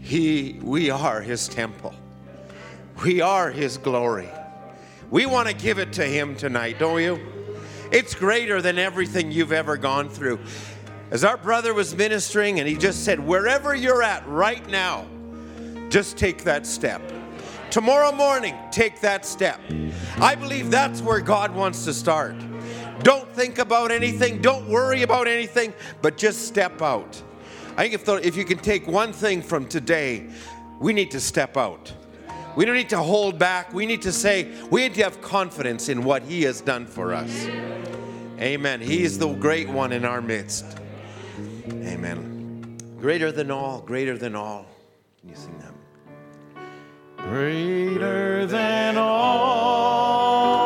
he, 0.00 0.58
we 0.62 0.90
are 0.90 1.20
his 1.20 1.48
temple. 1.48 1.94
We 3.04 3.20
are 3.20 3.50
his 3.50 3.78
glory. 3.78 4.28
We 5.10 5.26
want 5.26 5.48
to 5.48 5.54
give 5.54 5.78
it 5.78 5.92
to 5.94 6.04
him 6.04 6.36
tonight, 6.36 6.78
don't 6.78 7.00
you? 7.00 7.18
It's 7.90 8.14
greater 8.14 8.62
than 8.62 8.78
everything 8.78 9.32
you've 9.32 9.52
ever 9.52 9.76
gone 9.76 10.08
through. 10.08 10.38
As 11.10 11.24
our 11.24 11.36
brother 11.36 11.74
was 11.74 11.96
ministering, 11.96 12.60
and 12.60 12.68
he 12.68 12.76
just 12.76 13.04
said, 13.04 13.18
wherever 13.18 13.74
you're 13.74 14.02
at 14.02 14.26
right 14.28 14.64
now, 14.68 15.06
just 15.88 16.16
take 16.16 16.44
that 16.44 16.66
step. 16.66 17.02
Tomorrow 17.70 18.12
morning, 18.12 18.56
take 18.70 19.00
that 19.00 19.26
step. 19.26 19.60
I 20.20 20.34
believe 20.34 20.70
that's 20.70 21.00
where 21.00 21.20
God 21.20 21.54
wants 21.54 21.84
to 21.86 21.94
start. 21.94 22.36
Don't 23.02 23.28
think 23.32 23.58
about 23.58 23.90
anything, 23.90 24.42
don't 24.42 24.68
worry 24.68 25.02
about 25.02 25.26
anything, 25.26 25.72
but 26.02 26.18
just 26.18 26.46
step 26.46 26.82
out. 26.82 27.22
I 27.76 27.82
think 27.82 27.94
if, 27.94 28.04
the, 28.04 28.16
if 28.16 28.36
you 28.36 28.44
can 28.44 28.58
take 28.58 28.86
one 28.86 29.12
thing 29.12 29.40
from 29.40 29.66
today, 29.66 30.28
we 30.78 30.92
need 30.92 31.10
to 31.12 31.20
step 31.20 31.56
out. 31.56 31.92
We 32.56 32.64
don't 32.64 32.74
need 32.74 32.90
to 32.90 32.98
hold 32.98 33.38
back. 33.38 33.72
We 33.72 33.86
need 33.86 34.02
to 34.02 34.12
say, 34.12 34.52
we 34.70 34.82
need 34.82 34.94
to 34.94 35.04
have 35.04 35.22
confidence 35.22 35.88
in 35.88 36.02
what 36.02 36.22
He 36.22 36.42
has 36.42 36.60
done 36.60 36.86
for 36.86 37.14
us. 37.14 37.46
Amen. 38.38 38.80
He 38.80 39.02
is 39.02 39.18
the 39.18 39.32
great 39.34 39.68
one 39.68 39.92
in 39.92 40.04
our 40.04 40.20
midst. 40.20 40.78
Amen. 41.68 42.76
Greater 43.00 43.32
than 43.32 43.50
all, 43.50 43.80
greater 43.80 44.18
than 44.18 44.34
all. 44.34 44.66
Can 45.20 45.30
you 45.30 45.36
sing 45.36 45.58
that? 45.60 45.69
Greater 47.30 48.44
than 48.44 48.98
all 48.98 50.59